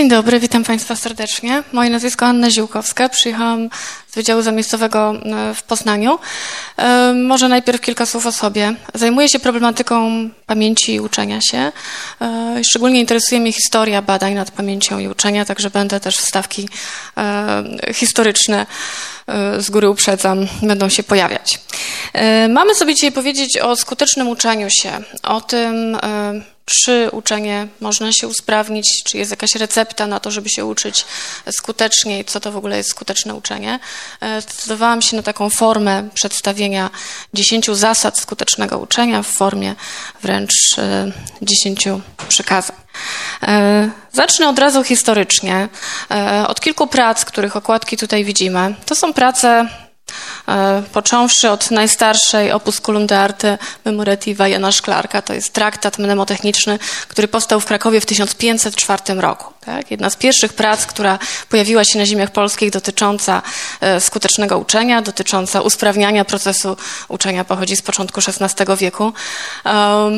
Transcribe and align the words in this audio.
Dzień 0.00 0.08
dobry, 0.08 0.40
witam 0.40 0.64
Państwa 0.64 0.96
serdecznie. 0.96 1.62
Moje 1.72 1.90
nazwisko 1.90 2.26
Anna 2.26 2.50
Ziółkowska. 2.50 3.08
Przyjechałam 3.08 3.68
z 4.10 4.14
Wydziału 4.14 4.42
Zamiejscowego 4.42 5.14
e, 5.24 5.54
w 5.54 5.62
Poznaniu. 5.62 6.18
E, 6.76 7.12
może 7.12 7.48
najpierw 7.48 7.80
kilka 7.80 8.06
słów 8.06 8.26
o 8.26 8.32
sobie. 8.32 8.74
Zajmuję 8.94 9.28
się 9.28 9.38
problematyką 9.38 10.28
pamięci 10.46 10.94
i 10.94 11.00
uczenia 11.00 11.40
się. 11.40 11.72
E, 12.20 12.60
szczególnie 12.64 13.00
interesuje 13.00 13.40
mnie 13.40 13.52
historia 13.52 14.02
badań 14.02 14.34
nad 14.34 14.50
pamięcią 14.50 14.98
i 14.98 15.08
uczenia, 15.08 15.44
także 15.44 15.70
będę 15.70 16.00
też 16.00 16.16
wstawki 16.16 16.68
historyczne 17.94 18.66
z 19.58 19.70
góry 19.70 19.90
uprzedzam, 19.90 20.46
będą 20.62 20.88
się 20.88 21.02
pojawiać. 21.02 21.58
Mamy 22.48 22.74
sobie 22.74 22.94
dzisiaj 22.94 23.12
powiedzieć 23.12 23.58
o 23.58 23.76
skutecznym 23.76 24.28
uczeniu 24.28 24.68
się, 24.70 25.02
o 25.22 25.40
tym, 25.40 25.96
czy 26.70 27.08
uczenie 27.12 27.68
można 27.80 28.12
się 28.12 28.28
usprawnić, 28.28 29.02
czy 29.04 29.18
jest 29.18 29.30
jakaś 29.30 29.54
recepta 29.54 30.06
na 30.06 30.20
to, 30.20 30.30
żeby 30.30 30.48
się 30.48 30.64
uczyć 30.64 31.04
skuteczniej, 31.50 32.24
co 32.24 32.40
to 32.40 32.52
w 32.52 32.56
ogóle 32.56 32.76
jest 32.76 32.90
skuteczne 32.90 33.34
uczenie. 33.34 33.80
E, 34.20 34.40
zdecydowałam 34.40 35.02
się 35.02 35.16
na 35.16 35.22
taką 35.22 35.50
formę 35.50 36.08
przedstawienia 36.14 36.90
dziesięciu 37.34 37.74
zasad 37.74 38.18
skutecznego 38.18 38.78
uczenia 38.78 39.22
w 39.22 39.26
formie 39.26 39.74
wręcz 40.22 40.78
e, 40.78 41.12
dziesięciu 41.42 42.00
przykazań. 42.28 42.76
E, 43.42 43.90
zacznę 44.12 44.48
od 44.48 44.58
razu 44.58 44.84
historycznie. 44.84 45.68
Od 46.46 46.60
kilku 46.60 46.86
prac, 46.86 47.24
których 47.24 47.56
okładki 47.56 47.96
tutaj 47.96 48.24
widzimy. 48.24 48.74
To 48.86 48.94
są 48.94 49.12
prace 49.12 49.68
począwszy 50.92 51.50
od 51.50 51.70
najstarszej 51.70 52.52
opusculum 52.52 53.06
de 53.06 53.20
arte 53.20 53.58
memorativa 53.84 54.48
Jana 54.48 54.72
Szklarka, 54.72 55.22
to 55.22 55.34
jest 55.34 55.52
traktat 55.52 55.98
mnemotechniczny, 55.98 56.78
który 57.08 57.28
powstał 57.28 57.60
w 57.60 57.66
Krakowie 57.66 58.00
w 58.00 58.06
1504 58.06 59.20
roku. 59.20 59.52
Tak? 59.66 59.90
Jedna 59.90 60.10
z 60.10 60.16
pierwszych 60.16 60.52
prac, 60.52 60.86
która 60.86 61.18
pojawiła 61.48 61.84
się 61.84 61.98
na 61.98 62.06
ziemiach 62.06 62.30
polskich 62.30 62.70
dotycząca 62.70 63.42
e, 63.80 64.00
skutecznego 64.00 64.58
uczenia, 64.58 65.02
dotycząca 65.02 65.60
usprawniania 65.60 66.24
procesu 66.24 66.76
uczenia 67.08 67.44
pochodzi 67.44 67.76
z 67.76 67.82
początku 67.82 68.20
XVI 68.20 68.76
wieku. 68.76 69.12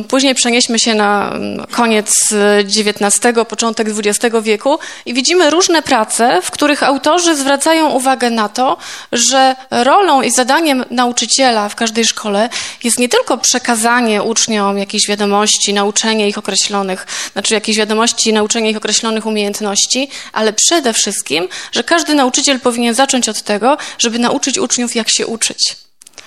Później 0.08 0.34
przenieśmy 0.34 0.78
się 0.78 0.94
na 0.94 1.30
mm, 1.30 1.66
koniec 1.66 2.34
XIX, 2.78 3.18
początek 3.48 3.88
XX 3.88 4.36
wieku 4.42 4.78
i 5.06 5.14
widzimy 5.14 5.50
różne 5.50 5.82
prace, 5.82 6.42
w 6.42 6.50
których 6.50 6.82
autorzy 6.82 7.36
zwracają 7.36 7.90
uwagę 7.90 8.30
na 8.30 8.48
to, 8.48 8.76
że 9.12 9.56
rolą 9.70 10.22
i 10.22 10.30
zadaniem 10.30 10.84
nauczyciela 10.90 11.68
w 11.68 11.74
każdej 11.74 12.04
szkole 12.04 12.48
jest 12.84 12.98
nie 12.98 13.08
tylko 13.08 13.38
przekazanie 13.38 14.22
uczniom 14.22 14.78
jakichś 14.78 15.08
wiadomości, 15.08 15.74
nauczenie 15.74 16.28
ich 16.28 16.38
określonych, 16.38 17.06
znaczy 17.32 17.54
jakichś 17.54 17.78
wiadomości, 17.78 18.32
nauczenie 18.32 18.70
ich 18.70 18.76
określonych 18.76 19.26
umiejętności, 19.32 20.08
ale 20.32 20.52
przede 20.52 20.92
wszystkim, 20.92 21.48
że 21.72 21.84
każdy 21.84 22.14
nauczyciel 22.14 22.60
powinien 22.60 22.94
zacząć 22.94 23.28
od 23.28 23.42
tego, 23.42 23.76
żeby 23.98 24.18
nauczyć 24.18 24.58
uczniów, 24.58 24.94
jak 24.94 25.10
się 25.10 25.26
uczyć. 25.26 25.76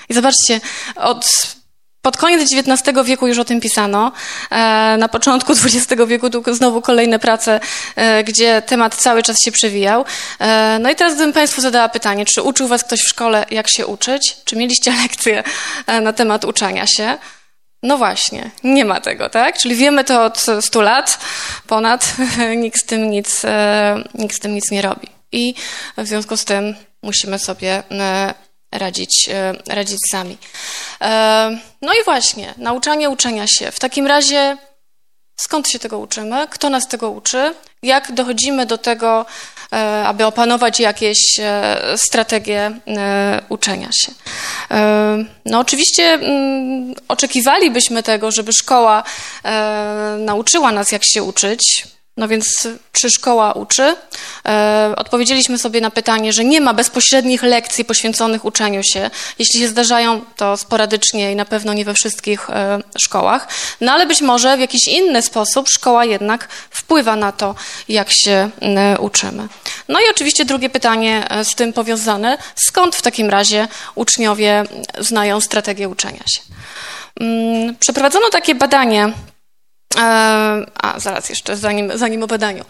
I 0.09 0.13
zobaczcie, 0.13 0.61
od 0.95 1.55
pod 2.05 2.17
koniec 2.17 2.41
XIX 2.53 2.97
wieku 3.05 3.27
już 3.27 3.39
o 3.39 3.45
tym 3.45 3.61
pisano. 3.61 4.11
E, 4.51 4.97
na 4.99 5.07
początku 5.07 5.53
XX 5.63 6.01
wieku 6.07 6.27
znowu 6.51 6.81
kolejne 6.81 7.19
prace, 7.19 7.59
e, 7.95 8.23
gdzie 8.23 8.61
temat 8.61 8.95
cały 8.95 9.23
czas 9.23 9.37
się 9.45 9.51
przewijał. 9.51 10.05
E, 10.39 10.77
no 10.81 10.89
i 10.89 10.95
teraz 10.95 11.15
gdybym 11.15 11.33
Państwu 11.33 11.61
zadała 11.61 11.89
pytanie, 11.89 12.25
czy 12.25 12.41
uczył 12.41 12.67
Was 12.67 12.83
ktoś 12.83 12.99
w 12.99 13.09
szkole, 13.09 13.45
jak 13.51 13.69
się 13.69 13.87
uczyć? 13.87 14.37
Czy 14.45 14.55
mieliście 14.55 14.91
lekcje 15.03 15.43
na 16.01 16.13
temat 16.13 16.45
uczenia 16.45 16.87
się? 16.87 17.17
No 17.85 17.97
właśnie, 17.97 18.51
nie 18.63 18.85
ma 18.85 19.01
tego, 19.01 19.29
tak? 19.29 19.57
Czyli 19.57 19.75
wiemy 19.75 20.03
to 20.03 20.25
od 20.25 20.45
100 20.61 20.81
lat, 20.81 21.19
ponad, 21.67 22.15
nikt 22.63 22.81
z 22.81 22.85
tym 22.85 23.09
nic, 23.09 23.41
nikt 24.13 24.35
z 24.35 24.39
tym 24.39 24.55
nic 24.55 24.71
nie 24.71 24.81
robi. 24.81 25.07
I 25.31 25.55
w 25.97 26.07
związku 26.07 26.37
z 26.37 26.45
tym 26.45 26.75
musimy 27.01 27.39
sobie 27.39 27.83
radzić, 28.71 29.29
radzić 29.67 29.99
sami. 30.11 30.37
No 31.81 31.93
i 31.93 32.03
właśnie, 32.05 32.53
nauczanie 32.57 33.09
uczenia 33.09 33.45
się. 33.47 33.71
W 33.71 33.79
takim 33.79 34.07
razie 34.07 34.57
skąd 35.35 35.69
się 35.69 35.79
tego 35.79 35.99
uczymy? 35.99 36.47
Kto 36.49 36.69
nas 36.69 36.87
tego 36.87 37.09
uczy? 37.09 37.53
Jak 37.83 38.11
dochodzimy 38.11 38.65
do 38.65 38.77
tego, 38.77 39.25
e, 39.25 39.25
aby 40.05 40.25
opanować 40.25 40.79
jakieś 40.79 41.17
e, 41.39 41.77
strategie 41.97 42.71
e, 42.87 43.41
uczenia 43.49 43.89
się? 43.93 44.11
No 45.45 45.59
oczywiście 45.59 46.03
mm, 46.03 46.93
oczekiwalibyśmy 47.07 48.03
tego, 48.03 48.31
żeby 48.31 48.53
szkoła 48.53 49.03
nauczyła 50.17 50.71
nas, 50.71 50.91
jak 50.91 51.01
się 51.05 51.23
uczyć, 51.23 51.87
no 52.17 52.27
więc 52.27 52.67
czy 52.91 53.09
szkoła 53.09 53.53
uczy? 53.53 53.95
E, 54.47 54.93
odpowiedzieliśmy 54.97 55.57
sobie 55.57 55.81
na 55.81 55.91
pytanie, 55.91 56.33
że 56.33 56.45
nie 56.45 56.61
ma 56.61 56.73
bezpośrednich 56.73 57.43
lekcji 57.43 57.85
poświęconych 57.85 58.45
uczeniu 58.45 58.81
się. 58.83 59.09
Jeśli 59.39 59.59
się 59.59 59.67
zdarzają, 59.67 60.21
to 60.35 60.57
sporadycznie 60.57 61.31
i 61.31 61.35
na 61.35 61.45
pewno 61.45 61.73
nie 61.73 61.85
we 61.85 61.93
wszystkich 61.93 62.49
e, 62.49 62.79
szkołach. 62.99 63.47
No 63.81 63.91
ale 63.91 64.05
być 64.05 64.21
może 64.21 64.57
w 64.57 64.59
jakiś 64.59 64.87
inny 64.87 65.21
sposób 65.21 65.69
szkoła 65.69 66.05
jednak 66.05 66.47
wpływa 66.69 67.15
na 67.15 67.31
to, 67.31 67.55
jak 67.89 68.07
się 68.11 68.49
uczymy. 68.99 69.47
No 69.89 69.99
i 69.99 70.03
oczywiście 70.11 70.45
drugie 70.45 70.69
pytanie 70.69 71.29
e, 71.29 71.45
z 71.45 71.55
tym 71.55 71.73
powiązane. 71.73 72.37
Skąd 72.55 72.95
w 72.95 73.01
takim 73.01 73.29
razie 73.29 73.67
uczniowie 73.95 74.63
znają 74.99 75.41
strategię 75.41 75.89
uczenia 75.89 76.23
się? 76.27 76.41
Mm, 77.19 77.75
przeprowadzono 77.75 78.29
takie 78.29 78.55
badanie 78.55 79.13
a, 79.97 80.99
zaraz 80.99 81.29
jeszcze, 81.29 81.57
zanim, 81.57 81.91
zanim 81.95 82.23
o 82.23 82.27
badaniu. 82.27 82.65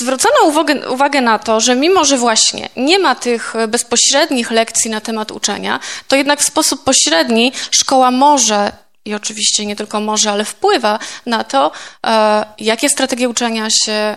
Zwrócono 0.00 0.34
uwagę, 0.44 0.90
uwagę 0.90 1.20
na 1.20 1.38
to, 1.38 1.60
że 1.60 1.74
mimo, 1.74 2.04
że 2.04 2.18
właśnie 2.18 2.68
nie 2.76 2.98
ma 2.98 3.14
tych 3.14 3.54
bezpośrednich 3.68 4.50
lekcji 4.50 4.90
na 4.90 5.00
temat 5.00 5.30
uczenia, 5.30 5.80
to 6.08 6.16
jednak 6.16 6.40
w 6.40 6.46
sposób 6.46 6.84
pośredni 6.84 7.52
szkoła 7.70 8.10
może 8.10 8.72
i 9.04 9.14
oczywiście 9.14 9.66
nie 9.66 9.76
tylko 9.76 10.00
może, 10.00 10.30
ale 10.30 10.44
wpływa 10.44 10.98
na 11.26 11.44
to, 11.44 11.72
e, 12.06 12.46
jakie 12.58 12.88
strategie 12.88 13.28
uczenia 13.28 13.68
się 13.70 14.16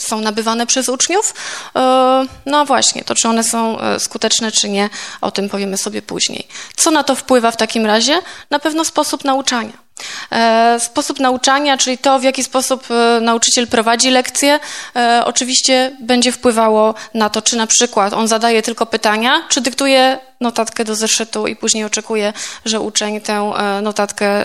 są 0.00 0.20
nabywane 0.20 0.66
przez 0.66 0.88
uczniów. 0.88 1.34
E, 1.76 2.26
no 2.46 2.64
właśnie, 2.64 3.04
to 3.04 3.14
czy 3.14 3.28
one 3.28 3.44
są 3.44 3.80
e, 3.80 4.00
skuteczne, 4.00 4.52
czy 4.52 4.68
nie, 4.68 4.90
o 5.20 5.30
tym 5.30 5.48
powiemy 5.48 5.78
sobie 5.78 6.02
później. 6.02 6.48
Co 6.76 6.90
na 6.90 7.04
to 7.04 7.14
wpływa 7.14 7.50
w 7.50 7.56
takim 7.56 7.86
razie? 7.86 8.18
Na 8.50 8.58
pewno 8.58 8.84
sposób 8.84 9.24
nauczania. 9.24 9.87
E, 10.32 10.80
sposób 10.80 11.20
nauczania, 11.20 11.76
czyli 11.76 11.98
to, 11.98 12.18
w 12.18 12.22
jaki 12.22 12.44
sposób 12.44 12.84
e, 12.90 13.20
nauczyciel 13.20 13.66
prowadzi 13.66 14.10
lekcję, 14.10 14.60
e, 14.96 15.22
oczywiście 15.24 15.96
będzie 16.00 16.32
wpływało 16.32 16.94
na 17.14 17.30
to, 17.30 17.42
czy 17.42 17.56
na 17.56 17.66
przykład 17.66 18.12
on 18.12 18.28
zadaje 18.28 18.62
tylko 18.62 18.86
pytania, 18.86 19.42
czy 19.48 19.60
dyktuje 19.60 20.18
notatkę 20.40 20.84
do 20.84 20.94
zeszytu 20.94 21.46
i 21.46 21.56
później 21.56 21.84
oczekuje, 21.84 22.32
że 22.64 22.80
uczeń 22.80 23.20
tę 23.20 23.52
notatkę 23.82 24.44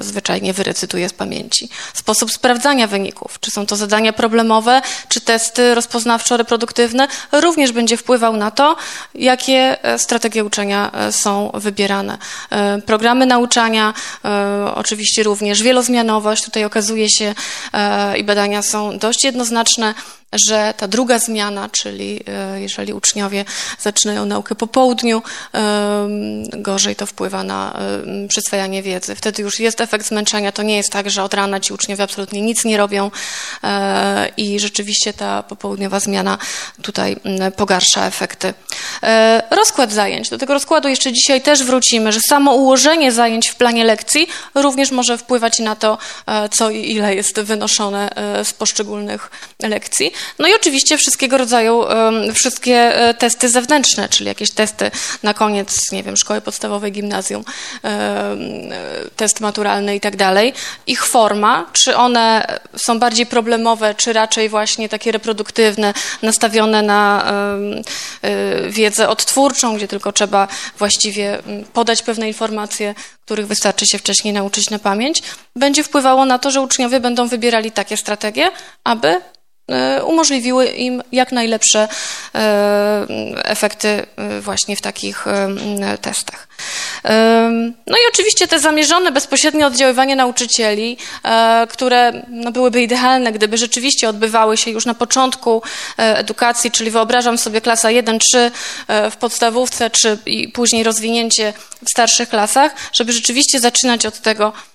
zwyczajnie 0.00 0.52
wyrecytuje 0.52 1.08
z 1.08 1.12
pamięci. 1.12 1.68
Sposób 1.94 2.32
sprawdzania 2.32 2.86
wyników, 2.86 3.40
czy 3.40 3.50
są 3.50 3.66
to 3.66 3.76
zadania 3.76 4.12
problemowe, 4.12 4.82
czy 5.08 5.20
testy 5.20 5.74
rozpoznawczo-reproduktywne, 5.74 7.08
również 7.32 7.72
będzie 7.72 7.96
wpływał 7.96 8.36
na 8.36 8.50
to, 8.50 8.76
jakie 9.14 9.76
strategie 9.98 10.44
uczenia 10.44 10.90
są 11.10 11.50
wybierane. 11.54 12.18
Programy 12.86 13.26
nauczania, 13.26 13.94
oczywiście 14.74 15.22
również 15.22 15.62
wielozmianowość. 15.62 16.44
Tutaj 16.44 16.64
okazuje 16.64 17.10
się 17.10 17.34
e, 17.72 18.18
i 18.18 18.24
badania 18.24 18.62
są 18.62 18.98
dość 18.98 19.24
jednoznaczne, 19.24 19.94
że 20.32 20.74
ta 20.76 20.88
druga 20.88 21.18
zmiana, 21.18 21.68
czyli 21.68 22.20
e, 22.28 22.60
jeżeli 22.60 22.92
uczniowie 22.92 23.44
zaczynają 23.80 24.26
naukę 24.26 24.54
po 24.54 24.66
południu, 24.66 25.22
gorzej 26.52 26.96
to 26.96 27.06
wpływa 27.06 27.44
na 27.44 27.78
przyswajanie 28.28 28.82
wiedzy. 28.82 29.14
Wtedy 29.14 29.42
już 29.42 29.60
jest 29.60 29.80
efekt 29.80 30.06
zmęczenia. 30.06 30.52
To 30.52 30.62
nie 30.62 30.76
jest 30.76 30.92
tak, 30.92 31.10
że 31.10 31.22
od 31.22 31.34
rana 31.34 31.60
ci 31.60 31.72
uczniowie 31.72 32.04
absolutnie 32.04 32.42
nic 32.42 32.64
nie 32.64 32.76
robią 32.76 33.10
e, 33.64 34.28
i 34.36 34.60
rzeczywiście 34.60 35.12
ta 35.12 35.42
popołudniowa 35.42 36.00
zmiana 36.00 36.38
tutaj 36.82 37.16
pogarsza 37.56 38.06
efekty. 38.06 38.54
E, 39.02 39.42
rozkład 39.50 39.92
zajęć. 39.92 40.30
Do 40.30 40.38
tego 40.38 40.52
rozkładu 40.52 40.88
jeszcze 40.88 41.12
dzisiaj 41.12 41.42
też 41.42 41.64
wrócimy, 41.64 42.12
że 42.12 42.20
samo 42.28 42.54
ułożenie 42.54 43.12
zajęć 43.12 43.48
w 43.48 43.54
planie 43.54 43.84
lekcji 43.84 44.26
również 44.54 44.90
może 44.90 45.18
wpływać 45.18 45.58
na 45.58 45.76
to, 45.76 45.98
co 46.50 46.70
i 46.70 46.90
ile 46.90 47.14
jest 47.14 47.40
wynoszone 47.40 48.10
z 48.44 48.52
poszczególnych 48.52 49.30
lekcji. 49.62 50.12
No 50.38 50.48
i 50.48 50.54
oczywiście 50.54 50.98
wszystkiego 50.98 51.38
rodzaju, 51.38 51.84
wszystkie 52.34 52.74
e, 52.74 53.14
testy 53.14 53.48
zewnętrzne, 53.48 54.08
czyli 54.08 54.26
jakieś 54.28 54.50
testy 54.50 54.90
na 55.22 55.34
koniec, 55.34 55.92
nie 55.92 56.02
wiem, 56.02 56.16
szkoły 56.16 56.40
podstawowej, 56.40 56.92
gimnazjum, 56.92 57.44
e, 57.84 58.36
test 59.16 59.40
maturalny 59.40 59.96
i 59.96 60.00
tak 60.00 60.16
dalej. 60.16 60.52
Ich 60.86 61.06
forma, 61.06 61.70
czy 61.72 61.96
one 61.96 62.58
są 62.76 62.98
bardziej 62.98 63.26
problemowe, 63.26 63.94
czy 63.94 64.12
raczej 64.12 64.48
właśnie 64.48 64.88
takie 64.88 65.12
reproduktywne, 65.12 65.94
nastawione 66.22 66.82
na 66.82 67.32
e, 68.22 68.70
wiedzę 68.70 69.08
odtwórczą, 69.08 69.76
gdzie 69.76 69.88
tylko 69.88 70.12
trzeba 70.12 70.48
właściwie 70.78 71.38
podać 71.72 72.02
pewne 72.02 72.28
informacje, 72.28 72.94
których 73.24 73.46
wystarczy 73.46 73.86
się 73.86 73.98
wcześniej 73.98 74.34
nauczyć 74.34 74.70
na 74.70 74.78
pamięć, 74.78 75.22
będzie 75.56 75.84
wpływało 75.84 76.24
na 76.24 76.38
to, 76.38 76.50
że 76.50 76.60
uczniowie 76.60 77.00
będą 77.00 77.28
wybierali 77.28 77.72
takie 77.72 77.96
strategie, 77.96 78.50
aby 78.84 79.20
umożliwiły 80.06 80.66
im 80.66 81.02
jak 81.12 81.32
najlepsze 81.32 81.88
efekty 83.44 84.06
właśnie 84.40 84.76
w 84.76 84.80
takich 84.80 85.24
testach. 86.00 86.48
No 87.86 87.96
i 87.96 88.00
oczywiście 88.12 88.48
te 88.48 88.60
zamierzone 88.60 89.12
bezpośrednie 89.12 89.66
oddziaływanie 89.66 90.16
nauczycieli, 90.16 90.96
które 91.68 92.12
no, 92.28 92.52
byłyby 92.52 92.82
idealne, 92.82 93.32
gdyby 93.32 93.58
rzeczywiście 93.58 94.08
odbywały 94.08 94.56
się 94.56 94.70
już 94.70 94.86
na 94.86 94.94
początku 94.94 95.62
edukacji, 95.96 96.70
czyli 96.70 96.90
wyobrażam 96.90 97.38
sobie 97.38 97.60
klasa 97.60 97.88
1-3 97.88 98.20
w 99.10 99.16
podstawówce, 99.16 99.90
czy 99.90 100.18
i 100.26 100.48
później 100.48 100.82
rozwinięcie 100.82 101.52
w 101.86 101.90
starszych 101.90 102.28
klasach, 102.28 102.74
żeby 102.92 103.12
rzeczywiście 103.12 103.60
zaczynać 103.60 104.06
od 104.06 104.20
tego, 104.20 104.52
E, 104.52 104.71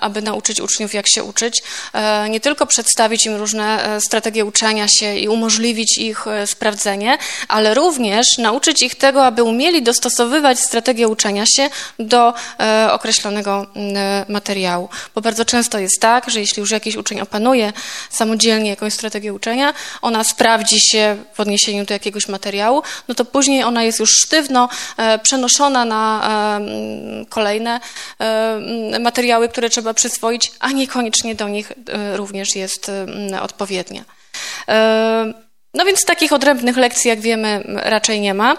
aby 0.00 0.22
nauczyć 0.22 0.60
uczniów, 0.60 0.94
jak 0.94 1.08
się 1.08 1.24
uczyć. 1.24 1.62
E, 1.92 2.28
nie 2.28 2.40
tylko 2.40 2.66
przedstawić 2.66 3.26
im 3.26 3.36
różne 3.36 3.84
e, 3.84 4.00
strategie 4.00 4.44
uczenia 4.44 4.86
się 4.88 5.16
i 5.16 5.28
umożliwić 5.28 5.98
ich 5.98 6.24
sprawdzenie, 6.46 7.18
ale 7.48 7.74
również 7.74 8.26
nauczyć 8.38 8.82
ich 8.82 8.94
tego, 8.94 9.26
aby 9.26 9.42
umieli 9.42 9.82
dostosowywać 9.82 10.60
strategię 10.60 11.08
uczenia 11.08 11.44
się 11.46 11.70
do 11.98 12.34
określonego 12.90 13.66
materiału. 14.28 14.88
Bo 15.14 15.20
bardzo 15.20 15.44
często 15.44 15.78
jest 15.78 16.00
tak, 16.00 16.30
że 16.30 16.40
jeśli 16.40 16.60
już 16.60 16.70
jakiś 16.70 16.96
uczeń 16.96 17.20
opanuje 17.20 17.72
samodzielnie 18.10 18.70
jakąś 18.70 18.92
strategię 18.92 19.32
uczenia, 19.32 19.74
ona 20.02 20.24
sprawdzi 20.24 20.76
się 20.90 21.16
w 21.34 21.40
odniesieniu 21.40 21.84
do 21.84 21.94
jakiegoś 21.94 22.28
materiału, 22.28 22.82
no 23.08 23.14
to 23.14 23.24
później 23.24 23.64
ona 23.64 23.82
jest 23.82 23.98
już 23.98 24.10
sztywno 24.10 24.68
przenoszona 25.22 25.84
na 25.84 26.30
kolejne 27.28 27.80
materiały, 29.00 29.23
materiały, 29.24 29.48
które 29.48 29.70
trzeba 29.70 29.94
przyswoić, 29.94 30.52
a 30.60 30.72
niekoniecznie 30.72 31.34
do 31.34 31.48
nich 31.48 31.72
e, 31.72 32.16
również 32.16 32.56
jest 32.56 32.88
e, 33.32 33.42
odpowiednia. 33.42 34.04
E, 34.68 35.32
no 35.74 35.84
więc 35.84 36.04
takich 36.04 36.32
odrębnych 36.32 36.76
lekcji, 36.76 37.08
jak 37.08 37.20
wiemy, 37.20 37.62
raczej 37.66 38.20
nie 38.20 38.34
ma. 38.34 38.56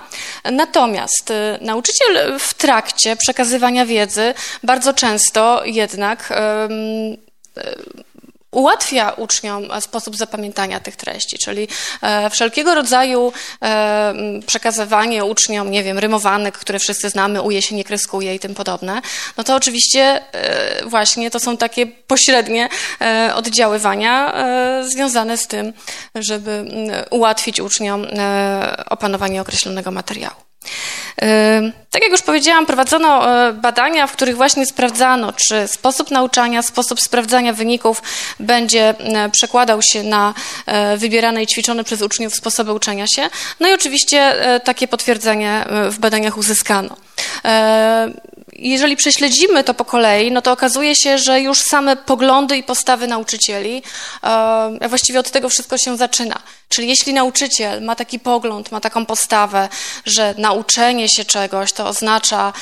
Natomiast 0.51 1.33
nauczyciel 1.61 2.39
w 2.39 2.53
trakcie 2.53 3.15
przekazywania 3.15 3.85
wiedzy 3.85 4.33
bardzo 4.63 4.93
często 4.93 5.61
jednak 5.65 6.33
ułatwia 8.55 9.09
uczniom 9.09 9.81
sposób 9.81 10.15
zapamiętania 10.15 10.79
tych 10.79 10.95
treści, 10.95 11.37
czyli 11.37 11.67
e, 12.01 12.29
wszelkiego 12.29 12.75
rodzaju 12.75 13.33
e, 13.61 14.13
przekazywanie 14.47 15.25
uczniom, 15.25 15.71
nie 15.71 15.83
wiem, 15.83 15.99
rymowanek, 15.99 16.57
które 16.57 16.79
wszyscy 16.79 17.09
znamy, 17.09 17.41
uje 17.41 17.61
się, 17.61 17.75
nie 17.75 17.83
kreskuje 17.83 18.35
i 18.35 18.39
tym 18.39 18.55
podobne, 18.55 19.01
no 19.37 19.43
to 19.43 19.55
oczywiście 19.55 20.21
e, 20.31 20.85
właśnie 20.85 21.31
to 21.31 21.39
są 21.39 21.57
takie 21.57 21.85
pośrednie 21.87 22.69
oddziaływania 23.35 24.33
związane 24.93 25.37
z 25.37 25.47
tym, 25.47 25.73
żeby 26.15 26.65
ułatwić 27.09 27.59
uczniom 27.59 28.05
opanowanie 28.89 29.41
określonego 29.41 29.91
materiału. 29.91 30.44
Tak 31.91 32.03
jak 32.03 32.11
już 32.11 32.21
powiedziałam, 32.21 32.65
prowadzono 32.65 33.31
e, 33.47 33.53
badania, 33.53 34.07
w 34.07 34.11
których 34.11 34.35
właśnie 34.35 34.65
sprawdzano, 34.65 35.33
czy 35.33 35.67
sposób 35.67 36.11
nauczania, 36.11 36.61
sposób 36.61 36.99
sprawdzania 36.99 37.53
wyników 37.53 38.01
będzie 38.39 38.89
e, 38.89 39.29
przekładał 39.29 39.79
się 39.81 40.03
na 40.03 40.33
e, 40.65 40.97
wybierane 40.97 41.43
i 41.43 41.47
ćwiczone 41.47 41.83
przez 41.83 42.01
uczniów 42.01 42.35
sposoby 42.35 42.73
uczenia 42.73 43.05
się. 43.15 43.29
No 43.59 43.67
i 43.67 43.73
oczywiście 43.73 44.35
takie 44.63 44.87
potwierdzenie 44.87 45.65
w 45.89 45.99
badaniach 45.99 46.37
uzyskano 46.37 46.97
jeżeli 48.55 48.95
prześledzimy 48.95 49.63
to 49.63 49.73
po 49.73 49.85
kolei, 49.85 50.31
no 50.31 50.41
to 50.41 50.51
okazuje 50.51 50.95
się, 50.95 51.17
że 51.17 51.41
już 51.41 51.61
same 51.61 51.95
poglądy 51.95 52.57
i 52.57 52.63
postawy 52.63 53.07
nauczycieli, 53.07 53.83
właściwie 54.89 55.19
od 55.19 55.31
tego 55.31 55.49
wszystko 55.49 55.77
się 55.77 55.97
zaczyna. 55.97 56.39
Czyli 56.69 56.87
jeśli 56.87 57.13
nauczyciel 57.13 57.81
ma 57.81 57.95
taki 57.95 58.19
pogląd, 58.19 58.71
ma 58.71 58.81
taką 58.81 59.05
postawę, 59.05 59.69
że 60.05 60.35
nauczenie 60.37 61.09
się 61.09 61.25
czegoś 61.25 61.73
to 61.73 61.87
oznacza, 61.87 62.53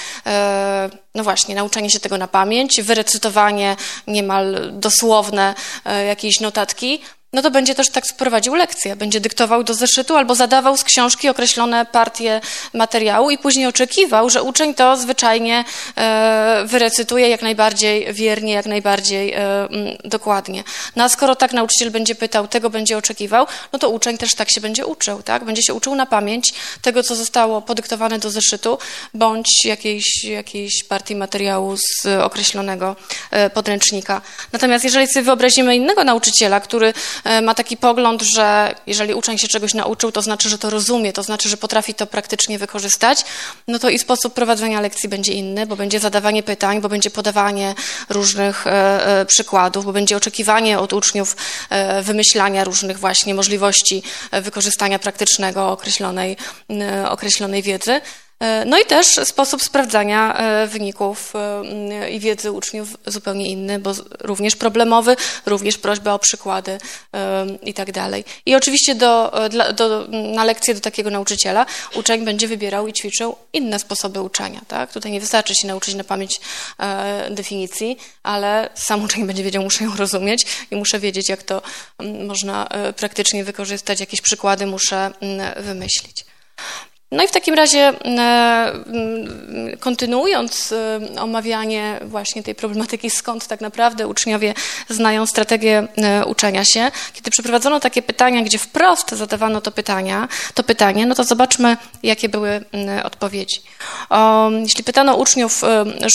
no 1.15 1.23
właśnie, 1.23 1.55
nauczenie 1.55 1.89
się 1.89 1.99
tego 1.99 2.17
na 2.17 2.27
pamięć, 2.27 2.81
wyrecytowanie 2.81 3.75
niemal 4.07 4.71
dosłowne 4.71 5.55
e, 5.85 6.05
jakiejś 6.05 6.39
notatki, 6.39 7.01
no 7.33 7.41
to 7.41 7.51
będzie 7.51 7.75
też 7.75 7.89
tak 7.89 8.03
prowadził 8.17 8.55
lekcję, 8.55 8.95
będzie 8.95 9.19
dyktował 9.19 9.63
do 9.63 9.73
zeszytu 9.73 10.15
albo 10.17 10.35
zadawał 10.35 10.77
z 10.77 10.83
książki 10.83 11.29
określone 11.29 11.85
partie 11.85 12.41
materiału 12.73 13.31
i 13.31 13.37
później 13.37 13.67
oczekiwał, 13.67 14.29
że 14.29 14.43
uczeń 14.43 14.73
to 14.73 14.97
zwyczajnie 14.97 15.65
e, 15.97 16.63
wyrecytuje 16.65 17.29
jak 17.29 17.41
najbardziej 17.41 18.13
wiernie, 18.13 18.53
jak 18.53 18.65
najbardziej 18.65 19.33
e, 19.33 19.37
m, 19.39 19.69
dokładnie. 20.05 20.63
No 20.95 21.03
a 21.03 21.09
skoro 21.09 21.35
tak 21.35 21.53
nauczyciel 21.53 21.91
będzie 21.91 22.15
pytał, 22.15 22.47
tego 22.47 22.69
będzie 22.69 22.97
oczekiwał, 22.97 23.47
no 23.73 23.79
to 23.79 23.89
uczeń 23.89 24.17
też 24.17 24.35
tak 24.35 24.51
się 24.51 24.61
będzie 24.61 24.85
uczył, 24.85 25.23
tak? 25.23 25.43
Będzie 25.43 25.61
się 25.63 25.73
uczył 25.73 25.95
na 25.95 26.05
pamięć 26.05 26.53
tego, 26.81 27.03
co 27.03 27.15
zostało 27.15 27.61
podyktowane 27.61 28.19
do 28.19 28.29
zeszytu, 28.29 28.77
bądź 29.13 29.65
jakiejś, 29.65 30.23
jakiejś 30.23 30.83
partii 30.83 31.15
materiału 31.15 31.75
z 31.77 32.05
określonego 32.05 32.95
e, 33.31 33.49
podręcznika. 33.49 34.21
Natomiast 34.51 34.85
jeżeli 34.85 35.07
sobie 35.07 35.23
wyobrazimy 35.23 35.75
innego 35.75 36.03
nauczyciela, 36.03 36.59
który 36.59 36.93
ma 37.41 37.55
taki 37.55 37.77
pogląd, 37.77 38.21
że 38.35 38.75
jeżeli 38.87 39.13
uczeń 39.13 39.37
się 39.37 39.47
czegoś 39.47 39.73
nauczył, 39.73 40.11
to 40.11 40.21
znaczy, 40.21 40.49
że 40.49 40.57
to 40.57 40.69
rozumie, 40.69 41.13
to 41.13 41.23
znaczy, 41.23 41.49
że 41.49 41.57
potrafi 41.57 41.93
to 41.93 42.07
praktycznie 42.07 42.59
wykorzystać, 42.59 43.25
no 43.67 43.79
to 43.79 43.89
i 43.89 43.99
sposób 43.99 44.33
prowadzenia 44.33 44.81
lekcji 44.81 45.09
będzie 45.09 45.33
inny, 45.33 45.65
bo 45.65 45.75
będzie 45.75 45.99
zadawanie 45.99 46.43
pytań, 46.43 46.81
bo 46.81 46.89
będzie 46.89 47.11
podawanie 47.11 47.75
różnych 48.09 48.67
e, 48.67 48.71
e, 49.21 49.25
przykładów, 49.25 49.85
bo 49.85 49.93
będzie 49.93 50.17
oczekiwanie 50.17 50.79
od 50.79 50.93
uczniów 50.93 51.35
wymyślania 52.01 52.63
różnych 52.63 52.99
właśnie 52.99 53.33
możliwości 53.33 54.03
wykorzystania 54.31 54.99
praktycznego 54.99 55.71
określonej, 55.71 56.37
określonej 57.09 57.63
wiedzy. 57.63 58.01
E, 58.43 58.65
no 58.65 58.79
i 58.79 58.85
też 58.85 59.07
sposób 59.07 59.63
sprawdzania 59.63 60.37
e, 60.37 60.67
wyników 60.67 61.33
e, 61.35 62.09
i 62.11 62.19
wiedzy 62.19 62.51
uczniów 62.51 62.89
zupełnie 63.05 63.49
inny, 63.49 63.79
bo 63.79 63.91
również 64.19 64.55
problemowy, 64.55 65.15
również 65.45 65.77
prośba 65.77 66.13
o 66.13 66.19
przykłady 66.19 66.77
i 67.63 67.73
tak 67.73 67.91
dalej. 67.91 68.25
I 68.45 68.55
oczywiście 68.55 68.95
do, 68.95 69.33
do, 69.75 70.07
na 70.09 70.43
lekcję 70.43 70.75
do 70.75 70.81
takiego 70.81 71.09
nauczyciela 71.09 71.65
uczeń 71.95 72.25
będzie 72.25 72.47
wybierał 72.47 72.87
i 72.87 72.93
ćwiczył 72.93 73.35
inne 73.53 73.79
sposoby 73.79 74.21
uczenia. 74.21 74.61
Tak? 74.67 74.93
Tutaj 74.93 75.11
nie 75.11 75.19
wystarczy 75.19 75.53
się 75.61 75.67
nauczyć 75.67 75.95
na 75.95 76.03
pamięć 76.03 76.41
definicji, 77.31 77.97
ale 78.23 78.69
sam 78.73 79.03
uczeń 79.03 79.27
będzie 79.27 79.43
wiedział, 79.43 79.63
muszę 79.63 79.83
ją 79.83 79.95
rozumieć 79.95 80.45
i 80.71 80.75
muszę 80.75 80.99
wiedzieć, 80.99 81.29
jak 81.29 81.43
to 81.43 81.61
można 82.27 82.69
praktycznie 82.95 83.43
wykorzystać, 83.43 83.99
jakieś 83.99 84.21
przykłady 84.21 84.65
muszę 84.65 85.11
wymyślić. 85.57 86.25
No 87.13 87.23
i 87.23 87.27
w 87.27 87.31
takim 87.31 87.55
razie, 87.55 87.93
e, 88.05 88.73
kontynuując 89.79 90.71
e, 90.71 90.99
omawianie 91.21 91.99
właśnie 92.05 92.43
tej 92.43 92.55
problematyki, 92.55 93.09
skąd 93.09 93.47
tak 93.47 93.61
naprawdę 93.61 94.07
uczniowie 94.07 94.53
znają 94.89 95.25
strategię 95.25 95.87
e, 95.97 96.25
uczenia 96.25 96.65
się, 96.65 96.91
kiedy 97.13 97.31
przeprowadzono 97.31 97.79
takie 97.79 98.01
pytania, 98.01 98.41
gdzie 98.41 98.57
wprost 98.57 99.11
zadawano 99.11 99.61
to 99.61 99.71
pytania, 99.71 100.27
to 100.53 100.63
pytanie, 100.63 101.05
no 101.05 101.15
to 101.15 101.23
zobaczmy, 101.23 101.77
jakie 102.03 102.29
były 102.29 102.65
odpowiedzi. 103.03 103.61
Jeśli 104.61 104.83
pytano 104.83 105.15
uczniów 105.15 105.61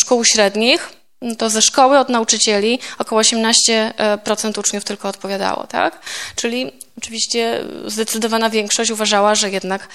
szkół 0.03 0.25
średnich, 0.25 0.98
to 1.39 1.51
ze 1.51 1.63
szkoły 1.63 1.99
od 1.99 2.09
nauczycieli 2.09 2.79
około 2.99 3.21
18% 3.21 4.59
uczniów 4.59 4.85
tylko 4.85 5.09
odpowiadało, 5.09 5.67
tak? 5.67 6.01
Czyli 6.37 6.73
oczywiście 6.99 7.65
zdecydowana 7.87 8.51
większość 8.51 8.91
uważała, 8.91 9.35
że 9.35 9.51
jednak 9.51 9.89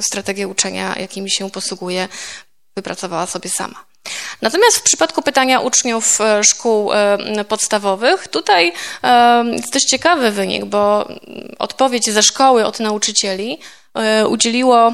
strategię 0.00 0.48
uczenia, 0.48 0.94
jakimi 0.98 1.30
się 1.30 1.50
posługuje, 1.50 2.08
wypracowała 2.76 3.26
sobie 3.26 3.50
sama. 3.50 3.90
Natomiast 4.42 4.78
w 4.78 4.82
przypadku 4.82 5.22
pytania 5.22 5.60
uczniów 5.60 6.20
e, 6.20 6.44
szkół 6.44 6.92
e, 6.92 7.44
podstawowych, 7.44 8.28
tutaj 8.28 8.72
jest 9.52 9.72
dość 9.72 9.86
ciekawy 9.86 10.30
wynik, 10.30 10.64
bo 10.64 11.08
odpowiedź 11.58 12.10
ze 12.10 12.22
szkoły 12.22 12.66
od 12.66 12.80
nauczycieli 12.80 13.58
e, 13.94 14.28
udzieliło 14.28 14.92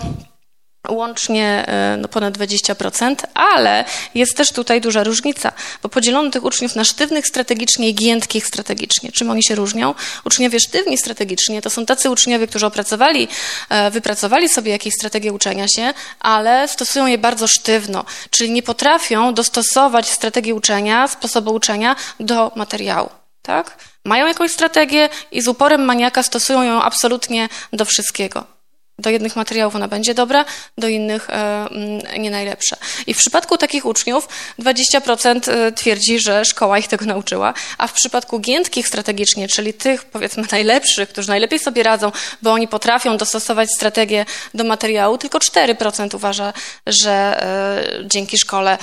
łącznie 0.88 1.64
e, 1.68 1.96
no, 1.96 2.08
ponad 2.08 2.38
20%, 2.38 3.14
ale 3.34 3.84
jest 4.14 4.36
też 4.36 4.52
tutaj 4.52 4.80
duża 4.80 5.04
różnica, 5.04 5.52
bo 5.82 5.88
podzielono 5.88 6.30
tych 6.30 6.44
uczniów 6.44 6.76
na 6.76 6.84
sztywnych 6.84 7.26
strategicznie 7.26 7.88
i 7.88 7.94
giętkich 7.94 8.46
strategicznie. 8.46 9.12
Czym 9.12 9.30
oni 9.30 9.42
się 9.42 9.54
różnią? 9.54 9.94
Uczniowie 10.24 10.60
sztywni 10.60 10.98
strategicznie 10.98 11.62
to 11.62 11.70
są 11.70 11.86
tacy 11.86 12.10
uczniowie, 12.10 12.46
którzy 12.46 12.66
opracowali, 12.66 13.28
e, 13.68 13.90
wypracowali 13.90 14.48
sobie 14.48 14.72
jakieś 14.72 14.94
strategie 14.94 15.32
uczenia 15.32 15.68
się, 15.68 15.94
ale 16.20 16.68
stosują 16.68 17.06
je 17.06 17.18
bardzo 17.18 17.46
sztywno, 17.46 18.04
czyli 18.30 18.50
nie 18.50 18.62
potrafią 18.62 19.34
dostosować 19.34 20.08
strategii 20.08 20.52
uczenia, 20.52 21.08
sposobu 21.08 21.52
uczenia 21.54 21.96
do 22.20 22.52
materiału. 22.56 23.10
Tak? 23.42 23.78
Mają 24.04 24.26
jakąś 24.26 24.50
strategię 24.50 25.08
i 25.32 25.42
z 25.42 25.48
uporem 25.48 25.84
maniaka 25.84 26.22
stosują 26.22 26.62
ją 26.62 26.82
absolutnie 26.82 27.48
do 27.72 27.84
wszystkiego. 27.84 28.55
Do 28.98 29.10
jednych 29.10 29.36
materiałów 29.36 29.76
ona 29.76 29.88
będzie 29.88 30.14
dobra, 30.14 30.44
do 30.78 30.88
innych 30.88 31.30
e, 31.30 31.32
mm, 31.32 32.22
nie 32.22 32.30
najlepsza. 32.30 32.76
I 33.06 33.14
w 33.14 33.16
przypadku 33.16 33.58
takich 33.58 33.86
uczniów 33.86 34.28
20% 34.58 35.52
e, 35.52 35.72
twierdzi, 35.72 36.18
że 36.20 36.44
szkoła 36.44 36.78
ich 36.78 36.88
tego 36.88 37.04
nauczyła, 37.04 37.54
a 37.78 37.86
w 37.86 37.92
przypadku 37.92 38.38
giętkich 38.38 38.88
strategicznie, 38.88 39.48
czyli 39.48 39.74
tych 39.74 40.04
powiedzmy 40.04 40.44
najlepszych, 40.52 41.08
którzy 41.08 41.28
najlepiej 41.28 41.58
sobie 41.58 41.82
radzą, 41.82 42.12
bo 42.42 42.52
oni 42.52 42.68
potrafią 42.68 43.16
dostosować 43.16 43.68
strategię 43.70 44.24
do 44.54 44.64
materiału, 44.64 45.18
tylko 45.18 45.38
4% 45.38 46.14
uważa, 46.14 46.52
że 46.86 47.10
e, 47.10 48.06
dzięki 48.06 48.38
szkole 48.38 48.78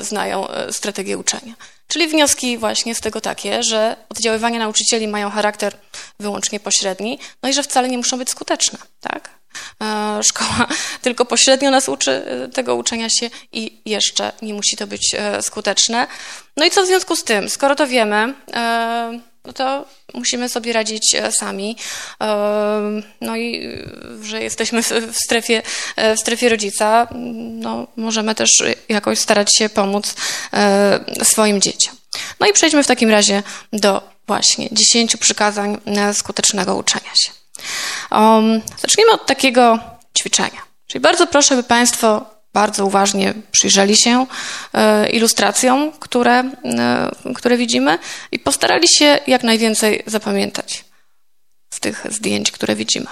znają 0.00 0.48
strategię 0.70 1.18
uczenia. 1.18 1.54
Czyli 1.88 2.08
wnioski 2.08 2.58
właśnie 2.58 2.94
z 2.94 3.00
tego 3.00 3.20
takie, 3.20 3.62
że 3.62 3.96
oddziaływania 4.08 4.58
nauczycieli 4.58 5.08
mają 5.08 5.30
charakter 5.30 5.76
wyłącznie 6.20 6.60
pośredni, 6.60 7.18
no 7.42 7.48
i 7.48 7.52
że 7.52 7.62
wcale 7.62 7.88
nie 7.88 7.96
muszą 7.98 8.18
być 8.18 8.30
skuteczne, 8.30 8.78
tak? 9.00 9.37
E, 9.82 10.20
szkoła 10.22 10.66
tylko 11.02 11.24
pośrednio 11.24 11.70
nas 11.70 11.88
uczy 11.88 12.10
e, 12.10 12.48
tego 12.48 12.74
uczenia 12.74 13.08
się 13.10 13.30
i 13.52 13.80
jeszcze 13.84 14.32
nie 14.42 14.54
musi 14.54 14.76
to 14.76 14.86
być 14.86 15.14
e, 15.14 15.42
skuteczne. 15.42 16.06
No 16.56 16.64
i 16.64 16.70
co 16.70 16.82
w 16.82 16.86
związku 16.86 17.16
z 17.16 17.24
tym? 17.24 17.50
Skoro 17.50 17.74
to 17.74 17.86
wiemy, 17.86 18.34
no 19.44 19.52
to 19.52 19.84
musimy 20.14 20.48
sobie 20.48 20.72
radzić 20.72 21.16
sami. 21.30 21.76
No 23.20 23.36
i 23.36 23.68
że 24.22 24.42
jesteśmy 24.42 24.82
w 24.82 25.16
strefie, 25.24 25.62
w 25.96 26.20
strefie 26.20 26.48
rodzica, 26.48 27.08
no 27.34 27.86
możemy 27.96 28.34
też 28.34 28.50
jakoś 28.88 29.18
starać 29.18 29.56
się 29.56 29.68
pomóc 29.68 30.14
swoim 31.22 31.60
dzieciom. 31.60 31.96
No 32.40 32.46
i 32.46 32.52
przejdźmy 32.52 32.82
w 32.82 32.86
takim 32.86 33.10
razie 33.10 33.42
do 33.72 34.02
właśnie 34.26 34.68
dziesięciu 34.72 35.18
przykazań 35.18 35.78
skutecznego 36.12 36.76
uczenia 36.76 37.10
się. 37.14 37.37
Um, 38.10 38.62
zacznijmy 38.78 39.12
od 39.12 39.26
takiego 39.26 39.78
ćwiczenia. 40.18 40.62
Czyli 40.86 41.02
bardzo 41.02 41.26
proszę, 41.26 41.56
by 41.56 41.62
Państwo 41.62 42.38
bardzo 42.52 42.86
uważnie 42.86 43.34
przyjrzeli 43.50 43.96
się 43.96 44.26
e, 44.72 45.10
ilustracjom, 45.10 45.92
które, 45.92 46.50
e, 46.64 47.10
które 47.34 47.56
widzimy 47.56 47.98
i 48.32 48.38
postarali 48.38 48.88
się 48.98 49.18
jak 49.26 49.42
najwięcej 49.42 50.02
zapamiętać 50.06 50.84
z 51.74 51.80
tych 51.80 52.06
zdjęć, 52.10 52.50
które 52.50 52.74
widzimy. 52.74 53.06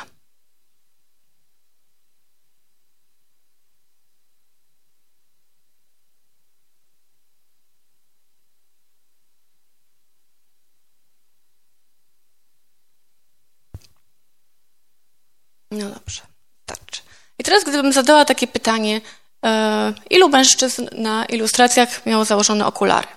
No 15.70 15.90
dobrze, 15.90 16.22
starczy. 16.62 17.02
I 17.35 17.35
teraz 17.46 17.64
gdybym 17.64 17.92
zadała 17.92 18.24
takie 18.24 18.46
pytanie, 18.46 19.00
e, 19.44 19.92
ilu 20.10 20.28
mężczyzn 20.28 20.88
na 20.92 21.24
ilustracjach 21.24 22.06
miało 22.06 22.24
założone 22.24 22.66
okulary? 22.66 23.08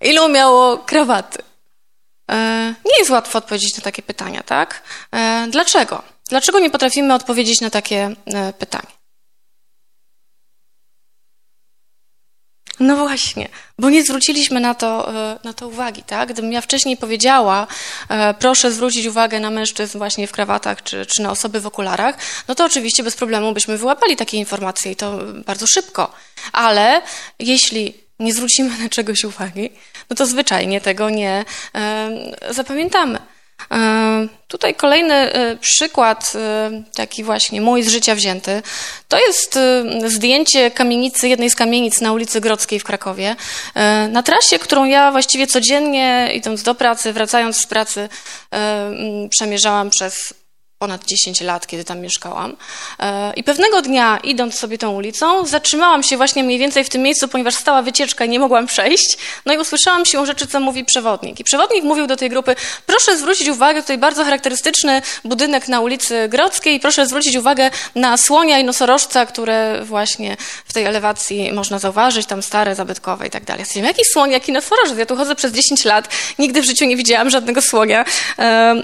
Ilu 0.00 0.28
miało 0.28 0.78
krawaty? 0.78 1.42
E, 2.30 2.74
nie 2.84 2.98
jest 2.98 3.10
łatwo 3.10 3.38
odpowiedzieć 3.38 3.76
na 3.76 3.82
takie 3.82 4.02
pytania, 4.02 4.42
tak? 4.42 4.82
E, 5.12 5.46
dlaczego? 5.50 6.02
Dlaczego 6.28 6.58
nie 6.58 6.70
potrafimy 6.70 7.14
odpowiedzieć 7.14 7.60
na 7.60 7.70
takie 7.70 8.16
pytanie? 8.58 8.99
No 12.80 12.96
właśnie, 12.96 13.48
bo 13.78 13.90
nie 13.90 14.02
zwróciliśmy 14.02 14.60
na 14.60 14.74
to, 14.74 15.14
e, 15.14 15.38
na 15.44 15.52
to 15.52 15.68
uwagi, 15.68 16.02
tak? 16.02 16.32
Gdybym 16.32 16.52
ja 16.52 16.60
wcześniej 16.60 16.96
powiedziała, 16.96 17.66
e, 18.08 18.34
proszę 18.34 18.72
zwrócić 18.72 19.06
uwagę 19.06 19.40
na 19.40 19.50
mężczyzn 19.50 19.98
właśnie 19.98 20.26
w 20.26 20.32
krawatach, 20.32 20.82
czy, 20.82 21.06
czy 21.06 21.22
na 21.22 21.30
osoby 21.30 21.60
w 21.60 21.66
okularach, 21.66 22.16
no 22.48 22.54
to 22.54 22.64
oczywiście 22.64 23.02
bez 23.02 23.16
problemu 23.16 23.52
byśmy 23.52 23.78
wyłapali 23.78 24.16
takie 24.16 24.36
informacje 24.36 24.92
i 24.92 24.96
to 24.96 25.18
bardzo 25.46 25.66
szybko. 25.66 26.12
Ale 26.52 27.02
jeśli 27.38 27.94
nie 28.18 28.34
zwrócimy 28.34 28.78
na 28.78 28.88
czegoś 28.88 29.24
uwagi, 29.24 29.70
no 30.10 30.16
to 30.16 30.26
zwyczajnie 30.26 30.80
tego 30.80 31.10
nie 31.10 31.44
e, 31.74 32.10
zapamiętamy. 32.50 33.18
E, 33.72 34.28
tutaj 34.48 34.74
kolejny 34.74 35.14
e, 35.14 35.56
przykład, 35.56 36.32
e, 36.34 36.70
taki 36.94 37.24
właśnie 37.24 37.60
mój 37.60 37.82
z 37.82 37.88
życia 37.88 38.14
wzięty, 38.14 38.62
to 39.08 39.18
jest 39.18 39.58
zdjęcie 40.06 40.70
kamienicy, 40.70 41.28
jednej 41.28 41.50
z 41.50 41.54
kamienic 41.54 42.00
na 42.00 42.12
ulicy 42.12 42.40
Grodzkiej 42.40 42.80
w 42.80 42.84
Krakowie. 42.84 43.36
Na 44.08 44.22
trasie, 44.22 44.58
którą 44.58 44.84
ja 44.84 45.12
właściwie 45.12 45.46
codziennie, 45.46 46.30
idąc 46.34 46.62
do 46.62 46.74
pracy, 46.74 47.12
wracając 47.12 47.56
z 47.56 47.66
pracy, 47.66 48.08
przemierzałam 49.30 49.90
przez 49.90 50.34
ponad 50.80 51.04
10 51.04 51.40
lat, 51.40 51.66
kiedy 51.66 51.84
tam 51.84 52.00
mieszkałam. 52.00 52.56
E, 52.98 53.32
I 53.36 53.44
pewnego 53.44 53.82
dnia, 53.82 54.18
idąc 54.24 54.58
sobie 54.58 54.78
tą 54.78 54.90
ulicą, 54.90 55.46
zatrzymałam 55.46 56.02
się 56.02 56.16
właśnie 56.16 56.44
mniej 56.44 56.58
więcej 56.58 56.84
w 56.84 56.88
tym 56.88 57.02
miejscu, 57.02 57.28
ponieważ 57.28 57.54
stała 57.54 57.82
wycieczka 57.82 58.24
i 58.24 58.28
nie 58.28 58.40
mogłam 58.40 58.66
przejść. 58.66 59.18
No 59.46 59.52
i 59.52 59.58
usłyszałam 59.58 60.06
się 60.06 60.26
rzeczy, 60.26 60.46
co 60.46 60.60
mówi 60.60 60.84
przewodnik. 60.84 61.40
I 61.40 61.44
przewodnik 61.44 61.84
mówił 61.84 62.06
do 62.06 62.16
tej 62.16 62.28
grupy, 62.28 62.56
proszę 62.86 63.16
zwrócić 63.16 63.48
uwagę, 63.48 63.82
tutaj 63.82 63.98
bardzo 63.98 64.24
charakterystyczny 64.24 65.02
budynek 65.24 65.68
na 65.68 65.80
ulicy 65.80 66.28
Grodzkiej, 66.28 66.80
proszę 66.80 67.06
zwrócić 67.06 67.36
uwagę 67.36 67.70
na 67.94 68.16
słonia 68.16 68.58
i 68.58 68.64
nosorożca, 68.64 69.26
które 69.26 69.84
właśnie 69.84 70.36
w 70.64 70.72
tej 70.72 70.84
elewacji 70.84 71.52
można 71.52 71.78
zauważyć, 71.78 72.26
tam 72.26 72.42
stare, 72.42 72.74
zabytkowe 72.74 73.26
i 73.26 73.30
tak 73.30 73.44
dalej. 73.44 73.64
Ja 73.74 73.86
jaki 73.86 74.04
słoń, 74.04 74.30
jaki 74.30 74.52
nosorożec? 74.52 74.98
Ja 74.98 75.06
tu 75.06 75.16
chodzę 75.16 75.34
przez 75.34 75.52
10 75.52 75.84
lat, 75.84 76.08
nigdy 76.38 76.62
w 76.62 76.64
życiu 76.64 76.84
nie 76.84 76.96
widziałam 76.96 77.30
żadnego 77.30 77.62
słonia 77.62 78.04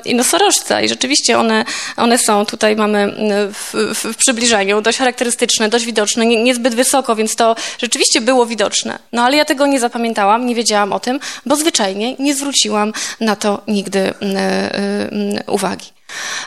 i 0.05 0.15
nosorożca. 0.15 0.81
I 0.81 0.88
rzeczywiście 0.88 1.38
one 1.38 1.65
one 1.97 2.19
są, 2.19 2.47
tutaj 2.47 2.76
mamy 2.76 2.99
mm, 2.99 3.52
w, 3.52 3.75
w, 3.95 4.16
przybliżeniu, 4.16 4.81
dość 4.81 4.99
charakterystyczne, 4.99 5.69
dość 5.69 5.85
widoczne, 5.85 6.26
nie, 6.26 6.43
niezbyt 6.43 6.75
wysoko, 6.75 7.16
więc 7.16 7.37
to 7.37 7.57
rzeczywiście 7.78 8.21
było 8.21 8.47
widoczne. 8.47 8.99
No 9.12 9.23
ale 9.23 9.37
ja 9.37 9.45
tego 9.45 9.66
nie 9.66 9.81
zapamiętałam, 9.81 10.47
nie 10.47 10.55
wiedziałam 10.55 10.93
o 10.93 11.00
tym, 11.00 11.21
bo 11.47 11.57
zwyczajnie 11.57 12.16
nie 12.19 12.35
zwróciłam 12.35 12.93
na 13.21 13.37
to 13.37 13.62
nigdy 13.69 13.99
y, 13.99 14.12
y, 15.47 15.52
uwagi. 15.52 15.87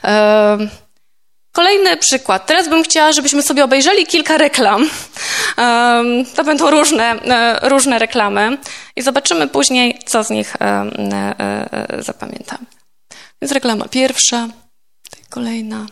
Y, 0.06 0.90
Kolejny 1.52 1.98
przykład. 1.98 2.46
Teraz 2.46 2.70
bym 2.70 2.84
chciała, 2.84 3.12
żebyśmy 3.12 3.42
sobie 3.42 3.64
obejrzeli 3.64 4.06
kilka 4.06 4.38
reklam. 4.38 4.90
To 6.36 6.44
będą 6.44 6.72
różne, 6.72 7.16
różne 7.62 8.00
reklamy 8.00 8.58
i 8.96 9.02
zobaczymy 9.02 9.48
później, 9.48 10.00
co 10.06 10.24
z 10.24 10.30
nich 10.30 10.54
zapamiętamy. 12.00 12.66
Więc 13.42 13.52
reklama 13.52 13.88
pierwsza. 13.88 14.48
Kolejna. 15.30 15.86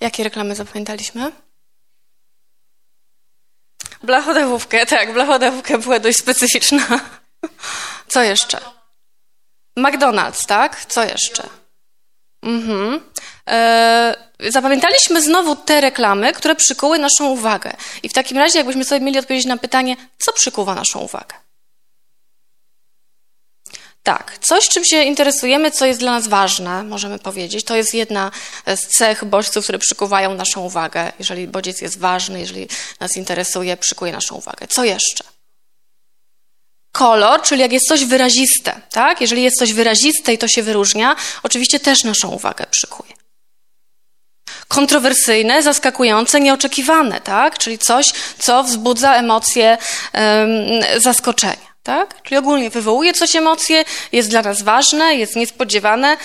Jakie 0.00 0.24
reklamy 0.24 0.54
zapamiętaliśmy? 0.54 1.32
Blachodawówkę, 4.02 4.86
tak, 4.86 5.12
blachodawówka 5.12 5.78
była 5.78 5.98
dość 5.98 6.18
specyficzna. 6.18 7.00
Co 8.12 8.22
jeszcze? 8.22 8.60
McDonald's, 9.78 10.46
tak? 10.46 10.84
Co 10.84 11.04
jeszcze? 11.04 11.48
Mhm. 12.42 13.00
E, 13.48 14.14
zapamiętaliśmy 14.40 15.22
znowu 15.22 15.56
te 15.56 15.80
reklamy, 15.80 16.32
które 16.32 16.54
przykuły 16.54 16.98
naszą 16.98 17.30
uwagę. 17.30 17.76
I 18.02 18.08
w 18.08 18.12
takim 18.12 18.38
razie, 18.38 18.58
jakbyśmy 18.58 18.84
sobie 18.84 19.00
mieli 19.00 19.18
odpowiedzieć 19.18 19.46
na 19.46 19.56
pytanie, 19.56 19.96
co 20.18 20.32
przykuwa 20.32 20.74
naszą 20.74 21.00
uwagę? 21.00 21.47
Tak, 24.02 24.38
coś, 24.40 24.68
czym 24.68 24.84
się 24.84 25.02
interesujemy, 25.02 25.70
co 25.70 25.86
jest 25.86 26.00
dla 26.00 26.12
nas 26.12 26.28
ważne, 26.28 26.84
możemy 26.84 27.18
powiedzieć. 27.18 27.64
To 27.64 27.76
jest 27.76 27.94
jedna 27.94 28.30
z 28.66 28.80
cech 28.98 29.24
bodźców, 29.24 29.64
które 29.64 29.78
przykuwają 29.78 30.34
naszą 30.34 30.60
uwagę. 30.60 31.12
Jeżeli 31.18 31.48
bodziec 31.48 31.80
jest 31.80 31.98
ważny, 31.98 32.40
jeżeli 32.40 32.68
nas 33.00 33.16
interesuje, 33.16 33.76
przykuje 33.76 34.12
naszą 34.12 34.34
uwagę. 34.34 34.66
Co 34.66 34.84
jeszcze? 34.84 35.24
Kolor, 36.92 37.42
czyli 37.42 37.60
jak 37.60 37.72
jest 37.72 37.88
coś 37.88 38.04
wyraziste, 38.04 38.80
tak? 38.90 39.20
Jeżeli 39.20 39.42
jest 39.42 39.58
coś 39.58 39.72
wyraziste 39.72 40.32
i 40.32 40.38
to 40.38 40.48
się 40.48 40.62
wyróżnia, 40.62 41.16
oczywiście 41.42 41.80
też 41.80 42.04
naszą 42.04 42.28
uwagę 42.28 42.64
przykuje. 42.70 43.12
Kontrowersyjne, 44.68 45.62
zaskakujące, 45.62 46.40
nieoczekiwane, 46.40 47.20
tak? 47.20 47.58
Czyli 47.58 47.78
coś, 47.78 48.06
co 48.38 48.64
wzbudza 48.64 49.14
emocje 49.14 49.78
um, 50.14 51.00
zaskoczenia. 51.00 51.67
Tak? 51.88 52.22
Czyli 52.22 52.38
ogólnie 52.38 52.70
wywołuje 52.70 53.12
coś 53.12 53.36
emocje, 53.36 53.84
jest 54.12 54.30
dla 54.30 54.42
nas 54.42 54.62
ważne, 54.62 55.14
jest 55.14 55.36
niespodziewane, 55.36 56.16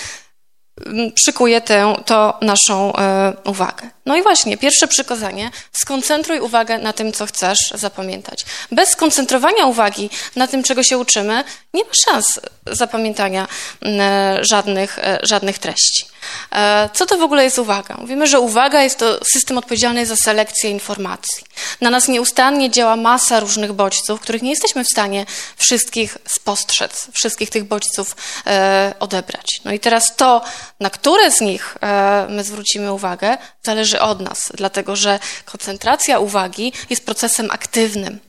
przykuje 1.14 1.60
tę, 1.60 1.96
to 2.06 2.38
naszą 2.40 2.96
e, 2.96 3.32
uwagę. 3.44 3.90
No 4.06 4.16
i 4.16 4.22
właśnie, 4.22 4.56
pierwsze 4.56 4.88
przykazanie, 4.88 5.50
skoncentruj 5.72 6.40
uwagę 6.40 6.78
na 6.78 6.92
tym, 6.92 7.12
co 7.12 7.26
chcesz 7.26 7.58
zapamiętać. 7.74 8.44
Bez 8.72 8.88
skoncentrowania 8.88 9.66
uwagi 9.66 10.10
na 10.36 10.46
tym, 10.46 10.62
czego 10.62 10.82
się 10.82 10.98
uczymy, 10.98 11.44
nie 11.74 11.84
ma 11.84 11.90
szans 12.04 12.40
zapamiętania 12.66 13.48
e, 13.84 14.38
żadnych, 14.40 14.98
e, 14.98 15.18
żadnych 15.22 15.58
treści. 15.58 16.13
E, 16.52 16.90
co 16.94 17.06
to 17.06 17.18
w 17.18 17.22
ogóle 17.22 17.44
jest 17.44 17.58
uwaga? 17.58 17.96
Mówimy, 17.98 18.26
że 18.26 18.40
uwaga 18.40 18.82
jest 18.82 18.98
to 18.98 19.18
system 19.32 19.58
odpowiedzialny 19.58 20.06
za 20.06 20.16
selekcję 20.16 20.70
informacji. 20.70 21.44
Na 21.80 21.90
nas 21.90 22.08
nieustannie 22.08 22.70
działa 22.70 22.96
masa 22.96 23.40
różnych 23.40 23.72
bodźców, 23.72 24.20
których 24.20 24.42
nie 24.42 24.50
jesteśmy 24.50 24.84
w 24.84 24.88
stanie 24.88 25.26
wszystkich 25.56 26.18
spostrzec, 26.28 27.08
wszystkich 27.12 27.50
tych 27.50 27.64
bodźców 27.64 28.16
e, 28.46 28.94
odebrać. 29.00 29.60
No 29.64 29.72
i 29.72 29.80
teraz 29.80 30.16
to, 30.16 30.42
na 30.80 30.90
które 30.90 31.30
z 31.30 31.40
nich 31.40 31.76
e, 31.80 32.26
my 32.30 32.44
zwrócimy 32.44 32.92
uwagę, 32.92 33.38
zależy 33.62 34.00
od 34.00 34.20
nas, 34.20 34.38
dlatego 34.54 34.96
że 34.96 35.18
koncentracja 35.44 36.18
uwagi 36.18 36.72
jest 36.90 37.04
procesem 37.04 37.50
aktywnym. 37.50 38.20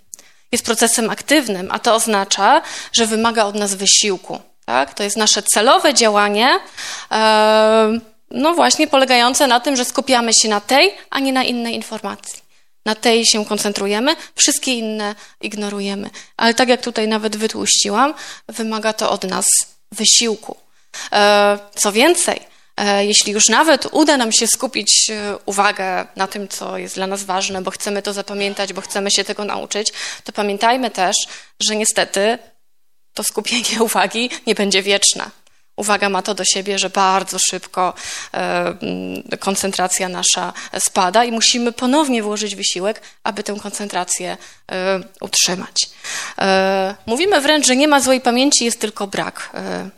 Jest 0.51 0.65
procesem 0.65 1.09
aktywnym, 1.09 1.67
a 1.71 1.79
to 1.79 1.95
oznacza, 1.95 2.61
że 2.91 3.07
wymaga 3.07 3.45
od 3.45 3.55
nas 3.55 3.75
wysiłku. 3.75 4.41
Tak? 4.65 4.93
To 4.93 5.03
jest 5.03 5.17
nasze 5.17 5.43
celowe 5.43 5.93
działanie, 5.93 6.59
e, 7.11 7.99
no 8.31 8.53
właśnie 8.53 8.87
polegające 8.87 9.47
na 9.47 9.59
tym, 9.59 9.75
że 9.75 9.85
skupiamy 9.85 10.31
się 10.41 10.49
na 10.49 10.61
tej, 10.61 10.93
a 11.09 11.19
nie 11.19 11.33
na 11.33 11.43
innej 11.43 11.75
informacji. 11.75 12.45
Na 12.85 12.95
tej 12.95 13.25
się 13.25 13.45
koncentrujemy, 13.45 14.15
wszystkie 14.35 14.73
inne 14.73 15.15
ignorujemy. 15.41 16.09
Ale 16.37 16.53
tak 16.53 16.69
jak 16.69 16.81
tutaj 16.81 17.07
nawet 17.07 17.35
wytłuściłam, 17.35 18.13
wymaga 18.47 18.93
to 18.93 19.11
od 19.11 19.23
nas 19.23 19.45
wysiłku. 19.91 20.57
E, 21.11 21.59
co 21.75 21.91
więcej, 21.91 22.39
e, 22.77 23.05
jeśli 23.05 23.33
już 23.33 23.49
nawet 23.49 23.87
uda 23.91 24.17
nam 24.17 24.31
się 24.31 24.47
skupić 24.47 25.11
uwagę 25.45 26.07
na 26.15 26.27
tym, 26.27 26.47
co 26.47 26.77
jest 26.77 26.95
dla 26.95 27.07
nas 27.07 27.23
ważne, 27.23 27.61
bo 27.61 27.71
chcemy 27.71 28.01
to 28.01 28.13
zapamiętać, 28.13 28.73
bo 28.73 28.81
chcemy 28.81 29.11
się 29.11 29.23
tego 29.23 29.45
nauczyć, 29.45 29.93
to 30.23 30.31
pamiętajmy 30.31 30.91
też, 30.91 31.15
że 31.59 31.75
niestety 31.75 32.37
to 33.15 33.23
skupienie 33.23 33.83
uwagi 33.89 34.29
nie 34.47 34.55
będzie 34.55 34.83
wieczne. 34.83 35.31
Uwaga 35.75 36.09
ma 36.09 36.21
to 36.21 36.33
do 36.33 36.45
siebie, 36.45 36.79
że 36.79 36.89
bardzo 36.89 37.37
szybko 37.39 37.93
e, 38.33 39.37
koncentracja 39.39 40.09
nasza 40.09 40.53
spada 40.79 41.25
i 41.25 41.31
musimy 41.31 41.71
ponownie 41.71 42.23
włożyć 42.23 42.55
wysiłek, 42.55 43.01
aby 43.23 43.43
tę 43.43 43.55
koncentrację 43.61 44.37
e, 44.71 44.99
utrzymać. 45.21 45.89
E, 46.39 46.95
mówimy 47.05 47.41
wręcz, 47.41 47.67
że 47.67 47.75
nie 47.75 47.87
ma 47.87 47.99
złej 47.99 48.21
pamięci, 48.21 48.65
jest 48.65 48.79
tylko 48.79 49.07
brak 49.07 49.49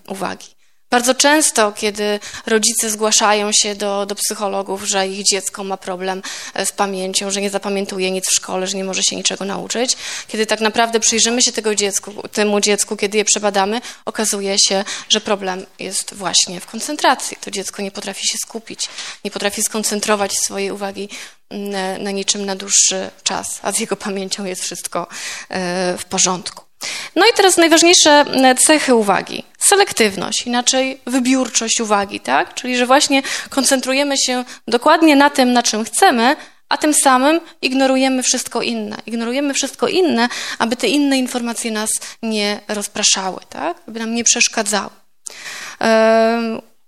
uwagi. 0.08 0.57
Bardzo 0.90 1.16
często, 1.16 1.72
kiedy 1.72 2.20
rodzice 2.46 2.90
zgłaszają 2.90 3.52
się 3.54 3.76
do, 3.76 4.06
do 4.06 4.16
psychologów, 4.16 4.84
że 4.84 5.08
ich 5.08 5.24
dziecko 5.24 5.64
ma 5.64 5.78
problem 5.78 6.22
e, 6.54 6.66
z 6.66 6.72
pamięcią, 6.72 7.32
że 7.32 7.42
nie 7.42 7.50
zapamiętuje 7.50 8.12
nic 8.12 8.26
w 8.28 8.36
szkole, 8.36 8.68
że 8.68 8.78
nie 8.78 8.84
może 8.84 9.04
się 9.04 9.16
niczego 9.16 9.46
nauczyć, 9.46 9.98
kiedy 10.28 10.46
tak 10.46 10.60
naprawdę 10.60 11.00
przyjrzymy 11.00 11.42
się 11.42 11.52
tego 11.52 11.76
dziecku, 11.76 12.28
temu 12.32 12.60
dziecku, 12.60 12.98
kiedy 12.98 13.18
je 13.18 13.26
przebadamy, 13.26 13.82
okazuje 14.06 14.56
się, 14.60 14.84
że 15.10 15.22
problem 15.22 15.66
jest 15.80 16.14
właśnie 16.14 16.60
w 16.60 16.66
koncentracji. 16.66 17.38
To 17.42 17.52
dziecko 17.52 17.82
nie 17.82 17.92
potrafi 17.92 18.28
się 18.28 18.38
skupić, 18.38 18.90
nie 19.24 19.32
potrafi 19.32 19.64
skoncentrować 19.64 20.34
swojej 20.40 20.72
uwagi 20.72 21.10
na, 21.52 21.98
na 21.98 22.12
niczym 22.12 22.46
na 22.46 22.56
dłuższy 22.56 23.10
czas, 23.24 23.60
a 23.62 23.72
z 23.72 23.80
jego 23.80 23.96
pamięcią 23.96 24.46
jest 24.46 24.62
wszystko 24.64 25.08
e, 25.50 25.98
w 25.98 26.06
porządku. 26.06 26.67
No 27.16 27.26
i 27.26 27.34
teraz 27.36 27.58
najważniejsze 27.58 28.26
cechy 28.66 28.96
uwagi. 28.96 29.44
Selektywność, 29.60 30.48
inaczej 30.48 31.00
wybiórczość 31.06 31.82
uwagi, 31.82 32.20
tak? 32.20 32.54
Czyli, 32.54 32.78
że 32.78 32.86
właśnie 32.86 33.22
koncentrujemy 33.50 34.18
się 34.18 34.46
dokładnie 34.68 35.16
na 35.16 35.30
tym, 35.30 35.54
na 35.54 35.64
czym 35.64 35.84
chcemy, 35.84 36.36
a 36.70 36.78
tym 36.78 36.94
samym 36.94 37.40
ignorujemy 37.62 38.24
wszystko 38.24 38.62
inne. 38.62 38.98
Ignorujemy 39.06 39.54
wszystko 39.54 39.88
inne, 39.88 40.30
aby 40.60 40.76
te 40.76 40.88
inne 40.88 41.18
informacje 41.18 41.72
nas 41.72 41.90
nie 42.24 42.60
rozpraszały, 42.68 43.40
tak? 43.50 43.78
Aby 43.88 44.00
nam 44.00 44.16
nie 44.16 44.24
przeszkadzały. 44.24 44.90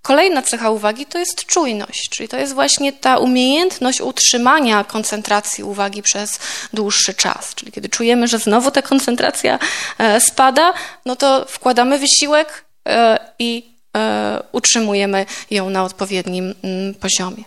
Kolejna 0.01 0.41
cecha 0.41 0.69
uwagi 0.69 1.05
to 1.05 1.19
jest 1.19 1.45
czujność, 1.45 2.09
czyli 2.09 2.29
to 2.29 2.37
jest 2.37 2.53
właśnie 2.53 2.93
ta 2.93 3.17
umiejętność 3.17 4.01
utrzymania 4.01 4.83
koncentracji 4.83 5.63
uwagi 5.63 6.01
przez 6.01 6.39
dłuższy 6.73 7.13
czas. 7.13 7.55
Czyli 7.55 7.71
kiedy 7.71 7.89
czujemy, 7.89 8.27
że 8.27 8.39
znowu 8.39 8.71
ta 8.71 8.81
koncentracja 8.81 9.59
e, 9.97 10.21
spada, 10.21 10.73
no 11.05 11.15
to 11.15 11.45
wkładamy 11.49 11.99
wysiłek 11.99 12.65
e, 12.87 13.19
i 13.39 13.75
e, 13.97 14.43
utrzymujemy 14.51 15.25
ją 15.51 15.69
na 15.69 15.83
odpowiednim 15.83 16.55
mm, 16.63 16.95
poziomie. 16.95 17.43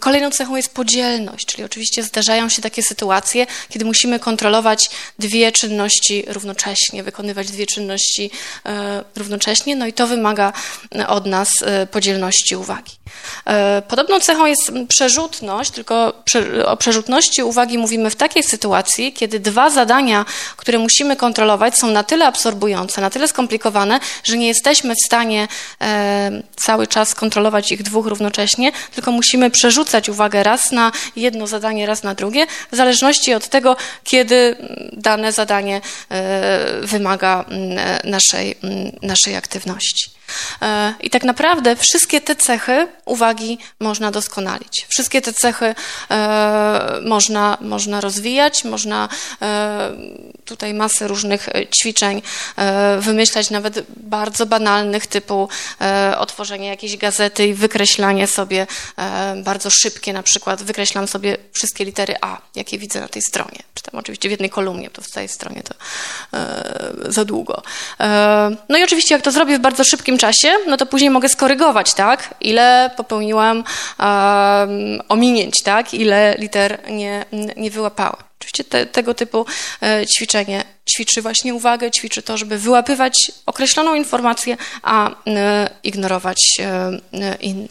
Kolejną 0.00 0.30
cechą 0.30 0.56
jest 0.56 0.74
podzielność, 0.74 1.46
czyli 1.46 1.64
oczywiście 1.64 2.02
zdarzają 2.02 2.48
się 2.48 2.62
takie 2.62 2.82
sytuacje, 2.82 3.46
kiedy 3.68 3.84
musimy 3.84 4.18
kontrolować 4.18 4.90
dwie 5.18 5.52
czynności 5.52 6.24
równocześnie, 6.28 7.02
wykonywać 7.02 7.50
dwie 7.50 7.66
czynności 7.66 8.30
e, 8.66 9.04
równocześnie, 9.16 9.76
no 9.76 9.86
i 9.86 9.92
to 9.92 10.06
wymaga 10.06 10.52
od 11.08 11.26
nas 11.26 11.48
e, 11.62 11.86
podzielności 11.86 12.56
uwagi. 12.56 12.99
E, 13.46 13.82
podobną 13.88 14.20
cechą 14.20 14.46
jest 14.46 14.72
przerzutność, 14.88 15.70
tylko 15.70 16.12
o 16.64 16.76
przerzutności 16.76 17.42
uwagi 17.42 17.78
mówimy 17.78 18.10
w 18.10 18.16
takiej 18.16 18.42
sytuacji, 18.42 19.12
kiedy 19.12 19.40
dwa 19.40 19.70
zadania, 19.70 20.24
które 20.56 20.78
musimy 20.78 21.16
kontrolować, 21.16 21.78
są 21.78 21.90
na 21.90 22.04
tyle 22.04 22.26
absorbujące, 22.26 23.00
na 23.00 23.10
tyle 23.10 23.28
skomplikowane, 23.28 24.00
że 24.24 24.36
nie 24.36 24.48
jesteśmy 24.48 24.94
w 24.94 25.06
stanie 25.06 25.48
cały 26.56 26.86
czas 26.86 27.14
kontrolować 27.14 27.72
ich 27.72 27.82
dwóch 27.82 28.06
równocześnie, 28.06 28.72
tylko 28.94 29.12
musimy 29.12 29.50
przerzucać 29.50 30.08
uwagę 30.08 30.42
raz 30.42 30.72
na 30.72 30.92
jedno 31.16 31.46
zadanie, 31.46 31.86
raz 31.86 32.02
na 32.02 32.14
drugie, 32.14 32.46
w 32.72 32.76
zależności 32.76 33.34
od 33.34 33.48
tego, 33.48 33.76
kiedy 34.04 34.56
dane 34.92 35.32
zadanie 35.32 35.80
e, 36.10 36.80
wymaga 36.82 37.44
naszej, 38.04 38.56
naszej 39.02 39.36
aktywności. 39.36 40.19
E, 40.62 40.94
I 41.00 41.10
tak 41.10 41.24
naprawdę 41.24 41.76
wszystkie 41.76 42.20
te 42.20 42.36
cechy 42.36 42.88
uwagi 43.04 43.58
można 43.80 44.10
doskonalić. 44.10 44.86
Wszystkie 44.88 45.22
te 45.22 45.32
cechy 45.32 45.74
e, 46.10 47.00
można, 47.06 47.58
można 47.60 48.00
rozwijać, 48.00 48.64
można 48.64 49.08
e, 49.42 49.90
tutaj 50.50 50.74
masę 50.74 51.08
różnych 51.08 51.48
ćwiczeń 51.80 52.22
wymyślać, 52.98 53.50
nawet 53.50 53.82
bardzo 53.96 54.46
banalnych, 54.46 55.06
typu 55.06 55.48
otworzenie 56.18 56.68
jakiejś 56.68 56.96
gazety 56.96 57.46
i 57.46 57.54
wykreślanie 57.54 58.26
sobie 58.26 58.66
bardzo 59.36 59.70
szybkie, 59.70 60.12
na 60.12 60.22
przykład 60.22 60.62
wykreślam 60.62 61.08
sobie 61.08 61.36
wszystkie 61.52 61.84
litery 61.84 62.14
A, 62.20 62.38
jakie 62.54 62.78
widzę 62.78 63.00
na 63.00 63.08
tej 63.08 63.22
stronie. 63.22 63.58
Czy 63.74 63.82
tam 63.82 64.00
oczywiście 64.00 64.28
w 64.28 64.30
jednej 64.30 64.50
kolumnie, 64.50 64.90
to 64.90 65.02
w 65.02 65.06
całej 65.06 65.28
stronie 65.28 65.62
to 65.62 65.74
za 67.12 67.24
długo. 67.24 67.62
No 68.68 68.78
i 68.78 68.84
oczywiście, 68.84 69.14
jak 69.14 69.22
to 69.22 69.30
zrobię 69.30 69.58
w 69.58 69.60
bardzo 69.60 69.84
szybkim 69.84 70.18
czasie, 70.18 70.52
no 70.66 70.76
to 70.76 70.86
później 70.86 71.10
mogę 71.10 71.28
skorygować, 71.28 71.94
tak? 71.94 72.34
Ile 72.40 72.90
popełniłam 72.96 73.64
ominięć, 75.08 75.54
tak? 75.64 75.94
Ile 75.94 76.34
liter 76.38 76.78
nie, 76.90 77.24
nie 77.56 77.70
wyłapałam. 77.70 78.29
Oczywiście 78.40 78.64
te, 78.64 78.86
tego 78.86 79.14
typu 79.14 79.46
e, 79.82 80.06
ćwiczenie 80.06 80.64
ćwiczy 80.94 81.22
właśnie 81.22 81.54
uwagę, 81.54 81.90
ćwiczy 81.90 82.22
to, 82.22 82.36
żeby 82.36 82.58
wyłapywać 82.58 83.32
określoną 83.46 83.94
informację, 83.94 84.56
a 84.82 85.10
e, 85.26 85.70
ignorować 85.82 86.38
e, 86.58 87.36
inne. 87.40 87.68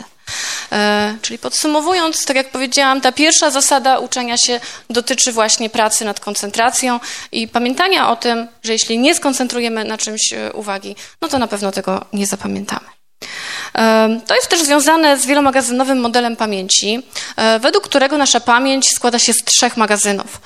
Czyli 1.21 1.39
podsumowując, 1.39 2.25
tak 2.25 2.38
jak 2.38 2.49
powiedziałam, 2.51 3.01
ta 3.01 3.12
pierwsza 3.12 3.51
zasada 3.51 3.99
uczenia 3.99 4.38
się 4.38 4.60
dotyczy 4.89 5.32
właśnie 5.32 5.69
pracy 5.69 6.05
nad 6.05 6.19
koncentracją 6.19 6.99
i 7.32 7.47
pamiętania 7.47 8.10
o 8.12 8.15
tym, 8.15 8.47
że 8.63 8.73
jeśli 8.73 8.99
nie 8.99 9.15
skoncentrujemy 9.15 9.86
na 9.86 9.97
czymś 9.97 10.21
uwagi, 10.53 10.95
no 11.21 11.27
to 11.27 11.39
na 11.39 11.47
pewno 11.47 11.71
tego 11.71 12.05
nie 12.13 12.27
zapamiętamy. 12.27 12.86
To 14.27 14.36
jest 14.36 14.47
też 14.47 14.62
związane 14.63 15.17
z 15.17 15.25
wielomagazynowym 15.25 15.99
modelem 15.99 16.36
pamięci, 16.36 17.01
według 17.60 17.84
którego 17.84 18.17
nasza 18.17 18.39
pamięć 18.39 18.89
składa 18.95 19.19
się 19.19 19.34
z 19.34 19.43
trzech 19.43 19.77
magazynów. 19.77 20.41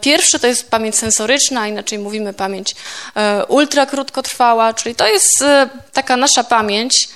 Pierwszy 0.00 0.38
to 0.38 0.46
jest 0.46 0.70
pamięć 0.70 0.96
sensoryczna, 0.96 1.68
inaczej 1.68 1.98
mówimy 1.98 2.32
pamięć 2.32 2.74
ultrakrótkotrwała, 3.48 4.74
czyli 4.74 4.94
to 4.94 5.06
jest 5.06 5.44
taka 5.92 6.16
nasza 6.16 6.44
pamięć, 6.44 7.08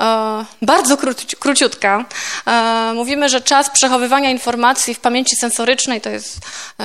e, 0.00 0.44
bardzo 0.62 0.96
króciutka. 1.38 2.04
E, 2.46 2.92
mówimy, 2.94 3.28
że 3.28 3.40
czas 3.40 3.70
przechowywania 3.70 4.30
informacji 4.30 4.94
w 4.94 5.00
pamięci 5.00 5.36
sensorycznej 5.36 6.00
to 6.00 6.10
jest 6.10 6.38
e, 6.78 6.82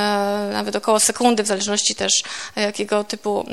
nawet 0.54 0.76
około 0.76 1.00
sekundy, 1.00 1.44
w 1.44 1.48
zależności 1.48 1.96
też 1.96 2.12
jakiego 2.56 3.04
typu 3.04 3.46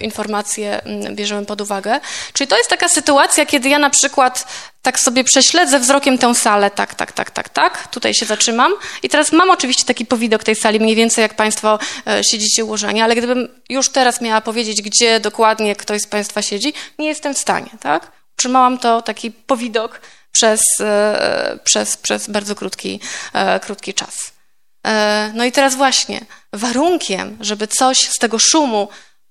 informacje 0.00 0.80
bierzemy 1.12 1.46
pod 1.46 1.60
uwagę. 1.60 2.00
Czyli 2.32 2.48
to 2.48 2.56
jest 2.56 2.70
taka 2.70 2.88
sytuacja, 2.88 3.46
kiedy 3.46 3.68
ja 3.68 3.78
na 3.78 3.90
przykład 3.90 4.46
tak 4.82 5.00
sobie 5.00 5.24
prześledzę 5.24 5.78
wzrokiem 5.78 6.18
tę 6.18 6.34
salę, 6.34 6.70
tak, 6.70 6.94
tak, 6.94 7.12
tak, 7.12 7.30
tak, 7.30 7.48
tak, 7.48 7.88
tutaj 7.88 8.14
się 8.14 8.26
zatrzymam 8.26 8.72
i 9.02 9.08
teraz 9.08 9.32
mam 9.32 9.50
oczywiście 9.50 9.84
taki 9.84 10.06
powidok 10.06 10.44
tej 10.44 10.56
sali, 10.56 10.80
mniej 10.80 10.96
więcej 10.96 11.22
jak 11.22 11.34
Państwo 11.34 11.78
siedzicie 12.30 12.64
ułożeni, 12.64 13.02
ale 13.02 13.14
gdybym 13.14 13.48
już 13.68 13.88
teraz 13.88 14.20
miała 14.20 14.40
powiedzieć, 14.40 14.82
gdzie 14.82 15.20
dokładnie 15.20 15.76
ktoś 15.76 16.00
z 16.02 16.06
Państwa 16.06 16.42
siedzi, 16.42 16.72
nie 16.98 17.08
jestem 17.08 17.34
w 17.34 17.38
stanie, 17.38 17.70
tak? 17.80 18.17
Trzymałam 18.38 18.78
to 18.78 19.02
taki 19.02 19.30
powidok 19.30 20.00
przez, 20.32 20.60
e, 20.80 21.58
przez, 21.64 21.96
przez 21.96 22.28
bardzo 22.30 22.54
krótki, 22.54 23.00
e, 23.32 23.60
krótki 23.60 23.94
czas. 23.94 24.32
E, 24.86 25.32
no 25.34 25.44
i 25.44 25.52
teraz 25.52 25.74
właśnie 25.74 26.20
warunkiem, 26.52 27.38
żeby 27.40 27.66
coś 27.66 27.98
z 27.98 28.18
tego 28.18 28.38
szumu 28.38 28.88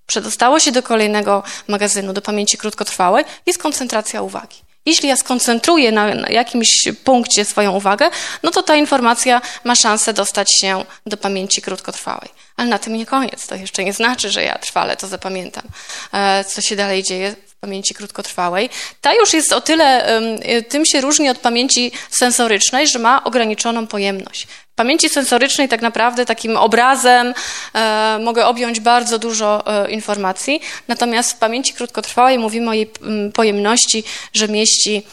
przedostało 0.08 0.60
się 0.60 0.72
do 0.72 0.84
kolejnego 0.84 1.44
magazynu, 1.68 2.14
do 2.14 2.22
pamięci 2.22 2.58
krótkotrwałej, 2.58 3.26
jest 3.46 3.60
koncentracja 3.60 4.22
uwagi. 4.22 4.58
Jeśli 4.86 5.10
ja 5.10 5.16
skoncentruję 5.16 5.92
na, 5.92 6.16
na, 6.16 6.30
jakimś 6.30 6.68
punkcie 7.04 7.46
swoją 7.46 7.72
uwagę, 7.72 8.10
no 8.44 8.52
to 8.52 8.64
ta 8.64 8.76
informacja 8.76 9.42
ma 9.64 9.76
szansę 9.76 10.14
dostać 10.14 10.48
się 10.62 10.86
do 11.06 11.18
pamięci 11.18 11.62
krótkotrwałej. 11.62 12.30
Ale 12.58 12.70
na 12.70 12.80
tym 12.80 12.94
nie 12.94 13.06
koniec. 13.06 13.48
To 13.48 13.56
jeszcze 13.56 13.84
nie 13.84 13.94
znaczy, 13.94 14.32
że 14.32 14.44
ja 14.44 14.58
trwale 14.58 14.98
to 14.98 15.08
zapamiętam, 15.08 15.64
co 16.48 16.62
się 16.62 16.76
dalej 16.76 17.04
dzieje 17.04 17.36
pamięci 17.60 17.94
krótkotrwałej. 17.94 18.70
Ta 19.02 19.14
już 19.14 19.34
jest 19.34 19.54
o 19.54 19.62
tyle, 19.62 20.20
y, 20.50 20.64
tym 20.64 20.86
się 20.86 21.02
różni 21.02 21.30
od 21.30 21.38
pamięci 21.38 21.92
sensorycznej, 22.10 22.88
że 22.88 23.00
ma 23.00 23.24
ograniczoną 23.24 23.88
pojemność. 23.88 24.48
W 24.72 24.76
pamięci 24.76 25.10
sensorycznej 25.10 25.70
tak 25.70 25.82
naprawdę 25.82 26.26
takim 26.26 26.58
obrazem 26.58 27.34
e, 27.74 28.20
mogę 28.24 28.46
objąć 28.46 28.80
bardzo 28.80 29.20
dużo 29.20 29.64
e, 29.86 29.92
informacji, 29.92 30.62
natomiast 30.88 31.32
w 31.32 31.38
pamięci 31.38 31.74
krótkotrwałej 31.74 32.40
mówimy 32.40 32.70
o 32.70 32.74
jej 32.74 32.92
pojemności, 33.34 34.04
że 34.34 34.48
mieści 34.48 35.04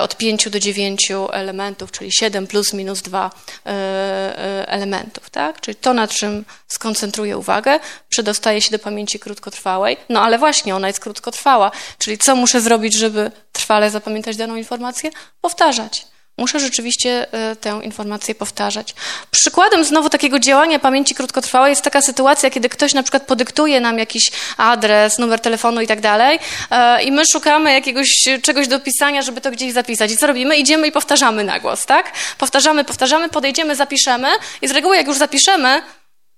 od 0.00 0.16
5 0.16 0.50
do 0.50 0.60
9 0.60 1.12
elementów, 1.32 1.92
czyli 1.92 2.12
7 2.12 2.46
plus 2.46 2.72
minus 2.72 3.02
2 3.02 3.30
e, 3.66 3.70
e, 3.70 4.68
elementów, 4.68 5.30
tak? 5.30 5.60
Czyli 5.60 5.74
to, 5.74 5.94
na 5.94 6.08
czym 6.08 6.44
skoncentruję 6.66 7.38
uwagę, 7.38 7.80
przedostaje 8.08 8.60
się 8.60 8.70
do 8.70 8.78
pamięci 8.78 9.18
krótkotrwałej, 9.18 9.96
no 10.08 10.20
ale 10.20 10.38
właśnie 10.38 10.76
ona 10.76 10.86
jest 10.86 11.00
krótkotrwała, 11.00 11.70
czyli 11.98 12.18
co 12.18 12.36
muszę 12.36 12.60
zrobić, 12.60 12.98
żeby 12.98 13.30
trwale 13.52 13.90
zapamiętać 13.90 14.36
daną 14.36 14.56
informację? 14.56 15.10
Powtarzać 15.40 16.06
muszę 16.38 16.60
rzeczywiście 16.60 17.26
e, 17.32 17.56
tę 17.56 17.80
informację 17.82 18.34
powtarzać. 18.34 18.94
Przykładem 19.30 19.84
znowu 19.84 20.10
takiego 20.10 20.38
działania 20.38 20.78
pamięci 20.78 21.14
krótkotrwałej 21.14 21.70
jest 21.70 21.82
taka 21.82 22.02
sytuacja, 22.02 22.50
kiedy 22.50 22.68
ktoś 22.68 22.94
na 22.94 23.02
przykład 23.02 23.26
podyktuje 23.26 23.80
nam 23.80 23.98
jakiś 23.98 24.30
adres, 24.56 25.18
numer 25.18 25.40
telefonu 25.40 25.80
i 25.80 25.86
tak 25.86 26.00
dalej 26.00 26.38
e, 26.70 27.02
i 27.02 27.12
my 27.12 27.22
szukamy 27.32 27.72
jakiegoś 27.72 28.08
czegoś 28.42 28.68
do 28.68 28.80
pisania, 28.80 29.22
żeby 29.22 29.40
to 29.40 29.50
gdzieś 29.50 29.72
zapisać. 29.72 30.12
I 30.12 30.16
co 30.16 30.26
robimy? 30.26 30.56
Idziemy 30.56 30.86
i 30.86 30.92
powtarzamy 30.92 31.44
na 31.44 31.60
głos, 31.60 31.86
tak? 31.86 32.12
Powtarzamy, 32.38 32.84
powtarzamy, 32.84 33.28
podejdziemy, 33.28 33.76
zapiszemy 33.76 34.28
i 34.62 34.68
z 34.68 34.70
reguły 34.70 34.96
jak 34.96 35.06
już 35.06 35.16
zapiszemy, 35.16 35.82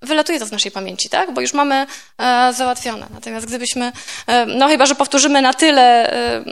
wylatuje 0.03 0.39
to 0.39 0.47
z 0.47 0.53
naszej 0.53 0.71
pamięci, 0.71 1.09
tak? 1.09 1.35
Bo 1.35 1.41
już 1.41 1.53
mamy 1.53 1.87
e, 2.19 2.53
załatwione. 2.53 3.07
Natomiast 3.15 3.47
gdybyśmy, 3.47 3.93
e, 4.27 4.47
no 4.47 4.69
chyba, 4.69 4.87
że 4.87 4.95
powtórzymy 4.95 5.43
na 5.43 5.55
tyle, 5.55 6.13
e, 6.13 6.45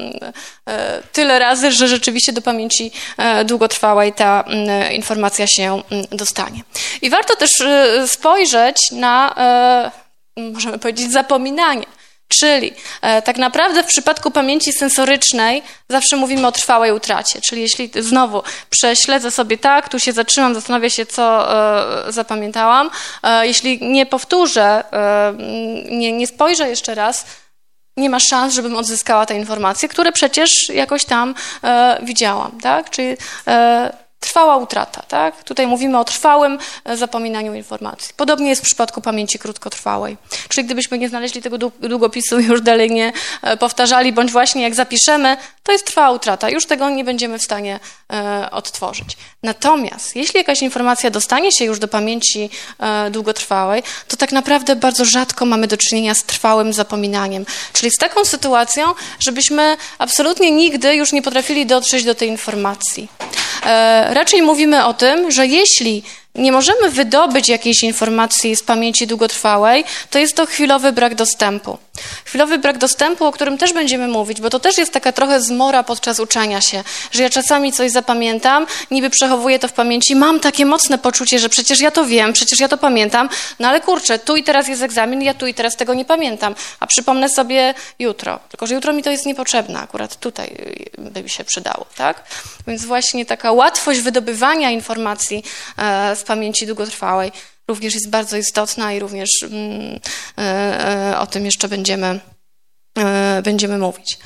e 0.68 1.02
tyle 1.12 1.38
razy, 1.38 1.72
że 1.72 1.88
rzeczywiście 1.88 2.32
do 2.32 2.42
pamięci 2.42 2.90
e, 3.16 3.44
długotrwałej 3.44 4.12
ta 4.12 4.44
informacja 4.92 5.46
się 5.46 5.82
dostanie. 6.10 6.62
I 7.02 7.10
warto 7.10 7.36
też 7.36 7.60
e, 7.60 8.08
spojrzeć 8.08 8.76
na, 8.92 9.34
możemy 10.36 10.78
powiedzieć, 10.78 11.12
zapominanie. 11.12 11.86
Czyli 12.28 12.72
e, 13.02 13.22
tak 13.22 13.36
naprawdę 13.36 13.82
w 13.82 13.86
przypadku 13.86 14.30
pamięci 14.30 14.72
sensorycznej 14.72 15.62
zawsze 15.88 16.16
mówimy 16.16 16.46
o 16.46 16.52
trwałej 16.52 16.92
utracie. 16.92 17.40
Czyli 17.48 17.62
jeśli 17.62 17.90
znowu 17.98 18.42
prześledzę 18.70 19.30
sobie 19.30 19.58
tak, 19.58 19.88
tu 19.88 19.98
się 19.98 20.12
zatrzymam, 20.12 20.54
zastanawiam 20.54 20.90
się, 20.90 21.06
co 21.06 21.54
e, 22.08 22.12
zapamiętałam, 22.12 22.90
e, 23.22 23.46
jeśli 23.46 23.78
nie 23.82 24.06
powtórzę, 24.06 24.84
e, 24.92 25.34
nie, 25.90 26.12
nie 26.12 26.26
spojrzę 26.26 26.68
jeszcze 26.68 26.94
raz, 26.94 27.24
nie 27.96 28.10
ma 28.10 28.20
szans, 28.20 28.54
żebym 28.54 28.76
odzyskała 28.76 29.26
te 29.26 29.34
informacje, 29.34 29.88
które 29.88 30.12
przecież 30.12 30.50
jakoś 30.68 31.04
tam 31.04 31.34
e, 31.64 31.98
widziałam. 32.02 32.60
Tak? 32.60 32.90
Czyli 32.90 33.16
e, 33.46 34.07
Trwała 34.20 34.56
utrata, 34.56 35.02
tak? 35.08 35.44
Tutaj 35.44 35.66
mówimy 35.66 35.98
o 35.98 36.04
trwałym 36.04 36.58
e, 36.84 36.96
zapominaniu 36.96 37.54
informacji. 37.54 38.14
Podobnie 38.16 38.48
jest 38.48 38.62
w 38.62 38.64
przypadku 38.64 39.00
pamięci 39.00 39.38
krótkotrwałej. 39.38 40.16
Czyli 40.48 40.64
gdybyśmy 40.64 40.98
nie 40.98 41.08
znaleźli 41.08 41.42
tego 41.42 41.58
długopisu, 41.58 42.40
już 42.50 42.60
dalej 42.60 42.90
nie 42.90 43.12
e, 43.42 43.56
powtarzali, 43.56 44.12
bądź 44.12 44.32
właśnie 44.32 44.62
jak 44.62 44.74
zapiszemy, 44.74 45.36
to 45.62 45.72
jest 45.72 45.86
trwała 45.86 46.10
utrata. 46.10 46.50
Już 46.50 46.66
tego 46.66 46.90
nie 46.90 47.04
będziemy 47.04 47.38
w 47.38 47.42
stanie 47.42 47.80
e, 48.12 48.48
odtworzyć. 48.50 49.16
Natomiast 49.42 50.16
jeśli 50.16 50.38
jakaś 50.38 50.62
informacja 50.62 51.10
dostanie 51.10 51.52
się 51.52 51.64
już 51.64 51.78
do 51.78 51.88
pamięci 51.88 52.50
długotrwałej, 53.10 53.82
to 54.08 54.16
tak 54.16 54.32
naprawdę 54.32 54.76
bardzo 54.76 55.04
rzadko 55.04 55.46
mamy 55.46 55.66
do 55.66 55.76
czynienia 55.76 56.14
z 56.14 56.24
trwałym 56.24 56.72
zapominaniem. 56.72 57.46
Czyli 57.72 57.90
z 57.90 57.96
taką 57.96 58.24
sytuacją, 58.24 58.94
żebyśmy 59.20 59.76
absolutnie 59.98 60.50
nigdy 60.50 60.94
już 60.94 61.12
nie 61.12 61.22
potrafili 61.22 61.66
dotrzeć 61.66 62.04
do 62.04 62.14
tej 62.14 62.28
informacji 62.28 63.08
raczej 64.08 64.42
mówimy 64.42 64.84
o 64.84 64.94
tym, 64.94 65.30
że 65.30 65.46
jeśli 65.46 66.02
nie 66.38 66.52
możemy 66.52 66.90
wydobyć 66.90 67.48
jakiejś 67.48 67.82
informacji 67.82 68.56
z 68.56 68.62
pamięci 68.62 69.06
długotrwałej, 69.06 69.84
to 70.10 70.18
jest 70.18 70.36
to 70.36 70.46
chwilowy 70.46 70.92
brak 70.92 71.14
dostępu. 71.14 71.78
Chwilowy 72.24 72.58
brak 72.58 72.78
dostępu, 72.78 73.24
o 73.24 73.32
którym 73.32 73.58
też 73.58 73.72
będziemy 73.72 74.08
mówić, 74.08 74.40
bo 74.40 74.50
to 74.50 74.60
też 74.60 74.78
jest 74.78 74.92
taka 74.92 75.12
trochę 75.12 75.40
zmora 75.40 75.82
podczas 75.82 76.20
uczenia 76.20 76.60
się, 76.60 76.84
że 77.12 77.22
ja 77.22 77.30
czasami 77.30 77.72
coś 77.72 77.90
zapamiętam, 77.90 78.66
niby 78.90 79.10
przechowuję 79.10 79.58
to 79.58 79.68
w 79.68 79.72
pamięci, 79.72 80.16
mam 80.16 80.40
takie 80.40 80.66
mocne 80.66 80.98
poczucie, 80.98 81.38
że 81.38 81.48
przecież 81.48 81.80
ja 81.80 81.90
to 81.90 82.04
wiem, 82.04 82.32
przecież 82.32 82.60
ja 82.60 82.68
to 82.68 82.78
pamiętam, 82.78 83.28
no 83.60 83.68
ale 83.68 83.80
kurczę, 83.80 84.18
tu 84.18 84.36
i 84.36 84.42
teraz 84.42 84.68
jest 84.68 84.82
egzamin, 84.82 85.22
ja 85.22 85.34
tu 85.34 85.46
i 85.46 85.54
teraz 85.54 85.76
tego 85.76 85.94
nie 85.94 86.04
pamiętam, 86.04 86.54
a 86.80 86.86
przypomnę 86.86 87.28
sobie 87.28 87.74
jutro. 87.98 88.38
Tylko, 88.48 88.66
że 88.66 88.74
jutro 88.74 88.92
mi 88.92 89.02
to 89.02 89.10
jest 89.10 89.26
niepotrzebne, 89.26 89.80
akurat 89.80 90.16
tutaj 90.16 90.56
by 90.98 91.22
mi 91.22 91.30
się 91.30 91.44
przydało, 91.44 91.86
tak? 91.96 92.22
Więc 92.66 92.84
właśnie 92.84 93.26
taka 93.26 93.52
łatwość 93.52 94.00
wydobywania 94.00 94.70
informacji 94.70 95.44
e, 95.78 96.16
z 96.16 96.22
pamięci 96.28 96.66
długotrwałej 96.66 97.32
również 97.68 97.94
jest 97.94 98.10
bardzo 98.10 98.36
istotna 98.36 98.92
i 98.92 98.98
również 98.98 99.30
mm, 99.42 100.00
e, 100.38 100.42
e, 101.12 101.18
o 101.18 101.26
tym 101.26 101.44
jeszcze 101.44 101.68
będziemy, 101.68 102.20
e, 102.98 103.42
będziemy 103.42 103.78
mówić. 103.78 104.18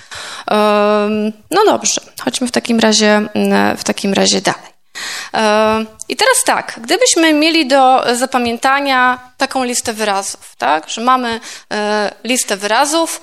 No 1.50 1.64
dobrze, 1.66 2.00
chodźmy 2.24 2.46
w 2.46 2.52
takim 2.52 2.80
razie, 2.80 3.28
mm, 3.34 3.76
w 3.76 3.84
takim 3.84 4.12
razie 4.12 4.40
dalej. 4.40 4.71
I 6.08 6.16
teraz 6.16 6.44
tak, 6.44 6.80
gdybyśmy 6.82 7.32
mieli 7.32 7.66
do 7.66 8.04
zapamiętania 8.14 9.18
taką 9.36 9.64
listę 9.64 9.92
wyrazów, 9.92 10.56
tak, 10.58 10.88
że 10.88 11.00
mamy 11.00 11.40
listę 12.24 12.56
wyrazów, 12.56 13.20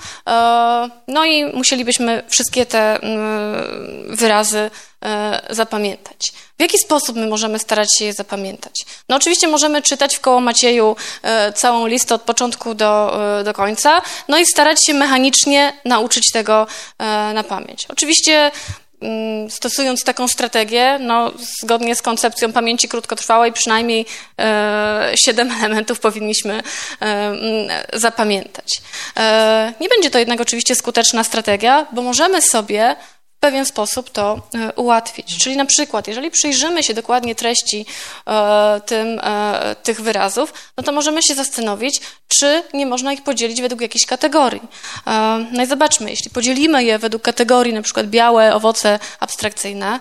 no 1.07 1.25
i 1.25 1.45
musielibyśmy 1.45 2.23
wszystkie 2.29 2.65
te 2.65 3.01
mm, 3.01 4.15
wyrazy 4.15 4.71
zapamiętać. 5.49 6.31
W 6.59 6.61
jaki 6.61 6.77
sposób 6.77 7.15
my 7.15 7.27
możemy 7.27 7.59
starać 7.59 7.87
się 7.97 8.05
je 8.05 8.13
zapamiętać? 8.13 8.73
No 9.09 9.15
oczywiście 9.15 9.47
możemy 9.47 9.81
czytać 9.81 10.15
w 10.15 10.19
koło 10.19 10.39
Macieju 10.39 10.95
e, 11.21 11.53
całą 11.53 11.87
listę 11.87 12.15
od 12.15 12.21
początku 12.21 12.73
do, 12.73 13.19
e, 13.39 13.43
do 13.43 13.53
końca, 13.53 14.01
no 14.27 14.37
i 14.37 14.45
starać 14.45 14.85
się 14.85 14.93
mechanicznie 14.93 15.73
nauczyć 15.85 16.31
tego 16.31 16.67
e, 16.97 17.05
na 17.33 17.43
pamięć. 17.43 17.85
Oczywiście 17.89 18.51
stosując 19.49 20.03
taką 20.03 20.27
strategię, 20.27 20.99
no, 21.01 21.31
zgodnie 21.61 21.95
z 21.95 22.01
koncepcją 22.01 22.53
pamięci 22.53 22.89
krótkotrwałej, 22.89 23.53
przynajmniej 23.53 24.05
siedem 25.25 25.51
elementów 25.63 25.99
powinniśmy 25.99 26.61
mm, 26.99 27.69
zapamiętać. 27.93 28.67
nie 29.81 29.89
będzie 29.89 30.09
to 30.09 30.19
jednak 30.19 30.41
oczywiście 30.41 30.75
skuteczna 30.75 31.23
strategia, 31.23 31.87
bo 31.91 32.01
możemy 32.01 32.41
sobie 32.41 32.95
pewien 33.39 33.65
sposób 33.65 34.09
to 34.09 34.41
e, 34.55 34.73
ułatwić. 34.73 35.37
Czyli 35.37 35.57
na 35.57 35.65
przykład, 35.65 36.07
jeżeli 36.07 36.31
przyjrzymy 36.31 36.83
się 36.83 36.93
dokładnie 36.93 37.35
treści 37.35 37.85
e, 38.27 38.81
tym, 38.85 39.19
e, 39.23 39.75
tych 39.83 40.01
wyrazów, 40.01 40.53
no 40.77 40.83
to 40.83 40.91
możemy 40.91 41.23
się 41.23 41.35
zastanowić, 41.35 42.01
czy 42.27 42.63
nie 42.73 42.85
można 42.85 43.13
ich 43.13 43.23
podzielić 43.23 43.61
według 43.61 43.81
jakiejś 43.81 44.05
kategorii. 44.05 44.61
No 45.51 45.63
i 45.63 45.65
zobaczmy, 45.65 46.09
jeśli 46.09 46.31
podzielimy 46.31 46.83
je 46.83 46.99
według 46.99 47.23
kategorii, 47.23 47.73
na 47.73 47.81
przykład 47.81 48.07
białe 48.07 48.55
owoce 48.55 48.99
abstrakcyjne, 49.19 49.99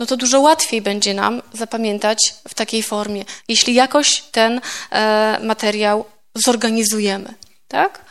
no 0.00 0.06
to 0.08 0.16
dużo 0.16 0.40
łatwiej 0.40 0.82
będzie 0.82 1.14
nam 1.14 1.42
zapamiętać 1.52 2.18
w 2.48 2.54
takiej 2.54 2.82
formie, 2.82 3.24
jeśli 3.48 3.74
jakoś 3.74 4.20
ten 4.20 4.60
materiał 5.40 6.04
zorganizujemy. 6.34 7.34
Tak? 7.68 8.04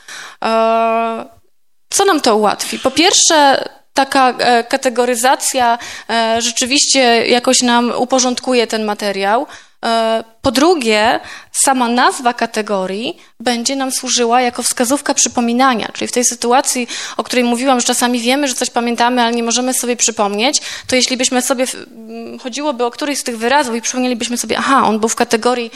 Co 1.96 2.06
nam 2.06 2.22
to 2.22 2.36
ułatwi? 2.36 2.80
Po 2.80 2.92
pierwsze, 2.92 3.70
taka 3.94 4.30
e, 4.30 4.64
kategoryzacja 4.64 5.78
e, 6.10 6.42
rzeczywiście 6.42 7.28
jakoś 7.28 7.62
nam 7.62 7.94
uporządkuje 7.98 8.68
ten 8.68 8.86
materiał. 8.86 9.48
E, 9.86 10.24
po 10.42 10.52
drugie, 10.52 11.20
sama 11.52 11.88
nazwa 11.88 12.34
kategorii 12.34 13.18
będzie 13.40 13.76
nam 13.76 13.92
służyła 13.92 14.42
jako 14.42 14.64
wskazówka 14.64 15.14
przypominania, 15.14 15.90
czyli 15.94 16.08
w 16.08 16.12
tej 16.12 16.26
sytuacji, 16.26 16.88
o 17.18 17.24
której 17.24 17.46
mówiłam, 17.46 17.80
że 17.80 17.86
czasami 17.86 18.20
wiemy, 18.20 18.48
że 18.48 18.54
coś 18.54 18.70
pamiętamy, 18.70 19.22
ale 19.22 19.36
nie 19.36 19.44
możemy 19.44 19.74
sobie 19.74 19.96
przypomnieć, 19.96 20.62
to 20.88 20.96
jeśli 20.96 21.18
byśmy 21.18 21.42
sobie, 21.42 21.66
chodziłoby 22.44 22.86
o 22.86 22.92
któryś 22.92 23.20
z 23.20 23.24
tych 23.24 23.38
wyrazów 23.38 23.76
i 23.76 23.82
przypomnielibyśmy 23.82 24.38
sobie, 24.38 24.58
aha, 24.58 24.84
on 24.88 25.00
był 25.00 25.10
w 25.10 25.16
kategorii 25.16 25.72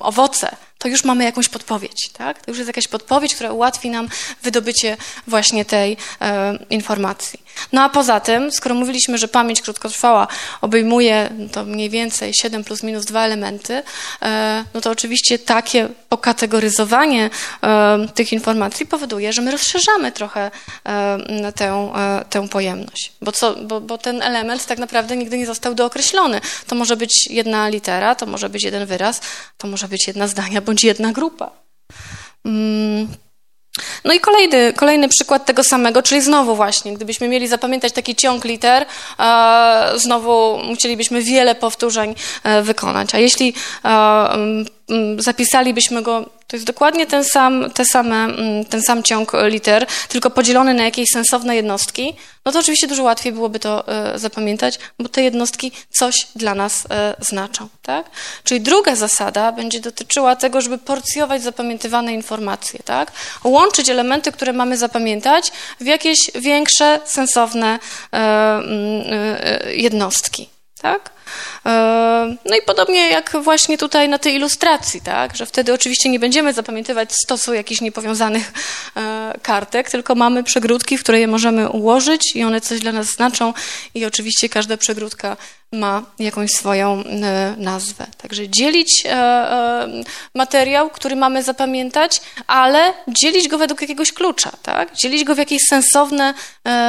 owoce, 0.00 0.56
to 0.82 0.88
już 0.88 1.04
mamy 1.04 1.24
jakąś 1.24 1.48
podpowiedź, 1.48 2.10
tak? 2.12 2.44
To 2.44 2.50
już 2.50 2.58
jest 2.58 2.68
jakaś 2.68 2.88
podpowiedź, 2.88 3.34
która 3.34 3.52
ułatwi 3.52 3.90
nam 3.90 4.08
wydobycie 4.42 4.96
właśnie 5.26 5.64
tej 5.64 5.96
e, 6.20 6.58
informacji. 6.70 7.40
No 7.72 7.82
a 7.82 7.88
poza 7.88 8.20
tym, 8.20 8.52
skoro 8.52 8.74
mówiliśmy, 8.74 9.18
że 9.18 9.28
pamięć 9.28 9.62
krótkotrwała 9.62 10.28
obejmuje 10.60 11.30
to 11.52 11.64
mniej 11.64 11.90
więcej 11.90 12.32
7 12.42 12.64
plus 12.64 12.82
minus 12.82 13.04
2 13.04 13.24
elementy, 13.24 13.82
e, 14.22 14.64
no 14.74 14.80
to 14.80 14.90
oczywiście 14.90 15.38
takie 15.38 15.88
pokategoryzowanie 16.08 17.30
e, 17.62 18.08
tych 18.14 18.32
informacji 18.32 18.86
powoduje, 18.86 19.32
że 19.32 19.42
my 19.42 19.50
rozszerzamy 19.50 20.12
trochę 20.12 20.50
e, 20.84 21.52
tę, 21.52 21.92
e, 21.96 22.24
tę 22.30 22.48
pojemność, 22.48 23.12
bo, 23.20 23.32
co, 23.32 23.54
bo, 23.56 23.80
bo 23.80 23.98
ten 23.98 24.22
element 24.22 24.66
tak 24.66 24.78
naprawdę 24.78 25.16
nigdy 25.16 25.38
nie 25.38 25.46
został 25.46 25.74
dookreślony. 25.74 26.40
To 26.66 26.74
może 26.74 26.96
być 26.96 27.26
jedna 27.30 27.68
litera, 27.68 28.14
to 28.14 28.26
może 28.26 28.48
być 28.48 28.64
jeden 28.64 28.86
wyraz, 28.86 29.20
to 29.58 29.68
może 29.68 29.88
być 29.88 30.06
jedna 30.06 30.26
zdania, 30.26 30.60
bądź 30.72 30.84
jedna 30.84 31.12
grupa. 31.12 31.50
Mm. 32.44 33.08
No 34.04 34.12
i 34.12 34.20
kolejny, 34.20 34.72
kolejny 34.72 35.08
przykład 35.08 35.46
tego 35.46 35.64
samego, 35.64 36.02
czyli 36.02 36.20
znowu 36.20 36.56
właśnie, 36.56 36.94
gdybyśmy 36.94 37.28
mieli 37.28 37.48
zapamiętać 37.48 37.92
taki 37.92 38.16
ciąg 38.16 38.44
liter, 38.44 38.86
e, 39.18 39.92
znowu 39.96 40.58
musielibyśmy 40.64 41.22
wiele 41.22 41.54
powtórzeń 41.54 42.14
e, 42.44 42.62
wykonać. 42.62 43.14
A 43.14 43.18
jeśli 43.18 43.54
e, 43.84 44.28
zapisalibyśmy 45.18 46.02
go 46.02 46.30
to 46.52 46.56
jest 46.56 46.66
dokładnie 46.66 47.06
ten 47.06 47.24
sam, 47.24 47.70
te 47.70 47.84
same, 47.84 48.16
mm, 48.16 48.64
ten 48.64 48.82
sam 48.82 49.02
ciąg 49.02 49.32
liter, 49.44 49.86
tylko 50.08 50.30
podzielony 50.30 50.74
na 50.74 50.84
jakieś 50.84 51.08
sensowne 51.12 51.56
jednostki, 51.56 52.14
no 52.44 52.52
to 52.52 52.58
oczywiście 52.58 52.86
dużo 52.86 53.02
łatwiej 53.02 53.32
byłoby 53.32 53.58
to 53.58 53.88
e, 53.88 54.18
zapamiętać, 54.18 54.78
bo 54.98 55.08
te 55.08 55.22
jednostki 55.22 55.72
coś 55.90 56.14
dla 56.36 56.54
nas 56.54 56.86
e, 56.90 57.14
znaczą. 57.20 57.68
Tak? 57.82 58.10
Czyli 58.44 58.60
druga 58.60 58.96
zasada 58.96 59.52
będzie 59.52 59.80
dotyczyła 59.80 60.36
tego, 60.36 60.60
żeby 60.60 60.78
porcjować 60.78 61.42
zapamiętywane 61.42 62.14
informacje, 62.14 62.80
tak? 62.84 63.12
łączyć 63.44 63.88
elementy, 63.90 64.32
które 64.32 64.52
mamy 64.52 64.76
zapamiętać 64.76 65.52
w 65.80 65.86
jakieś 65.86 66.18
większe, 66.34 67.00
sensowne 67.04 67.78
e, 68.12 68.16
mm, 68.16 69.04
jednostki. 69.66 70.51
Tak? 70.82 71.10
E, 71.66 72.36
no 72.46 72.56
i 72.56 72.62
podobnie 72.66 73.08
jak 73.10 73.36
właśnie 73.42 73.78
tutaj 73.78 74.08
na 74.08 74.18
tej 74.18 74.34
ilustracji, 74.34 75.00
tak? 75.00 75.36
że 75.36 75.46
wtedy 75.46 75.72
oczywiście 75.72 76.08
nie 76.08 76.18
będziemy 76.18 76.52
zapamiętywać 76.52 77.12
stosu 77.24 77.54
jakichś 77.54 77.80
niepowiązanych 77.80 78.52
e, 78.96 79.34
kartek, 79.42 79.90
tylko 79.90 80.14
mamy 80.14 80.44
przegródki, 80.44 80.98
w 80.98 81.02
które 81.02 81.20
je 81.20 81.26
możemy 81.26 81.68
ułożyć 81.68 82.36
i 82.36 82.44
one 82.44 82.60
coś 82.60 82.80
dla 82.80 82.92
nas 82.92 83.06
znaczą 83.06 83.54
i 83.94 84.04
oczywiście 84.04 84.48
każda 84.48 84.76
przegródka 84.76 85.36
ma 85.72 86.02
jakąś 86.18 86.50
swoją 86.50 87.04
e, 87.04 87.54
nazwę. 87.58 88.06
Także 88.18 88.48
dzielić 88.48 89.04
materiał, 90.34 90.90
który 90.90 91.16
mamy 91.16 91.42
zapamiętać, 91.42 92.20
ale 92.46 92.92
dzielić 93.08 93.48
go 93.48 93.58
według 93.58 93.80
jakiegoś 93.80 94.12
klucza, 94.12 94.50
tak? 94.62 94.94
dzielić 94.94 95.24
go 95.24 95.34
w 95.34 95.38
jakieś 95.38 95.62
sensowne 95.68 96.34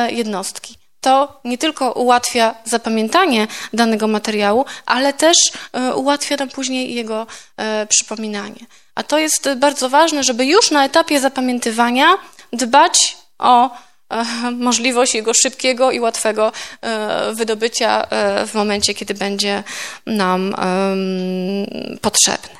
jednostki 0.09 0.82
to 1.03 1.39
nie 1.43 1.57
tylko 1.57 1.91
ułatwia 1.91 2.55
zapamiętanie 2.65 3.47
danego 3.73 4.07
materiału, 4.07 4.65
ale 4.85 5.13
też 5.13 5.37
e, 5.73 5.95
ułatwia 5.95 6.35
nam 6.35 6.49
później 6.49 6.95
jego 6.95 7.27
e, 7.57 7.87
przypominanie. 7.87 8.65
A 8.95 9.03
to 9.03 9.19
jest 9.19 9.49
bardzo 9.55 9.89
ważne, 9.89 10.23
żeby 10.23 10.45
już 10.45 10.71
na 10.71 10.85
etapie 10.85 11.19
zapamiętywania 11.19 12.13
dbać 12.53 13.17
o 13.39 13.69
e, 13.69 14.25
możliwość 14.51 15.15
jego 15.15 15.33
szybkiego 15.33 15.91
i 15.91 15.99
łatwego 15.99 16.51
wydobycia 17.33 18.07
w 18.47 18.53
momencie, 18.53 18.93
kiedy 18.93 19.13
będzie 19.13 19.63
nam 20.05 20.55
potrzebny. 22.01 22.55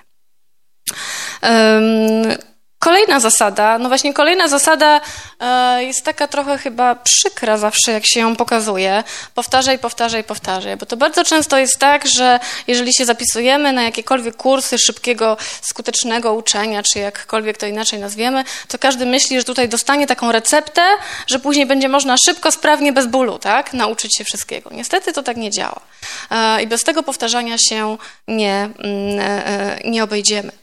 Kolejna 2.83 3.19
zasada, 3.19 3.77
no 3.77 3.89
właśnie 3.89 4.13
kolejna 4.13 4.47
zasada 4.47 5.01
e, 5.39 5.83
jest 5.83 6.05
taka 6.05 6.27
trochę 6.27 6.57
chyba 6.57 6.95
przykra 6.95 7.57
zawsze, 7.57 7.91
jak 7.91 8.03
się 8.07 8.19
ją 8.19 8.35
pokazuje. 8.35 9.03
Powtarzaj, 9.35 9.79
powtarzaj, 9.79 10.23
powtarzaj, 10.23 10.77
bo 10.77 10.85
to 10.85 10.97
bardzo 10.97 11.23
często 11.23 11.57
jest 11.57 11.79
tak, 11.79 12.07
że 12.07 12.39
jeżeli 12.67 12.93
się 12.93 13.05
zapisujemy 13.05 13.73
na 13.73 13.83
jakiekolwiek 13.83 14.35
kursy 14.35 14.77
szybkiego, 14.79 15.37
skutecznego 15.61 16.33
uczenia, 16.33 16.83
czy 16.93 16.99
jakkolwiek 16.99 17.57
to 17.57 17.65
inaczej 17.65 17.99
nazwiemy, 17.99 18.43
to 18.67 18.79
każdy 18.79 19.05
myśli, 19.05 19.37
że 19.37 19.43
tutaj 19.43 19.69
dostanie 19.69 20.07
taką 20.07 20.31
receptę, 20.31 20.81
że 21.27 21.39
później 21.39 21.65
będzie 21.65 21.89
można 21.89 22.15
szybko, 22.25 22.51
sprawnie, 22.51 22.93
bez 22.93 23.07
bólu, 23.07 23.39
tak, 23.39 23.73
nauczyć 23.73 24.17
się 24.17 24.23
wszystkiego. 24.23 24.69
Niestety 24.73 25.13
to 25.13 25.23
tak 25.23 25.37
nie 25.37 25.51
działa. 25.51 25.79
E, 26.31 26.63
I 26.63 26.67
bez 26.67 26.83
tego 26.83 27.03
powtarzania 27.03 27.55
się 27.69 27.97
nie, 28.27 28.69
mm, 28.79 29.19
e, 29.19 29.79
nie 29.83 30.03
obejdziemy. 30.03 30.62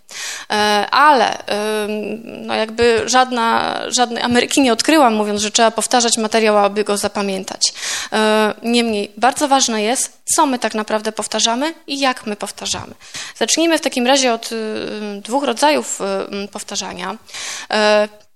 E, 0.51 0.55
ale 0.90 1.38
no 2.25 2.55
jakby 2.55 3.03
żadna, 3.07 3.81
żadnej 3.88 4.23
Ameryki 4.23 4.61
nie 4.61 4.73
odkryłam, 4.73 5.14
mówiąc, 5.14 5.40
że 5.40 5.51
trzeba 5.51 5.70
powtarzać 5.70 6.18
materiał, 6.18 6.59
aby 6.59 6.85
go 6.85 6.96
zapamiętać. 6.96 7.73
E, 8.12 8.55
niemniej 8.62 9.12
bardzo 9.16 9.49
ważne 9.49 9.83
jest, 9.83 10.20
co 10.35 10.46
my 10.46 10.59
tak 10.59 10.75
naprawdę 10.75 11.12
powtarzamy 11.12 11.75
i 11.87 12.01
jak 12.01 12.27
my 12.27 12.37
powtarzamy. 12.37 12.94
Zacznijmy 13.37 13.79
w 13.79 13.81
takim 13.81 14.07
razie 14.07 14.33
od 14.33 14.51
dwóch 15.23 15.44
rodzajów 15.44 15.99
powtarzania. 16.53 17.16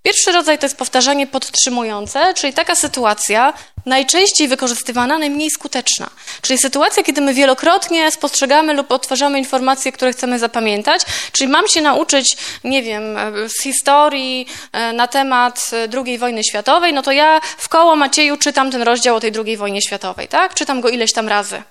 E, 0.04 0.14
Pierwszy 0.14 0.32
rodzaj 0.32 0.58
to 0.58 0.66
jest 0.66 0.76
powtarzanie 0.76 1.26
podtrzymujące, 1.26 2.34
czyli 2.34 2.52
taka 2.52 2.74
sytuacja 2.74 3.52
najczęściej 3.86 4.48
wykorzystywana, 4.48 5.18
najmniej 5.18 5.50
skuteczna. 5.50 6.10
Czyli 6.42 6.58
sytuacja, 6.58 7.02
kiedy 7.02 7.20
my 7.20 7.34
wielokrotnie 7.34 8.10
spostrzegamy 8.10 8.74
lub 8.74 8.92
odtwarzamy 8.92 9.38
informacje, 9.38 9.92
które 9.92 10.12
chcemy 10.12 10.38
zapamiętać, 10.38 11.02
czyli 11.32 11.50
mam 11.50 11.68
się 11.68 11.80
nauczyć, 11.80 12.36
nie 12.64 12.82
wiem, 12.82 13.16
z 13.48 13.62
historii 13.62 14.46
e, 14.72 14.92
na 14.92 15.08
temat 15.08 15.70
e, 15.72 15.88
II 16.06 16.18
wojny 16.18 16.44
światowej, 16.44 16.92
no 16.92 17.02
to 17.02 17.12
ja 17.12 17.40
w 17.58 17.68
koło 17.68 17.96
Macieju 17.96 18.36
czytam 18.36 18.70
ten 18.70 18.82
rozdział 18.82 19.16
o 19.16 19.20
tej 19.20 19.32
II 19.46 19.56
wojnie 19.56 19.82
światowej, 19.82 20.28
tak? 20.28 20.54
Czytam 20.54 20.80
go 20.80 20.88
ileś 20.88 21.12
tam 21.12 21.28
razy. 21.28 21.62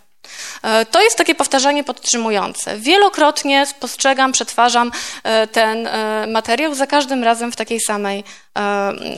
E, 0.63 0.85
to 0.85 1.01
jest 1.01 1.17
takie 1.17 1.35
powtarzanie 1.35 1.83
podtrzymujące. 1.83 2.77
Wielokrotnie 2.77 3.65
spostrzegam, 3.65 4.31
przetwarzam 4.31 4.91
e, 5.23 5.47
ten 5.47 5.87
e, 5.87 6.27
materiał 6.27 6.75
za 6.75 6.87
każdym 6.87 7.23
razem 7.23 7.51
w 7.51 7.55
takiej 7.55 7.79
samej, 7.79 8.23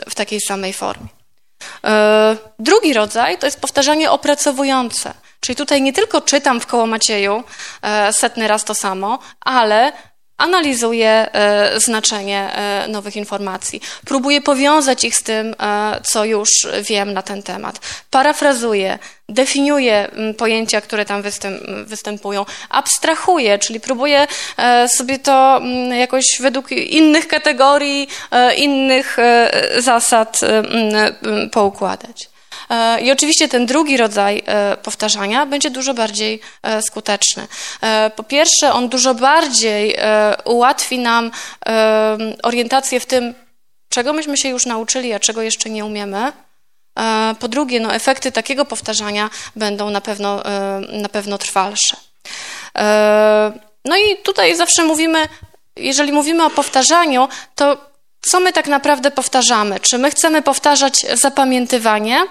w 0.10 0.16
takiej 0.16 0.42
samej 0.42 0.74
formie. 0.74 1.08
Drugi 2.60 2.94
rodzaj 2.94 3.38
to 3.38 3.48
jest 3.48 3.62
powtarzanie 3.62 4.12
opracowujące. 4.12 5.14
Czyli 5.40 5.56
tutaj 5.56 5.82
nie 5.82 5.94
tylko 5.94 6.22
czytam 6.22 6.60
w 6.60 6.68
koło 6.68 6.88
Macieju 6.88 7.44
setny 8.12 8.48
raz 8.48 8.64
to 8.64 8.76
samo, 8.76 9.20
ale 9.42 9.92
analizuje 10.38 11.10
e, 11.10 11.80
znaczenie 11.80 12.56
nowych 12.88 13.16
informacji, 13.16 13.82
próbuje 14.06 14.42
powiązać 14.42 15.04
ich 15.04 15.16
z 15.16 15.24
tym, 15.24 15.56
co 16.04 16.26
już 16.26 16.50
wiem 16.82 17.14
na 17.14 17.22
ten 17.22 17.44
temat, 17.44 17.80
parafrazuje, 18.10 19.00
definiuje 19.30 20.12
pojęcia, 20.38 20.82
które 20.82 21.06
tam 21.06 21.24
występują, 21.86 22.46
abstrahuje, 22.70 23.60
czyli 23.60 23.80
próbuje 23.80 24.28
sobie 24.88 25.20
to 25.20 25.62
jakoś 26.00 26.26
według 26.40 26.72
innych 26.72 27.28
kategorii, 27.28 28.08
innych 28.58 29.18
zasad 29.80 30.40
poukładać. 31.52 32.30
E, 32.70 33.02
I 33.02 33.12
oczywiście 33.12 33.48
ten 33.48 33.66
drugi 33.66 33.98
rodzaj 33.98 34.44
e, 34.46 34.78
powtarzania 34.78 35.46
będzie 35.46 35.70
dużo 35.70 35.94
bardziej 35.94 36.42
e, 36.64 36.82
skuteczny. 36.82 37.48
Po 38.16 38.24
pierwsze, 38.24 38.74
on 38.74 38.90
dużo 38.90 39.14
bardziej 39.14 39.98
ułatwi 40.46 41.00
nam 41.00 41.32
orientację 42.44 43.00
w 43.00 43.06
tym, 43.06 43.34
czego 43.90 44.14
myśmy 44.14 44.38
się 44.38 44.50
już 44.50 44.66
nauczyli, 44.66 45.14
a 45.14 45.20
czego 45.20 45.42
jeszcze 45.42 45.70
nie 45.70 45.86
umiemy. 45.86 46.32
Po 47.40 47.48
drugie, 47.48 47.80
no, 47.80 47.96
efekty 47.96 48.32
takiego 48.32 48.66
powtarzania 48.66 49.30
będą 49.56 49.90
na 49.90 50.02
pewno, 50.02 50.44
na 50.92 51.10
pewno 51.10 51.38
trwalsze. 51.38 51.98
No 53.86 53.98
i 53.98 54.18
tutaj 54.24 54.56
zawsze 54.56 54.84
mówimy, 54.84 55.28
jeżeli 55.76 56.12
mówimy 56.12 56.46
o 56.46 56.50
powtarzaniu, 56.50 57.28
to 57.56 57.78
co 58.32 58.40
my 58.40 58.54
tak 58.54 58.68
naprawdę 58.68 59.12
powtarzamy? 59.12 59.80
Czy 59.80 59.98
my 59.98 60.12
chcemy 60.12 60.42
powtarzać 60.42 61.06
zapamiętywanie? 61.14 62.24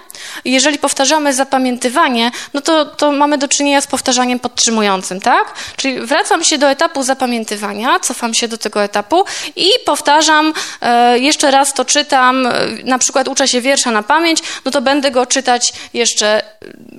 Jeżeli 0.45 0.77
powtarzamy 0.77 1.33
zapamiętywanie, 1.33 2.31
no 2.53 2.61
to, 2.61 2.85
to 2.85 3.11
mamy 3.11 3.37
do 3.37 3.47
czynienia 3.47 3.81
z 3.81 3.87
powtarzaniem 3.87 4.39
podtrzymującym, 4.39 5.21
tak? 5.21 5.53
Czyli 5.75 5.99
wracam 5.99 6.43
się 6.43 6.57
do 6.57 6.69
etapu 6.69 7.03
zapamiętywania, 7.03 7.99
cofam 7.99 8.33
się 8.33 8.47
do 8.47 8.57
tego 8.57 8.83
etapu 8.83 9.23
i 9.55 9.69
powtarzam, 9.85 10.53
e, 10.81 11.19
jeszcze 11.19 11.51
raz 11.51 11.73
to 11.73 11.85
czytam, 11.85 12.47
e, 12.47 12.51
na 12.83 12.97
przykład 12.97 13.27
uczę 13.27 13.47
się 13.47 13.61
wiersza 13.61 13.91
na 13.91 14.03
pamięć, 14.03 14.39
no 14.65 14.71
to 14.71 14.81
będę 14.81 15.11
go 15.11 15.25
czytać 15.25 15.73
jeszcze 15.93 16.41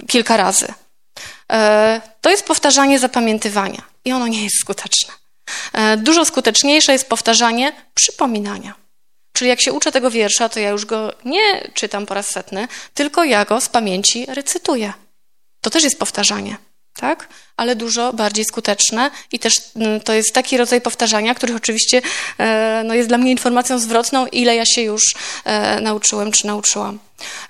kilka 0.08 0.36
razy. 0.36 0.74
E, 1.52 2.00
to 2.20 2.30
jest 2.30 2.46
powtarzanie 2.46 2.98
zapamiętywania 2.98 3.82
i 4.04 4.12
ono 4.12 4.26
nie 4.26 4.44
jest 4.44 4.60
skuteczne. 4.60 5.14
E, 5.72 5.96
dużo 5.96 6.24
skuteczniejsze 6.24 6.92
jest 6.92 7.08
powtarzanie 7.08 7.72
przypominania. 7.94 8.85
Czyli 9.36 9.48
jak 9.48 9.62
się 9.62 9.72
uczę 9.72 9.92
tego 9.92 10.10
wiersza, 10.10 10.48
to 10.48 10.60
ja 10.60 10.70
już 10.70 10.84
go 10.86 11.12
nie 11.24 11.70
czytam 11.74 12.06
po 12.06 12.14
raz 12.14 12.30
setny, 12.30 12.68
tylko 12.94 13.24
ja 13.24 13.44
go 13.44 13.60
z 13.60 13.68
pamięci 13.68 14.26
recytuję. 14.28 14.92
To 15.60 15.70
też 15.70 15.84
jest 15.84 15.98
powtarzanie, 15.98 16.56
tak? 16.94 17.28
Ale 17.56 17.76
dużo 17.76 18.12
bardziej 18.12 18.44
skuteczne 18.44 19.10
i 19.32 19.38
też 19.38 19.54
mm, 19.76 20.00
to 20.00 20.12
jest 20.12 20.34
taki 20.34 20.56
rodzaj 20.56 20.80
powtarzania, 20.80 21.34
który 21.34 21.54
oczywiście 21.54 22.02
e, 22.38 22.82
no, 22.84 22.94
jest 22.94 23.08
dla 23.08 23.18
mnie 23.18 23.30
informacją 23.30 23.78
zwrotną, 23.78 24.26
ile 24.26 24.56
ja 24.56 24.66
się 24.66 24.82
już 24.82 25.02
nauczyłem 25.80 26.32
czy 26.32 26.46
nauczyłam. 26.46 26.98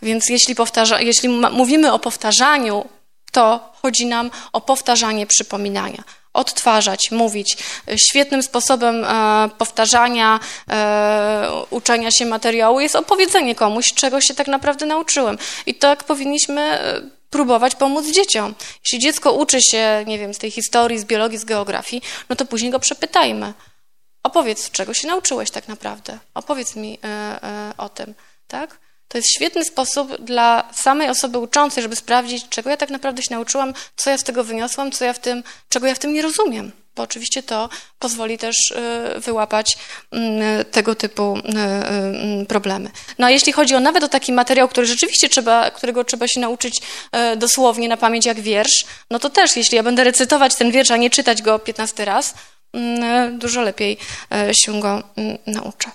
Więc 0.02 0.28
jeśli, 0.28 0.54
powtarza, 0.54 1.00
jeśli 1.00 1.28
mówimy 1.28 1.92
o 1.92 1.98
powtarzaniu 1.98 2.88
to 3.32 3.72
chodzi 3.82 4.06
nam 4.06 4.30
o 4.52 4.60
powtarzanie 4.60 5.26
przypominania. 5.26 6.04
Odtwarzać, 6.36 7.10
mówić. 7.10 7.56
Świetnym 7.96 8.42
sposobem 8.42 9.04
e, 9.04 9.50
powtarzania, 9.58 10.40
e, 10.70 11.48
uczenia 11.70 12.10
się 12.10 12.26
materiału 12.26 12.80
jest 12.80 12.96
opowiedzenie 12.96 13.54
komuś, 13.54 13.86
czego 13.94 14.20
się 14.20 14.34
tak 14.34 14.48
naprawdę 14.48 14.86
nauczyłem. 14.86 15.38
I 15.66 15.74
tak 15.74 16.04
powinniśmy 16.04 16.60
e, 16.62 17.00
próbować 17.30 17.74
pomóc 17.74 18.06
dzieciom. 18.06 18.54
Jeśli 18.84 18.98
dziecko 18.98 19.32
uczy 19.32 19.58
się, 19.62 20.04
nie 20.06 20.18
wiem, 20.18 20.34
z 20.34 20.38
tej 20.38 20.50
historii, 20.50 20.98
z 20.98 21.04
biologii, 21.04 21.38
z 21.38 21.44
geografii, 21.44 22.02
no 22.28 22.36
to 22.36 22.44
później 22.44 22.70
go 22.70 22.78
przepytajmy. 22.78 23.54
Opowiedz, 24.22 24.70
czego 24.70 24.94
się 24.94 25.08
nauczyłeś 25.08 25.50
tak 25.50 25.68
naprawdę. 25.68 26.18
Opowiedz 26.34 26.76
mi 26.76 26.98
o 27.78 27.88
tym, 27.88 28.14
tak? 28.48 28.78
To 29.08 29.18
jest 29.18 29.28
świetny 29.34 29.64
sposób 29.64 30.16
dla 30.20 30.68
samej 30.74 31.08
osoby 31.08 31.38
uczącej, 31.38 31.82
żeby 31.82 31.96
sprawdzić, 31.96 32.48
czego 32.48 32.70
ja 32.70 32.76
tak 32.76 32.90
naprawdę 32.90 33.22
się 33.22 33.34
nauczyłam, 33.34 33.74
co 33.96 34.10
ja 34.10 34.18
z 34.18 34.24
tego 34.24 34.44
wyniosłam, 34.44 34.92
co 34.92 35.04
ja 35.04 35.12
w 35.12 35.18
tym, 35.18 35.42
czego 35.68 35.86
ja 35.86 35.94
w 35.94 35.98
tym 35.98 36.12
nie 36.12 36.22
rozumiem. 36.22 36.72
Bo 36.96 37.02
oczywiście 37.02 37.42
to 37.42 37.68
pozwoli 37.98 38.38
też 38.38 38.56
y, 39.16 39.20
wyłapać 39.20 39.78
mm, 40.12 40.64
tego 40.64 40.94
typu 40.94 41.36
y, 41.36 42.42
y, 42.42 42.46
problemy. 42.46 42.90
No 43.18 43.26
a 43.26 43.30
jeśli 43.30 43.52
chodzi 43.52 43.74
o 43.74 43.80
nawet 43.80 44.04
o 44.04 44.08
taki 44.08 44.32
materiał, 44.32 44.68
który 44.68 44.86
rzeczywiście 44.86 45.28
trzeba, 45.28 45.70
którego 45.70 46.04
trzeba 46.04 46.28
się 46.28 46.40
nauczyć 46.40 46.82
dosłownie 47.36 47.88
na 47.88 47.96
pamięć 47.96 48.26
jak 48.26 48.40
wiersz, 48.40 48.84
no 49.10 49.18
to 49.18 49.30
też, 49.30 49.56
jeśli 49.56 49.76
ja 49.76 49.82
będę 49.82 50.04
recytować 50.04 50.54
ten 50.54 50.70
wiersz, 50.70 50.90
a 50.90 50.96
nie 50.96 51.10
czytać 51.10 51.42
go 51.42 51.58
15 51.58 52.04
raz, 52.04 52.34
mm, 52.72 53.38
dużo 53.38 53.62
lepiej 53.62 53.98
się 54.64 54.80
go 54.80 55.02
mm, 55.16 55.38
nauczę. 55.46 55.90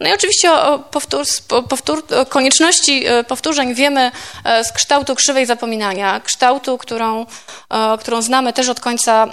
No 0.00 0.08
i 0.08 0.12
oczywiście 0.12 0.52
o, 0.52 0.78
powtór, 0.78 1.24
powtór, 1.68 2.04
konieczności 2.28 3.06
e, 3.06 3.24
powtórzeń 3.24 3.74
wiemy 3.74 4.10
e, 4.44 4.64
z 4.64 4.72
kształtu 4.72 5.14
krzywej 5.14 5.46
zapominania, 5.46 6.20
kształtu, 6.20 6.78
którą, 6.78 7.26
e, 7.70 7.98
którą 7.98 8.22
znamy 8.22 8.52
też 8.52 8.68
od 8.68 8.80
końca 8.80 9.28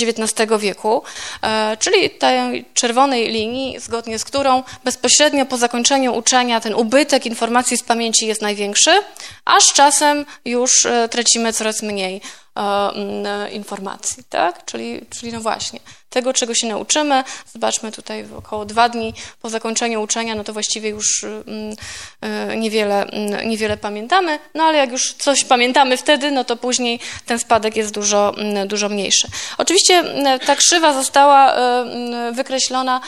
XIX 0.00 0.50
wieku, 0.58 1.02
czyli 1.78 2.10
tej 2.10 2.64
czerwonej 2.74 3.28
linii, 3.28 3.80
zgodnie 3.80 4.18
z 4.18 4.24
którą 4.24 4.62
bezpośrednio 4.84 5.46
po 5.46 5.56
zakończeniu 5.56 6.14
uczenia 6.14 6.60
ten 6.60 6.74
ubytek 6.74 7.26
informacji 7.26 7.76
z 7.76 7.82
pamięci 7.82 8.26
jest 8.26 8.42
największy, 8.42 8.90
a 9.44 9.60
z 9.60 9.72
czasem 9.72 10.26
już 10.44 10.86
tracimy 11.10 11.52
coraz 11.52 11.82
mniej 11.82 12.20
informacji, 13.52 14.24
tak? 14.28 14.64
Czyli, 14.64 15.00
czyli 15.10 15.32
no 15.32 15.40
właśnie, 15.40 15.80
tego, 16.10 16.32
czego 16.32 16.54
się 16.54 16.66
nauczymy. 16.66 17.24
Zobaczmy 17.52 17.92
tutaj 17.92 18.24
około 18.36 18.64
dwa 18.64 18.88
dni 18.88 19.14
po 19.42 19.50
zakończeniu 19.50 20.02
uczenia, 20.02 20.34
no 20.34 20.44
to 20.44 20.52
właściwie 20.52 20.88
już 20.88 21.24
mm, 21.24 21.76
y, 22.52 22.56
niewiele, 22.56 23.04
mm, 23.04 23.48
niewiele 23.48 23.76
pamiętamy, 23.76 24.38
no 24.54 24.64
ale 24.64 24.78
jak 24.78 24.92
już 24.92 25.12
coś 25.12 25.44
pamiętamy 25.44 25.96
wtedy, 25.96 26.30
no 26.30 26.44
to 26.44 26.56
później 26.56 27.00
ten 27.26 27.38
spadek 27.38 27.76
jest 27.76 27.94
dużo, 27.94 28.34
dużo 28.66 28.88
mniejszy. 28.88 29.28
Oczywiście 29.58 30.04
ta 30.46 30.56
krzywa 30.56 30.92
została 30.92 31.54
y, 32.28 32.32
wykreślona 32.32 33.00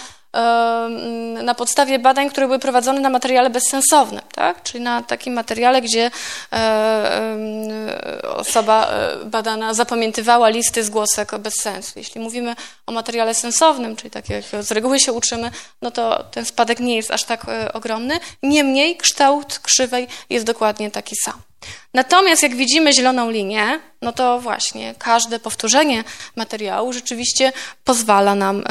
na 1.42 1.54
podstawie 1.54 1.98
badań, 1.98 2.30
które 2.30 2.46
były 2.46 2.58
prowadzone 2.58 3.00
na 3.00 3.10
materiale 3.10 3.50
bezsensownym, 3.50 4.22
tak? 4.32 4.62
czyli 4.62 4.84
na 4.84 5.02
takim 5.02 5.34
materiale, 5.34 5.82
gdzie 5.82 6.10
e, 6.52 8.30
osoba 8.36 8.88
e, 8.90 9.24
badana 9.24 9.74
zapamiętywała 9.74 10.48
listy 10.48 10.84
zgłosek 10.84 11.38
bez 11.38 11.54
sensu. 11.60 11.92
Jeśli 11.96 12.20
mówimy 12.20 12.56
o 12.86 12.92
materiale 12.92 13.34
sensownym, 13.34 13.96
czyli 13.96 14.10
tak 14.10 14.28
jak 14.28 14.44
z 14.60 14.70
reguły 14.70 15.00
się 15.00 15.12
uczymy, 15.12 15.50
no 15.82 15.90
to 15.90 16.24
ten 16.30 16.44
spadek 16.44 16.80
nie 16.80 16.96
jest 16.96 17.10
aż 17.10 17.24
tak 17.24 17.48
e, 17.48 17.72
ogromny. 17.72 18.20
Niemniej 18.42 18.96
kształt 18.96 19.58
krzywej 19.58 20.08
jest 20.30 20.46
dokładnie 20.46 20.90
taki 20.90 21.16
sam. 21.24 21.49
Natomiast 21.94 22.42
jak 22.42 22.56
widzimy 22.56 22.92
zieloną 22.92 23.30
linię, 23.30 23.80
no 24.02 24.12
to 24.12 24.40
właśnie 24.40 24.94
każde 24.98 25.40
powtórzenie 25.40 26.04
materiału 26.36 26.92
rzeczywiście 26.92 27.52
pozwala 27.84 28.34
nam 28.34 28.58
y, 28.58 28.62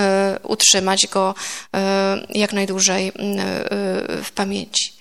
utrzymać 0.44 1.08
go 1.08 1.36
y, 1.36 2.40
jak 2.40 2.54
najdłużej 2.54 3.08
y, 3.08 3.14
w 4.24 4.32
pamięci. 4.36 5.00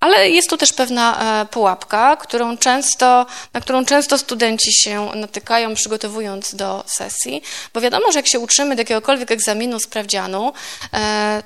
Ale 0.00 0.30
jest 0.30 0.50
tu 0.50 0.56
też 0.56 0.72
pewna 0.72 1.46
pułapka, 1.50 2.16
którą 2.16 2.58
często, 2.58 3.26
na 3.52 3.60
którą 3.60 3.84
często 3.84 4.18
studenci 4.18 4.72
się 4.74 5.10
natykają, 5.14 5.74
przygotowując 5.74 6.54
do 6.54 6.84
sesji, 6.86 7.42
bo 7.74 7.80
wiadomo, 7.80 8.12
że 8.12 8.18
jak 8.18 8.28
się 8.28 8.38
uczymy 8.38 8.76
do 8.76 8.80
jakiegokolwiek 8.80 9.30
egzaminu, 9.30 9.80
sprawdzianu, 9.80 10.52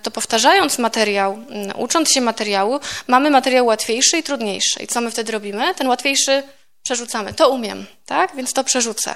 to 0.03 0.11
powtarzając 0.11 0.79
materiał, 0.79 1.39
ucząc 1.77 2.11
się 2.11 2.21
materiału, 2.21 2.81
mamy 3.07 3.31
materiał 3.31 3.67
łatwiejszy 3.67 4.19
i 4.19 4.23
trudniejszy. 4.23 4.83
I 4.83 4.87
co 4.87 5.01
my 5.01 5.11
wtedy 5.11 5.33
robimy? 5.33 5.75
Ten 5.75 5.89
łatwiejszy 5.89 6.43
przerzucamy. 6.83 7.35
To 7.35 7.49
umiem, 7.51 7.87
tak? 8.07 8.37
Więc 8.37 8.53
to 8.53 8.65
przerzucę. 8.65 9.15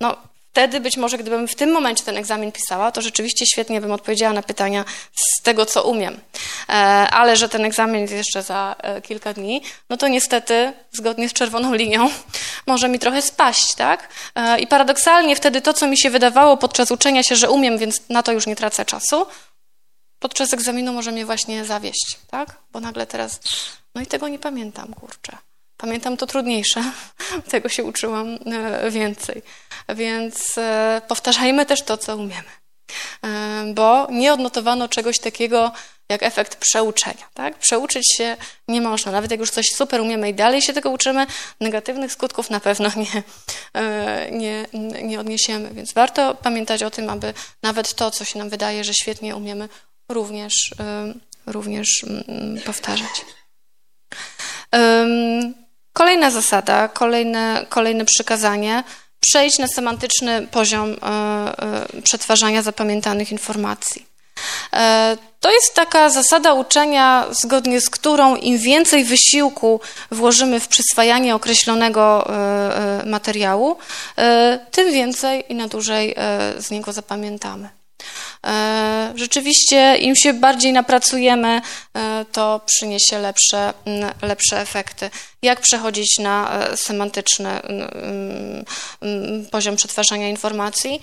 No, 0.00 0.16
wtedy 0.52 0.80
być 0.80 0.96
może, 0.96 1.18
gdybym 1.18 1.48
w 1.48 1.54
tym 1.54 1.72
momencie 1.72 2.04
ten 2.04 2.16
egzamin 2.16 2.52
pisała, 2.52 2.92
to 2.92 3.02
rzeczywiście 3.02 3.46
świetnie 3.46 3.80
bym 3.80 3.92
odpowiedziała 3.92 4.32
na 4.32 4.42
pytania 4.42 4.84
z 5.14 5.42
tego, 5.42 5.66
co 5.66 5.82
umiem. 5.82 6.20
E, 6.68 6.72
ale 7.10 7.36
że 7.36 7.48
ten 7.48 7.64
egzamin 7.64 8.00
jest 8.00 8.12
jeszcze 8.12 8.42
za 8.42 8.76
e, 8.78 9.02
kilka 9.02 9.32
dni, 9.32 9.62
no 9.90 9.96
to 9.96 10.08
niestety, 10.08 10.72
zgodnie 10.92 11.28
z 11.28 11.32
czerwoną 11.32 11.74
linią, 11.74 12.10
może 12.66 12.88
mi 12.88 12.98
trochę 12.98 13.22
spaść, 13.22 13.74
tak? 13.74 14.08
E, 14.34 14.60
I 14.60 14.66
paradoksalnie 14.66 15.36
wtedy 15.36 15.60
to, 15.60 15.72
co 15.72 15.86
mi 15.86 15.98
się 15.98 16.10
wydawało 16.10 16.56
podczas 16.56 16.90
uczenia 16.90 17.22
się, 17.22 17.36
że 17.36 17.50
umiem, 17.50 17.78
więc 17.78 18.08
na 18.08 18.22
to 18.22 18.32
już 18.32 18.46
nie 18.46 18.56
tracę 18.56 18.84
czasu, 18.84 19.26
podczas 20.18 20.54
egzaminu 20.54 20.92
może 20.92 21.12
mnie 21.12 21.26
właśnie 21.26 21.64
zawieść, 21.64 22.18
tak? 22.30 22.56
Bo 22.72 22.80
nagle 22.80 23.06
teraz, 23.06 23.40
no 23.94 24.02
i 24.02 24.06
tego 24.06 24.28
nie 24.28 24.38
pamiętam, 24.38 24.94
kurczę. 24.94 25.49
Pamiętam 25.80 26.16
to 26.16 26.26
trudniejsze, 26.26 26.92
tego 27.50 27.68
się 27.68 27.84
uczyłam 27.84 28.38
e, 28.46 28.90
więcej. 28.90 29.42
Więc 29.88 30.58
e, 30.58 31.02
powtarzajmy 31.08 31.66
też 31.66 31.82
to, 31.82 31.96
co 31.96 32.16
umiemy. 32.16 32.48
E, 33.24 33.64
bo 33.74 34.06
nie 34.10 34.32
odnotowano 34.32 34.88
czegoś 34.88 35.18
takiego 35.18 35.72
jak 36.08 36.22
efekt 36.22 36.56
przeuczenia. 36.56 37.28
Tak? 37.34 37.58
Przeuczyć 37.58 38.16
się 38.16 38.36
nie 38.68 38.80
można. 38.80 39.12
Nawet 39.12 39.30
jak 39.30 39.40
już 39.40 39.50
coś 39.50 39.66
super 39.66 40.00
umiemy 40.00 40.28
i 40.28 40.34
dalej 40.34 40.62
się 40.62 40.72
tego 40.72 40.90
uczymy, 40.90 41.26
negatywnych 41.60 42.12
skutków 42.12 42.50
na 42.50 42.60
pewno 42.60 42.90
nie, 42.96 43.22
nie, 44.30 44.66
nie 45.02 45.20
odniesiemy. 45.20 45.70
Więc 45.74 45.92
warto 45.92 46.34
pamiętać 46.34 46.82
o 46.82 46.90
tym, 46.90 47.10
aby 47.10 47.34
nawet 47.62 47.94
to, 47.94 48.10
co 48.10 48.24
się 48.24 48.38
nam 48.38 48.50
wydaje, 48.50 48.84
że 48.84 48.94
świetnie 48.94 49.36
umiemy, 49.36 49.68
również, 50.08 50.74
również 51.46 52.04
mm, 52.04 52.60
powtarzać. 52.60 53.24
Kolejna 56.00 56.30
zasada, 56.30 56.88
kolejne, 56.88 57.66
kolejne 57.68 58.04
przykazanie. 58.04 58.84
Przejść 59.20 59.58
na 59.58 59.68
semantyczny 59.68 60.46
poziom 60.50 60.90
e, 60.90 61.06
e, 61.06 62.02
przetwarzania 62.02 62.62
zapamiętanych 62.62 63.32
informacji. 63.32 64.06
E, 64.72 65.16
to 65.40 65.50
jest 65.50 65.74
taka 65.74 66.10
zasada 66.10 66.52
uczenia, 66.52 67.26
zgodnie 67.30 67.80
z 67.80 67.90
którą 67.90 68.36
im 68.36 68.58
więcej 68.58 69.04
wysiłku 69.04 69.80
włożymy 70.10 70.60
w 70.60 70.68
przyswajanie 70.68 71.34
określonego 71.34 72.30
materiału, 73.06 73.76
tym 74.70 74.92
więcej 74.92 75.44
i 75.48 75.54
na 75.54 75.68
dłużej 75.68 76.16
z 76.58 76.70
niego 76.70 76.92
zapamiętamy. 76.92 77.79
E, 78.46 79.12
rzeczywiście, 79.14 79.96
im 79.96 80.16
się 80.16 80.32
bardziej 80.32 80.72
napracujemy, 80.72 81.60
e, 81.94 82.24
to 82.32 82.60
przyniesie 82.66 83.18
lepsze, 83.18 83.72
lepsze 84.22 84.60
efekty. 84.60 85.10
Jak 85.42 85.60
przechodzić 85.60 86.18
na 86.18 86.52
e, 86.52 86.76
semantyczny 86.76 87.60
poziom 89.50 89.76
przetwarzania 89.76 90.28
informacji? 90.28 91.00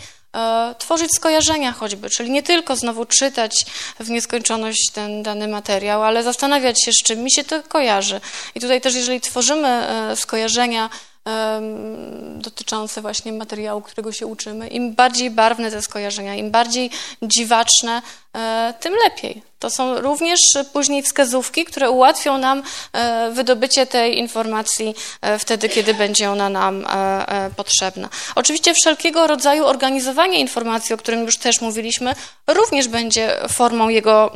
tworzyć 0.78 1.12
skojarzenia 1.16 1.72
choćby, 1.72 2.10
czyli 2.10 2.32
nie 2.32 2.44
tylko 2.44 2.76
znowu 2.76 3.06
czytać 3.06 3.66
w 4.00 4.10
nieskończoność 4.10 4.92
ten 4.94 5.24
dany 5.24 5.48
materiał, 5.48 6.04
ale 6.04 6.24
zastanawiać 6.24 6.84
się, 6.84 6.92
z 6.92 7.04
czym 7.04 7.20
mi 7.20 7.32
się 7.32 7.44
to 7.44 7.64
kojarzy. 7.64 8.22
I 8.56 8.60
tutaj 8.60 8.82
też, 8.82 8.96
jeżeli 8.96 9.22
tworzymy 9.22 9.88
skojarzenia 10.16 10.90
dotyczące 12.36 13.02
właśnie 13.02 13.34
materiału, 13.34 13.82
którego 13.82 14.12
się 14.12 14.28
uczymy. 14.28 14.68
Im 14.68 14.96
bardziej 14.96 15.32
barwne 15.32 15.72
te 15.72 15.82
skojarzenia, 15.82 16.36
im 16.36 16.52
bardziej 16.52 16.90
dziwaczne, 17.22 18.02
tym 18.80 18.94
lepiej. 19.04 19.42
To 19.60 19.70
są 19.70 20.02
również 20.02 20.40
później 20.74 21.04
wskazówki, 21.04 21.66
które 21.66 21.92
ułatwią 21.92 22.38
nam 22.38 22.64
e, 22.94 23.32
wydobycie 23.32 23.86
tej 23.86 24.18
informacji 24.18 24.96
e, 25.22 25.40
wtedy, 25.40 25.70
kiedy 25.70 25.94
będzie 25.94 26.32
ona 26.32 26.50
nam 26.50 26.86
potrzebna. 27.56 28.10
Oczywiście 28.36 28.74
wszelkiego 28.74 29.28
rodzaju 29.28 29.66
organizowanie 29.66 30.40
informacji, 30.40 30.96
o 30.96 30.98
którym 30.98 31.26
już 31.26 31.38
też 31.38 31.62
mówiliśmy, 31.62 32.16
również 32.48 32.88
będzie 32.88 33.38
formą 33.50 33.90
jego, 33.90 34.34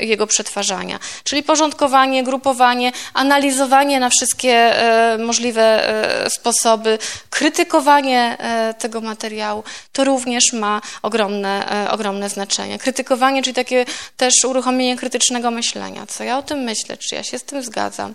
jego 0.00 0.26
przetwarzania. 0.26 0.98
Czyli 1.24 1.42
porządkowanie, 1.42 2.24
grupowanie, 2.24 2.92
analizowanie 3.14 4.00
na 4.00 4.10
wszystkie 4.10 4.74
możliwe 5.18 5.94
sposoby, 6.28 6.98
krytykowanie 7.30 8.36
tego 8.78 9.00
materiału, 9.00 9.64
to 9.92 10.04
również 10.04 10.52
ma 10.52 10.80
ogromne, 11.02 11.86
ogromne 11.90 12.28
znaczenie. 12.28 12.78
Krytykowanie, 12.78 13.42
czyli 13.44 13.54
takie 13.54 13.84
też 14.16 14.34
uruchomienie 14.44 14.96
krytycznego 14.96 15.50
myślenia. 15.50 16.06
Co 16.06 16.24
ja 16.24 16.38
o 16.38 16.42
tym 16.42 16.58
myślę? 16.58 16.96
Czy 16.96 17.14
ja 17.14 17.22
się 17.22 17.38
z 17.38 17.44
tym 17.44 17.62
zgadzam? 17.62 18.14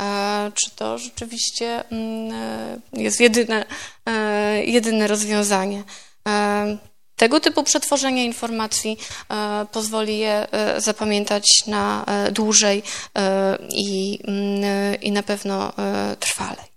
E, 0.00 0.52
czy 0.54 0.70
to 0.70 0.98
rzeczywiście 0.98 1.84
mm, 1.90 2.32
e, 2.32 3.02
jest 3.02 3.20
jedyne, 3.20 3.66
e, 4.06 4.64
jedyne 4.64 5.06
rozwiązanie? 5.06 5.82
Tego 7.16 7.40
typu 7.40 7.62
przetworzenie 7.62 8.24
informacji 8.24 8.98
pozwoli 9.72 10.18
je 10.18 10.46
zapamiętać 10.78 11.44
na 11.66 12.04
dłużej 12.30 12.82
i, 13.70 14.18
mm, 14.24 15.00
i 15.00 15.12
na 15.12 15.22
pewno 15.22 15.72
trwalej. 16.20 16.67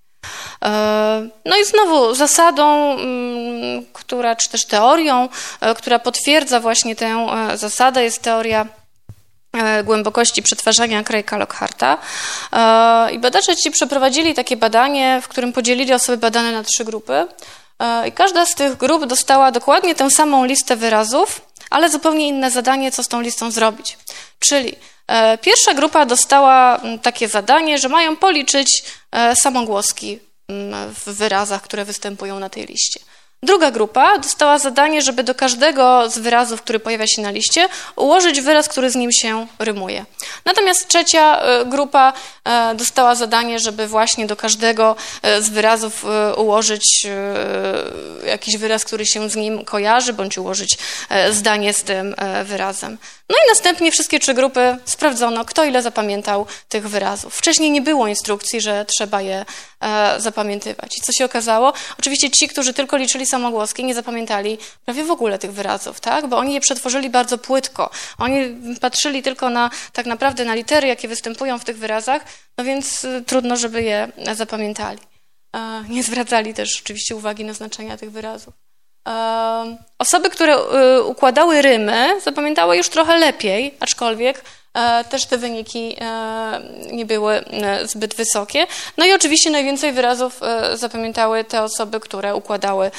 No 1.46 1.58
i 1.62 1.66
znowu 1.66 2.16
zasadą, 2.16 2.94
mm, 2.94 3.86
która, 3.94 4.36
czy 4.36 4.50
też 4.50 4.66
teorią, 4.66 5.30
która 5.78 6.00
potwierdza 6.00 6.60
właśnie 6.60 6.96
tę 6.96 7.28
zasadę, 7.56 8.04
jest 8.04 8.22
teoria 8.22 8.66
E, 9.58 9.84
głębokości 9.84 10.44
przetwarzania 10.44 11.04
Craiga 11.04 11.38
Lockharta. 11.38 11.98
E, 12.54 13.12
I 13.12 13.20
badacze 13.20 13.56
ci 13.56 13.72
przeprowadzili 13.72 14.34
takie 14.34 14.58
badanie, 14.58 15.20
w 15.24 15.28
którym 15.28 15.54
podzielili 15.54 15.94
osoby 15.94 16.18
badane 16.18 16.52
na 16.52 16.64
trzy 16.64 16.86
grupy. 16.86 17.28
E, 17.80 18.08
I 18.08 18.12
każda 18.12 18.46
z 18.46 18.56
tych 18.56 18.78
grup 18.78 19.06
dostała 19.06 19.52
dokładnie 19.52 19.96
tę 19.96 20.12
samą 20.12 20.46
listę 20.46 20.76
wyrazów, 20.76 21.42
ale 21.70 21.90
zupełnie 21.90 22.28
inne 22.28 22.52
zadanie, 22.52 22.92
co 22.92 23.04
z 23.04 23.08
tą 23.08 23.22
listą 23.22 23.52
zrobić. 23.52 23.98
Czyli 24.40 24.76
pierwsza 25.42 25.74
grupa 25.74 26.06
dostała 26.06 26.82
takie 27.02 27.28
zadanie, 27.28 27.78
że 27.78 27.90
mają 27.90 28.16
policzyć 28.16 28.84
samogłoski 29.36 30.20
w 30.96 31.04
wyrazach, 31.06 31.62
które 31.62 31.86
występują 31.86 32.40
na 32.40 32.50
tej 32.50 32.66
liście. 32.66 33.00
Druga 33.44 33.72
grupa 33.72 34.18
dostała 34.18 34.58
zadanie, 34.58 35.02
żeby 35.02 35.24
do 35.24 35.36
każdego 35.36 36.10
z 36.10 36.18
wyrazów, 36.18 36.62
który 36.62 36.80
pojawia 36.80 37.08
się 37.08 37.22
na 37.22 37.32
liście, 37.32 37.68
ułożyć 37.96 38.42
wyraz, 38.42 38.68
który 38.68 38.90
z 38.90 38.96
nim 38.96 39.12
się 39.12 39.48
rymuje. 39.60 40.06
Natomiast 40.46 40.88
trzecia 40.88 41.42
e, 41.42 41.66
grupa 41.66 42.14
e, 42.44 42.76
dostała 42.76 43.16
zadanie, 43.16 43.60
żeby 43.60 43.88
właśnie 43.88 44.26
do 44.26 44.36
każdego 44.36 44.96
e, 45.22 45.42
z 45.42 45.50
wyrazów 45.50 46.06
ułożyć 46.38 47.08
jakiś 48.26 48.58
wyraz, 48.58 48.86
który 48.86 49.06
się 49.06 49.30
z 49.30 49.36
nim 49.36 49.66
kojarzy, 49.66 50.14
bądź 50.14 50.38
ułożyć 50.38 50.78
zdanie 51.32 51.74
z 51.74 51.84
tym 51.84 52.16
wyrazem. 52.44 52.98
No 53.30 53.36
i 53.36 53.50
następnie 53.50 53.92
wszystkie 53.92 54.20
trzy 54.20 54.34
grupy 54.34 54.78
sprawdzono, 54.86 55.46
kto 55.46 55.64
ile 55.64 55.82
zapamiętał 55.82 56.46
tych 56.70 56.90
wyrazów. 56.90 57.36
Wcześniej 57.36 57.72
nie 57.72 57.82
było 57.82 58.08
instrukcji, 58.08 58.62
że 58.62 58.86
trzeba 58.86 59.22
je 59.22 59.46
zapamiętywać. 60.18 60.98
I 60.98 61.02
co 61.02 61.12
się 61.12 61.26
okazało? 61.26 61.74
Oczywiście 62.00 62.30
ci, 62.32 62.48
którzy 62.48 62.74
tylko 62.74 62.98
liczyli 62.98 63.26
samogłoski 63.32 63.84
nie 63.84 63.96
zapamiętali 63.96 64.58
prawie 64.86 65.04
w 65.04 65.12
ogóle 65.12 65.40
tych 65.40 65.54
wyrazów, 65.54 66.00
tak? 66.00 66.28
Bo 66.28 66.38
oni 66.38 66.54
je 66.54 66.62
przetworzyli 66.62 67.10
bardzo 67.10 67.38
płytko. 67.38 67.90
Oni 68.18 68.36
patrzyli 68.82 69.24
tylko 69.24 69.50
na 69.50 69.70
tak 69.94 70.06
naprawdę 70.06 70.46
na 70.46 70.56
litery, 70.56 70.88
jakie 70.88 71.08
występują 71.08 71.60
w 71.60 71.66
tych 71.66 71.78
wyrazach, 71.78 72.22
no 72.58 72.64
więc 72.64 73.04
y, 73.04 73.24
trudno, 73.28 73.58
żeby 73.58 73.84
je 73.84 74.12
zapamiętali. 74.34 75.00
Nie 75.90 76.04
zwracali 76.04 76.54
też 76.54 76.82
oczywiście 76.84 77.16
uwagi 77.16 77.46
na 77.46 77.54
znaczenia 77.54 77.98
tych 77.98 78.12
wyrazów. 78.12 78.54
Osoby, 80.00 80.30
które 80.30 80.58
y, 80.58 81.04
układały 81.04 81.62
rymy, 81.62 82.22
zapamiętały 82.24 82.78
już 82.78 82.90
trochę 82.90 83.18
lepiej, 83.18 83.74
aczkolwiek 83.80 84.44
E, 84.44 84.61
też 85.10 85.26
te 85.26 85.38
wyniki 85.38 85.96
e, 86.02 86.62
nie 86.92 87.06
były 87.06 87.46
e, 87.46 87.88
zbyt 87.88 88.16
wysokie. 88.16 88.68
No 88.98 89.06
i 89.06 89.14
oczywiście 89.14 89.50
najwięcej 89.50 89.92
wyrazów 89.92 90.40
zapamiętały 90.74 91.44
te 91.44 91.64
osoby, 91.64 92.00
które 92.00 92.36
układały 92.36 92.92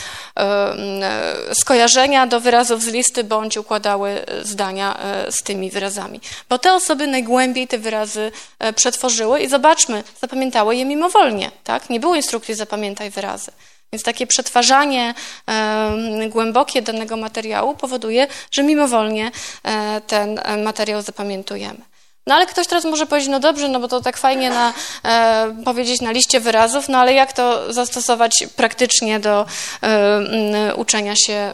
skojarzenia 1.52 2.26
do 2.26 2.40
wyrazów 2.40 2.82
z 2.82 2.86
listy 2.86 3.24
bądź 3.24 3.56
układały 3.56 4.24
zdania 4.42 4.98
z 5.30 5.42
tymi 5.42 5.70
wyrazami. 5.70 6.20
Bo 6.48 6.58
te 6.58 6.74
osoby 6.74 7.06
najgłębiej 7.06 7.68
te 7.68 7.78
wyrazy 7.78 8.32
przetworzyły 8.76 9.40
i 9.40 9.48
zobaczmy, 9.48 10.04
zapamiętały 10.20 10.76
je 10.76 10.84
mimowolnie. 10.84 11.50
Tak? 11.64 11.90
Nie 11.90 12.00
było 12.00 12.14
instrukcji 12.14 12.54
zapamiętaj 12.54 13.10
wyrazy. 13.10 13.52
Więc 13.92 14.02
takie 14.02 14.26
przetwarzanie 14.26 15.14
e, 15.48 16.28
głębokie 16.28 16.82
danego 16.82 17.16
materiału 17.16 17.74
powoduje, 17.74 18.26
że 18.50 18.62
mimowolnie 18.62 19.30
e, 19.64 20.00
ten 20.00 20.40
materiał 20.64 21.02
zapamiętujemy. 21.02 21.80
No 22.26 22.34
ale 22.34 22.46
ktoś 22.46 22.66
teraz 22.66 22.84
może 22.84 23.06
powiedzieć, 23.06 23.30
no 23.30 23.40
dobrze, 23.40 23.68
no 23.68 23.80
bo 23.80 23.88
to 23.88 24.00
tak 24.00 24.16
fajnie 24.16 24.50
na, 24.50 24.74
e, 25.04 25.56
powiedzieć 25.64 26.00
na 26.00 26.12
liście 26.12 26.40
wyrazów, 26.40 26.88
no 26.88 26.98
ale 26.98 27.14
jak 27.14 27.32
to 27.32 27.72
zastosować 27.72 28.44
praktycznie 28.56 29.20
do 29.20 29.46
e, 29.82 30.74
uczenia 30.76 31.14
się 31.16 31.52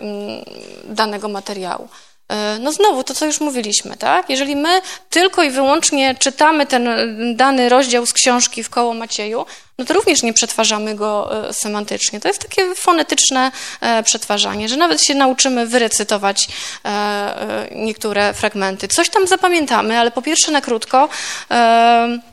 danego 0.84 1.28
materiału? 1.28 1.88
E, 2.28 2.58
no 2.60 2.72
znowu 2.72 3.04
to, 3.04 3.14
co 3.14 3.26
już 3.26 3.40
mówiliśmy, 3.40 3.96
tak? 3.96 4.30
Jeżeli 4.30 4.56
my 4.56 4.80
tylko 5.10 5.42
i 5.42 5.50
wyłącznie 5.50 6.14
czytamy 6.14 6.66
ten 6.66 6.88
dany 7.36 7.68
rozdział 7.68 8.06
z 8.06 8.12
książki 8.12 8.62
w 8.62 8.70
koło 8.70 8.94
Macieju, 8.94 9.46
no 9.78 9.84
to 9.84 9.94
również 9.94 10.22
nie 10.22 10.32
przetwarzamy 10.32 10.94
go 10.94 11.30
e, 11.48 11.52
semantycznie. 11.52 12.20
To 12.20 12.28
jest 12.28 12.42
takie 12.42 12.74
fonetyczne 12.74 13.52
e, 13.80 14.02
przetwarzanie, 14.02 14.68
że 14.68 14.76
nawet 14.76 15.02
się 15.02 15.14
nauczymy 15.14 15.66
wyrecytować 15.66 16.48
e, 16.84 17.68
niektóre 17.74 18.34
fragmenty. 18.34 18.88
Coś 18.88 19.08
tam 19.08 19.26
zapamiętamy, 19.26 19.98
ale 19.98 20.10
po 20.10 20.22
pierwsze 20.22 20.52
na 20.52 20.60
krótko, 20.60 21.08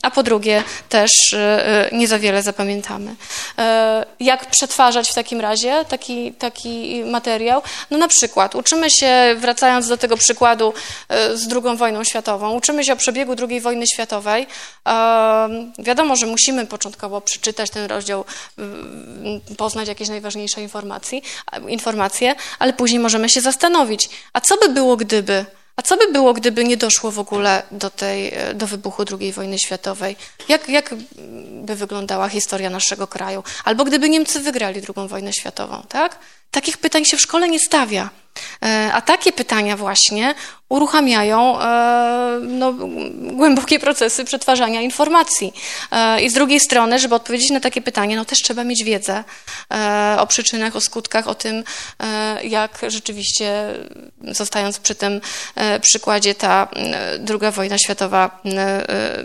a 0.02 0.12
po 0.16 0.24
drugie 0.24 0.64
też 0.90 1.12
nie 1.92 2.08
za 2.08 2.20
wiele 2.20 2.44
zapamiętamy. 2.44 3.16
Jak 4.20 4.46
przetwarzać 4.46 5.10
w 5.12 5.14
takim 5.14 5.42
razie 5.42 5.86
taki, 5.90 6.34
taki 6.34 7.04
materiał? 7.04 7.62
No 7.92 7.98
na 7.98 8.08
przykład 8.08 8.56
uczymy 8.56 8.92
się, 8.92 9.36
wracając 9.38 9.88
do 9.88 9.98
tego 9.98 10.18
przykładu 10.18 10.74
z 11.34 11.54
II 11.54 11.78
wojną 11.78 12.04
światową, 12.04 12.52
uczymy 12.52 12.84
się 12.84 12.94
o 12.94 12.96
przebiegu 12.96 13.36
II 13.50 13.62
wojny 13.62 13.88
światowej. 13.88 14.48
Wiadomo, 15.80 16.16
że 16.16 16.26
musimy 16.26 16.66
początkowo 16.66 17.22
przeczytać 17.40 17.70
ten 17.70 17.86
rozdział, 17.86 18.26
poznać 19.58 19.88
jakieś 19.88 20.10
najważniejsze 20.10 20.62
informacje, 20.62 21.22
informacje, 21.68 22.36
ale 22.60 22.74
później 22.74 23.00
możemy 23.00 23.30
się 23.30 23.42
zastanowić, 23.42 24.10
a 24.34 24.42
co 24.42 24.58
by 24.58 24.70
było, 24.70 24.98
gdyby 24.98 25.46
a 25.76 25.82
co 25.82 25.98
by 25.98 26.12
było, 26.12 26.34
gdyby 26.34 26.64
nie 26.64 26.78
doszło 26.78 27.12
w 27.12 27.20
ogóle 27.20 27.64
do, 27.72 27.90
tej, 27.90 28.34
do 28.54 28.68
wybuchu 28.68 29.04
II 29.20 29.34
wojny 29.34 29.60
światowej? 29.60 30.16
Jak, 30.48 30.70
jak 30.70 30.96
by 31.52 31.76
wyglądała 31.76 32.30
historia 32.30 32.70
naszego 32.70 33.08
kraju? 33.08 33.44
Albo 33.66 33.84
gdyby 33.84 34.10
Niemcy 34.10 34.40
wygrali 34.40 34.82
II 34.96 35.08
wojnę 35.08 35.34
światową, 35.34 35.84
tak? 35.90 36.20
Takich 36.52 36.78
pytań 36.78 37.06
się 37.06 37.18
w 37.18 37.22
szkole 37.22 37.50
nie 37.50 37.60
stawia. 37.60 38.10
E, 38.64 38.94
a 38.94 39.02
takie 39.02 39.32
pytania 39.32 39.78
właśnie 39.78 40.36
uruchamiają 40.70 41.62
e, 41.62 42.40
no, 42.42 42.74
głębokie 43.12 43.80
procesy 43.80 44.26
przetwarzania 44.26 44.82
informacji. 44.82 45.54
E, 45.92 46.22
I 46.22 46.30
z 46.30 46.34
drugiej 46.34 46.60
strony, 46.60 47.00
żeby 47.00 47.16
odpowiedzieć 47.16 47.50
na 47.50 47.60
takie 47.60 47.82
pytanie, 47.82 48.16
no 48.16 48.26
też 48.26 48.40
trzeba 48.40 48.64
mieć 48.64 48.84
wiedzę 48.84 49.24
o 50.18 50.28
przyczynach, 50.28 50.76
o 50.76 50.82
skutkach, 50.82 51.28
o 51.28 51.36
tym, 51.36 51.64
jak 52.44 52.80
rzeczywiście, 52.88 53.74
zostając 54.22 54.80
przy 54.80 54.96
tym 54.96 55.22
przykładzie, 55.82 56.36
ta 56.36 56.68
druga 57.20 57.52
wojna 57.52 57.78
światowa 57.78 58.42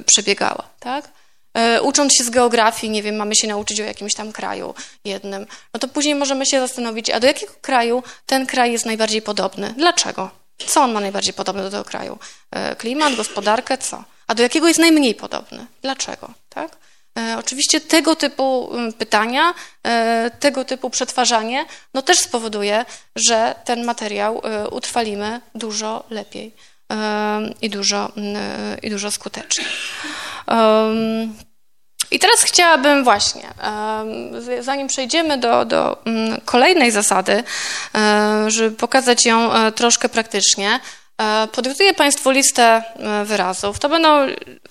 przebiegała. 0.06 0.62
Tak? 0.80 1.19
E, 1.61 1.82
ucząc 1.82 2.14
się 2.14 2.24
z 2.24 2.30
geografii, 2.30 2.90
nie 2.90 3.02
wiem, 3.02 3.16
mamy 3.16 3.36
się 3.36 3.48
nauczyć 3.48 3.80
o 3.80 3.84
jakimś 3.84 4.14
tam 4.14 4.32
kraju 4.32 4.74
jednym, 5.04 5.46
no 5.74 5.80
to 5.80 5.88
później 5.88 6.14
możemy 6.14 6.46
się 6.46 6.61
zastanowić, 6.61 7.11
a 7.11 7.20
do 7.20 7.26
jakiego 7.26 7.52
kraju 7.61 8.02
ten 8.26 8.46
kraj 8.46 8.72
jest 8.72 8.86
najbardziej 8.86 9.22
podobny? 9.22 9.74
Dlaczego? 9.76 10.30
Co 10.66 10.82
on 10.82 10.92
ma 10.92 11.00
najbardziej 11.00 11.34
podobne 11.34 11.62
do 11.62 11.70
tego 11.70 11.84
kraju? 11.84 12.18
E, 12.50 12.76
klimat, 12.76 13.14
gospodarkę, 13.14 13.78
co? 13.78 14.04
A 14.26 14.34
do 14.34 14.42
jakiego 14.42 14.68
jest 14.68 14.80
najmniej 14.80 15.14
podobny? 15.14 15.66
Dlaczego? 15.82 16.30
Tak? 16.48 16.76
E, 17.18 17.36
oczywiście 17.38 17.80
tego 17.80 18.16
typu 18.16 18.70
mm, 18.72 18.92
pytania, 18.92 19.54
tego 20.40 20.64
typu 20.64 20.90
przetwarzanie, 20.90 21.66
no 21.94 22.02
też 22.02 22.18
spowoduje, 22.18 22.84
że 23.16 23.54
ten 23.64 23.84
materiał 23.84 24.42
utrwalimy 24.70 25.40
dużo 25.54 26.04
lepiej 26.11 26.54
i 27.62 27.70
dużo, 27.70 28.12
mm, 28.16 28.80
i 28.82 28.90
dużo 28.90 29.11
skuteczniej. 29.11 29.66
I 32.11 32.18
teraz 32.18 32.42
chciałabym 32.42 33.04
właśnie, 33.04 33.48
zanim 34.61 34.88
przejdziemy 34.88 35.38
do, 35.38 35.64
do 35.64 36.02
mm, 36.04 36.40
kolejnej 36.44 36.90
zasady, 36.90 37.44
żeby 38.46 38.76
pokazać 38.76 39.26
ją 39.26 39.50
troszkę 39.74 40.08
praktycznie, 40.08 40.80
E, 41.20 41.48
podgotuję 41.52 41.94
Państwu 41.94 42.30
listę 42.30 42.82
e, 42.96 43.24
wyrazów. 43.24 43.78
To 43.78 43.88
będą 43.88 44.26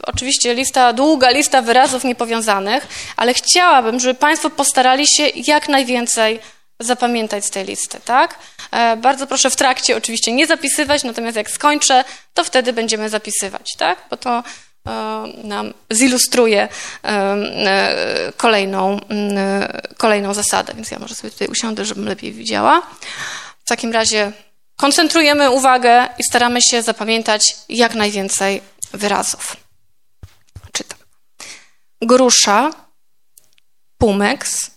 oczywiście 0.07 0.53
lista, 0.53 0.93
długa 0.93 1.29
lista 1.29 1.61
wyrazów 1.61 2.03
niepowiązanych, 2.03 2.87
ale 3.17 3.33
chciałabym, 3.33 3.99
żeby 3.99 4.13
Państwo 4.13 4.49
postarali 4.49 5.05
się 5.07 5.23
jak 5.35 5.69
najwięcej 5.69 6.39
zapamiętać 6.79 7.45
z 7.45 7.49
tej 7.49 7.65
listy, 7.65 7.99
tak? 8.05 8.39
E, 8.71 8.97
bardzo 8.97 9.27
proszę 9.27 9.49
w 9.49 9.55
trakcie 9.55 9.97
oczywiście 9.97 10.31
nie 10.31 10.47
zapisywać, 10.47 11.03
natomiast 11.03 11.37
jak 11.37 11.51
skończę, 11.51 12.03
to 12.33 12.43
wtedy 12.43 12.73
będziemy 12.73 13.09
zapisywać, 13.09 13.67
tak? 13.77 13.99
Bo 14.09 14.17
to 14.17 14.43
nam 15.43 15.73
zilustruje 15.91 16.67
kolejną, 18.38 18.99
kolejną 19.97 20.34
zasadę, 20.34 20.73
więc 20.73 20.91
ja 20.91 20.99
może 20.99 21.15
sobie 21.15 21.32
tutaj 21.32 21.47
usiądę, 21.47 21.86
żebym 21.86 22.05
lepiej 22.05 22.34
widziała. 22.34 22.82
W 23.65 23.65
takim 23.65 23.91
razie 23.91 24.32
koncentrujemy 24.75 25.49
uwagę 25.49 26.07
i 26.19 26.23
staramy 26.23 26.59
się 26.61 26.82
zapamiętać 26.82 27.41
jak 27.69 27.95
najwięcej 27.95 28.61
wyrazów. 28.93 29.55
Czytam. 30.71 30.99
Grusza, 32.01 32.71
pumeks, 33.97 34.71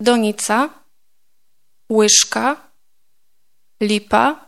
donica, 0.00 0.68
łyżka, 1.92 2.56
lipa, 3.82 4.44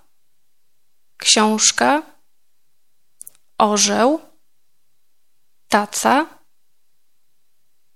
książka, 1.17 2.03
orzeł, 3.59 4.21
taca, 5.73 6.27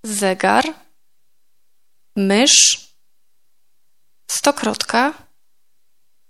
zegar, 0.05 0.65
mysz, 2.17 2.59
stokrotka, 4.31 5.03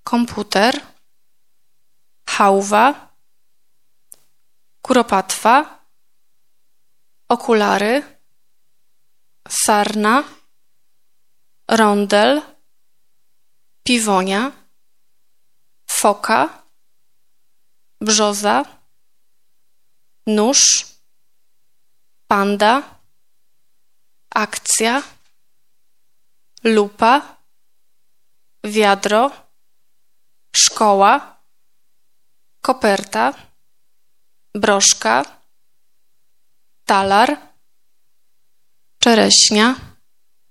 komputer, 0.03 0.75
hałwa, 2.29 3.15
kuropatwa, 4.83 5.55
okulary, 7.29 8.03
sarna, 9.49 10.25
rondel, 11.69 12.43
piwonia, 13.85 14.53
foka, 15.87 16.41
brzoza, 18.01 18.65
nóż, 20.27 20.61
panda, 22.29 22.83
akcja, 24.31 25.03
lupa, 26.65 27.37
wiadro, 28.65 29.31
szkoła, 30.57 31.37
koperta, 32.61 33.35
broszka, 34.55 35.25
talar, 36.85 37.37
czereśnia. 38.99 39.75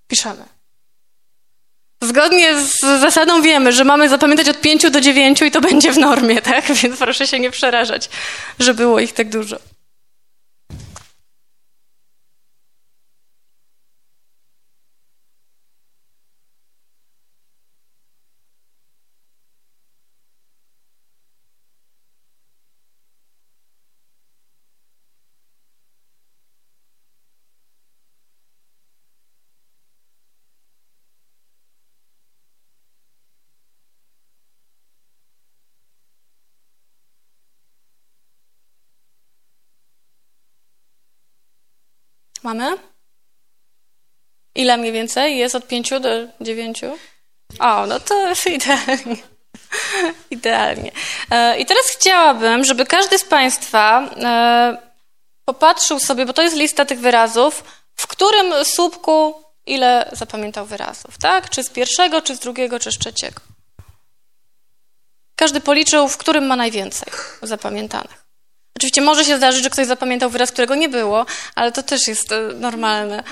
Piszemy. 0.07 0.45
Zgodnie 2.03 2.61
z 2.61 2.80
zasadą 2.80 3.41
wiemy, 3.41 3.73
że 3.73 3.84
mamy 3.84 4.09
zapamiętać 4.09 4.49
od 4.49 4.61
pięciu 4.61 4.89
do 4.89 5.01
dziewięciu 5.01 5.45
i 5.45 5.51
to 5.51 5.61
będzie 5.61 5.91
w 5.91 5.97
normie, 5.97 6.41
tak? 6.41 6.65
Więc 6.82 6.97
proszę 6.97 7.28
się 7.28 7.39
nie 7.39 7.51
przerażać, 7.51 8.09
że 8.59 8.73
było 8.73 8.99
ich 8.99 9.13
tak 9.13 9.30
dużo. 9.30 9.59
Mamy? 42.45 42.77
Ile 44.55 44.77
mniej 44.77 44.91
więcej 44.91 45.37
jest 45.37 45.55
od 45.55 45.67
5 45.67 45.89
do 45.89 46.09
9? 46.41 46.81
O, 47.59 47.85
no 47.85 47.99
to 47.99 48.15
idealnie. 48.55 49.17
Idealnie. 50.31 50.91
E, 51.31 51.59
I 51.59 51.65
teraz 51.65 51.85
chciałabym, 51.85 52.63
żeby 52.63 52.85
każdy 52.85 53.17
z 53.17 53.25
Państwa 53.25 54.09
e, 54.17 54.77
popatrzył 55.45 55.99
sobie, 55.99 56.25
bo 56.25 56.33
to 56.33 56.41
jest 56.41 56.55
lista 56.55 56.85
tych 56.85 56.99
wyrazów, 56.99 57.63
w 57.95 58.07
którym 58.07 58.65
słupku 58.65 59.43
ile 59.65 60.09
zapamiętał 60.11 60.65
wyrazów, 60.65 61.17
tak? 61.17 61.49
Czy 61.49 61.63
z 61.63 61.69
pierwszego, 61.69 62.21
czy 62.21 62.35
z 62.35 62.39
drugiego, 62.39 62.79
czy 62.79 62.91
z 62.91 62.97
trzeciego. 62.97 63.41
Każdy 65.35 65.61
policzył, 65.61 66.07
w 66.07 66.17
którym 66.17 66.45
ma 66.45 66.55
najwięcej 66.55 67.13
zapamiętanych. 67.41 68.24
Oczywiście 68.78 69.01
może 69.01 69.26
się 69.26 69.38
zdarzyć, 69.38 69.63
że 69.63 69.69
ktoś 69.69 69.88
zapamiętał 69.88 70.30
wyraz, 70.30 70.51
którego 70.51 70.76
nie 70.76 70.89
było, 70.89 71.26
ale 71.55 71.71
to 71.71 71.84
też 71.84 72.07
jest 72.07 72.32
e, 72.32 72.41
normalne. 72.55 73.23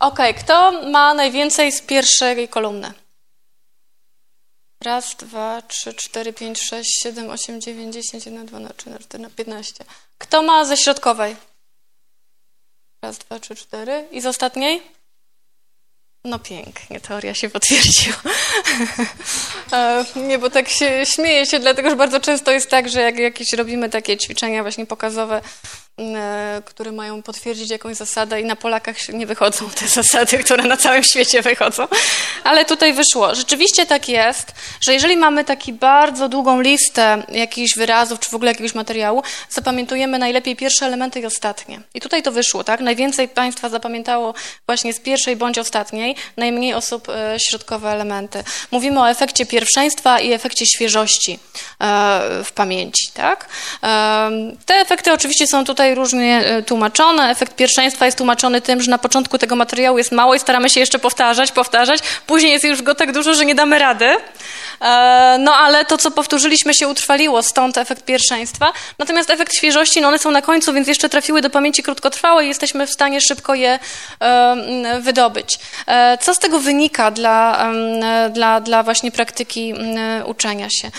Ok, 0.00 0.18
kto 0.38 0.72
ma 0.90 1.14
najwięcej 1.14 1.72
z 1.72 1.82
pierwszej 1.82 2.48
kolumny? 2.48 2.92
Raz, 4.84 5.16
dwa, 5.16 5.62
trzy, 5.62 5.94
cztery, 5.94 6.32
pięć, 6.32 6.60
sześć, 6.62 7.00
siedem, 7.02 7.30
osiem, 7.30 7.60
dziewięć, 7.60 7.94
dziesięć, 7.94 8.26
jeden, 8.26 8.46
dwa, 8.46 8.72
trzy, 8.76 8.98
cztery, 9.00 9.30
piętnaście. 9.36 9.84
Kto 10.18 10.42
ma 10.42 10.64
ze 10.64 10.76
środkowej? 10.76 11.36
Raz, 13.02 13.18
dwa, 13.18 13.40
trzy, 13.40 13.54
cztery. 13.54 14.08
I 14.10 14.20
z 14.20 14.26
ostatniej? 14.26 14.82
No 16.24 16.38
pięknie, 16.38 17.00
teoria 17.00 17.34
się 17.34 17.50
potwierdziła. 17.50 18.16
E, 19.72 20.04
nie, 20.16 20.38
bo 20.38 20.50
tak 20.50 20.68
się 20.68 21.06
śmieję 21.06 21.46
się, 21.46 21.58
dlatego 21.58 21.90
że 21.90 21.96
bardzo 21.96 22.20
często 22.20 22.50
jest 22.50 22.70
tak, 22.70 22.88
że 22.88 23.00
jak 23.00 23.18
jakieś 23.18 23.52
robimy 23.52 23.90
takie 23.90 24.16
ćwiczenia 24.16 24.62
właśnie 24.62 24.86
pokazowe, 24.86 25.40
które 26.64 26.92
mają 26.92 27.22
potwierdzić 27.22 27.70
jakąś 27.70 27.96
zasadę 27.96 28.40
i 28.40 28.44
na 28.44 28.56
Polakach 28.56 29.08
nie 29.08 29.26
wychodzą 29.26 29.70
te 29.70 29.88
zasady, 30.02 30.38
które 30.38 30.64
na 30.64 30.76
całym 30.76 31.02
świecie 31.02 31.42
wychodzą. 31.42 31.86
Ale 32.44 32.64
tutaj 32.64 32.92
wyszło. 32.92 33.34
Rzeczywiście 33.34 33.86
tak 33.86 34.08
jest, 34.08 34.52
że 34.80 34.92
jeżeli 34.92 35.16
mamy 35.16 35.44
taki 35.44 35.72
bardzo 35.72 36.28
długą 36.28 36.60
listę 36.60 37.22
jakichś 37.32 37.76
wyrazów, 37.76 38.20
czy 38.20 38.30
w 38.30 38.34
ogóle 38.34 38.50
jakiegoś 38.50 38.74
materiału, 38.74 39.22
zapamiętujemy 39.50 40.18
najlepiej 40.18 40.56
pierwsze 40.56 40.86
elementy 40.86 41.20
i 41.20 41.26
ostatnie. 41.26 41.80
I 41.94 42.00
tutaj 42.00 42.22
to 42.22 42.32
wyszło, 42.32 42.64
tak? 42.64 42.80
Najwięcej 42.80 43.28
Państwa 43.28 43.68
zapamiętało 43.68 44.34
właśnie 44.66 44.92
z 44.92 45.00
pierwszej 45.00 45.36
bądź 45.36 45.58
ostatniej, 45.58 46.16
najmniej 46.36 46.74
osób 46.74 47.08
e, 47.08 47.36
środkowe 47.48 47.90
elementy. 47.90 48.44
Mówimy 48.70 49.00
o 49.00 49.10
efekcie 49.10 49.46
pierwszeństwa 49.46 50.20
i 50.20 50.32
efekcie 50.32 50.66
świeżości 50.66 51.38
e, 51.80 52.44
w 52.44 52.52
pamięci, 52.52 53.10
tak? 53.14 53.48
Te 54.66 54.74
efekty 54.74 55.12
oczywiście 55.12 55.46
są 55.46 55.64
tutaj 55.64 55.87
tutaj 55.88 55.94
różnie 55.94 56.44
e, 56.44 56.62
tłumaczone. 56.62 57.30
Efekt 57.30 57.56
pierwszeństwa 57.56 58.06
jest 58.06 58.18
tłumaczony 58.18 58.60
tym, 58.60 58.82
że 58.82 58.90
na 58.90 58.98
początku 58.98 59.38
tego 59.38 59.56
materiału 59.56 59.98
jest 59.98 60.12
mało 60.12 60.34
i 60.34 60.38
staramy 60.38 60.70
się 60.70 60.80
jeszcze 60.80 60.98
powtarzać, 60.98 61.52
powtarzać. 61.52 62.00
Później 62.26 62.52
jest 62.52 62.64
już 62.64 62.82
go 62.82 62.94
tak 62.94 63.12
dużo, 63.12 63.34
że 63.34 63.44
nie 63.44 63.54
damy 63.54 63.78
rady. 63.78 64.06
E, 64.80 65.36
no 65.40 65.54
ale 65.54 65.84
to, 65.84 65.98
co 65.98 66.10
powtórzyliśmy, 66.10 66.74
się 66.74 66.88
utrwaliło, 66.88 67.42
stąd 67.42 67.78
efekt 67.78 68.04
pierwszeństwa. 68.04 68.72
Natomiast 68.98 69.30
efekt 69.30 69.54
świeżości, 69.54 70.00
no 70.00 70.08
one 70.08 70.18
są 70.18 70.30
na 70.30 70.42
końcu, 70.42 70.72
więc 70.72 70.88
jeszcze 70.88 71.08
trafiły 71.08 71.40
do 71.40 71.50
pamięci 71.50 71.82
krótkotrwałej 71.82 72.46
i 72.46 72.48
jesteśmy 72.48 72.86
w 72.86 72.90
stanie 72.90 73.20
szybko 73.20 73.54
je 73.54 73.78
wydobyć. 75.00 75.58
E, 75.86 76.18
co 76.20 76.34
z 76.34 76.38
tego 76.38 76.60
wynika 76.60 77.10
dla, 77.10 77.70
dla, 78.30 78.60
dla 78.60 78.82
właśnie 78.82 79.12
praktyki 79.12 79.74
uczenia 80.24 80.68
się? 80.70 80.90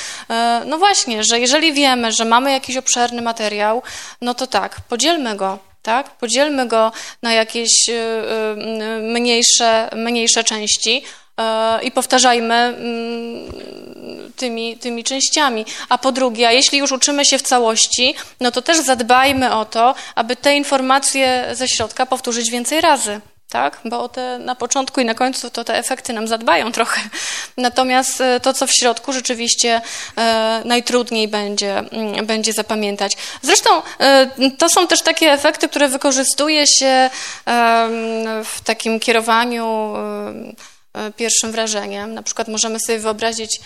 No 0.66 0.78
właśnie, 0.78 1.24
że 1.24 1.40
jeżeli 1.40 1.74
wiemy, 1.74 2.12
że 2.12 2.26
mamy 2.26 2.52
jakiś 2.52 2.78
obszerny 2.78 3.22
materiał, 3.22 3.84
no 4.22 4.34
to 4.34 4.48
tak, 4.48 4.79
podzielmy 4.90 5.36
go 5.36 5.70
tak? 5.82 6.10
Podzielmy 6.10 6.68
go 6.68 6.92
na 7.22 7.34
jakieś 7.34 7.90
y, 7.90 7.94
y, 7.94 9.02
mniejsze, 9.02 9.90
mniejsze 9.96 10.44
części 10.44 11.04
y, 11.04 11.84
i 11.84 11.92
powtarzajmy 11.92 12.56
mm, 12.56 13.52
tymi, 14.36 14.78
tymi 14.78 15.04
częściami. 15.04 15.66
A 15.90 15.98
po 15.98 16.12
drugie, 16.12 16.48
a 16.48 16.52
jeśli 16.52 16.80
już 16.80 16.92
uczymy 16.92 17.26
się 17.26 17.38
w 17.38 17.42
całości, 17.42 18.16
no 18.40 18.52
to 18.52 18.62
też 18.62 18.78
zadbajmy 18.78 19.56
o 19.56 19.66
to, 19.66 19.96
aby 20.16 20.36
te 20.36 20.56
informacje 20.56 21.50
ze 21.54 21.68
środka 21.68 22.06
powtórzyć 22.06 22.52
więcej 22.52 22.82
razy 22.82 23.22
tak? 23.50 23.82
Bo 23.86 24.10
te, 24.10 24.40
na 24.40 24.56
początku 24.56 25.02
i 25.02 25.06
na 25.06 25.14
końcu 25.14 25.50
to 25.50 25.64
te 25.64 25.78
efekty 25.78 26.14
nam 26.14 26.28
zadbają 26.28 26.72
trochę. 26.80 27.02
Natomiast 27.58 28.22
e, 28.22 28.40
to, 28.40 28.54
co 28.54 28.68
w 28.68 28.72
środku, 28.72 29.14
rzeczywiście 29.14 29.82
e, 30.18 30.62
najtrudniej 30.66 31.28
będzie, 31.28 31.78
mm, 31.78 32.26
będzie 32.26 32.54
zapamiętać. 32.54 33.18
Zresztą 33.42 33.70
e, 34.00 34.30
to 34.58 34.70
są 34.70 34.88
też 34.88 35.02
takie 35.02 35.32
efekty, 35.32 35.70
które 35.70 35.88
wykorzystuje 35.88 36.68
się 36.68 37.10
w 38.44 38.62
takim 38.64 39.00
kierowaniu 39.00 39.94
pierwszym 41.16 41.52
wrażeniem. 41.52 42.14
Na 42.14 42.24
przykład 42.24 42.48
możemy 42.48 42.80
sobie 42.80 43.00
wyobrazić 43.00 43.60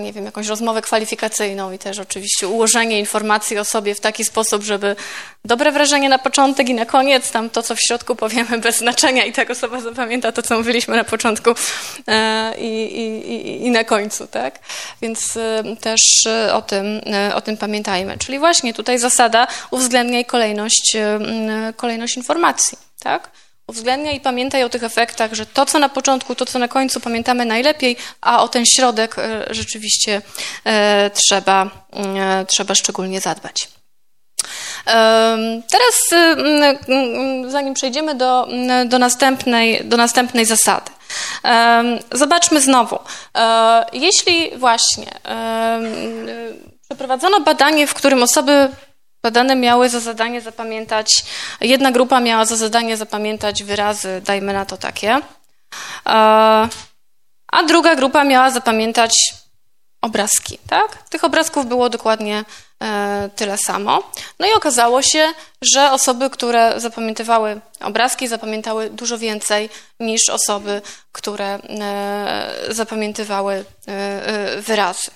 nie 0.00 0.12
wiem, 0.12 0.24
jakąś 0.24 0.46
rozmowę 0.46 0.82
kwalifikacyjną 0.82 1.72
i 1.72 1.78
też 1.78 1.98
oczywiście 1.98 2.48
ułożenie 2.48 2.98
informacji 2.98 3.58
o 3.58 3.64
sobie 3.64 3.94
w 3.94 4.00
taki 4.00 4.24
sposób, 4.24 4.62
żeby 4.62 4.96
dobre 5.44 5.72
wrażenie 5.72 6.08
na 6.08 6.18
początek 6.18 6.68
i 6.68 6.74
na 6.74 6.86
koniec, 6.86 7.30
tam 7.30 7.50
to, 7.50 7.62
co 7.62 7.76
w 7.76 7.80
środku 7.80 8.16
powiemy 8.16 8.58
bez 8.68 8.78
znaczenia 8.78 9.24
i 9.24 9.32
tak 9.32 9.50
osoba 9.50 9.80
zapamięta 9.80 10.32
to, 10.32 10.42
co 10.42 10.56
mówiliśmy 10.56 10.96
na 10.96 11.04
początku 11.04 11.50
e, 12.08 12.54
i, 12.58 12.96
i, 13.00 13.66
i 13.66 13.70
na 13.70 13.84
końcu, 13.84 14.26
tak? 14.26 14.58
Więc 15.02 15.36
e, 15.36 15.62
też 15.80 16.00
e, 16.26 16.54
o 16.54 16.62
tym, 16.62 17.00
o 17.34 17.40
tym 17.40 17.56
pamiętajmy. 17.56 18.18
Czyli 18.18 18.38
właśnie 18.38 18.74
tutaj 18.74 18.98
zasada 18.98 19.46
uwzględniaj 19.70 20.24
kolejność, 20.24 20.96
kolejność 21.76 22.16
informacji, 22.16 22.78
tak? 23.00 23.30
Uwzględniaj 23.68 24.16
i 24.16 24.20
pamiętaj 24.20 24.64
o 24.64 24.68
tych 24.68 24.84
efektach, 24.84 25.34
że 25.34 25.46
to, 25.46 25.66
co 25.66 25.78
na 25.78 25.88
początku, 25.88 26.34
to, 26.34 26.46
co 26.46 26.58
na 26.58 26.68
końcu 26.68 27.00
pamiętamy 27.00 27.44
najlepiej, 27.44 27.96
a 28.20 28.42
o 28.42 28.48
ten 28.48 28.64
środek 28.66 29.18
e, 29.18 29.44
rzeczywiście 29.50 30.22
e, 30.64 31.10
trzeba, 31.10 31.70
e, 31.92 32.46
trzeba 32.46 32.74
szczególnie 32.74 33.20
zadbać. 33.20 33.68
Teraz, 35.70 36.22
zanim 37.46 37.74
przejdziemy 37.74 38.14
do, 38.14 38.48
do, 38.86 38.98
następnej, 38.98 39.84
do 39.84 39.96
następnej 39.96 40.46
zasady, 40.46 40.90
zobaczmy 42.12 42.60
znowu. 42.60 42.98
Jeśli 43.92 44.56
właśnie 44.56 45.06
przeprowadzono 46.88 47.40
badanie, 47.40 47.86
w 47.86 47.94
którym 47.94 48.22
osoby 48.22 48.68
Badane 49.22 49.56
miały 49.56 49.88
za 49.88 50.00
zadanie 50.00 50.40
zapamiętać, 50.40 51.24
jedna 51.60 51.92
grupa 51.92 52.20
miała 52.20 52.44
za 52.44 52.56
zadanie 52.56 52.96
zapamiętać 52.96 53.62
wyrazy, 53.62 54.22
dajmy 54.24 54.52
na 54.52 54.64
to 54.64 54.76
takie, 54.76 55.20
a 57.52 57.62
druga 57.66 57.94
grupa 57.94 58.24
miała 58.24 58.50
zapamiętać 58.50 59.12
obrazki, 60.00 60.58
tak? 60.68 61.08
Tych 61.08 61.24
obrazków 61.24 61.66
było 61.66 61.88
dokładnie 61.88 62.44
e, 62.82 63.30
tyle 63.36 63.58
samo. 63.58 64.02
No 64.38 64.46
i 64.46 64.52
okazało 64.52 65.02
się, 65.02 65.32
że 65.62 65.92
osoby, 65.92 66.30
które 66.30 66.74
zapamiętywały 66.76 67.60
obrazki, 67.80 68.28
zapamiętały 68.28 68.90
dużo 68.90 69.18
więcej 69.18 69.70
niż 70.00 70.20
osoby, 70.30 70.82
które 71.12 71.46
e, 71.54 72.54
zapamiętywały 72.68 73.64
e, 73.88 74.60
wyrazy. 74.60 75.10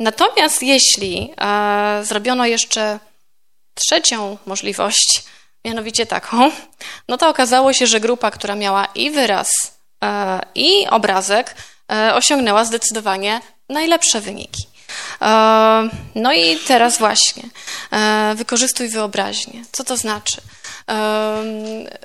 Natomiast 0.00 0.62
jeśli 0.62 1.34
e, 1.40 2.00
zrobiono 2.04 2.46
jeszcze 2.46 2.98
trzecią 3.74 4.38
możliwość, 4.46 5.24
mianowicie 5.64 6.06
taką, 6.06 6.50
no 7.08 7.18
to 7.18 7.28
okazało 7.28 7.72
się, 7.72 7.86
że 7.86 8.00
grupa, 8.00 8.30
która 8.30 8.54
miała 8.54 8.84
i 8.94 9.10
wyraz, 9.10 9.50
e, 10.04 10.40
i 10.54 10.86
obrazek, 10.88 11.54
e, 11.92 12.14
osiągnęła 12.14 12.64
zdecydowanie 12.64 13.40
najlepsze 13.68 14.20
wyniki. 14.20 14.66
E, 15.22 15.88
no 16.14 16.32
i 16.32 16.58
teraz 16.58 16.98
właśnie, 16.98 17.42
e, 17.92 18.34
wykorzystuj 18.36 18.88
wyobraźnię. 18.88 19.64
Co 19.72 19.84
to 19.84 19.96
znaczy? 19.96 20.40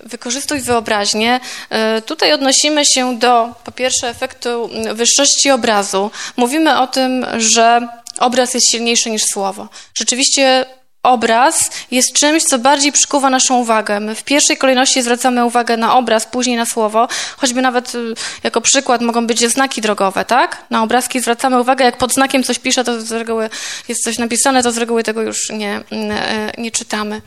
Wykorzystuj 0.04 0.60
wyobraźnię. 0.62 1.40
E, 1.70 2.02
tutaj 2.02 2.34
odnosimy 2.34 2.86
się 2.86 3.20
do, 3.20 3.50
po 3.64 3.72
pierwsze, 3.72 4.10
efektu 4.10 4.70
wyższości 4.94 5.52
obrazu. 5.52 6.12
Mówimy 6.38 6.80
o 6.80 6.88
tym, 6.88 7.26
że 7.38 7.88
obraz 8.20 8.54
jest 8.54 8.72
silniejszy 8.72 9.10
niż 9.10 9.24
słowo. 9.34 9.68
Rzeczywiście 9.94 10.66
obraz 11.08 11.70
jest 11.92 12.14
czymś, 12.14 12.44
co 12.44 12.60
bardziej 12.60 12.92
przykuwa 12.92 13.30
naszą 13.30 13.58
uwagę. 13.58 14.00
My 14.00 14.16
w 14.16 14.24
pierwszej 14.24 14.58
kolejności 14.58 15.02
zwracamy 15.02 15.46
uwagę 15.46 15.78
na 15.78 15.96
obraz, 15.96 16.26
później 16.26 16.58
na 16.58 16.66
słowo, 16.66 17.08
choćby 17.38 17.62
nawet 17.62 17.96
y, 17.96 18.14
jako 18.44 18.62
przykład 18.62 19.02
mogą 19.02 19.28
być 19.28 19.52
znaki 19.52 19.82
drogowe, 19.82 20.26
tak? 20.26 20.58
Na 20.70 20.84
obrazki 20.84 21.20
zwracamy 21.20 21.62
uwagę, 21.62 21.86
jak 21.86 21.98
pod 21.98 22.14
znakiem 22.14 22.44
coś 22.44 22.60
pisze, 22.60 22.84
to 22.84 23.02
z 23.02 23.12
reguły 23.12 23.50
jest 23.88 24.04
coś 24.04 24.18
napisane, 24.18 24.64
to 24.64 24.72
z 24.72 24.78
reguły 24.78 25.04
tego 25.04 25.22
już 25.22 25.50
nie, 25.50 25.82
nie, 25.92 26.52
nie 26.58 26.72
czytamy. 26.72 27.22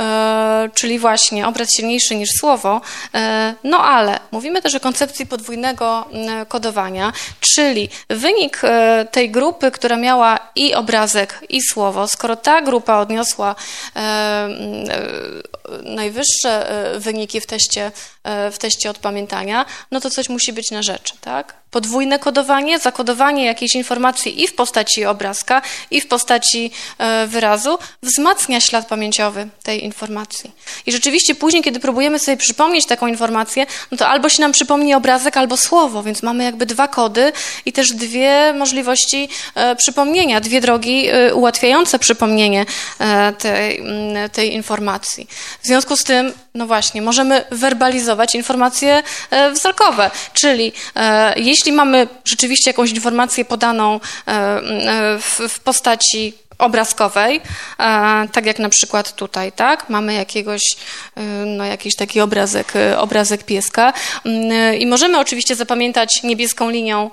E, 0.00 0.68
czyli 0.74 0.98
właśnie 0.98 1.46
obraz 1.46 1.68
silniejszy 1.76 2.14
niż 2.14 2.28
słowo. 2.40 2.80
E, 3.14 3.54
no 3.64 3.78
ale 3.78 4.20
mówimy 4.30 4.62
też 4.62 4.74
o 4.74 4.80
koncepcji 4.80 5.26
podwójnego 5.26 6.08
kodowania, 6.48 7.12
czyli 7.40 7.88
wynik 8.08 8.60
e, 8.64 9.06
tej 9.10 9.30
grupy, 9.30 9.70
która 9.70 9.96
miała 9.96 10.38
i 10.54 10.74
obrazek, 10.74 11.44
i 11.48 11.60
słowo, 11.62 12.08
skoro 12.08 12.36
ta 12.36 12.62
grupa 12.62 12.96
odniosła 12.96 13.19
odniosła 13.20 13.54
e, 13.96 14.00
e, 14.00 14.48
najwyższe 15.82 16.70
e, 16.70 17.00
wyniki 17.00 17.40
w 17.40 17.46
teście, 17.46 17.92
w 18.24 18.58
teście 18.58 18.90
odpamiętania, 18.90 19.66
no 19.90 20.00
to 20.00 20.10
coś 20.10 20.28
musi 20.28 20.52
być 20.52 20.70
na 20.70 20.82
rzeczy, 20.82 21.14
tak? 21.20 21.60
podwójne 21.70 22.18
kodowanie, 22.18 22.78
zakodowanie 22.78 23.44
jakiejś 23.44 23.74
informacji 23.74 24.42
i 24.42 24.46
w 24.46 24.54
postaci 24.54 25.04
obrazka, 25.04 25.62
i 25.90 26.00
w 26.00 26.08
postaci 26.08 26.70
e, 26.98 27.26
wyrazu 27.26 27.78
wzmacnia 28.02 28.60
ślad 28.60 28.88
pamięciowy 28.88 29.48
tej 29.62 29.84
informacji. 29.84 30.50
I 30.86 30.92
rzeczywiście 30.92 31.34
później, 31.34 31.62
kiedy 31.62 31.80
próbujemy 31.80 32.18
sobie 32.18 32.36
przypomnieć 32.36 32.86
taką 32.86 33.06
informację, 33.06 33.66
no 33.90 33.96
to 33.96 34.08
albo 34.08 34.28
się 34.28 34.42
nam 34.42 34.52
przypomni 34.52 34.94
obrazek, 34.94 35.36
albo 35.36 35.56
słowo, 35.56 36.02
więc 36.02 36.22
mamy 36.22 36.44
jakby 36.44 36.66
dwa 36.66 36.88
kody 36.88 37.32
i 37.66 37.72
też 37.72 37.92
dwie 37.92 38.54
możliwości 38.58 39.28
e, 39.54 39.76
przypomnienia, 39.76 40.40
dwie 40.40 40.60
drogi 40.60 41.08
e, 41.08 41.34
ułatwiające 41.34 41.98
przypomnienie 41.98 42.66
tej, 43.38 43.82
tej 44.32 44.54
informacji. 44.54 45.28
W 45.62 45.66
związku 45.66 45.96
z 45.96 46.04
tym, 46.04 46.32
no 46.54 46.66
właśnie, 46.66 47.02
możemy 47.02 47.44
werbalizować 47.50 48.34
informacje 48.34 49.02
wzrokowe, 49.54 50.10
czyli 50.32 50.72
jeśli 51.36 51.60
jeśli 51.60 51.76
mamy 51.76 52.08
rzeczywiście 52.24 52.70
jakąś 52.70 52.90
informację 52.90 53.44
podaną 53.44 53.94
e, 53.94 54.30
e, 54.30 55.18
w 55.48 55.60
postaci 55.64 56.34
obrazkowej, 56.58 57.36
e, 57.36 57.40
tak 58.32 58.46
jak 58.46 58.58
na 58.58 58.68
przykład 58.68 59.12
tutaj, 59.14 59.52
tak? 59.52 59.88
Mamy 59.88 60.14
jakiegoś, 60.14 60.60
no 61.46 61.64
jakiś 61.64 61.96
taki 61.96 62.20
obrazek, 62.20 62.72
obrazek 62.96 63.44
pieska 63.44 63.92
mm, 64.24 64.74
i 64.78 64.86
możemy 64.86 65.18
oczywiście 65.18 65.54
zapamiętać 65.54 66.22
niebieską 66.22 66.70
linią 66.70 67.10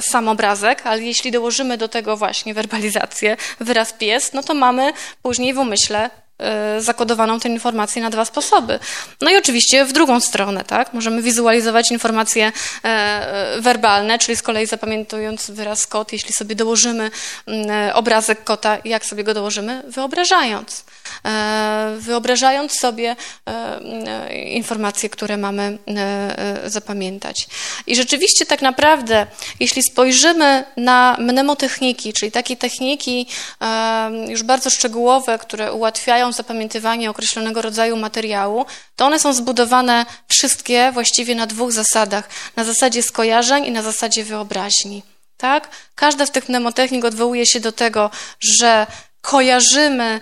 sam 0.00 0.28
obrazek, 0.28 0.86
ale 0.86 1.02
jeśli 1.02 1.30
dołożymy 1.30 1.78
do 1.78 1.88
tego 1.88 2.16
właśnie 2.16 2.54
werbalizację, 2.54 3.36
wyraz 3.60 3.92
pies, 3.92 4.32
no 4.32 4.42
to 4.42 4.54
mamy 4.54 4.92
później 5.22 5.54
w 5.54 5.58
umyśle 5.58 6.10
E, 6.10 6.29
zakodowaną 6.78 7.40
tę 7.40 7.48
informację 7.48 8.02
na 8.02 8.10
dwa 8.10 8.24
sposoby. 8.24 8.78
No 9.20 9.30
i 9.30 9.36
oczywiście 9.36 9.84
w 9.84 9.92
drugą 9.92 10.20
stronę, 10.20 10.64
tak? 10.64 10.92
Możemy 10.94 11.22
wizualizować 11.22 11.90
informacje 11.90 12.52
e, 12.84 13.56
werbalne, 13.60 14.18
czyli 14.18 14.36
z 14.36 14.42
kolei 14.42 14.66
zapamiętując 14.66 15.50
wyraz 15.50 15.86
kot, 15.86 16.12
jeśli 16.12 16.34
sobie 16.34 16.54
dołożymy 16.54 17.10
e, 17.48 17.94
obrazek 17.94 18.44
kota, 18.44 18.78
jak 18.84 19.04
sobie 19.04 19.24
go 19.24 19.34
dołożymy? 19.34 19.82
Wyobrażając. 19.88 20.84
Wyobrażając 21.98 22.72
sobie 22.72 23.16
informacje, 24.46 25.08
które 25.08 25.36
mamy 25.36 25.78
zapamiętać. 26.64 27.46
I 27.86 27.96
rzeczywiście 27.96 28.46
tak 28.46 28.62
naprawdę, 28.62 29.26
jeśli 29.60 29.82
spojrzymy 29.82 30.64
na 30.76 31.16
mnemotechniki, 31.18 32.12
czyli 32.12 32.32
takie 32.32 32.56
techniki 32.56 33.26
już 34.28 34.42
bardzo 34.42 34.70
szczegółowe, 34.70 35.38
które 35.38 35.72
ułatwiają 35.72 36.32
zapamiętywanie 36.32 37.10
określonego 37.10 37.62
rodzaju 37.62 37.96
materiału, 37.96 38.66
to 38.96 39.06
one 39.06 39.18
są 39.18 39.32
zbudowane 39.32 40.06
wszystkie 40.28 40.90
właściwie 40.92 41.34
na 41.34 41.46
dwóch 41.46 41.72
zasadach. 41.72 42.28
Na 42.56 42.64
zasadzie 42.64 43.02
skojarzeń 43.02 43.64
i 43.64 43.70
na 43.70 43.82
zasadzie 43.82 44.24
wyobraźni. 44.24 45.02
Tak? 45.36 45.68
Każda 45.94 46.26
z 46.26 46.30
tych 46.30 46.48
mnemotechnik 46.48 47.04
odwołuje 47.04 47.46
się 47.46 47.60
do 47.60 47.72
tego, 47.72 48.10
że 48.40 48.86
kojarzymy 49.20 50.04
e, 50.04 50.20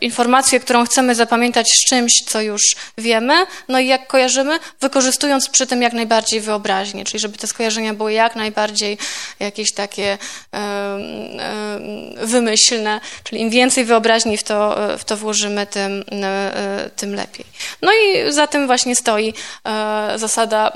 informację, 0.00 0.60
którą 0.60 0.84
chcemy 0.84 1.14
zapamiętać 1.14 1.66
z 1.68 1.88
czymś, 1.88 2.12
co 2.26 2.40
już 2.40 2.62
wiemy, 2.98 3.46
no 3.68 3.80
i 3.80 3.86
jak 3.86 4.06
kojarzymy, 4.06 4.58
wykorzystując 4.80 5.48
przy 5.48 5.66
tym 5.66 5.82
jak 5.82 5.92
najbardziej 5.92 6.40
wyobraźnię, 6.40 7.04
czyli 7.04 7.18
żeby 7.18 7.38
te 7.38 7.46
skojarzenia 7.46 7.94
były 7.94 8.12
jak 8.12 8.36
najbardziej 8.36 8.98
jakieś 9.40 9.72
takie 9.72 10.18
e, 10.52 10.58
e, 10.58 12.26
wymyślne, 12.26 13.00
czyli 13.24 13.40
im 13.40 13.50
więcej 13.50 13.84
wyobraźni 13.84 14.38
w 14.38 14.42
to, 14.42 14.78
w 14.98 15.04
to 15.04 15.16
włożymy, 15.16 15.66
tym, 15.66 16.04
e, 16.22 16.90
tym 16.96 17.14
lepiej. 17.14 17.46
No 17.82 17.92
i 17.92 18.32
za 18.32 18.46
tym 18.46 18.66
właśnie 18.66 18.96
stoi 18.96 19.34
e, 19.64 20.12
zasada, 20.16 20.72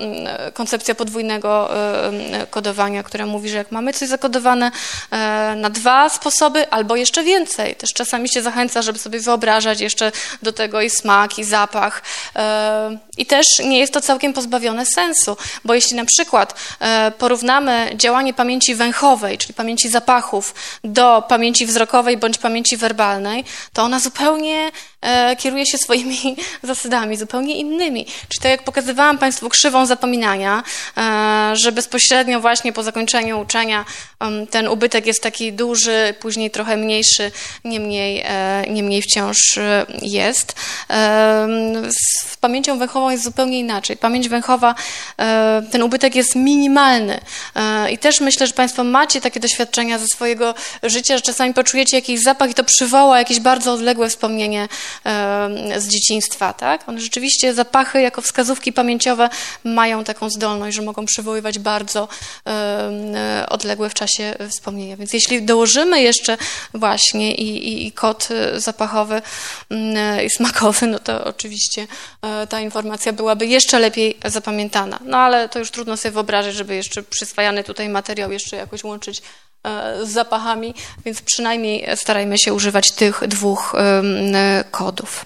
koncepcja 0.54 0.94
podwójnego 0.94 1.76
e, 1.76 2.46
kodowania, 2.50 3.02
która 3.02 3.26
mówi, 3.26 3.48
że 3.48 3.56
jak 3.56 3.72
mamy 3.72 3.92
coś 3.92 4.08
zakodowane 4.08 4.70
na 5.56 5.70
dwa 5.70 6.08
sposoby, 6.08 6.70
albo 6.70 6.96
jeszcze 6.96 7.22
więcej, 7.22 7.74
też 7.74 7.92
czasami 7.92 8.28
się 8.28 8.35
zachęca, 8.42 8.82
żeby 8.82 8.98
sobie 8.98 9.20
wyobrażać 9.20 9.80
jeszcze 9.80 10.12
do 10.42 10.52
tego 10.52 10.80
i 10.80 10.90
smak, 10.90 11.38
i 11.38 11.44
zapach. 11.44 12.02
E, 12.36 12.98
I 13.18 13.26
też 13.26 13.46
nie 13.64 13.78
jest 13.78 13.92
to 13.92 14.00
całkiem 14.00 14.32
pozbawione 14.32 14.86
sensu, 14.86 15.36
bo 15.64 15.74
jeśli 15.74 15.96
na 15.96 16.04
przykład 16.04 16.54
e, 16.80 17.12
porównamy 17.18 17.90
działanie 17.94 18.34
pamięci 18.34 18.74
węchowej, 18.74 19.38
czyli 19.38 19.54
pamięci 19.54 19.88
zapachów, 19.88 20.54
do 20.84 21.24
pamięci 21.28 21.66
wzrokowej 21.66 22.16
bądź 22.16 22.38
pamięci 22.38 22.76
werbalnej, 22.76 23.44
to 23.72 23.82
ona 23.82 24.00
zupełnie 24.00 24.70
kieruje 25.38 25.66
się 25.66 25.78
swoimi 25.78 26.36
zasadami, 26.62 27.16
zupełnie 27.16 27.56
innymi. 27.56 28.04
Czyli 28.04 28.42
tak 28.42 28.50
jak 28.50 28.64
pokazywałam 28.64 29.18
Państwu 29.18 29.48
krzywą 29.48 29.86
zapominania, 29.86 30.62
że 31.52 31.72
bezpośrednio 31.72 32.40
właśnie 32.40 32.72
po 32.72 32.82
zakończeniu 32.82 33.40
uczenia 33.40 33.84
ten 34.50 34.68
ubytek 34.68 35.06
jest 35.06 35.22
taki 35.22 35.52
duży, 35.52 36.14
później 36.20 36.50
trochę 36.50 36.76
mniejszy, 36.76 37.30
niemniej, 37.64 38.22
e, 38.26 38.64
niemniej 38.70 39.02
wciąż 39.02 39.58
e, 39.58 39.86
jest. 40.02 40.54
Z 41.90 42.36
pamięcią 42.36 42.78
węchową 42.78 43.10
jest 43.10 43.24
zupełnie 43.24 43.58
inaczej. 43.58 43.96
Pamięć 43.96 44.28
węchowa, 44.28 44.74
e, 45.18 45.62
ten 45.70 45.82
ubytek 45.82 46.14
jest 46.14 46.36
minimalny 46.36 47.20
i 47.90 47.98
też 47.98 48.20
myślę, 48.20 48.46
że 48.46 48.52
Państwo 48.52 48.84
macie 48.84 49.20
takie 49.20 49.40
doświadczenia 49.40 49.98
ze 49.98 50.06
swojego 50.06 50.54
życia, 50.82 51.16
że 51.16 51.22
czasami 51.22 51.54
poczujecie 51.54 51.96
jakiś 51.96 52.22
zapach 52.22 52.50
i 52.50 52.54
to 52.54 52.64
przywoła 52.64 53.18
jakieś 53.18 53.40
bardzo 53.40 53.72
odległe 53.72 54.08
wspomnienie 54.08 54.68
z 55.76 55.88
dzieciństwa, 55.88 56.52
tak? 56.52 56.88
One 56.88 57.00
rzeczywiście, 57.00 57.54
zapachy 57.54 58.00
jako 58.00 58.22
wskazówki 58.22 58.72
pamięciowe 58.72 59.28
mają 59.64 60.04
taką 60.04 60.30
zdolność, 60.30 60.76
że 60.76 60.82
mogą 60.82 61.06
przywoływać 61.06 61.58
bardzo 61.58 62.08
odległe 63.48 63.90
w 63.90 63.94
czasie 63.94 64.34
wspomnienia. 64.50 64.96
Więc 64.96 65.12
jeśli 65.12 65.42
dołożymy 65.42 66.02
jeszcze 66.02 66.38
właśnie 66.74 67.34
i, 67.34 67.68
i, 67.68 67.86
i 67.86 67.92
kod 67.92 68.28
y, 68.30 68.60
zapachowy 68.60 69.22
mm, 69.70 70.24
i 70.26 70.30
smakowy, 70.30 70.86
no 70.86 70.98
to 70.98 71.24
oczywiście 71.24 71.86
e, 72.22 72.46
ta 72.46 72.60
informacja 72.60 73.12
byłaby 73.12 73.46
jeszcze 73.46 73.78
lepiej 73.78 74.16
zapamiętana. 74.24 74.98
No 75.04 75.18
ale 75.18 75.48
to 75.48 75.58
już 75.58 75.70
trudno 75.70 75.96
sobie 75.96 76.12
wyobrazić, 76.12 76.54
żeby 76.54 76.74
jeszcze 76.74 77.02
przyswajany 77.02 77.64
tutaj 77.64 77.88
materiał 77.88 78.32
jeszcze 78.32 78.56
jakoś 78.56 78.84
łączyć 78.84 79.18
e, 79.18 79.22
z 80.02 80.08
zapachami, 80.08 80.74
więc 81.04 81.22
przynajmniej 81.22 81.86
starajmy 81.96 82.38
się 82.38 82.54
używać 82.54 82.92
tych 82.92 83.20
dwóch 83.28 83.74
kodów. 84.70 85.24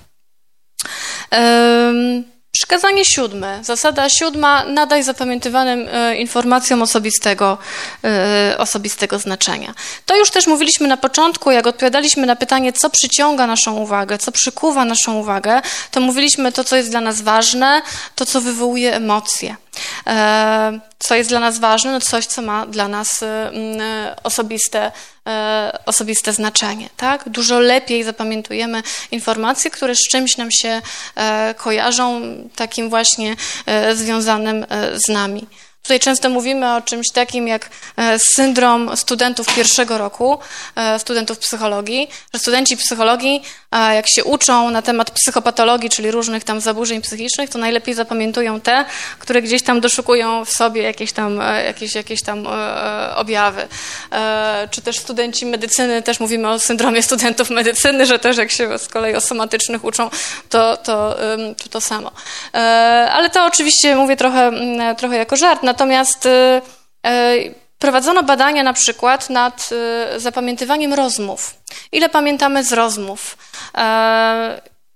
Przykazanie 2.53 3.05
siódme. 3.05 3.61
Zasada 3.64 4.09
siódma, 4.09 4.64
nadaj 4.64 5.03
zapamiętywanym 5.03 5.88
e, 5.93 6.16
informacjom 6.16 6.82
osobistego, 6.82 7.59
e, 8.05 8.55
osobistego 8.59 9.18
znaczenia. 9.18 9.74
To 10.07 10.16
już 10.16 10.30
też 10.30 10.47
mówiliśmy 10.47 10.88
na 10.88 10.97
początku, 10.97 11.51
jak 11.51 11.66
odpowiadaliśmy 11.66 12.26
na 12.26 12.36
pytanie, 12.36 12.72
co 12.72 12.91
przyciąga 12.91 13.47
naszą 13.47 13.76
uwagę, 13.76 14.18
co 14.18 14.32
przykuwa 14.32 14.84
naszą 14.84 15.14
uwagę, 15.14 15.62
to 15.91 16.01
mówiliśmy 16.01 16.53
to, 16.53 16.64
co 16.64 16.76
jest 16.76 16.91
dla 16.91 17.01
nas 17.01 17.20
ważne, 17.20 17.82
to, 18.14 18.26
co 18.26 18.41
wywołuje 18.41 18.95
emocje. 18.95 19.57
E, 20.07 20.81
co 20.99 21.14
jest 21.14 21.31
dla 21.31 21.41
nas 21.41 21.59
ważne, 21.59 21.93
no 21.93 22.01
coś, 22.01 22.27
co 22.27 22.43
ma 22.43 22.66
dla 22.66 22.89
nas 22.89 23.23
e, 23.23 23.51
osobiste, 24.23 24.93
e, 25.27 25.79
osobiste 25.87 26.33
znaczenie. 26.33 26.89
Tak? 26.97 27.29
Dużo 27.29 27.61
lepiej 27.61 28.05
zapamiętujemy 28.05 28.83
informacje, 29.11 29.71
które 29.71 29.95
z 29.95 30.09
czymś 30.11 30.37
nam 30.37 30.49
się 30.51 30.83
kojarzą, 31.57 32.23
takim 32.57 32.91
właśnie 32.91 33.37
związanym 33.95 34.66
z 35.07 35.09
nami. 35.09 35.47
Tutaj 35.83 36.01
często 36.01 36.28
mówimy 36.28 36.74
o 36.74 36.81
czymś 36.81 37.07
takim 37.14 37.49
jak 37.49 37.70
e, 37.97 38.18
syndrom 38.18 38.97
studentów 38.97 39.55
pierwszego 39.55 39.99
roku, 39.99 40.39
e, 40.76 40.99
studentów 40.99 41.39
psychologii, 41.39 42.09
że 42.35 42.41
studenci 42.41 42.76
psychologii, 42.76 43.43
jak 43.72 44.07
się 44.09 44.24
uczą 44.24 44.70
na 44.70 44.83
temat 44.83 45.11
psychopatologii, 45.11 45.91
czyli 45.91 46.11
różnych 46.11 46.45
tam 46.45 46.61
zaburzeń 46.61 47.03
psychicznych, 47.03 47.51
to 47.51 47.59
najlepiej 47.59 47.95
zapamiętują 47.95 48.61
te, 48.61 48.85
które 49.18 49.43
gdzieś 49.43 49.62
tam 49.62 49.81
doszukują 49.81 50.45
w 50.45 50.51
sobie 50.51 50.83
jakieś 50.83 51.12
tam, 51.12 51.41
e, 51.41 51.64
jakieś, 51.64 51.95
jakieś 51.95 52.22
tam 52.22 52.47
objawy. 53.16 53.68
Czy 54.70 54.83
też 54.83 54.99
studenci 54.99 55.47
medycyny, 55.47 56.03
też 56.03 56.20
mówimy 56.20 56.49
o 56.49 56.59
syndromie 56.59 57.03
studentów 57.03 57.51
medycyny, 57.51 58.07
że 58.07 58.18
też 58.18 58.37
jak 58.37 58.51
się 58.51 58.78
z 58.78 58.89
kolei 58.89 59.14
o 59.14 59.20
somatycznych 59.20 59.85
uczą, 59.85 60.11
to 60.49 60.76
to, 60.76 61.16
to, 61.57 61.68
to 61.70 61.81
samo. 61.81 62.11
Ale 63.12 63.31
to 63.31 63.47
oczywiście 63.47 63.97
mówię 63.97 64.16
trochę, 64.16 64.47
mm, 64.47 64.97
trochę 64.97 65.16
jako 65.16 65.37
żart, 65.37 65.62
Natomiast 65.71 66.27
y, 66.27 66.29
y, 67.07 67.55
prowadzono 67.79 68.23
badania 68.23 68.62
na 68.62 68.73
przykład 68.73 69.31
nad 69.31 69.71
y, 70.16 70.21
zapamiętywaniem 70.21 70.95
rozmów. 70.95 71.55
Ile 71.93 72.09
pamiętamy 72.09 72.64
z 72.64 72.73
rozmów? 72.73 73.37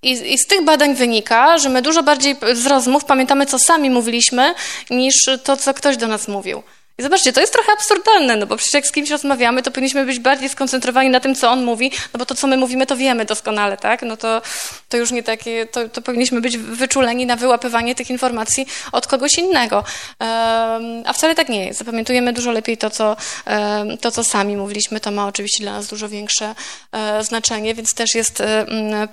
I, 0.03 0.33
I, 0.33 0.39
z 0.39 0.47
tych 0.47 0.65
badań 0.65 0.95
wynika, 0.95 1.59
że 1.59 1.69
my 1.69 1.83
dużo 1.83 2.03
bardziej 2.03 2.37
z 2.53 2.67
rozmów 2.67 3.05
pamiętamy, 3.05 3.47
co 3.47 3.59
sami 3.59 3.91
mówiliśmy, 3.91 4.55
niż 4.91 5.15
to, 5.45 5.57
co 5.57 5.75
ktoś 5.75 5.97
do 5.97 6.09
nas 6.09 6.29
mówił. 6.29 6.63
I 6.99 7.03
zobaczcie, 7.03 7.33
to 7.33 7.41
jest 7.41 7.53
trochę 7.53 7.73
absurdalne, 7.73 8.37
no 8.37 8.47
bo 8.47 8.57
przecież 8.57 8.75
jak 8.75 8.87
z 8.87 8.93
kimś 8.93 9.11
rozmawiamy, 9.11 9.63
to 9.63 9.71
powinniśmy 9.71 10.07
być 10.07 10.19
bardziej 10.19 10.49
skoncentrowani 10.49 11.11
na 11.11 11.21
tym, 11.21 11.35
co 11.35 11.51
on 11.51 11.65
mówi, 11.65 11.91
no 12.13 12.19
bo 12.19 12.27
to, 12.27 12.35
co 12.35 12.47
my 12.47 12.57
mówimy, 12.57 12.87
to 12.87 12.97
wiemy 12.97 13.25
doskonale, 13.25 13.77
tak? 13.77 14.03
No 14.03 14.17
to, 14.17 14.43
to 14.89 14.97
już 14.97 15.11
nie 15.11 15.23
takie, 15.23 15.67
to, 15.67 15.89
to 15.89 16.03
powinniśmy 16.03 16.41
być 16.41 16.59
wyczuleni 16.59 17.27
na 17.27 17.37
wyłapywanie 17.37 17.95
tych 17.95 18.11
informacji 18.11 18.67
od 18.93 19.07
kogoś 19.07 19.39
innego. 19.39 19.77
Um, 19.77 21.03
a 21.07 21.13
wcale 21.13 21.35
tak 21.35 21.49
nie 21.49 21.67
jest. 21.67 21.79
Zapamiętujemy 21.79 22.33
dużo 22.33 22.53
lepiej 22.53 22.77
to 22.77 22.91
co, 22.91 23.17
um, 23.47 23.99
to, 23.99 24.11
co 24.11 24.25
sami 24.25 24.57
mówiliśmy. 24.57 25.01
To 25.01 25.11
ma 25.11 25.27
oczywiście 25.27 25.63
dla 25.63 25.73
nas 25.73 25.87
dużo 25.87 26.09
większe 26.09 26.55
um, 26.93 27.25
znaczenie, 27.25 27.75
więc 27.75 27.95
też 27.95 28.15
jest 28.15 28.43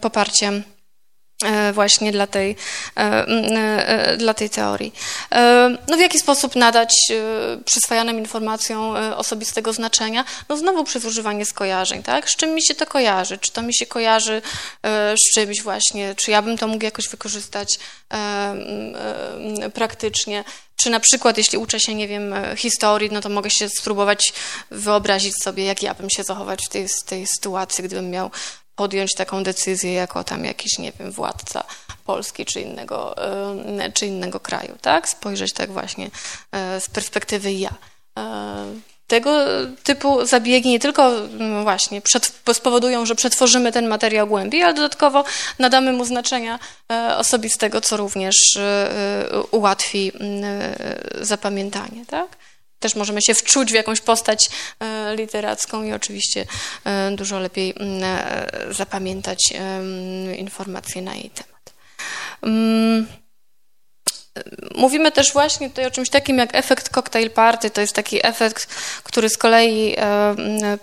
poparciem 0.01 0.63
właśnie 1.73 2.11
dla 2.11 2.27
tej, 2.27 2.55
e, 2.97 3.25
e, 3.27 4.17
dla 4.17 4.33
tej 4.33 4.49
teorii. 4.49 4.93
No 5.87 5.97
w 5.97 5.99
jaki 5.99 6.19
sposób 6.19 6.55
nadać 6.55 6.93
przyswajanym 7.65 8.19
informacjom 8.19 8.95
osobistego 9.15 9.73
znaczenia? 9.73 10.25
No 10.49 10.57
znowu 10.57 10.83
przez 10.83 11.05
używanie 11.05 11.45
skojarzeń, 11.45 12.03
tak? 12.03 12.29
Z 12.29 12.35
czym 12.35 12.49
mi 12.55 12.65
się 12.65 12.75
to 12.75 12.85
kojarzy? 12.85 13.37
Czy 13.37 13.51
to 13.51 13.61
mi 13.61 13.73
się 13.75 13.85
kojarzy 13.85 14.41
z 15.15 15.33
czymś 15.33 15.61
właśnie? 15.61 16.15
Czy 16.15 16.31
ja 16.31 16.41
bym 16.41 16.57
to 16.57 16.67
mógł 16.67 16.85
jakoś 16.85 17.09
wykorzystać 17.09 17.79
praktycznie? 19.73 20.43
Czy 20.83 20.89
na 20.89 20.99
przykład, 20.99 21.37
jeśli 21.37 21.57
uczę 21.57 21.79
się, 21.79 21.95
nie 21.95 22.07
wiem, 22.07 22.33
historii, 22.57 23.09
no 23.11 23.21
to 23.21 23.29
mogę 23.29 23.49
się 23.49 23.69
spróbować 23.69 24.33
wyobrazić 24.71 25.33
sobie, 25.43 25.65
jak 25.65 25.83
ja 25.83 25.93
bym 25.93 26.09
się 26.09 26.23
zachować 26.23 26.59
w 26.65 26.69
tej, 26.69 26.87
tej 27.05 27.27
sytuacji, 27.27 27.83
gdybym 27.83 28.09
miał 28.09 28.31
podjąć 28.81 29.15
taką 29.15 29.43
decyzję 29.43 29.93
jako 29.93 30.23
tam 30.23 30.45
jakiś, 30.45 30.77
nie 30.79 30.91
wiem, 30.91 31.11
władca 31.11 31.63
Polski 32.05 32.45
czy 32.45 32.61
innego, 32.61 33.15
czy 33.93 34.05
innego 34.05 34.39
kraju, 34.39 34.77
tak? 34.81 35.09
Spojrzeć 35.09 35.53
tak 35.53 35.71
właśnie 35.71 36.09
e, 36.51 36.81
z 36.81 36.89
perspektywy 36.89 37.51
ja. 37.51 37.73
E, 38.19 38.65
tego 39.07 39.37
typu 39.83 40.25
zabiegi 40.25 40.69
nie 40.69 40.79
tylko 40.79 41.11
no 41.39 41.63
właśnie 41.63 42.01
spowodują, 42.53 43.05
że 43.05 43.15
przetworzymy 43.15 43.71
ten 43.71 43.87
materiał 43.87 44.27
głębiej, 44.27 44.63
ale 44.63 44.73
dodatkowo 44.73 45.23
nadamy 45.59 45.93
mu 45.93 46.05
znaczenia 46.05 46.59
e, 46.91 47.17
osobistego, 47.17 47.81
co 47.81 47.97
również 47.97 48.35
ułatwi 49.51 50.11
zapamiętanie, 51.21 52.05
tak? 52.05 52.40
Też 52.81 52.95
możemy 52.95 53.21
się 53.21 53.33
wczuć 53.33 53.71
w 53.71 53.75
jakąś 53.75 54.01
postać 54.01 54.49
literacką 55.15 55.83
i 55.83 55.93
oczywiście 55.93 56.45
dużo 57.11 57.39
lepiej 57.39 57.75
zapamiętać 58.69 59.39
informacje 60.37 61.01
na 61.01 61.15
jej 61.15 61.29
temat. 61.29 61.73
Mm, 62.43 63.07
Mówimy 64.75 65.11
też 65.11 65.33
właśnie 65.33 65.69
tutaj 65.69 65.85
o 65.85 65.91
czymś 65.91 66.09
takim 66.09 66.37
jak 66.37 66.55
efekt 66.55 66.89
cocktail 66.89 67.31
party. 67.31 67.69
To 67.69 67.81
jest 67.81 67.93
taki 67.93 68.27
efekt, 68.27 68.75
który 69.03 69.29
z 69.29 69.37
kolei 69.37 69.95
e, 69.97 70.35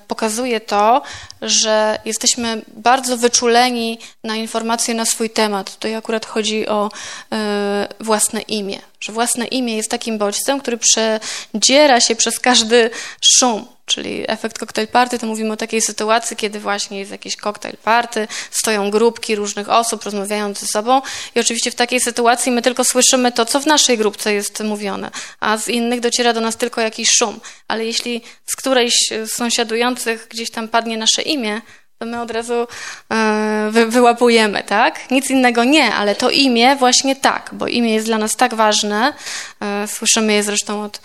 pokazuje 0.09 0.61
to, 0.61 1.03
że 1.43 1.99
jesteśmy 2.05 2.63
bardzo 2.69 3.17
wyczuleni 3.17 3.99
na 4.25 4.37
informacje 4.37 4.95
na 4.95 5.05
swój 5.05 5.31
temat. 5.31 5.75
Tutaj 5.75 5.95
akurat 5.95 6.27
chodzi 6.27 6.69
o 6.69 6.91
e, 7.33 7.89
własne 8.01 8.41
imię, 8.41 8.79
że 9.01 9.13
własne 9.13 9.47
imię 9.47 9.77
jest 9.77 9.91
takim 9.91 10.19
bodźcem, 10.19 10.61
który 10.61 10.79
przedziera 10.79 12.01
się 12.01 12.17
przez 12.17 12.41
każdy 12.41 12.91
szum 13.35 13.67
czyli 13.89 14.25
efekt 14.31 14.59
cocktail 14.59 14.89
party, 14.89 15.19
to 15.19 15.27
mówimy 15.27 15.53
o 15.53 15.57
takiej 15.57 15.83
sytuacji, 15.83 16.37
kiedy 16.37 16.61
właśnie 16.61 16.99
jest 16.99 17.11
jakiś 17.11 17.37
cocktail 17.37 17.77
party, 17.77 18.29
stoją 18.51 18.91
grupki 18.91 19.37
różnych 19.37 19.69
osób, 19.69 20.05
rozmawiają 20.05 20.55
ze 20.55 20.67
sobą 20.67 21.03
i 21.35 21.41
oczywiście 21.41 21.71
w 21.71 21.75
takiej 21.75 22.01
sytuacji 22.01 22.53
my 22.53 22.63
tylko 22.63 22.85
słyszymy 22.85 23.33
to, 23.33 23.45
co 23.47 23.61
w 23.61 23.67
naszej 23.67 23.99
grupce 23.99 24.35
jest 24.35 24.61
mówione, 24.61 25.11
a 25.41 25.59
z 25.59 25.69
innych 25.69 26.01
dociera 26.01 26.33
do 26.33 26.41
nas 26.41 26.57
tylko 26.57 26.81
jakiś 26.81 27.09
szum. 27.11 27.41
Ale 27.69 27.85
jeśli 27.85 28.23
z 28.47 28.57
którejś 28.57 28.95
z 29.25 29.33
sąsiadujących 29.33 30.29
gdzieś 30.31 30.51
tam 30.51 30.69
padnie 30.69 30.97
nasze 30.97 31.23
imię, 31.23 31.61
to 31.99 32.07
my 32.07 32.21
od 32.21 32.31
razu 32.31 32.67
e, 33.13 33.69
wy, 33.71 33.87
wyłapujemy, 33.87 34.63
tak? 34.63 35.11
Nic 35.11 35.31
innego 35.31 35.65
nie, 35.65 35.95
ale 35.95 36.15
to 36.15 36.31
imię 36.31 36.77
właśnie 36.77 37.17
tak, 37.17 37.51
bo 37.53 37.67
imię 37.67 37.95
jest 37.95 38.07
dla 38.07 38.19
nas 38.19 38.37
tak 38.37 38.55
ważne, 38.55 39.13
e, 39.61 39.89
słyszymy 39.89 40.33
je 40.33 40.43
zresztą 40.43 40.83
od 40.83 41.01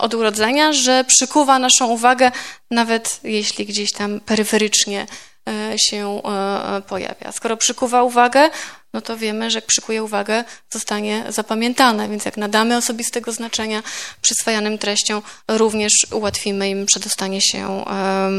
od 0.00 0.14
urodzenia, 0.14 0.72
że 0.72 1.04
przykuwa 1.04 1.58
naszą 1.58 1.86
uwagę, 1.86 2.30
nawet 2.70 3.20
jeśli 3.22 3.66
gdzieś 3.66 3.92
tam 3.92 4.20
peryferycznie 4.20 5.06
e, 5.48 5.78
się 5.78 6.22
e, 6.24 6.82
pojawia. 6.82 7.32
Skoro 7.32 7.56
przykuwa 7.56 8.02
uwagę, 8.02 8.50
no 8.94 9.00
to 9.00 9.16
wiemy, 9.16 9.50
że 9.50 9.58
jak 9.58 9.66
przykuje 9.66 10.04
uwagę, 10.04 10.44
zostanie 10.70 11.24
zapamiętane, 11.28 12.08
więc 12.08 12.24
jak 12.24 12.36
nadamy 12.36 12.76
osobistego 12.76 13.32
znaczenia 13.32 13.82
przyswajanym 14.20 14.78
treściom, 14.78 15.22
również 15.48 15.92
ułatwimy 16.12 16.68
im 16.68 16.86
przedostanie 16.86 17.40
się 17.42 17.84
e, 17.86 18.30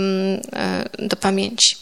do 0.99 1.15
pamięci. 1.15 1.75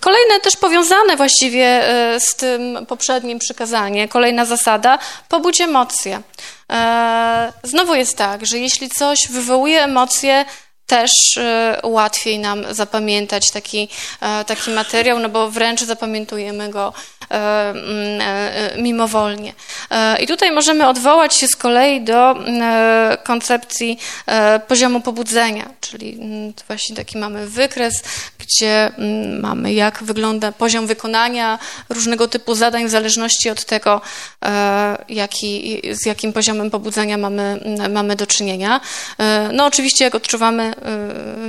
Kolejne 0.00 0.40
też 0.42 0.56
powiązane 0.56 1.16
właściwie 1.16 1.64
e, 1.64 2.20
z 2.20 2.36
tym 2.36 2.86
poprzednim 2.86 3.38
przykazaniem, 3.38 4.08
kolejna 4.08 4.44
zasada, 4.44 4.98
pobudź 5.28 5.60
emocje. 5.60 6.22
E, 6.72 7.52
znowu 7.62 7.94
jest 7.94 8.16
tak, 8.16 8.46
że 8.46 8.58
jeśli 8.58 8.88
coś 8.88 9.18
wywołuje 9.30 9.82
emocje, 9.82 10.44
też 10.86 11.10
e, 11.36 11.80
łatwiej 11.82 12.38
nam 12.38 12.64
zapamiętać 12.70 13.50
taki, 13.52 13.88
taki 14.46 14.70
materiał, 14.70 15.18
no 15.18 15.28
bo 15.28 15.50
wręcz 15.50 15.80
zapamiętujemy 15.80 16.70
go 16.70 16.92
E, 17.30 17.70
mm, 17.70 18.20
e, 18.20 18.82
mimowolnie. 18.82 19.54
E, 19.90 20.22
I 20.22 20.26
tutaj 20.26 20.52
możemy 20.52 20.88
odwołać 20.88 21.34
się 21.34 21.46
z 21.46 21.56
kolei 21.56 22.00
do 22.00 22.34
koncepcji 23.24 23.98
poziomu 24.68 25.00
pobudzenia, 25.00 25.70
czyli 25.80 26.18
mm, 26.20 26.52
właśnie 26.68 26.96
taki 26.96 27.18
mamy 27.18 27.46
wykres, 27.46 28.02
gdzie 28.46 28.90
mm, 28.98 29.40
mamy 29.40 29.72
jak 29.72 30.02
wygląda 30.02 30.52
poziom 30.52 30.86
wykonania 30.86 31.58
różnego 31.88 32.28
typu 32.28 32.54
zadań 32.54 32.86
w 32.86 32.90
zależności 32.90 33.50
od 33.50 33.64
tego, 33.64 34.00
jaki, 35.08 35.82
z 35.90 36.06
jakim 36.06 36.32
poziomem 36.32 36.70
pobudzenia 36.70 37.18
mamy, 37.18 37.60
mamy 37.90 38.16
do 38.16 38.26
czynienia. 38.26 38.80
No 39.52 39.66
oczywiście 39.66 40.04
jak 40.04 40.14
odczuwamy 40.14 40.74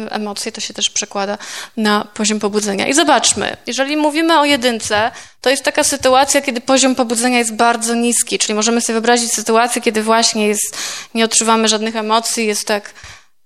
emocje, 0.09 0.51
to 0.51 0.61
się 0.61 0.73
też 0.73 0.89
przekłada 0.89 1.37
na 1.77 2.07
poziom 2.13 2.39
pobudzenia. 2.39 2.87
I 2.87 2.93
zobaczmy, 2.93 3.57
jeżeli 3.67 3.97
mówimy 3.97 4.39
o 4.39 4.45
jedynce, 4.45 5.11
to 5.41 5.49
jest 5.49 5.63
taka 5.63 5.83
sytuacja, 5.83 6.41
kiedy 6.41 6.61
poziom 6.61 6.95
pobudzenia 6.95 7.37
jest 7.37 7.55
bardzo 7.55 7.95
niski, 7.95 8.39
czyli 8.39 8.53
możemy 8.53 8.81
sobie 8.81 8.93
wyobrazić 8.93 9.33
sytuację, 9.33 9.81
kiedy 9.81 10.03
właśnie 10.03 10.47
jest, 10.47 10.77
nie 11.13 11.25
odczuwamy 11.25 11.67
żadnych 11.67 11.95
emocji, 11.95 12.47
jest 12.47 12.67
tak 12.67 12.93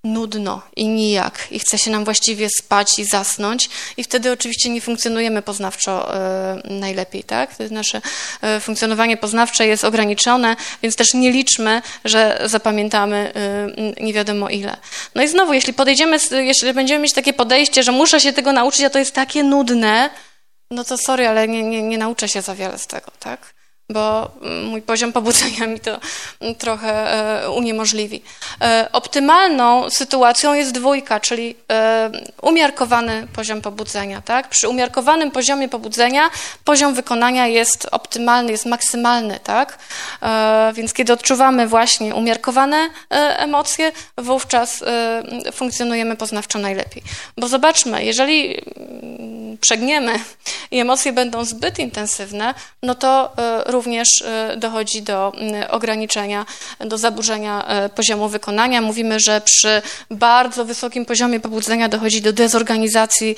nudno 0.03 0.61
i 0.75 0.87
nijak 0.87 1.47
i 1.51 1.59
chce 1.59 1.77
się 1.77 1.91
nam 1.91 2.05
właściwie 2.05 2.49
spać 2.49 2.99
i 2.99 3.05
zasnąć 3.05 3.69
i 3.97 4.03
wtedy 4.03 4.31
oczywiście 4.31 4.69
nie 4.69 4.81
funkcjonujemy 4.81 5.41
poznawczo 5.41 6.15
y, 6.15 6.73
najlepiej, 6.73 7.23
tak? 7.23 7.55
Nasze 7.71 8.01
y, 8.57 8.59
funkcjonowanie 8.59 9.17
poznawcze 9.17 9.67
jest 9.67 9.83
ograniczone, 9.83 10.55
więc 10.83 10.95
też 10.95 11.13
nie 11.13 11.31
liczmy, 11.31 11.81
że 12.05 12.41
zapamiętamy 12.45 13.33
y, 13.99 14.03
nie 14.03 14.13
wiadomo 14.13 14.49
ile. 14.49 14.77
No 15.15 15.23
i 15.23 15.27
znowu, 15.27 15.53
jeśli 15.53 15.73
podejdziemy, 15.73 16.17
jeśli 16.31 16.73
będziemy 16.73 17.03
mieć 17.03 17.13
takie 17.13 17.33
podejście, 17.33 17.83
że 17.83 17.91
muszę 17.91 18.19
się 18.19 18.33
tego 18.33 18.51
nauczyć, 18.51 18.81
a 18.81 18.89
to 18.89 18.99
jest 18.99 19.13
takie 19.15 19.43
nudne, 19.43 20.09
no 20.71 20.83
to 20.83 20.97
sorry, 20.97 21.27
ale 21.27 21.47
nie, 21.47 21.63
nie, 21.63 21.81
nie 21.81 21.97
nauczę 21.97 22.29
się 22.29 22.41
za 22.41 22.55
wiele 22.55 22.77
z 22.77 22.87
tego, 22.87 23.11
tak? 23.19 23.60
Bo 23.93 24.31
mój 24.63 24.81
poziom 24.81 25.13
pobudzenia 25.13 25.67
mi 25.67 25.79
to 25.79 25.99
trochę 26.57 27.13
e, 27.43 27.51
uniemożliwi. 27.51 28.21
E, 28.61 28.89
optymalną 28.91 29.89
sytuacją 29.89 30.53
jest 30.53 30.71
dwójka, 30.71 31.19
czyli 31.19 31.55
e, 31.71 32.11
umiarkowany 32.41 33.27
poziom 33.33 33.61
pobudzenia. 33.61 34.21
Tak? 34.21 34.49
Przy 34.49 34.69
umiarkowanym 34.69 35.31
poziomie 35.31 35.69
pobudzenia 35.69 36.29
poziom 36.65 36.93
wykonania 36.93 37.47
jest 37.47 37.87
optymalny, 37.91 38.51
jest 38.51 38.65
maksymalny. 38.65 39.39
Tak? 39.43 39.77
Więc 40.73 40.93
kiedy 40.93 41.13
odczuwamy 41.13 41.67
właśnie 41.67 42.15
umiarkowane 42.15 42.89
emocje, 43.37 43.91
wówczas 44.17 44.83
funkcjonujemy 45.53 46.15
poznawczo 46.15 46.59
najlepiej. 46.59 47.03
Bo 47.37 47.47
zobaczmy, 47.47 48.05
jeżeli 48.05 48.61
przegniemy 49.61 50.19
i 50.71 50.79
emocje 50.79 51.13
będą 51.13 51.45
zbyt 51.45 51.79
intensywne, 51.79 52.53
no 52.83 52.95
to 52.95 53.33
również 53.65 53.80
również 53.81 54.07
e, 54.25 54.57
dochodzi 54.57 55.01
do 55.01 55.31
ograniczenia, 55.69 56.45
do 56.79 56.97
zaburzenia 56.97 57.65
e, 57.67 57.89
poziomu 57.89 58.29
wykonania. 58.29 58.81
Mówimy, 58.81 59.19
że 59.19 59.41
przy 59.41 59.81
bardzo 60.11 60.65
wysokim 60.65 61.05
poziomie 61.05 61.39
pobudzenia 61.39 61.89
dochodzi 61.89 62.21
do 62.21 62.33
dezorganizacji 62.33 63.35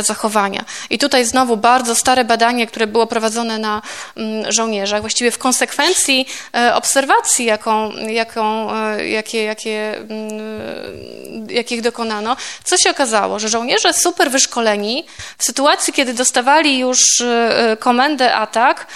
zachowania. 0.00 0.64
I 0.90 0.98
tutaj 0.98 1.24
znowu 1.24 1.56
bardzo 1.56 1.94
stare 1.94 2.24
badanie, 2.24 2.66
które 2.66 2.86
było 2.86 3.06
prowadzone 3.06 3.58
na 3.58 3.82
żołnierzach, 4.48 5.00
właściwie 5.00 5.30
w 5.30 5.38
konsekwencji 5.38 6.26
obserwacji, 6.74 7.44
jaką, 7.44 7.92
jaką, 7.96 8.68
jakie, 8.96 9.44
jakie, 9.44 10.06
jakich 11.48 11.82
dokonano, 11.82 12.36
co 12.64 12.76
się 12.76 12.90
okazało, 12.90 13.38
że 13.38 13.48
żołnierze 13.48 13.92
super 13.92 14.30
wyszkoleni 14.30 15.04
w 15.38 15.44
sytuacji, 15.44 15.92
kiedy 15.92 16.14
dostawali 16.14 16.78
już 16.78 17.22
komendę 17.78 18.34
atak, 18.34 18.86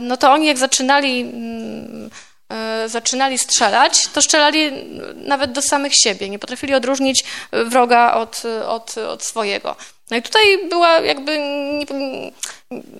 no 0.00 0.16
to 0.16 0.32
oni 0.32 0.46
jak 0.46 0.58
zaczynali, 0.58 1.20
mm, 1.20 2.10
e, 2.48 2.88
zaczynali 2.88 3.38
strzelać, 3.38 4.06
to 4.06 4.22
strzelali 4.22 4.72
nawet 5.14 5.52
do 5.52 5.62
samych 5.62 5.92
siebie. 5.94 6.28
Nie 6.28 6.38
potrafili 6.38 6.74
odróżnić 6.74 7.24
wroga 7.52 8.14
od, 8.14 8.42
od, 8.66 8.98
od 8.98 9.24
swojego. 9.24 9.76
No 10.10 10.16
i 10.16 10.22
tutaj 10.22 10.68
była 10.68 10.98
jakby 10.98 11.38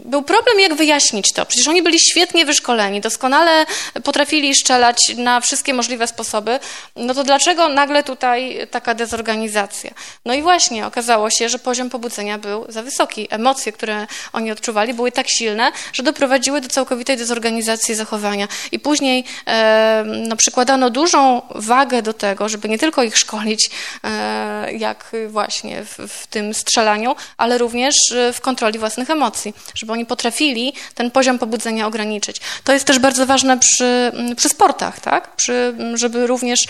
był 0.05 0.23
problem, 0.23 0.61
jak 0.61 0.75
wyjaśnić 0.75 1.33
to. 1.33 1.47
Przecież 1.47 1.69
oni 1.69 1.83
byli 1.83 2.01
świetnie 2.01 2.45
wyszkoleni, 2.45 3.01
doskonale 3.01 3.67
potrafili 4.05 4.55
strzelać 4.55 4.97
na 5.17 5.41
wszystkie 5.41 5.75
możliwe 5.75 6.07
sposoby. 6.07 6.59
No 6.97 7.15
to 7.15 7.25
dlaczego 7.25 7.69
nagle 7.69 8.03
tutaj 8.03 8.67
taka 8.71 8.95
dezorganizacja? 8.95 9.91
No 10.25 10.35
i 10.35 10.43
właśnie 10.43 10.87
okazało 10.87 11.31
się, 11.31 11.49
że 11.49 11.59
poziom 11.59 11.91
pobudzenia 11.91 12.39
był 12.39 12.65
za 12.69 12.83
wysoki. 12.83 13.29
Emocje, 13.31 13.73
które 13.73 14.07
oni 14.33 14.51
odczuwali, 14.51 14.95
były 14.95 15.13
tak 15.13 15.27
silne, 15.29 15.73
że 15.93 16.03
doprowadziły 16.03 16.61
do 16.61 16.69
całkowitej 16.69 17.17
dezorganizacji 17.17 17.95
zachowania. 17.95 18.49
I 18.73 18.79
później 18.79 19.25
e, 19.47 20.05
no, 20.07 20.37
przykładano 20.37 20.91
dużą 20.91 21.43
wagę 21.55 22.03
do 22.03 22.13
tego, 22.13 22.49
żeby 22.49 22.69
nie 22.69 22.79
tylko 22.79 23.03
ich 23.03 23.19
szkolić, 23.19 23.71
e, 24.05 24.73
jak 24.73 25.13
właśnie 25.29 25.85
w, 25.85 25.99
w 26.09 26.27
tym 26.27 26.55
strzelaniu, 26.55 27.17
ale 27.37 27.59
również 27.59 27.95
w 28.33 28.41
kontroli 28.41 28.79
własnych 28.79 29.11
emocji 29.11 29.58
żeby 29.75 29.93
oni 29.93 30.07
potrafili 30.07 30.73
ten 30.95 31.11
poziom 31.11 31.39
pobudzenia 31.39 31.87
ograniczyć. 31.87 32.41
To 32.65 32.73
jest 32.73 32.85
też 32.85 32.99
bardzo 32.99 33.27
ważne 33.27 33.59
przy, 33.59 34.13
przy 34.37 34.49
sportach, 34.49 35.01
tak? 35.01 35.37
Przy, 35.37 35.75
żeby 35.95 36.27
również 36.27 36.61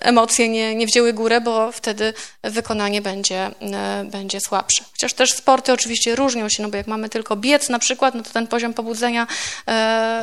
emocje 0.00 0.48
nie, 0.48 0.74
nie 0.74 0.86
wzięły 0.86 1.12
górę, 1.12 1.40
bo 1.40 1.72
wtedy 1.72 2.14
wykonanie 2.42 3.02
będzie, 3.02 3.50
będzie 4.04 4.40
słabsze. 4.40 4.84
Chociaż 4.92 5.12
też 5.12 5.32
sporty 5.32 5.72
oczywiście 5.72 6.16
różnią 6.16 6.48
się, 6.48 6.62
no 6.62 6.68
bo 6.68 6.76
jak 6.76 6.86
mamy 6.86 7.08
tylko 7.08 7.36
biec 7.36 7.68
na 7.68 7.78
przykład, 7.78 8.14
no 8.14 8.22
to 8.22 8.30
ten 8.30 8.46
poziom 8.46 8.74
pobudzenia 8.74 9.26
e, 9.68 10.22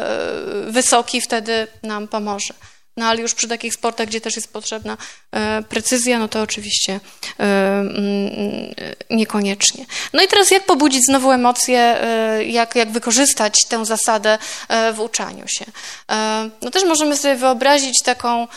wysoki 0.67 1.21
wtedy 1.21 1.67
nam 1.83 2.07
pomoże. 2.07 2.53
No 2.97 3.05
ale 3.05 3.21
już 3.21 3.33
przy 3.33 3.47
takich 3.47 3.73
sportach, 3.73 4.07
gdzie 4.07 4.21
też 4.21 4.35
jest 4.35 4.53
potrzebna 4.53 4.97
e, 5.31 5.63
precyzja, 5.69 6.19
no 6.19 6.27
to 6.27 6.41
oczywiście 6.41 6.93
e, 6.93 7.43
mm, 7.43 8.75
niekoniecznie. 9.09 9.85
No 10.13 10.23
i 10.23 10.27
teraz 10.27 10.51
jak 10.51 10.65
pobudzić 10.65 11.05
znowu 11.05 11.31
emocje, 11.31 11.79
e, 11.79 12.45
jak, 12.45 12.75
jak 12.75 12.91
wykorzystać 12.91 13.53
tę 13.69 13.85
zasadę 13.85 14.37
w 14.93 14.99
uczaniu 14.99 15.45
się? 15.47 15.65
No 16.61 16.71
też 16.71 16.83
możemy 16.83 17.17
sobie 17.17 17.35
wyobrazić 17.35 18.03
taką 18.03 18.47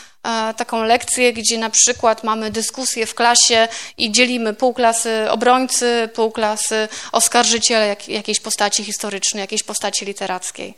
taką 0.57 0.85
lekcję, 0.85 1.33
gdzie 1.33 1.59
na 1.59 1.71
przykład 1.71 2.25
mamy 2.25 2.51
dyskusję 2.51 3.07
w 3.07 3.15
klasie 3.15 3.69
i 3.99 4.13
dzielimy 4.13 4.55
pół 4.55 4.75
klasy 4.75 5.31
obrońcy, 5.31 6.09
pół 6.15 6.31
klasy 6.31 6.89
oskarżyciele 7.13 7.87
jak, 7.87 8.09
jakiejś 8.09 8.41
postaci 8.41 8.85
historycznej, 8.85 9.41
jakiejś 9.41 9.63
postaci 9.63 10.05
literackiej. 10.05 10.75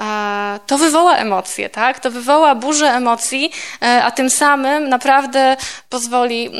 E, 0.00 0.60
to 0.66 0.78
wywoła 0.78 1.16
emocje, 1.16 1.70
tak? 1.70 2.00
To 2.00 2.10
wywoła 2.10 2.54
burzę 2.54 2.86
emocji, 2.86 3.50
e, 3.82 4.04
a 4.04 4.10
tym 4.10 4.30
samym 4.30 4.88
naprawdę 4.88 5.56
pozwoli 5.88 6.50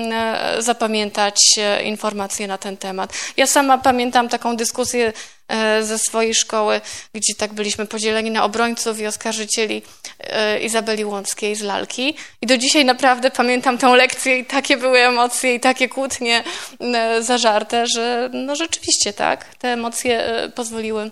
zapamiętać 0.58 1.40
informacje 1.84 2.46
na 2.46 2.58
ten 2.58 2.76
temat. 2.76 3.12
Ja 3.36 3.46
sama 3.46 3.78
pamiętam 3.78 4.28
taką 4.28 4.56
dyskusję 4.56 5.12
E, 5.48 5.82
ze 5.82 5.98
swojej 5.98 6.34
szkoły, 6.34 6.80
gdzie 7.14 7.34
tak 7.34 7.52
byliśmy 7.52 7.86
podzieleni 7.86 8.30
na 8.30 8.44
obrońców 8.44 9.00
i 9.00 9.06
oskarżycieli 9.06 9.82
e, 10.20 10.60
Izabeli 10.60 11.04
Łąckiej 11.04 11.56
z 11.56 11.60
lalki. 11.62 12.16
I 12.42 12.46
do 12.46 12.58
dzisiaj 12.58 12.84
naprawdę 12.84 13.30
pamiętam 13.30 13.78
tę 13.78 13.88
lekcję 13.88 14.38
i 14.38 14.44
takie 14.44 14.76
były 14.76 14.98
emocje 14.98 15.54
i 15.54 15.60
takie 15.60 15.88
kłótnie 15.88 16.44
e, 16.80 17.22
zażarte, 17.22 17.86
że 17.86 18.30
no 18.32 18.56
rzeczywiście 18.56 19.12
tak, 19.12 19.44
te 19.54 19.68
emocje 19.68 20.32
pozwoliły 20.54 21.10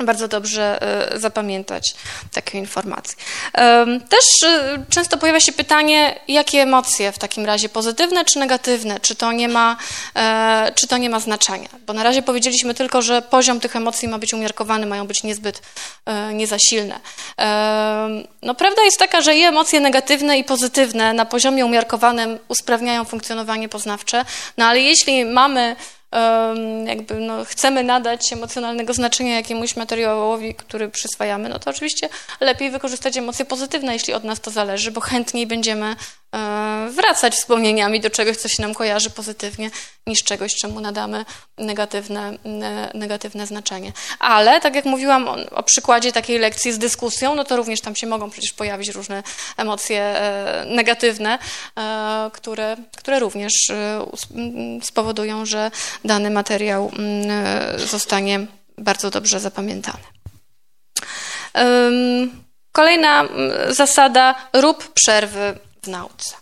bardzo 0.00 0.28
dobrze 0.28 0.82
e, 1.12 1.18
zapamiętać 1.18 1.94
takie 2.32 2.58
informacje. 2.58 3.16
Też 4.08 4.24
e, 4.42 4.84
często 4.90 5.18
pojawia 5.18 5.40
się 5.40 5.52
pytanie, 5.52 6.20
jakie 6.28 6.62
emocje 6.62 7.12
w 7.12 7.18
takim 7.18 7.46
razie, 7.46 7.68
pozytywne 7.68 8.24
czy 8.24 8.38
negatywne, 8.38 9.00
czy 9.00 9.14
to 9.14 9.32
nie 9.32 9.48
ma, 9.48 9.76
e, 10.16 10.72
czy 10.74 10.86
to 10.86 10.96
nie 10.96 11.10
ma 11.10 11.20
znaczenia? 11.20 11.68
Bo 11.86 11.92
na 11.92 12.02
razie 12.02 12.22
powiedzieliśmy 12.22 12.74
tylko, 12.74 13.02
że 13.02 13.22
poziom 13.22 13.60
tych 13.60 13.76
emocji 13.76 14.08
ma 14.08 14.18
być 14.18 14.34
umiarkowany, 14.34 14.86
mają 14.86 15.06
być 15.06 15.22
niezbyt 15.22 15.62
nie 16.32 16.46
za 16.46 16.56
silne. 16.58 17.00
No 18.42 18.54
prawda 18.54 18.82
jest 18.82 18.98
taka, 18.98 19.20
że 19.20 19.36
i 19.36 19.42
emocje 19.42 19.80
negatywne 19.80 20.38
i 20.38 20.44
pozytywne 20.44 21.12
na 21.12 21.24
poziomie 21.24 21.66
umiarkowanym 21.66 22.38
usprawniają 22.48 23.04
funkcjonowanie 23.04 23.68
poznawcze, 23.68 24.24
no 24.56 24.64
ale 24.66 24.80
jeśli 24.80 25.24
mamy 25.24 25.76
jakby 26.86 27.14
no, 27.14 27.44
chcemy 27.44 27.84
nadać 27.84 28.32
emocjonalnego 28.32 28.94
znaczenia 28.94 29.36
jakiemuś 29.36 29.76
materiałowi, 29.76 30.54
który 30.54 30.88
przyswajamy, 30.88 31.48
no 31.48 31.58
to 31.58 31.70
oczywiście 31.70 32.08
lepiej 32.40 32.70
wykorzystać 32.70 33.16
emocje 33.16 33.44
pozytywne, 33.44 33.92
jeśli 33.92 34.14
od 34.14 34.24
nas 34.24 34.40
to 34.40 34.50
zależy, 34.50 34.90
bo 34.90 35.00
chętniej 35.00 35.46
będziemy 35.46 35.96
wracać 36.90 37.34
wspomnieniami 37.34 38.00
do 38.00 38.10
czegoś, 38.10 38.36
co 38.36 38.48
się 38.48 38.62
nam 38.62 38.74
kojarzy 38.74 39.10
pozytywnie, 39.10 39.70
niż 40.06 40.22
czegoś, 40.22 40.54
czemu 40.54 40.80
nadamy 40.80 41.24
negatywne, 41.58 42.38
negatywne 42.94 43.46
znaczenie. 43.46 43.92
Ale, 44.18 44.60
tak 44.60 44.74
jak 44.74 44.84
mówiłam 44.84 45.28
o, 45.28 45.36
o, 45.50 45.62
przykładzie 45.62 46.12
takiej 46.12 46.38
lekcji 46.38 46.72
z 46.72 46.78
dyskusją, 46.78 47.34
no 47.34 47.44
to 47.44 47.56
również 47.56 47.80
tam 47.80 47.96
się 47.96 48.06
mogą 48.06 48.30
przecież 48.30 48.52
pojawić 48.52 48.88
różne 48.88 49.22
emocje 49.56 50.00
e, 50.00 50.64
negatywne, 50.68 51.38
e, 51.78 52.30
które, 52.32 52.76
które 52.96 53.18
również 53.18 53.52
spowodują, 54.82 55.46
że 55.46 55.70
dany 56.04 56.30
materiał 56.30 56.92
zostanie 57.76 58.46
bardzo 58.78 59.10
dobrze 59.10 59.40
zapamiętany. 59.40 59.98
Kolejna 62.72 63.24
zasada, 63.68 64.34
rób 64.52 64.92
przerwy 64.92 65.58
w 65.84 65.88
nauce. 65.88 66.34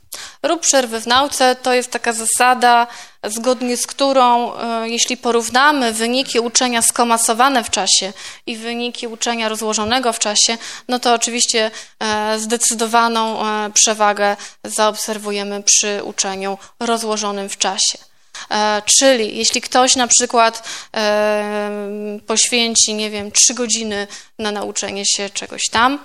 Rób 0.42 0.60
przerwy 0.60 1.00
w 1.00 1.06
nauce 1.06 1.56
to 1.56 1.72
jest 1.72 1.90
taka 1.90 2.12
zasada, 2.12 2.86
zgodnie 3.24 3.76
z 3.76 3.86
którą, 3.86 4.54
e, 4.54 4.88
jeśli 4.88 5.16
porównamy 5.16 5.92
wyniki 5.92 6.40
uczenia 6.40 6.82
skomasowane 6.82 7.64
w 7.64 7.70
czasie 7.70 8.12
i 8.46 8.56
wyniki 8.56 9.06
uczenia 9.06 9.48
rozłożonego 9.48 10.12
w 10.12 10.18
czasie, 10.18 10.58
no 10.88 10.98
to 10.98 11.14
oczywiście 11.14 11.70
e, 12.00 12.38
zdecydowaną 12.38 13.46
e, 13.46 13.70
przewagę 13.70 14.36
zaobserwujemy 14.64 15.62
przy 15.62 16.04
uczeniu 16.04 16.58
rozłożonym 16.80 17.48
w 17.48 17.58
czasie. 17.58 17.98
Czyli 18.84 19.38
jeśli 19.38 19.60
ktoś 19.60 19.96
na 19.96 20.06
przykład 20.06 20.68
poświęci, 22.26 22.94
nie 22.94 23.10
wiem, 23.10 23.32
trzy 23.32 23.54
godziny 23.54 24.06
na 24.38 24.52
nauczenie 24.52 25.02
się 25.06 25.30
czegoś 25.30 25.62
tam, 25.70 25.98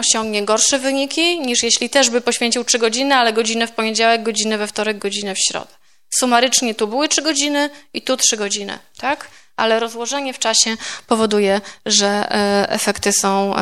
osiągnie 0.00 0.44
gorsze 0.44 0.78
wyniki, 0.78 1.40
niż 1.40 1.62
jeśli 1.62 1.90
też 1.90 2.10
by 2.10 2.20
poświęcił 2.20 2.64
3 2.64 2.78
godziny, 2.78 3.14
ale 3.14 3.32
godzinę 3.32 3.66
w 3.66 3.72
poniedziałek, 3.72 4.22
godzinę 4.22 4.58
we 4.58 4.66
wtorek, 4.66 4.98
godzinę 4.98 5.34
w 5.34 5.38
środę. 5.38 5.80
Sumarycznie 6.14 6.74
tu 6.74 6.86
były 6.88 7.08
3 7.08 7.22
godziny 7.22 7.70
i 7.94 8.02
tu 8.02 8.16
3 8.16 8.36
godziny, 8.36 8.78
tak? 8.98 9.28
Ale 9.56 9.80
rozłożenie 9.80 10.34
w 10.34 10.38
czasie 10.38 10.76
powoduje, 11.06 11.60
że 11.86 12.06
e, 12.06 12.70
efekty 12.70 13.12
są 13.12 13.54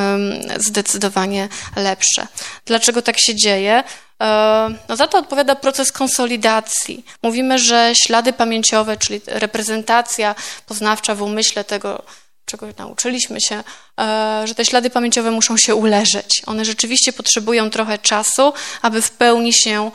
zdecydowanie 0.56 1.48
lepsze. 1.76 2.26
Dlaczego 2.66 3.02
tak 3.02 3.20
się 3.20 3.34
dzieje? 3.34 3.84
E, 4.22 4.68
no 4.88 4.96
za 4.96 5.06
to 5.06 5.18
odpowiada 5.18 5.54
proces 5.54 5.92
konsolidacji. 5.92 7.04
Mówimy, 7.22 7.58
że 7.58 7.92
ślady 8.06 8.32
pamięciowe, 8.32 8.96
czyli 8.96 9.20
reprezentacja 9.26 10.34
poznawcza 10.66 11.14
w 11.14 11.22
umyśle 11.22 11.64
tego, 11.64 12.02
czego 12.48 12.66
nauczyliśmy 12.78 13.40
się, 13.40 13.64
e, 14.00 14.42
że 14.44 14.54
te 14.54 14.64
ślady 14.64 14.90
pamięciowe 14.90 15.30
muszą 15.30 15.56
się 15.56 15.74
uleżeć. 15.74 16.42
One 16.46 16.64
rzeczywiście 16.64 17.12
potrzebują 17.12 17.70
trochę 17.70 17.98
czasu, 17.98 18.52
aby 18.82 19.02
w 19.02 19.10
pełni 19.10 19.52
się 19.52 19.90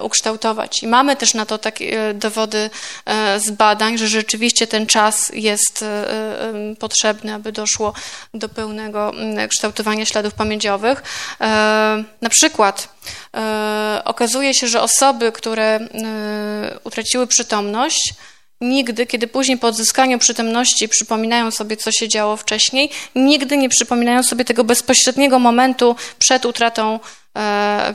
ukształtować. 0.00 0.82
I 0.82 0.86
mamy 0.86 1.16
też 1.16 1.34
na 1.34 1.46
to 1.46 1.58
takie 1.58 2.08
e, 2.08 2.14
dowody 2.14 2.70
e, 3.06 3.40
z 3.40 3.50
badań, 3.50 3.98
że 3.98 4.08
rzeczywiście 4.08 4.66
ten 4.66 4.86
czas 4.86 5.32
jest 5.34 5.84
potrzebny, 6.78 7.34
aby 7.34 7.52
doszło 7.52 7.92
do 8.34 8.48
pełnego 8.48 9.12
kształtowania 9.48 10.06
śladów 10.06 10.34
pamięciowych. 10.34 11.02
Na 12.20 12.28
przykład 12.30 12.88
okazuje 14.04 14.54
się, 14.54 14.68
że 14.68 14.82
osoby, 14.82 15.32
które 15.32 15.80
utraciły 16.84 17.26
przytomność, 17.26 18.14
nigdy, 18.62 19.06
kiedy 19.06 19.26
później 19.26 19.58
po 19.58 19.66
odzyskaniu 19.66 20.18
przytomności 20.18 20.88
przypominają 20.88 21.50
sobie, 21.50 21.76
co 21.76 21.92
się 21.92 22.08
działo 22.08 22.36
wcześniej, 22.36 22.90
nigdy 23.14 23.56
nie 23.56 23.68
przypominają 23.68 24.22
sobie 24.22 24.44
tego 24.44 24.64
bezpośredniego 24.64 25.38
momentu 25.38 25.96
przed 26.18 26.46
utratą 26.46 27.00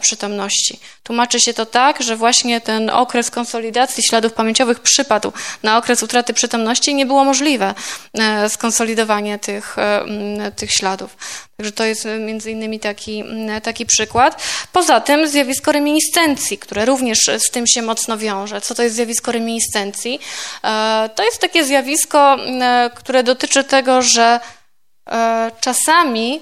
przytomności. 0.01 0.79
Tłumaczy 1.03 1.39
się 1.39 1.53
to 1.53 1.65
tak, 1.65 2.03
że 2.03 2.15
właśnie 2.15 2.61
ten 2.61 2.89
okres 2.89 3.31
konsolidacji 3.31 4.03
śladów 4.03 4.33
pamięciowych 4.33 4.79
przypadł 4.79 5.31
na 5.63 5.77
okres 5.77 6.03
utraty 6.03 6.33
przytomności 6.33 6.91
i 6.91 6.95
nie 6.95 7.05
było 7.05 7.23
możliwe 7.23 7.73
e, 8.13 8.49
skonsolidowanie 8.49 9.39
tych, 9.39 9.77
e, 9.77 10.51
tych 10.55 10.71
śladów. 10.71 11.17
Także 11.57 11.71
to 11.71 11.83
jest 11.83 12.05
e, 12.05 12.19
między 12.19 12.51
innymi 12.51 12.79
taki, 12.79 13.23
taki 13.63 13.85
przykład. 13.85 14.43
Poza 14.71 15.01
tym 15.01 15.27
zjawisko 15.27 15.71
reminiscencji, 15.71 16.57
które 16.57 16.85
również 16.85 17.19
z 17.39 17.51
tym 17.51 17.67
się 17.67 17.81
mocno 17.81 18.17
wiąże. 18.17 18.61
Co 18.61 18.75
to 18.75 18.83
jest 18.83 18.95
zjawisko 18.95 19.31
reminiscencji? 19.31 20.19
To 21.15 21.23
jest 21.23 21.39
takie 21.39 21.65
zjawisko, 21.65 22.37
które 22.95 23.23
dotyczy 23.23 23.63
tego, 23.63 24.01
że 24.01 24.39
czasami 25.61 26.41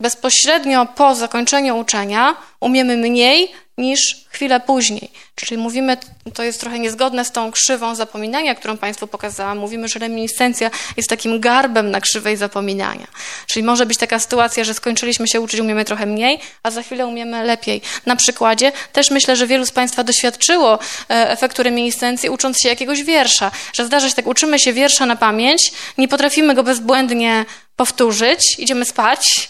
bezpośrednio 0.00 0.86
po 0.86 1.14
zakończeniu 1.14 1.78
uczenia 1.78 2.36
umiemy 2.60 2.96
mniej 2.96 3.52
niż 3.78 4.24
chwilę 4.28 4.60
później. 4.60 5.10
Czyli 5.34 5.58
mówimy, 5.58 5.96
to 6.34 6.42
jest 6.42 6.60
trochę 6.60 6.78
niezgodne 6.78 7.24
z 7.24 7.32
tą 7.32 7.52
krzywą 7.52 7.94
zapominania, 7.94 8.54
którą 8.54 8.76
Państwu 8.76 9.06
pokazałam. 9.06 9.58
Mówimy, 9.58 9.88
że 9.88 9.98
reminiscencja 9.98 10.70
jest 10.96 11.08
takim 11.08 11.40
garbem 11.40 11.90
na 11.90 12.00
krzywej 12.00 12.36
zapominania. 12.36 13.06
Czyli 13.46 13.62
może 13.62 13.86
być 13.86 13.98
taka 13.98 14.18
sytuacja, 14.18 14.64
że 14.64 14.74
skończyliśmy 14.74 15.28
się 15.28 15.40
uczyć, 15.40 15.60
umiemy 15.60 15.84
trochę 15.84 16.06
mniej, 16.06 16.38
a 16.62 16.70
za 16.70 16.82
chwilę 16.82 17.06
umiemy 17.06 17.44
lepiej. 17.44 17.82
Na 18.06 18.16
przykładzie 18.16 18.72
też 18.92 19.10
myślę, 19.10 19.36
że 19.36 19.46
wielu 19.46 19.66
z 19.66 19.70
Państwa 19.70 20.04
doświadczyło 20.04 20.78
e, 21.10 21.30
efektu 21.30 21.62
reminiscencji, 21.62 22.30
ucząc 22.30 22.58
się 22.58 22.68
jakiegoś 22.68 23.02
wiersza. 23.02 23.50
Że 23.72 23.86
zdarza 23.86 24.08
się 24.08 24.14
tak, 24.14 24.26
uczymy 24.26 24.58
się 24.58 24.72
wiersza 24.72 25.06
na 25.06 25.16
pamięć, 25.16 25.72
nie 25.98 26.08
potrafimy 26.08 26.54
go 26.54 26.62
bezbłędnie 26.62 27.44
powtórzyć, 27.76 28.58
idziemy 28.58 28.84
spać, 28.84 29.48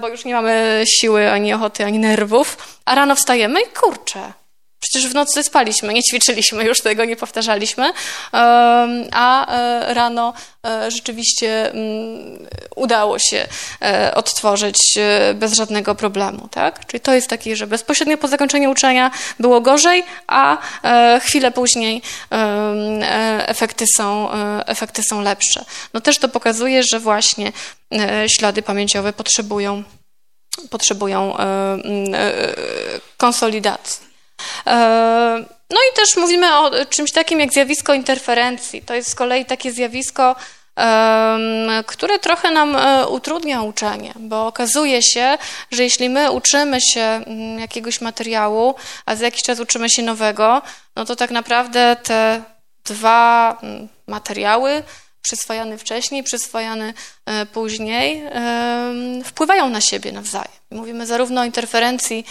bo 0.00 0.08
już 0.08 0.24
nie 0.24 0.34
mamy 0.34 0.84
siły, 0.86 1.30
ani 1.30 1.52
ochoty, 1.52 1.84
ani 1.84 1.98
nerwów, 1.98 2.78
a 2.84 2.94
rano 2.94 3.14
wstajemy 3.14 3.60
i 3.60 3.66
kurczę, 3.66 4.32
Przecież 4.80 5.10
w 5.10 5.14
nocy 5.14 5.42
spaliśmy, 5.42 5.94
nie 5.94 6.02
ćwiczyliśmy 6.02 6.64
już 6.64 6.80
tego, 6.80 7.04
nie 7.04 7.16
powtarzaliśmy, 7.16 7.92
a 9.12 9.52
e, 9.52 9.94
rano 9.94 10.34
e, 10.66 10.90
rzeczywiście 10.90 11.70
mm, 11.70 12.48
udało 12.76 13.18
się 13.18 13.46
odtworzyć 14.14 14.76
bez 15.34 15.52
żadnego 15.52 15.94
problemu. 15.94 16.48
Tak? 16.48 16.86
Czyli 16.86 17.00
to 17.00 17.12
jest 17.14 17.28
taki, 17.28 17.56
że 17.56 17.66
bezpośrednio 17.66 18.18
po 18.18 18.28
zakończeniu 18.28 18.70
uczenia 18.70 19.10
było 19.40 19.60
gorzej, 19.60 20.04
a 20.26 20.58
chwilę 21.20 21.50
później 21.50 22.02
efekty 23.46 23.84
są, 23.96 24.28
efekty 24.66 25.02
są 25.02 25.20
lepsze. 25.20 25.64
No 25.94 26.00
też 26.00 26.18
to 26.18 26.28
pokazuje, 26.28 26.82
że 26.82 27.00
właśnie 27.00 27.52
ślady 28.38 28.62
pamięciowe 28.62 29.12
potrzebują 29.12 29.82
potrzebują 30.70 31.36
konsolidacji. 33.16 34.15
No 35.70 35.78
i 35.92 35.96
też 35.96 36.16
mówimy 36.16 36.58
o 36.58 36.70
czymś 36.90 37.12
takim 37.12 37.40
jak 37.40 37.52
zjawisko 37.52 37.94
interferencji. 37.94 38.82
To 38.82 38.94
jest 38.94 39.10
z 39.10 39.14
kolei 39.14 39.44
takie 39.44 39.72
zjawisko, 39.72 40.36
które 41.86 42.18
trochę 42.18 42.50
nam 42.50 42.76
e, 42.76 43.06
utrudnia 43.06 43.62
uczenie, 43.62 44.12
bo 44.16 44.46
okazuje 44.46 45.02
się, 45.02 45.38
że 45.70 45.82
jeśli 45.82 46.08
my 46.08 46.30
uczymy 46.30 46.78
się 46.80 47.00
mm, 47.00 47.58
jakiegoś 47.58 48.00
materiału, 48.00 48.74
a 49.06 49.16
za 49.16 49.24
jakiś 49.24 49.42
czas 49.42 49.60
uczymy 49.60 49.90
się 49.90 50.02
nowego, 50.02 50.62
no 50.96 51.04
to 51.04 51.16
tak 51.16 51.30
naprawdę 51.30 51.96
te 52.02 52.42
dwa 52.84 53.58
mm, 53.62 53.88
materiały, 54.06 54.82
przyswajany 55.22 55.78
wcześniej, 55.78 56.22
przyswajany 56.22 56.94
e, 57.26 57.46
później, 57.46 58.22
wpływają 59.24 59.68
na 59.68 59.80
siebie 59.80 60.12
nawzajem. 60.12 60.50
Mówimy 60.70 61.06
zarówno 61.06 61.40
o 61.40 61.44
interferencji 61.44 62.26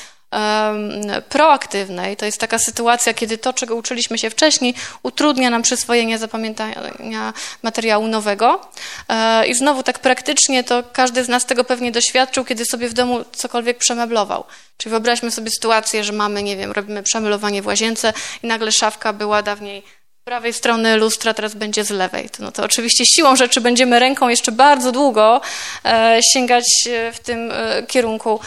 proaktywnej. 1.29 2.17
To 2.17 2.25
jest 2.25 2.37
taka 2.39 2.59
sytuacja, 2.59 3.13
kiedy 3.13 3.37
to, 3.37 3.53
czego 3.53 3.75
uczyliśmy 3.75 4.17
się 4.17 4.29
wcześniej, 4.29 4.73
utrudnia 5.03 5.49
nam 5.49 5.61
przyswojenie 5.61 6.17
zapamiętania 6.17 7.33
materiału 7.63 8.07
nowego. 8.07 8.61
E, 9.09 9.47
I 9.47 9.53
znowu 9.53 9.83
tak 9.83 9.99
praktycznie 9.99 10.63
to 10.63 10.83
każdy 10.93 11.23
z 11.23 11.27
nas 11.27 11.45
tego 11.45 11.63
pewnie 11.63 11.91
doświadczył, 11.91 12.45
kiedy 12.45 12.65
sobie 12.65 12.89
w 12.89 12.93
domu 12.93 13.25
cokolwiek 13.31 13.77
przemeblował. 13.77 14.43
Czyli 14.77 14.91
wyobraźmy 14.91 15.31
sobie 15.31 15.49
sytuację, 15.49 16.03
że 16.03 16.13
mamy, 16.13 16.43
nie 16.43 16.57
wiem, 16.57 16.71
robimy 16.71 17.03
przemeblowanie 17.03 17.61
w 17.61 17.67
łazience 17.67 18.13
i 18.43 18.47
nagle 18.47 18.71
szafka 18.71 19.13
była 19.13 19.41
dawniej 19.41 19.83
prawej 20.25 20.53
strony 20.53 20.97
lustra 20.97 21.33
teraz 21.33 21.55
będzie 21.55 21.83
z 21.83 21.89
lewej. 21.89 22.29
No 22.39 22.51
to 22.51 22.63
oczywiście 22.63 23.05
siłą 23.05 23.35
rzeczy 23.35 23.61
będziemy 23.61 23.99
ręką 23.99 24.29
jeszcze 24.29 24.51
bardzo 24.51 24.91
długo 24.91 25.41
e, 25.85 26.19
sięgać 26.33 26.65
e, 26.89 27.11
w 27.11 27.19
tym 27.19 27.51
e, 27.51 27.83
kierunku, 27.83 28.39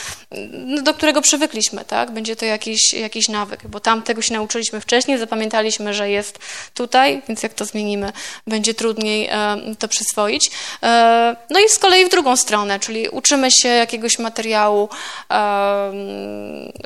no, 0.52 0.82
do 0.82 0.94
którego 0.94 1.22
przywykliśmy, 1.22 1.84
tak? 1.84 2.10
Będzie 2.10 2.36
to 2.36 2.44
jakiś, 2.44 2.92
jakiś 2.92 3.28
nawyk, 3.28 3.66
bo 3.66 3.80
tam 3.80 4.02
tego 4.02 4.22
się 4.22 4.34
nauczyliśmy 4.34 4.80
wcześniej, 4.80 5.18
zapamiętaliśmy, 5.18 5.94
że 5.94 6.10
jest 6.10 6.38
tutaj, 6.74 7.22
więc 7.28 7.42
jak 7.42 7.54
to 7.54 7.64
zmienimy, 7.64 8.12
będzie 8.46 8.74
trudniej 8.74 9.30
to 9.78 9.88
przyswoić. 9.88 10.50
No 11.50 11.60
i 11.60 11.68
z 11.68 11.78
kolei 11.78 12.04
w 12.04 12.08
drugą 12.08 12.36
stronę, 12.36 12.80
czyli 12.80 13.08
uczymy 13.08 13.48
się 13.62 13.68
jakiegoś 13.68 14.18
materiału 14.18 14.88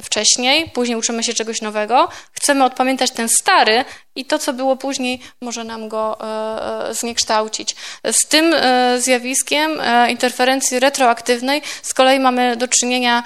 wcześniej, 0.02 0.70
później 0.74 0.98
uczymy 0.98 1.24
się 1.24 1.34
czegoś 1.34 1.60
nowego, 1.60 2.08
chcemy 2.32 2.64
odpamiętać 2.64 3.10
ten 3.10 3.28
stary 3.28 3.84
i 4.16 4.24
to, 4.24 4.38
co 4.38 4.52
było 4.52 4.76
później 4.76 5.20
może 5.40 5.64
nam 5.64 5.88
go 5.88 6.18
e, 6.20 6.88
e, 6.88 6.94
zniekształcić. 6.94 7.76
Z 8.12 8.26
tym 8.28 8.54
e, 8.54 9.00
zjawiskiem 9.00 9.70
interferencji 10.08 10.80
retroaktywnej 10.80 11.62
z 11.82 11.94
kolei 11.94 12.20
mamy 12.20 12.56
do 12.56 12.68
czynienia 12.68 13.22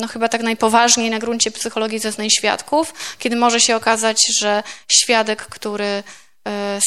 no 0.00 0.08
chyba 0.08 0.28
tak 0.28 0.42
najpoważniej 0.42 1.10
na 1.10 1.18
gruncie 1.18 1.50
psychologii 1.50 1.98
zeznań 1.98 2.28
świadków, 2.30 2.94
kiedy 3.18 3.36
może 3.36 3.60
się 3.60 3.76
okazać, 3.76 4.16
że 4.40 4.62
świadek, 4.92 5.46
który 5.46 6.02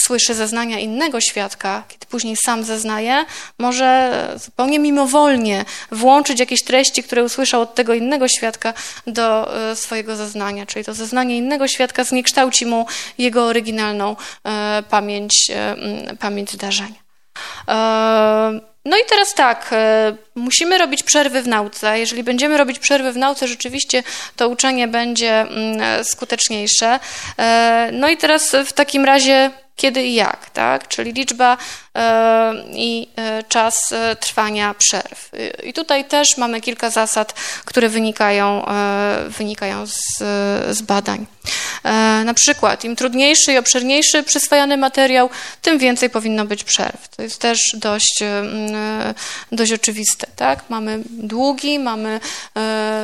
słyszy 0.06 0.34
zeznania 0.34 0.80
innego 0.80 1.22
świadka, 1.22 1.84
kiedy 1.88 2.06
później 2.06 2.36
sam 2.46 2.64
zeznaje, 2.64 3.26
może 3.60 4.12
zupełnie 4.38 4.80
mimowolnie 4.80 5.66
włączyć 5.92 6.40
jakieś 6.40 6.64
treści, 6.64 7.04
które 7.04 7.24
usłyszał 7.24 7.62
od 7.62 7.76
tego 7.76 7.94
innego 7.94 8.28
świadka 8.28 8.74
do 9.08 9.58
e, 9.72 9.76
swojego 9.76 10.16
zeznania. 10.16 10.66
Czyli 10.66 10.86
to 10.86 10.94
zeznanie 10.94 11.38
innego 11.38 11.68
świadka 11.68 12.04
zniekształci 12.04 12.66
mu 12.66 12.86
jego 13.18 13.46
oryginalną 13.46 14.16
e, 14.44 14.84
pamięć, 14.90 15.52
pamięć 16.20 16.52
zdarzenia. 16.52 17.08
No 18.88 18.98
i 18.98 19.02
teraz 19.10 19.34
tak, 19.34 19.76
musimy 20.36 20.78
robić 20.78 21.04
przerwy 21.04 21.42
w 21.42 21.48
nauce. 21.48 22.00
Jeżeli 22.00 22.24
będziemy 22.24 22.58
robić 22.58 22.80
przerwy 22.80 23.12
w 23.12 23.18
nauce, 23.18 23.48
rzeczywiście 23.48 24.04
to 24.36 24.50
uczenie 24.50 24.88
będzie 24.88 25.42
mm, 25.42 26.04
skuteczniejsze. 26.04 27.00
No 27.92 28.10
i 28.10 28.18
teraz 28.18 28.56
w 28.66 28.74
takim 28.74 29.06
razie 29.06 29.52
kiedy 29.78 30.04
i 30.04 30.14
jak, 30.14 30.50
tak? 30.50 30.88
czyli 30.88 31.14
liczba 31.14 31.58
e, 31.96 32.54
i 32.74 33.08
e, 33.16 33.44
czas 33.44 33.92
e, 33.92 34.16
trwania 34.16 34.74
przerw. 34.74 35.32
I 35.64 35.74
tutaj 35.74 36.06
też 36.06 36.38
mamy 36.38 36.62
kilka 36.62 36.90
zasad, 36.90 37.34
które 37.66 37.90
wynikają, 37.90 38.66
wynikają 39.28 39.88
z, 39.88 40.18
z 40.78 40.82
badań. 40.82 41.26
Na 42.26 42.34
przykład, 42.34 42.84
im 42.84 42.96
trudniejszy 42.96 43.54
i 43.54 43.58
obszerniejszy 43.58 44.24
przyswajany 44.24 44.78
materiał, 44.78 45.30
tym 45.62 45.78
więcej 45.78 46.10
powinno 46.10 46.46
być 46.46 46.64
przerw. 46.64 47.08
To 47.08 47.24
jest 47.24 47.42
też 47.42 47.60
dość, 47.74 48.24
dość 49.52 49.72
oczywiste. 49.72 50.28
Tak? 50.36 50.70
Mamy 50.70 51.00
długi, 51.10 51.80
mamy 51.80 52.20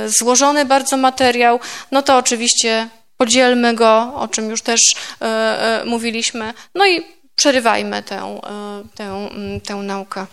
złożony 0.07 0.65
bardzo 0.65 0.97
materiał, 0.97 1.59
no 1.91 2.01
to 2.01 2.17
oczywiście 2.17 2.87
podzielmy 3.23 3.73
go, 3.73 4.13
o 4.15 4.27
czym 4.27 4.49
już 4.49 4.61
też 4.61 4.81
e, 5.21 5.25
e, 5.25 5.85
mówiliśmy, 5.85 6.53
no 6.75 6.87
i 6.87 7.01
przerywajmy 7.35 8.03
tę, 8.03 8.17
e, 8.17 8.83
tę, 8.95 9.29
tę 9.65 9.75
naukę. 9.75 10.25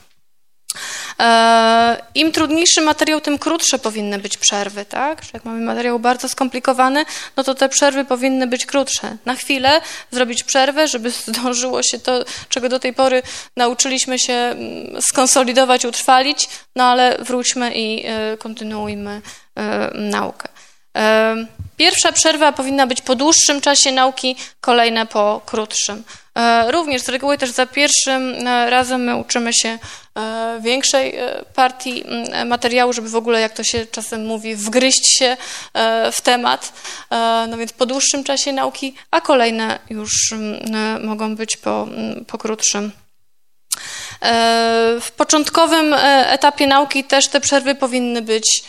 Im 2.14 2.32
trudniejszy 2.32 2.80
materiał, 2.80 3.20
tym 3.20 3.38
krótsze 3.38 3.78
powinny 3.78 4.18
być 4.18 4.36
przerwy, 4.36 4.84
tak? 4.84 5.34
jak 5.34 5.44
mamy 5.44 5.60
materiał 5.60 5.98
bardzo 5.98 6.28
skomplikowany, 6.28 7.04
no 7.36 7.44
to 7.44 7.54
te 7.54 7.68
przerwy 7.68 8.04
powinny 8.04 8.46
być 8.46 8.66
krótsze. 8.66 9.16
Na 9.24 9.34
chwilę 9.34 9.80
zrobić 10.10 10.44
przerwę, 10.44 10.88
żeby 10.88 11.10
zdążyło 11.26 11.82
się 11.82 11.98
to, 11.98 12.24
czego 12.48 12.68
do 12.68 12.78
tej 12.78 12.92
pory 12.94 13.22
nauczyliśmy 13.56 14.18
się 14.18 14.54
skonsolidować, 15.00 15.84
utrwalić, 15.84 16.48
no 16.76 16.84
ale 16.84 17.18
wróćmy 17.18 17.72
i 17.74 18.04
kontynuujmy 18.38 19.22
naukę. 19.94 20.48
Pierwsza 21.80 22.12
przerwa 22.12 22.52
powinna 22.52 22.86
być 22.86 23.02
po 23.02 23.14
dłuższym 23.14 23.60
czasie 23.60 23.92
nauki, 23.92 24.36
kolejne 24.60 25.06
po 25.06 25.40
krótszym. 25.46 26.04
E, 26.34 26.72
również 26.72 27.02
z 27.02 27.08
reguły 27.08 27.38
też 27.38 27.50
za 27.50 27.66
pierwszym 27.66 28.46
e, 28.46 28.70
razem 28.70 29.00
my 29.00 29.16
uczymy 29.16 29.54
się 29.54 29.68
e, 30.18 30.58
większej 30.62 31.14
partii 31.54 32.04
materiału, 32.46 32.92
żeby 32.92 33.08
w 33.08 33.16
ogóle, 33.16 33.40
jak 33.40 33.52
to 33.52 33.64
się 33.64 33.86
czasem 33.86 34.26
mówi, 34.26 34.56
wgryźć 34.56 35.18
się 35.18 35.36
w 36.12 36.20
temat. 36.20 36.72
No 37.48 37.56
więc 37.56 37.72
po 37.72 37.86
dłuższym 37.86 38.24
czasie 38.24 38.52
nauki, 38.52 38.94
a 39.10 39.20
kolejne 39.20 39.78
już 39.90 40.10
mogą 41.00 41.36
być 41.36 41.56
po, 41.56 41.88
po 42.26 42.38
krótszym. 42.38 42.92
W 45.00 45.10
początkowym 45.16 45.94
etapie 46.26 46.66
nauki 46.66 47.04
też 47.04 47.28
te 47.28 47.40
przerwy 47.40 47.74
powinny 47.74 48.22
być 48.22 48.62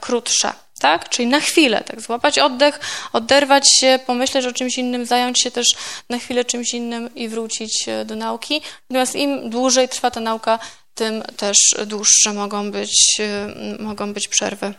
krótsze 0.00 0.52
tak? 0.80 1.08
Czyli 1.08 1.28
na 1.28 1.40
chwilę, 1.40 1.82
tak, 1.86 2.00
złapać 2.00 2.38
oddech, 2.38 2.80
oderwać 3.12 3.64
się, 3.80 3.98
pomyśleć 4.06 4.46
o 4.46 4.52
czymś 4.52 4.78
innym, 4.78 5.06
zająć 5.06 5.42
się 5.42 5.50
też 5.50 5.66
na 6.08 6.18
chwilę 6.18 6.44
czymś 6.44 6.74
innym 6.74 7.14
i 7.14 7.28
wrócić 7.28 7.88
e, 7.88 8.04
do 8.04 8.16
nauki. 8.16 8.62
Natomiast 8.90 9.16
im 9.16 9.50
dłużej 9.50 9.88
trwa 9.88 10.10
ta 10.10 10.20
nauka, 10.20 10.58
tym 10.94 11.22
też 11.36 11.56
dłuższe 11.86 12.32
mogą 12.32 12.70
być, 12.70 13.20
e, 13.20 13.82
mogą 13.82 14.12
być 14.12 14.28
przerwy. 14.28 14.74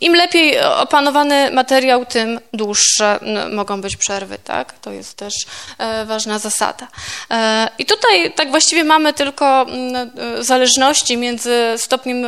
Im 0.00 0.14
lepiej 0.14 0.60
opanowany 0.60 1.50
materiał, 1.50 2.06
tym 2.06 2.40
dłuższe 2.52 3.20
mogą 3.52 3.80
być 3.80 3.96
przerwy, 3.96 4.38
tak? 4.44 4.72
To 4.78 4.90
jest 4.90 5.16
też 5.16 5.34
e, 5.78 6.04
ważna 6.04 6.38
zasada. 6.38 6.88
E, 7.30 7.68
I 7.78 7.86
tutaj 7.86 8.32
tak 8.32 8.50
właściwie 8.50 8.84
mamy 8.84 9.12
tylko 9.12 9.66
e, 9.66 10.44
zależności 10.44 11.16
między 11.16 11.74
stopniem 11.76 12.26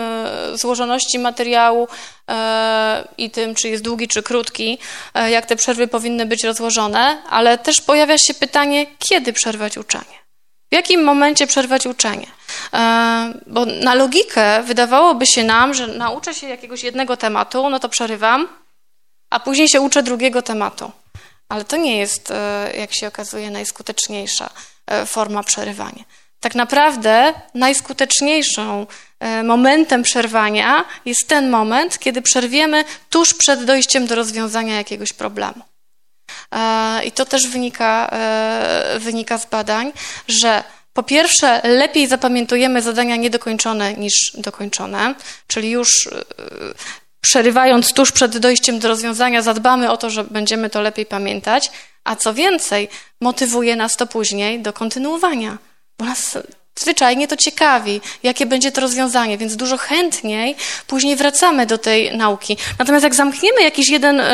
złożoności 0.55 1.19
materiału 1.19 1.89
i 3.19 3.31
tym, 3.31 3.55
czy 3.55 3.69
jest 3.69 3.83
długi, 3.83 4.09
czy 4.09 4.23
krótki, 4.23 4.79
jak 5.31 5.47
te 5.47 5.57
przerwy 5.57 5.87
powinny 5.89 6.27
być 6.27 6.45
rozłożone, 6.45 7.23
ale 7.31 7.59
też 7.59 7.81
pojawia 7.81 8.19
się 8.19 8.35
pytanie, 8.35 8.87
kiedy 8.99 9.33
przerwać 9.33 9.79
uczenie. 9.79 10.23
W 10.73 10.75
jakim 10.75 11.05
momencie 11.05 11.47
przerwać 11.47 11.87
uczenie? 11.87 12.27
E, 12.75 13.35
bo 13.47 13.67
na 13.67 13.95
logikę 13.95 14.63
wydawałoby 14.63 15.27
się 15.27 15.45
nam, 15.45 15.75
że 15.75 15.87
nauczę 15.87 16.35
się 16.35 16.49
jakiegoś 16.49 16.83
jednego 16.83 17.17
tematu, 17.17 17.71
no 17.71 17.79
to 17.79 17.89
przerywam, 17.89 18.49
a 19.31 19.41
później 19.41 19.69
się 19.69 19.81
uczę 19.81 20.03
drugiego 20.03 20.43
tematu. 20.43 20.93
Ale 21.49 21.65
to 21.65 21.77
nie 21.77 21.99
jest, 21.99 22.31
e, 22.31 22.73
jak 22.77 22.95
się 22.95 23.07
okazuje, 23.09 23.51
najskuteczniejsza 23.51 24.51
e, 24.87 25.07
forma 25.07 25.43
przerywania. 25.43 26.05
Tak 26.41 26.55
naprawdę 26.55 27.35
najskuteczniejszą 27.55 28.87
momentem 29.45 30.03
przerwania 30.03 30.85
jest 31.05 31.29
ten 31.29 31.51
moment, 31.51 31.99
kiedy 31.99 32.23
przerwiemy 32.23 32.85
tuż 33.11 33.35
przed 33.35 33.65
dojściem 33.65 34.07
do 34.07 34.15
rozwiązania 34.15 34.77
jakiegoś 34.77 35.13
problemu. 35.13 35.63
I 37.05 37.13
to 37.13 37.25
też 37.25 37.49
wynika, 37.49 38.09
e, 38.13 38.99
wynika 38.99 39.39
z 39.39 39.47
badań, 39.47 39.93
że 40.29 40.65
po 40.93 41.03
pierwsze, 41.03 41.61
lepiej 41.65 42.07
zapamiętujemy 42.07 42.83
zadania 42.83 43.17
niedokończone 43.17 43.95
niż 43.95 44.33
dokończone, 44.35 45.15
czyli 45.47 45.71
już 45.71 46.07
e, 46.07 46.25
przerywając 47.21 47.93
tuż 47.93 48.13
przed 48.13 48.39
dojściem 48.39 48.79
do 48.79 48.89
rozwiązania, 48.89 49.43
zadbamy 49.43 49.91
o 49.91 49.97
to, 49.97 50.11
że 50.11 50.25
będziemy 50.25 50.71
to 50.71 50.81
lepiej 50.81 51.07
pamiętać, 51.07 51.71
a 52.05 52.17
co 52.17 52.35
więcej, 52.35 52.89
motywuje 53.21 53.77
nas 53.77 53.97
to 53.97 54.07
później 54.07 54.61
do 54.61 54.73
kontynuowania, 54.73 55.59
bo 55.99 56.05
nas 56.05 56.39
zwyczajnie 56.79 57.29
to 57.29 57.37
ciekawi, 57.37 58.01
jakie 58.23 58.47
będzie 58.47 58.73
to 58.73 58.81
rozwiązanie, 58.81 59.39
więc 59.39 59.57
dużo 59.57 59.77
chętniej 59.77 60.57
później 60.87 61.17
wracamy 61.17 61.67
do 61.67 61.79
tej 61.79 62.17
nauki. 62.17 62.57
Natomiast 62.79 63.05
jak 63.05 63.15
zamkniemy 63.15 63.63
jakiś 63.63 63.89
jeden 63.89 64.21
y, 64.21 64.25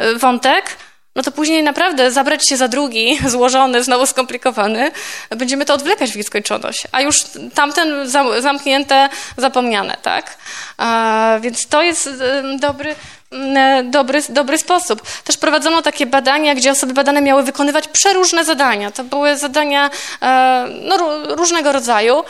y, 0.00 0.18
wątek, 0.18 0.76
no 1.16 1.22
to 1.22 1.32
później 1.32 1.62
naprawdę 1.62 2.10
zabrać 2.10 2.48
się 2.48 2.56
za 2.56 2.68
drugi, 2.68 3.18
złożony, 3.26 3.84
znowu 3.84 4.06
skomplikowany, 4.06 4.90
będziemy 5.30 5.64
to 5.64 5.74
odwlekać 5.74 6.12
w 6.12 6.16
nieskończoność, 6.16 6.82
a 6.92 7.00
już 7.00 7.16
tamten 7.54 8.10
zamknięte, 8.38 9.08
zapomniane, 9.36 9.96
tak? 10.02 10.36
Więc 11.40 11.66
to 11.66 11.82
jest 11.82 12.10
dobry, 12.58 12.94
dobry, 13.84 14.22
dobry 14.28 14.58
sposób. 14.58 15.02
Też 15.24 15.36
prowadzono 15.36 15.82
takie 15.82 16.06
badania, 16.06 16.54
gdzie 16.54 16.70
osoby 16.70 16.92
badane 16.92 17.22
miały 17.22 17.42
wykonywać 17.42 17.88
przeróżne 17.88 18.44
zadania. 18.44 18.90
To 18.90 19.04
były 19.04 19.36
zadania 19.36 19.90
e, 20.22 20.66
no, 20.82 20.96
różnego 21.36 21.72
rodzaju. 21.72 22.24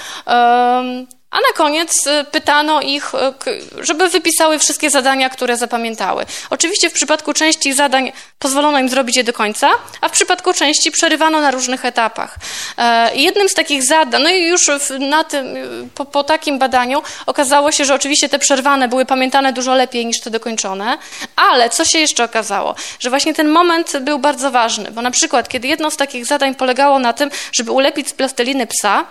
A 1.30 1.36
na 1.36 1.52
koniec 1.56 2.06
y, 2.06 2.24
pytano 2.24 2.80
ich, 2.80 3.12
y, 3.14 3.84
żeby 3.84 4.08
wypisały 4.08 4.58
wszystkie 4.58 4.90
zadania, 4.90 5.30
które 5.30 5.56
zapamiętały. 5.56 6.26
Oczywiście 6.50 6.90
w 6.90 6.92
przypadku 6.92 7.32
części 7.32 7.72
zadań 7.72 8.12
pozwolono 8.38 8.78
im 8.78 8.88
zrobić 8.88 9.16
je 9.16 9.24
do 9.24 9.32
końca, 9.32 9.70
a 10.00 10.08
w 10.08 10.12
przypadku 10.12 10.52
części 10.52 10.90
przerywano 10.90 11.40
na 11.40 11.50
różnych 11.50 11.84
etapach. 11.84 12.36
E, 12.78 13.16
jednym 13.16 13.48
z 13.48 13.54
takich 13.54 13.82
zadań, 13.82 14.22
no 14.22 14.30
i 14.30 14.46
już 14.46 14.70
na 14.98 15.24
tym, 15.24 15.56
y, 15.56 15.88
po, 15.94 16.04
po 16.04 16.24
takim 16.24 16.58
badaniu 16.58 17.02
okazało 17.26 17.72
się, 17.72 17.84
że 17.84 17.94
oczywiście 17.94 18.28
te 18.28 18.38
przerwane 18.38 18.88
były 18.88 19.04
pamiętane 19.04 19.52
dużo 19.52 19.74
lepiej 19.74 20.06
niż 20.06 20.20
te 20.20 20.30
dokończone, 20.30 20.98
ale 21.36 21.70
co 21.70 21.84
się 21.84 21.98
jeszcze 21.98 22.24
okazało? 22.24 22.74
Że 23.00 23.10
właśnie 23.10 23.34
ten 23.34 23.48
moment 23.48 23.92
był 24.00 24.18
bardzo 24.18 24.50
ważny, 24.50 24.90
bo 24.90 25.02
na 25.02 25.10
przykład, 25.10 25.48
kiedy 25.48 25.68
jedno 25.68 25.90
z 25.90 25.96
takich 25.96 26.26
zadań 26.26 26.54
polegało 26.54 26.98
na 26.98 27.12
tym, 27.12 27.30
żeby 27.52 27.72
ulepić 27.72 28.08
z 28.08 28.12
plasteliny 28.12 28.66
psa, 28.66 29.04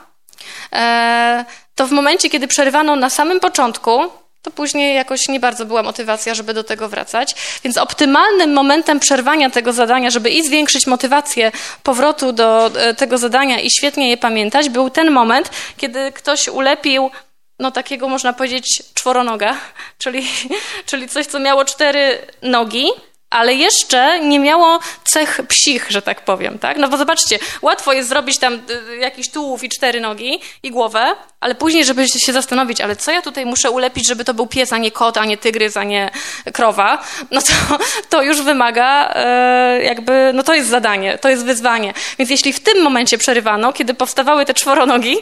e, 0.74 1.46
to 1.80 1.88
w 1.88 1.92
momencie, 1.92 2.30
kiedy 2.30 2.48
przerywano 2.48 2.96
na 2.96 3.10
samym 3.10 3.40
początku, 3.40 4.00
to 4.42 4.52
później 4.52 4.96
jakoś 4.96 5.28
nie 5.28 5.40
bardzo 5.40 5.66
była 5.66 5.84
motywacja, 5.84 6.34
żeby 6.34 6.54
do 6.54 6.64
tego 6.64 6.90
wracać. 6.90 7.36
Więc 7.64 7.78
optymalnym 7.78 8.54
momentem 8.54 9.00
przerwania 9.00 9.50
tego 9.50 9.74
zadania, 9.74 10.10
żeby 10.10 10.30
i 10.30 10.44
zwiększyć 10.44 10.88
motywację 10.88 11.52
powrotu 11.84 12.32
do 12.32 12.72
e, 12.76 12.94
tego 12.94 13.18
zadania 13.18 13.60
i 13.60 13.70
świetnie 13.72 14.10
je 14.10 14.18
pamiętać, 14.18 14.70
był 14.70 14.90
ten 14.90 15.12
moment, 15.12 15.52
kiedy 15.78 16.12
ktoś 16.12 16.48
ulepił 16.48 17.12
no 17.60 17.72
takiego 17.72 18.10
można 18.10 18.34
powiedzieć 18.34 18.84
czworonoga, 18.94 19.58
czyli, 20.04 20.28
czyli 20.86 21.08
coś, 21.08 21.26
co 21.26 21.40
miało 21.40 21.66
cztery 21.66 22.18
nogi, 22.42 22.88
ale 23.30 23.54
jeszcze 23.54 24.20
nie 24.20 24.40
miało 24.40 24.80
cech 25.04 25.40
psich, 25.48 25.86
że 25.90 26.02
tak 26.02 26.22
powiem, 26.22 26.60
tak? 26.60 26.78
No 26.78 26.90
bo 26.90 26.98
zobaczcie, 26.98 27.40
łatwo 27.62 27.94
jest 27.94 28.10
zrobić 28.10 28.38
tam 28.38 28.54
y, 28.54 28.98
jakiś 28.98 29.30
tułów 29.30 29.64
i 29.64 29.70
cztery 29.70 30.02
nogi 30.02 30.40
i 30.64 30.72
głowę, 30.72 31.16
ale 31.40 31.56
później, 31.56 31.86
żeby 31.86 32.08
się 32.08 32.34
zastanowić, 32.34 32.82
ale 32.82 32.96
co 32.96 33.12
ja 33.12 33.22
tutaj 33.22 33.46
muszę 33.46 33.72
ulepić, 33.72 34.08
żeby 34.08 34.26
to 34.26 34.34
był 34.34 34.48
pies, 34.48 34.74
a 34.74 34.78
nie 34.78 34.92
kot, 34.92 35.18
a 35.18 35.26
nie 35.26 35.38
tygrys, 35.38 35.78
a 35.78 35.84
nie 35.84 36.12
krowa, 36.54 37.04
no 37.32 37.42
to, 37.42 37.54
to 38.10 38.22
już 38.22 38.42
wymaga 38.42 39.14
e, 39.16 39.84
jakby, 39.84 40.32
no 40.34 40.44
to 40.44 40.54
jest 40.54 40.70
zadanie, 40.70 41.18
to 41.18 41.30
jest 41.30 41.46
wyzwanie. 41.46 41.94
Więc 42.18 42.32
jeśli 42.32 42.54
w 42.54 42.60
tym 42.60 42.84
momencie 42.84 43.18
przerywano, 43.18 43.74
kiedy 43.74 43.94
powstawały 43.94 44.46
te 44.46 44.54
czworonogi, 44.54 45.18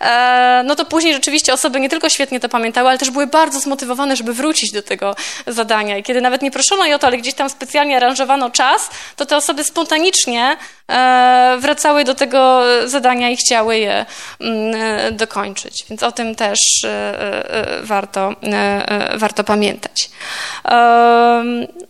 e, 0.00 0.62
no 0.66 0.74
to 0.74 0.84
później 0.84 1.14
rzeczywiście 1.14 1.52
osoby 1.52 1.80
nie 1.80 1.88
tylko 1.88 2.08
świetnie 2.08 2.40
to 2.40 2.48
pamiętały, 2.48 2.88
ale 2.88 2.98
też 2.98 3.10
były 3.10 3.26
bardzo 3.26 3.60
zmotywowane, 3.60 4.16
żeby 4.16 4.34
wrócić 4.34 4.72
do 4.72 4.82
tego 4.82 5.16
zadania. 5.46 5.98
I 5.98 6.02
kiedy 6.02 6.20
nawet 6.20 6.42
nie 6.42 6.50
proszono 6.50 6.86
je 6.86 6.96
o 6.96 6.98
to, 6.98 7.06
ale 7.06 7.16
gdzieś 7.16 7.34
tam 7.34 7.45
specjalnie 7.48 7.96
aranżowano 7.96 8.50
czas, 8.50 8.90
to 9.16 9.26
te 9.26 9.36
osoby 9.36 9.64
spontanicznie 9.64 10.56
e, 10.88 11.56
wracały 11.60 12.04
do 12.04 12.14
tego 12.14 12.62
zadania 12.84 13.30
i 13.30 13.36
chciały 13.36 13.78
je 13.78 14.06
mm, 14.40 15.16
dokończyć 15.16 15.56
kończyć. 15.56 15.84
Więc 15.90 16.02
o 16.02 16.12
tym 16.12 16.34
też 16.34 16.58
e, 16.84 16.88
e, 16.90 17.82
warto, 17.82 18.34
e, 18.42 19.18
warto 19.18 19.44
pamiętać. 19.44 20.10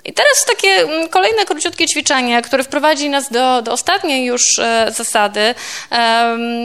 I 0.04 0.12
teraz 0.12 0.44
takie 0.46 0.68
mm, 0.68 1.08
kolejne 1.08 1.44
króciutkie 1.44 1.86
ćwiczenie, 1.86 2.42
które 2.42 2.64
wprowadzi 2.64 3.10
nas 3.10 3.30
do, 3.30 3.62
do 3.62 3.72
ostatniej 3.72 4.24
już 4.24 4.42
zasady. 4.88 5.54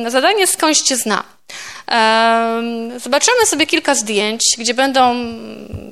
Zadanie 0.08 0.48
skądś 0.48 0.80
cię 0.80 0.96
zna. 0.96 1.24
Zobaczymy 2.98 3.46
sobie 3.46 3.68
kilka 3.68 3.96
zdjęć, 3.96 4.42
gdzie 4.58 4.74
będą 4.74 5.16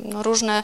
no, 0.10 0.23
różne 0.23 0.64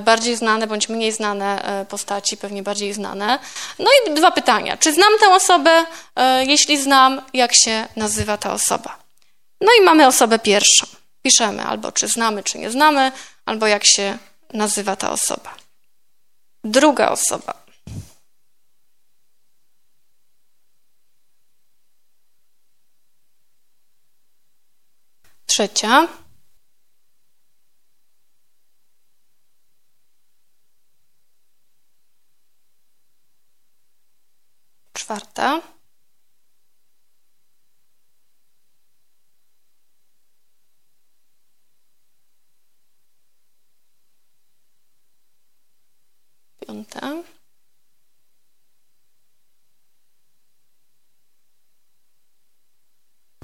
bardziej 0.00 0.36
znane 0.36 0.66
bądź 0.66 0.88
mniej 0.88 1.12
znane 1.12 1.84
postaci, 1.88 2.36
pewnie 2.36 2.62
bardziej 2.62 2.92
znane. 2.92 3.38
No 3.78 3.90
i 4.06 4.14
dwa 4.14 4.30
pytania. 4.30 4.76
Czy 4.76 4.92
znam 4.92 5.12
tę 5.20 5.34
osobę? 5.34 5.84
Jeśli 6.46 6.82
znam, 6.82 7.22
jak 7.34 7.50
się 7.64 7.88
nazywa 7.96 8.38
ta 8.38 8.52
osoba? 8.52 8.98
No 9.60 9.68
i 9.80 9.84
mamy 9.84 10.06
osobę 10.06 10.38
pierwszą. 10.38 10.86
Piszemy 11.22 11.62
albo 11.62 11.92
czy 11.92 12.08
znamy, 12.08 12.42
czy 12.42 12.58
nie 12.58 12.70
znamy, 12.70 13.12
albo 13.46 13.66
jak 13.66 13.82
się 13.86 14.18
nazywa 14.52 14.96
ta 14.96 15.10
osoba. 15.10 15.54
Druga 16.64 17.10
osoba. 17.10 17.54
Trzecia. 25.46 26.08
Czwarta. 35.10 35.60
piąta. 46.66 47.22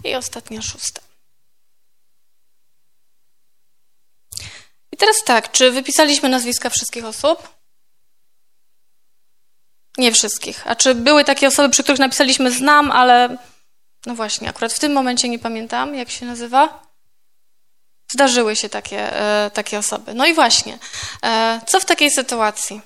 I 0.05 0.15
ostatnia 0.15 0.63
szósta. 0.63 1.03
I 4.93 4.97
teraz 4.97 5.17
tak, 5.25 5.53
czy 5.53 5.71
wypisaliśmy 5.71 6.29
nazwiska 6.29 6.71
wszystkich 6.71 7.05
osób? 7.05 7.57
Nie 9.99 10.13
wszystkich. 10.13 10.63
A 10.67 10.75
czy 10.75 10.95
były 10.95 11.25
takie 11.25 11.49
osoby, 11.49 11.69
przy 11.69 11.83
których 11.83 11.99
napisaliśmy 11.99 12.51
znam, 12.51 12.91
ale 12.91 13.37
no 14.07 14.15
właśnie, 14.15 14.49
akurat 14.49 14.73
w 14.73 14.79
tym 14.79 14.93
momencie 14.93 15.29
nie 15.29 15.39
pamiętam, 15.39 15.95
jak 15.95 16.11
się 16.11 16.27
nazywa? 16.27 16.83
Zdarzyły 18.13 18.57
się 18.57 18.69
takie, 18.69 19.21
e, 19.21 19.51
takie 19.51 19.79
osoby. 19.79 20.15
No 20.15 20.27
i 20.27 20.35
właśnie, 20.35 20.79
e, 21.23 21.61
co 21.67 21.81
w 21.81 21.85
takiej 21.85 22.11
sytuacji? 22.11 22.81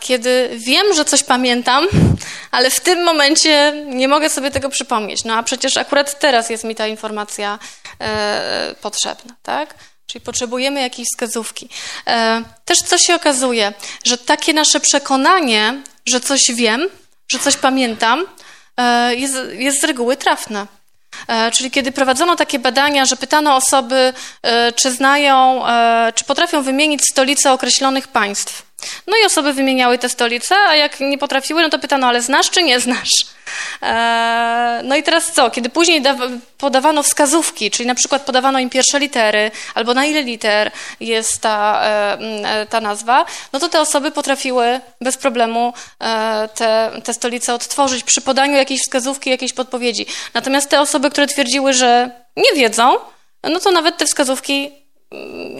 kiedy 0.00 0.50
wiem, 0.56 0.94
że 0.94 1.04
coś 1.04 1.22
pamiętam, 1.22 1.86
ale 2.50 2.70
w 2.70 2.80
tym 2.80 3.04
momencie 3.04 3.84
nie 3.86 4.08
mogę 4.08 4.30
sobie 4.30 4.50
tego 4.50 4.68
przypomnieć. 4.68 5.24
No 5.24 5.34
a 5.34 5.42
przecież 5.42 5.76
akurat 5.76 6.18
teraz 6.18 6.50
jest 6.50 6.64
mi 6.64 6.74
ta 6.74 6.86
informacja 6.86 7.58
e, 8.00 8.74
potrzebna, 8.80 9.34
tak? 9.42 9.74
Czyli 10.08 10.20
potrzebujemy 10.20 10.80
jakiejś 10.80 11.08
wskazówki. 11.08 11.68
E, 12.06 12.42
też 12.64 12.78
co 12.78 12.98
się 12.98 13.14
okazuje, 13.14 13.72
że 14.04 14.18
takie 14.18 14.52
nasze 14.52 14.80
przekonanie, 14.80 15.82
że 16.06 16.20
coś 16.20 16.40
wiem, 16.54 16.88
że 17.32 17.38
coś 17.38 17.56
pamiętam, 17.56 18.26
e, 18.76 19.14
jest, 19.14 19.36
jest 19.52 19.80
z 19.80 19.84
reguły 19.84 20.16
trafne. 20.16 20.66
E, 21.28 21.50
czyli 21.50 21.70
kiedy 21.70 21.92
prowadzono 21.92 22.36
takie 22.36 22.58
badania, 22.58 23.06
że 23.06 23.16
pytano 23.16 23.56
osoby, 23.56 24.12
czy 24.76 24.92
znają, 24.92 25.62
czy 26.14 26.24
potrafią 26.24 26.62
wymienić 26.62 27.00
stolice 27.10 27.52
określonych 27.52 28.08
państw. 28.08 28.67
No 29.06 29.16
i 29.22 29.24
osoby 29.24 29.52
wymieniały 29.52 29.98
te 29.98 30.08
stolice, 30.08 30.54
a 30.56 30.76
jak 30.76 31.00
nie 31.00 31.18
potrafiły, 31.18 31.62
no 31.62 31.68
to 31.68 31.78
pytano, 31.78 32.06
ale 32.06 32.22
znasz 32.22 32.50
czy 32.50 32.62
nie 32.62 32.80
znasz? 32.80 33.08
Eee, 33.82 34.84
no 34.84 34.96
i 34.96 35.02
teraz 35.02 35.32
co? 35.32 35.50
Kiedy 35.50 35.68
później 35.68 36.02
podawano 36.58 37.02
wskazówki, 37.02 37.70
czyli 37.70 37.86
na 37.86 37.94
przykład 37.94 38.22
podawano 38.22 38.58
im 38.58 38.70
pierwsze 38.70 38.98
litery, 38.98 39.50
albo 39.74 39.94
na 39.94 40.04
ile 40.06 40.22
liter 40.22 40.70
jest 41.00 41.40
ta, 41.40 41.82
e, 41.84 42.66
ta 42.66 42.80
nazwa, 42.80 43.24
no 43.52 43.58
to 43.58 43.68
te 43.68 43.80
osoby 43.80 44.10
potrafiły 44.10 44.80
bez 45.00 45.16
problemu 45.16 45.72
e, 46.00 46.48
te, 46.54 46.90
te 47.04 47.14
stolice 47.14 47.54
odtworzyć 47.54 48.04
przy 48.04 48.20
podaniu 48.20 48.56
jakiejś 48.56 48.80
wskazówki, 48.80 49.30
jakiejś 49.30 49.52
podpowiedzi. 49.52 50.06
Natomiast 50.34 50.70
te 50.70 50.80
osoby, 50.80 51.10
które 51.10 51.26
twierdziły, 51.26 51.72
że 51.72 52.10
nie 52.36 52.52
wiedzą, 52.54 52.96
no 53.42 53.60
to 53.60 53.70
nawet 53.70 53.96
te 53.96 54.06
wskazówki 54.06 54.70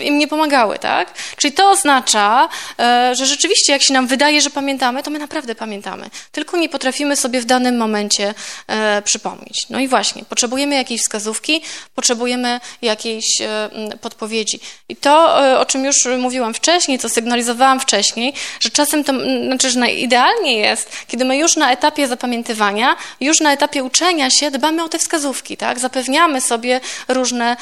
im 0.05 0.19
nie 0.19 0.29
pomagały, 0.29 0.79
tak? 0.79 1.15
Czyli 1.37 1.53
to 1.53 1.71
oznacza, 1.71 2.49
e, 2.79 3.15
że 3.15 3.27
rzeczywiście 3.27 3.73
jak 3.73 3.83
się 3.83 3.93
nam 3.93 4.07
wydaje, 4.07 4.41
że 4.41 4.51
pamiętamy, 4.51 5.03
to 5.03 5.11
my 5.11 5.19
naprawdę 5.19 5.55
pamiętamy. 5.55 6.11
Tylko 6.33 6.57
nie 6.57 6.69
potrafimy 6.69 7.17
sobie 7.17 7.41
w 7.41 7.45
danym 7.45 7.77
momencie 7.77 8.35
e, 8.67 9.03
przypomnieć. 9.03 9.67
No 9.71 9.81
i 9.81 9.89
właśnie, 9.89 10.25
potrzebujemy 10.25 10.75
jakiejś 10.75 11.01
wskazówki, 11.01 11.63
potrzebujemy 11.95 12.61
jakiejś 12.83 13.25
e, 13.41 13.71
podpowiedzi. 14.01 14.61
I 14.89 14.97
to, 14.97 15.37
o 15.61 15.65
czym 15.65 15.85
już 15.85 15.97
mówiłam 16.19 16.55
wcześniej, 16.55 16.99
co 16.99 17.09
sygnalizowałam 17.09 17.81
wcześniej, 17.81 18.35
że 18.61 18.71
czasem 18.71 19.05
to, 19.05 19.13
znaczy, 19.47 19.71
że 19.71 19.91
idealnie 19.91 20.59
jest, 20.59 20.93
kiedy 21.07 21.25
my 21.25 21.37
już 21.37 21.57
na 21.57 21.73
etapie 21.73 22.09
zapamiętywania, 22.09 22.97
już 23.21 23.41
na 23.41 23.53
etapie 23.53 23.85
uczenia 23.85 24.31
się 24.31 24.51
dbamy 24.51 24.85
o 24.85 24.89
te 24.89 24.99
wskazówki, 24.99 25.57
tak? 25.57 25.79
Zapewniamy 25.79 26.41
sobie 26.41 26.81
różne 27.09 27.57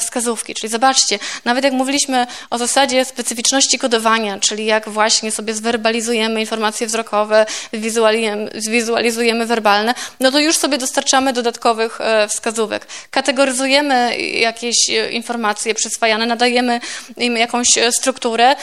wskazówki. 0.00 0.54
Czyli 0.54 0.70
zobaczcie, 0.70 1.13
nawet 1.44 1.64
jak 1.64 1.72
mówiliśmy 1.72 2.26
o 2.50 2.58
zasadzie 2.58 3.04
specyficzności 3.04 3.78
kodowania, 3.78 4.38
czyli 4.40 4.64
jak 4.64 4.88
właśnie 4.88 5.32
sobie 5.32 5.54
zwerbalizujemy 5.54 6.40
informacje 6.40 6.86
wzrokowe, 6.86 7.46
wizualizujemy, 7.72 8.50
wizualizujemy 8.68 9.46
werbalne, 9.46 9.94
no 10.20 10.30
to 10.30 10.38
już 10.38 10.56
sobie 10.56 10.78
dostarczamy 10.78 11.32
dodatkowych 11.32 12.00
e, 12.00 12.28
wskazówek. 12.28 12.86
Kategoryzujemy 13.10 14.18
jakieś 14.18 14.90
e, 14.90 15.10
informacje 15.10 15.74
przyswajane, 15.74 16.26
nadajemy 16.26 16.80
im 17.16 17.36
jakąś 17.36 17.78
e, 17.78 17.92
strukturę, 17.92 18.56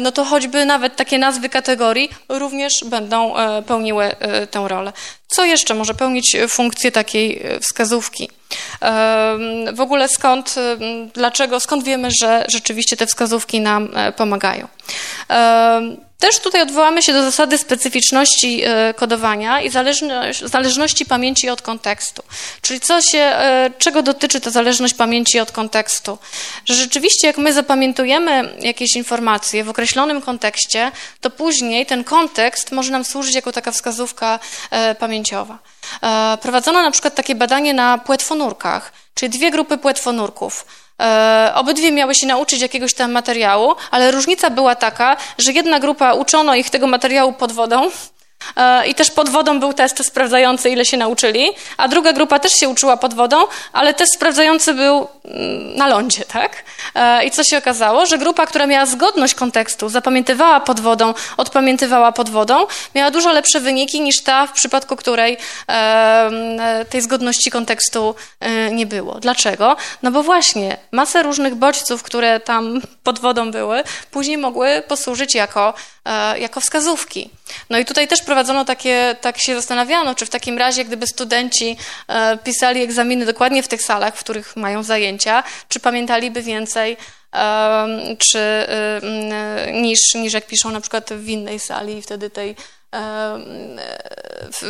no 0.00 0.12
to 0.12 0.24
choćby 0.24 0.64
nawet 0.64 0.96
takie 0.96 1.18
nazwy 1.18 1.48
kategorii 1.48 2.10
również 2.28 2.72
będą 2.84 3.34
pełniły 3.66 4.10
tę 4.50 4.68
rolę. 4.68 4.92
Co 5.28 5.44
jeszcze 5.44 5.74
może 5.74 5.94
pełnić 5.94 6.36
funkcję 6.48 6.92
takiej 6.92 7.42
wskazówki? 7.60 8.39
W 9.72 9.80
ogóle 9.80 10.08
skąd, 10.08 10.54
dlaczego, 11.14 11.60
skąd 11.60 11.84
wiemy, 11.84 12.08
że 12.20 12.44
rzeczywiście 12.48 12.96
te 12.96 13.06
wskazówki 13.06 13.60
nam 13.60 13.88
e, 13.94 14.12
pomagają? 14.12 14.68
Też 16.20 16.38
tutaj 16.38 16.62
odwołamy 16.62 17.02
się 17.02 17.12
do 17.12 17.22
zasady 17.22 17.58
specyficzności 17.58 18.62
e, 18.64 18.94
kodowania 18.94 19.60
i 19.60 19.70
zależności 20.44 21.06
pamięci 21.06 21.50
od 21.50 21.62
kontekstu. 21.62 22.22
Czyli 22.62 22.80
co 22.80 23.02
się, 23.02 23.18
e, 23.18 23.70
czego 23.78 24.02
dotyczy 24.02 24.40
ta 24.40 24.50
zależność 24.50 24.94
pamięci 24.94 25.40
od 25.40 25.52
kontekstu? 25.52 26.18
Że 26.64 26.74
rzeczywiście 26.74 27.26
jak 27.26 27.38
my 27.38 27.52
zapamiętujemy 27.52 28.54
jakieś 28.60 28.96
informacje 28.96 29.64
w 29.64 29.68
określonym 29.68 30.22
kontekście, 30.22 30.92
to 31.20 31.30
później 31.30 31.86
ten 31.86 32.04
kontekst 32.04 32.72
może 32.72 32.92
nam 32.92 33.04
służyć 33.04 33.34
jako 33.34 33.52
taka 33.52 33.72
wskazówka 33.72 34.38
pamięciowa. 34.98 35.58
Prowadzono 36.42 36.82
na 36.82 36.90
przykład 36.90 37.14
takie 37.14 37.34
badanie 37.34 37.74
na 37.74 37.98
płetwonurkach, 37.98 38.92
czyli 39.14 39.30
dwie 39.30 39.50
grupy 39.50 39.78
płetwonurków. 39.78 40.66
E, 41.00 41.52
obydwie 41.54 41.92
miały 41.92 42.14
się 42.14 42.26
nauczyć 42.26 42.60
jakiegoś 42.60 42.94
tam 42.94 43.12
materiału, 43.12 43.74
ale 43.90 44.10
różnica 44.10 44.50
była 44.50 44.74
taka, 44.74 45.16
że 45.38 45.52
jedna 45.52 45.80
grupa 45.80 46.12
uczono 46.12 46.54
ich 46.54 46.70
tego 46.70 46.86
materiału 46.86 47.32
pod 47.32 47.52
wodą, 47.52 47.90
I 48.86 48.94
też 48.94 49.10
pod 49.10 49.28
wodą 49.28 49.60
był 49.60 49.72
test 49.72 50.06
sprawdzający, 50.06 50.70
ile 50.70 50.84
się 50.84 50.96
nauczyli, 50.96 51.46
a 51.76 51.88
druga 51.88 52.12
grupa 52.12 52.38
też 52.38 52.52
się 52.52 52.68
uczyła 52.68 52.96
pod 52.96 53.14
wodą, 53.14 53.36
ale 53.72 53.94
test 53.94 54.14
sprawdzający 54.14 54.74
był 54.74 55.08
mm, 55.24 55.76
na 55.76 55.88
lądzie, 55.88 56.24
tak? 56.24 56.64
E, 56.94 57.26
I 57.26 57.30
co 57.30 57.44
się 57.44 57.58
okazało? 57.58 58.06
Że 58.06 58.18
grupa, 58.18 58.46
która 58.46 58.66
miała 58.66 58.86
zgodność 58.86 59.34
kontekstu, 59.34 59.88
zapamiętywała 59.88 60.60
pod 60.60 60.80
wodą, 60.80 61.14
odpamiętywała 61.36 62.12
pod 62.12 62.30
wodą, 62.30 62.66
miała 62.94 63.10
dużo 63.10 63.32
lepsze 63.32 63.60
wyniki 63.60 64.00
niż 64.00 64.22
ta, 64.22 64.46
w 64.46 64.52
przypadku 64.52 64.96
której 64.96 65.36
e, 65.68 66.84
tej 66.90 67.00
zgodności 67.00 67.50
kontekstu 67.50 68.14
nie 68.72 68.86
było. 68.86 69.14
Dlaczego? 69.14 69.76
No 70.02 70.10
bo 70.10 70.22
właśnie 70.22 70.76
masę 70.92 71.22
różnych 71.22 71.54
bodźców, 71.54 72.02
które 72.02 72.40
tam 72.40 72.80
pod 73.04 73.18
wodą 73.18 73.50
były, 73.50 73.82
później 74.10 74.38
mogły 74.38 74.82
posłużyć 74.88 75.34
jako, 75.34 75.74
jako 76.38 76.60
wskazówki. 76.60 77.30
No 77.70 77.78
i 77.78 77.84
tutaj 77.84 78.08
też 78.08 78.22
prowadzono 78.30 78.64
takie, 78.64 79.16
tak 79.20 79.38
się 79.38 79.54
zastanawiano, 79.54 80.14
czy 80.14 80.26
w 80.26 80.30
takim 80.30 80.58
razie, 80.58 80.84
gdyby 80.84 81.06
studenci 81.06 81.76
e, 82.08 82.38
pisali 82.38 82.82
egzaminy 82.82 83.26
dokładnie 83.26 83.62
w 83.62 83.68
tych 83.68 83.82
salach, 83.82 84.16
w 84.16 84.20
których 84.20 84.56
mają 84.56 84.82
zajęcia, 84.82 85.42
czy 85.68 85.80
pamiętaliby 85.80 86.42
więcej 86.42 86.96
czy, 88.18 88.66
y, 89.68 89.72
niż, 89.72 89.98
niż 90.14 90.32
jak 90.32 90.46
piszą 90.46 90.70
na 90.70 90.80
przykład 90.80 91.12
w 91.12 91.28
innej 91.28 91.58
sali 91.58 91.96
i 91.96 92.02
wtedy 92.02 92.30
tej 92.30 92.56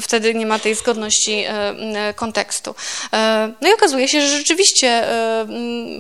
wtedy 0.03 0.35
nie 0.35 0.47
ma 0.47 0.59
tej 0.59 0.75
zgodności 0.75 1.45
kontekstu. 2.17 2.75
No 3.61 3.69
i 3.69 3.73
okazuje 3.73 4.09
się, 4.09 4.21
że 4.21 4.39
rzeczywiście 4.39 5.05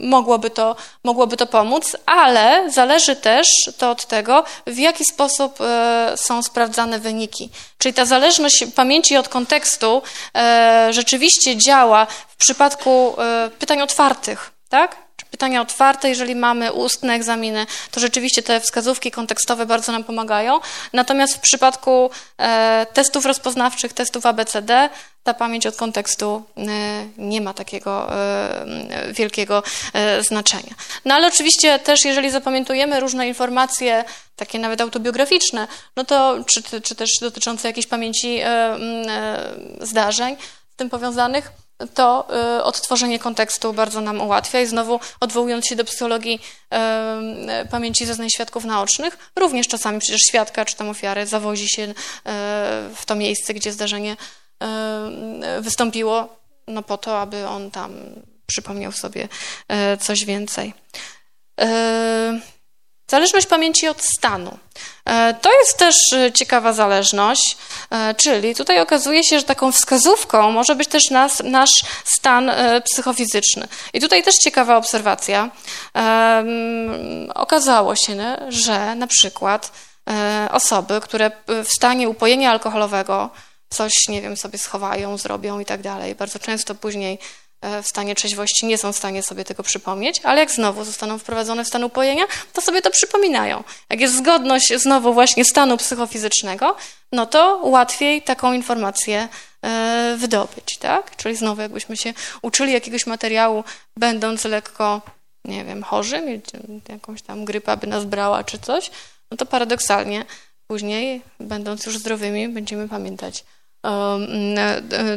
mogłoby 0.02 0.51
to, 0.51 0.76
mogłoby 1.05 1.36
to 1.36 1.47
pomóc, 1.47 1.97
ale 2.06 2.70
zależy 2.70 3.16
też 3.16 3.47
to 3.78 3.90
od 3.90 4.06
tego, 4.06 4.44
w 4.66 4.78
jaki 4.78 5.05
sposób 5.05 5.60
e, 5.60 6.12
są 6.16 6.42
sprawdzane 6.42 6.98
wyniki. 6.98 7.51
Czyli 7.78 7.94
ta 7.94 8.05
zależność 8.05 8.64
pamięci 8.74 9.16
od 9.16 9.28
kontekstu 9.28 10.02
e, 10.34 10.88
rzeczywiście 10.90 11.56
działa 11.56 12.06
w 12.06 12.36
przypadku 12.36 13.14
e, 13.18 13.51
pytań 13.59 13.80
otwartych, 13.80 14.51
tak? 14.68 14.97
Pytania 15.31 15.61
otwarte, 15.61 16.09
jeżeli 16.09 16.35
mamy 16.35 16.73
ustne 16.73 17.15
egzaminy, 17.15 17.66
to 17.90 18.01
rzeczywiście 18.01 18.43
te 18.43 18.61
wskazówki 18.61 19.11
kontekstowe 19.11 19.66
bardzo 19.66 19.93
nam 19.93 20.05
pomagają. 20.05 20.61
Natomiast 20.93 21.36
w 21.36 21.40
przypadku 21.40 22.11
e, 22.39 22.86
testów 22.93 23.27
rozpoznawczych, 23.27 23.93
testów 23.93 24.27
ABCD, 24.27 24.89
ta 25.23 25.35
pamięć 25.35 25.66
od 25.66 25.77
kontekstu 25.77 26.43
e, 26.57 26.62
nie 27.19 27.40
ma 27.40 27.55
takiego 27.55 28.15
e, 28.15 29.12
wielkiego 29.12 29.62
znaczenia. 30.20 30.74
No 31.05 31.15
ale 31.15 31.28
oczywiście 31.28 31.78
też, 31.78 32.05
jeżeli 32.05 32.31
zapamiętujemy 32.31 33.01
różne 33.01 33.28
informacje, 33.28 34.05
takie 34.36 34.59
nawet 34.59 34.81
autobiograficzne, 34.81 35.69
no 35.97 36.05
to 36.05 36.36
czy, 36.47 36.81
czy 36.81 36.94
też 36.94 37.11
dotyczące 37.20 37.69
jakiejś 37.69 37.86
pamięci 37.86 38.40
zdarzeń 39.81 40.36
z 40.73 40.77
tym 40.77 40.90
powiązanych, 40.90 41.52
to 41.94 42.27
y, 42.59 42.62
odtworzenie 42.62 43.19
kontekstu 43.19 43.73
bardzo 43.73 44.01
nam 44.01 44.20
ułatwia 44.20 44.61
i 44.61 44.66
znowu 44.66 45.01
odwołując 45.20 45.66
się 45.66 45.77
do 45.77 45.85
psychologii 45.85 46.40
y, 47.65 47.69
pamięci 47.69 48.07
zeznań 48.07 48.31
świadków 48.31 48.65
naocznych, 48.65 49.32
również 49.36 49.69
czasami 49.69 49.98
przecież 49.98 50.20
świadka 50.28 50.65
czy 50.65 50.77
tam 50.77 50.89
ofiary 50.89 51.27
zawozi 51.27 51.69
się 51.69 51.82
y, 51.82 51.94
w 52.94 53.02
to 53.07 53.15
miejsce, 53.15 53.55
gdzie 53.55 53.73
zdarzenie 53.73 54.16
wystąpiło, 55.61 56.36
no 56.66 56.82
po 56.82 56.98
to, 56.98 57.20
aby 57.20 57.48
on 57.48 57.70
tam 57.70 57.93
przypomniał 58.47 58.93
sobie 58.93 59.28
coś 60.01 60.24
więcej. 60.24 60.74
Zależność 63.11 63.47
pamięci 63.47 63.89
od 63.89 64.03
stanu. 64.03 64.59
E, 65.05 65.35
to 65.35 65.51
jest 65.61 65.78
też 65.78 65.95
e, 66.12 66.32
ciekawa 66.32 66.73
zależność, 66.73 67.57
e, 67.91 68.15
czyli 68.15 68.55
tutaj 68.55 68.81
okazuje 68.81 69.24
się, 69.24 69.39
że 69.39 69.45
taką 69.45 69.73
wskazówką 69.73 70.51
może 70.51 70.74
być 70.74 70.89
też 70.89 71.11
nas, 71.11 71.43
nasz 71.45 71.70
stan 72.05 72.51
psychofizyczny. 72.85 73.69
I 73.93 74.01
tutaj 74.01 74.23
też 74.23 74.35
ciekawa 74.35 74.77
obserwacja. 74.77 75.51
Okazało 77.35 77.97
się, 77.97 78.37
że 78.49 78.95
na 78.95 79.07
przykład 79.07 79.73
osoby, 80.51 81.01
które 81.01 81.31
w 81.47 81.69
stanie 81.69 82.09
upojenia 82.09 82.51
alkoholowego 82.51 83.31
coś, 83.69 83.93
nie 84.09 84.23
wiem, 84.23 84.37
sobie 84.37 84.59
schowają, 84.59 85.19
zrobią 85.19 85.61
i 85.61 85.65
tak 85.65 85.82
dalej, 85.82 86.15
bardzo 86.15 86.39
często 86.39 86.74
później 86.74 87.19
w 87.62 87.87
stanie 87.87 88.15
trzeźwości 88.15 88.66
nie 88.66 88.78
są 88.78 88.93
w 88.93 88.97
stanie 88.97 89.23
sobie 89.23 89.45
tego 89.45 89.62
przypomnieć, 89.62 90.20
ale 90.24 90.41
jak 90.41 90.51
znowu 90.51 90.85
zostaną 90.85 91.19
wprowadzone 91.19 91.65
w 91.65 91.69
stan 91.69 91.85
upojenia, 91.85 92.24
to 92.53 92.61
sobie 92.61 92.82
to 92.82 92.91
przypominają. 92.91 93.65
Jak 93.91 94.01
jest 94.01 94.16
zgodność 94.16 94.73
znowu 94.77 95.15
właśnie 95.15 95.45
stanu 95.45 95.77
psychofizycznego, 95.77 96.77
no 97.12 97.27
to 97.27 97.61
łatwiej 97.62 98.23
taką 98.23 98.53
informację 98.53 99.28
e, 99.62 100.16
wydobyć, 100.19 100.78
tak? 100.78 101.16
Czyli 101.16 101.37
znowu 101.37 101.62
jakbyśmy 101.62 101.97
się 101.97 102.15
uczyli 102.43 102.73
jakiegoś 102.73 103.07
materiału, 103.07 103.65
będąc 103.97 104.45
lekko, 104.45 105.01
nie 105.45 105.65
wiem, 105.65 105.82
chorzy, 105.82 106.41
jakąś 106.89 107.23
tam 107.23 107.45
grypa 107.45 107.77
by 107.77 107.87
nas 107.87 108.05
brała 108.05 108.45
czy 108.45 108.59
coś, 108.59 108.91
no 109.31 109.37
to 109.37 109.47
paradoksalnie 109.47 110.24
później, 110.66 111.23
będąc 111.41 111.87
już 111.87 111.99
zdrowymi, 111.99 112.49
będziemy 112.49 112.89
pamiętać 112.89 113.45
um, 113.85 114.20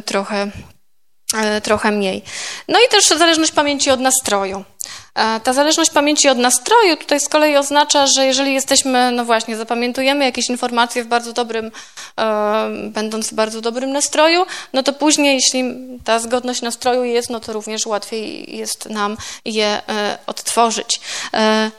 trochę 0.06 0.48
E, 0.48 0.52
trochę 1.64 1.92
mniej. 1.92 2.24
No 2.68 2.80
i 2.80 2.90
też 2.90 3.08
zależność 3.08 3.52
pamięci 3.52 3.92
od 3.92 4.00
nastroju. 4.00 4.64
E, 5.16 5.40
ta 5.40 5.54
zależność 5.54 5.92
pamięci 5.92 6.30
od 6.30 6.38
nastroju 6.38 6.98
tutaj 6.98 7.20
z 7.20 7.30
kolei 7.30 7.58
oznacza, 7.58 8.08
że 8.08 8.26
jeżeli 8.26 8.54
jesteśmy, 8.54 9.12
no 9.12 9.26
właśnie, 9.26 9.58
zapamiętujemy 9.58 10.26
jakieś 10.26 10.50
informacje 10.50 11.04
w 11.04 11.08
bardzo 11.08 11.34
dobrym, 11.34 11.72
e, 12.20 12.70
będąc 12.90 13.30
w 13.30 13.34
bardzo 13.34 13.62
dobrym 13.62 13.92
nastroju, 13.92 14.46
no 14.74 14.84
to 14.84 14.94
później, 14.94 15.36
jeśli 15.36 15.64
ta 16.04 16.20
zgodność 16.20 16.62
nastroju 16.62 17.04
jest, 17.04 17.30
no 17.30 17.40
to 17.40 17.54
również 17.54 17.86
łatwiej 17.86 18.58
jest 18.58 18.90
nam 18.90 19.18
je 19.46 19.82
e, 19.90 20.18
odtworzyć. 20.28 21.02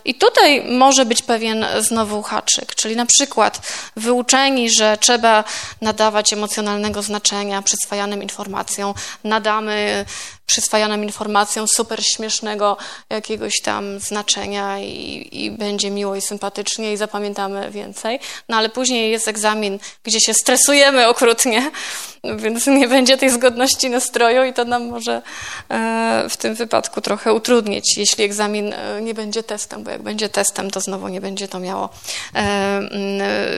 I 0.05 0.15
tutaj 0.15 0.63
może 0.71 1.05
być 1.05 1.23
pewien 1.23 1.67
znowu 1.79 2.23
haczyk, 2.23 2.75
czyli 2.75 2.97
na 2.97 3.07
przykład 3.07 3.61
wyuczeni, 3.97 4.71
że 4.71 4.99
trzeba 5.01 5.45
nadawać 5.81 6.33
emocjonalnego 6.33 7.03
znaczenia 7.03 7.63
przyswajanym 7.63 8.23
informacjom, 8.23 8.95
nadamy 9.25 10.05
przyswajanym 10.47 11.05
informacjom 11.05 11.67
super 11.69 12.05
śmiesznego 12.05 12.77
jakiegoś 13.11 13.61
tam 13.63 13.99
znaczenia 14.01 14.79
i, 14.79 15.29
i 15.33 15.51
będzie 15.51 15.91
miło 15.91 16.17
i 16.17 16.21
sympatycznie 16.21 16.93
i 16.93 16.97
zapamiętamy 16.97 17.71
więcej. 17.71 18.21
No 18.49 18.57
ale 18.57 18.69
później 18.69 19.11
jest 19.11 19.29
egzamin, 19.29 19.79
gdzie 20.05 20.21
się 20.21 20.35
stresujemy 20.35 21.09
okrutnie, 21.09 21.71
więc 22.43 22.67
nie 22.67 22.89
będzie 22.89 23.17
tej 23.17 23.31
zgodności 23.31 23.91
nastroju 23.91 24.45
i 24.45 24.53
to 24.53 24.65
nam 24.65 24.89
może 24.89 25.23
e, 25.69 26.27
w 26.31 26.37
tym 26.37 26.55
wypadku 26.55 27.01
trochę 27.01 27.33
utrudnić, 27.33 27.97
jeśli 27.97 28.25
egzamin 28.25 28.73
e, 28.73 29.03
nie 29.03 29.15
będzie 29.15 29.43
testem, 29.43 29.85
bo 29.85 29.91
jak 29.91 30.03
będzie 30.03 30.29
testem, 30.29 30.71
to 30.71 30.81
znowu 30.81 31.09
nie 31.09 31.21
będzie 31.21 31.49
to 31.49 31.61
miało 31.61 31.89
e, 32.35 32.81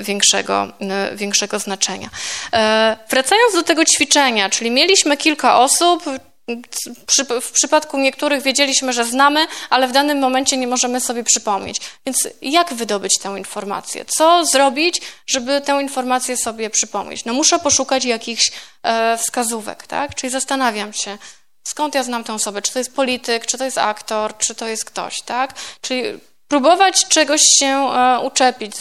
większego, 0.02 0.68
większego 1.14 1.58
znaczenia. 1.58 2.10
Wracając 3.10 3.54
do 3.54 3.62
tego 3.62 3.84
ćwiczenia, 3.84 4.50
czyli 4.50 4.70
mieliśmy 4.70 5.16
kilka 5.16 5.58
osób, 5.58 6.04
w 7.40 7.50
przypadku 7.52 7.98
niektórych 7.98 8.42
wiedzieliśmy, 8.42 8.92
że 8.92 9.04
znamy, 9.04 9.46
ale 9.70 9.88
w 9.88 9.92
danym 9.92 10.18
momencie 10.18 10.56
nie 10.56 10.66
możemy 10.66 11.00
sobie 11.00 11.24
przypomnieć. 11.24 11.80
Więc 12.06 12.28
jak 12.42 12.74
wydobyć 12.74 13.18
tę 13.18 13.38
informację? 13.38 14.04
Co 14.04 14.44
zrobić, 14.44 15.00
żeby 15.26 15.60
tę 15.60 15.82
informację 15.82 16.36
sobie 16.36 16.70
przypomnieć? 16.70 17.24
No 17.24 17.34
muszę 17.34 17.58
poszukać 17.58 18.04
jakichś 18.04 18.52
e, 18.82 19.18
wskazówek, 19.18 19.86
tak? 19.86 20.14
Czyli 20.14 20.30
zastanawiam 20.30 20.92
się, 20.92 21.18
skąd 21.68 21.94
ja 21.94 22.02
znam 22.02 22.24
tę 22.24 22.34
osobę? 22.34 22.62
Czy 22.62 22.72
to 22.72 22.78
jest 22.78 22.94
polityk, 22.94 23.46
czy 23.46 23.58
to 23.58 23.64
jest 23.64 23.78
aktor, 23.78 24.38
czy 24.38 24.54
to 24.54 24.66
jest 24.66 24.84
ktoś, 24.84 25.22
tak? 25.22 25.54
Czyli 25.80 26.02
próbować 26.48 27.06
czegoś 27.06 27.40
się 27.58 27.66
e, 27.66 28.20
uczepić, 28.20 28.72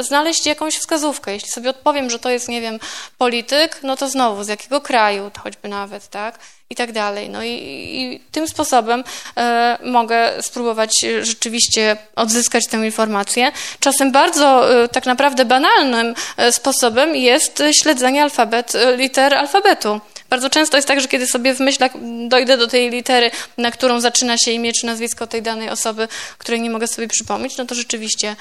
znaleźć 0.00 0.46
jakąś 0.46 0.74
wskazówkę. 0.74 1.32
Jeśli 1.32 1.50
sobie 1.50 1.70
odpowiem, 1.70 2.10
że 2.10 2.18
to 2.18 2.30
jest, 2.30 2.48
nie 2.48 2.60
wiem, 2.60 2.78
polityk, 3.18 3.80
no 3.82 3.96
to 3.96 4.08
znowu, 4.08 4.44
z 4.44 4.48
jakiego 4.48 4.80
kraju, 4.80 5.30
choćby 5.42 5.68
nawet, 5.68 6.08
tak? 6.08 6.38
I 6.72 6.74
tak 6.74 6.92
dalej. 6.92 7.30
No 7.30 7.42
i, 7.44 7.50
i 7.50 8.20
tym 8.32 8.48
sposobem 8.48 9.04
e, 9.36 9.78
mogę 9.84 10.42
spróbować 10.42 10.90
rzeczywiście 11.22 11.96
odzyskać 12.16 12.64
tę 12.70 12.76
informację. 12.76 13.52
Czasem 13.80 14.12
bardzo 14.12 14.72
e, 14.82 14.88
tak 14.88 15.06
naprawdę 15.06 15.44
banalnym 15.44 16.14
e, 16.36 16.52
sposobem 16.52 17.16
jest 17.16 17.62
śledzenie 17.82 18.22
alfabet, 18.22 18.74
e, 18.74 18.96
liter 18.96 19.34
alfabetu. 19.34 20.00
Bardzo 20.30 20.50
często 20.50 20.76
jest 20.76 20.88
tak, 20.88 21.00
że 21.00 21.08
kiedy 21.08 21.26
sobie 21.26 21.54
w 21.54 21.60
myślach 21.60 21.92
dojdę 22.28 22.56
do 22.56 22.66
tej 22.66 22.90
litery, 22.90 23.30
na 23.58 23.70
którą 23.70 24.00
zaczyna 24.00 24.38
się 24.38 24.50
imię 24.50 24.72
czy 24.72 24.86
nazwisko 24.86 25.26
tej 25.26 25.42
danej 25.42 25.68
osoby, 25.68 26.08
której 26.38 26.60
nie 26.60 26.70
mogę 26.70 26.86
sobie 26.86 27.08
przypomnieć, 27.08 27.56
no 27.56 27.64
to 27.64 27.74
rzeczywiście 27.74 28.36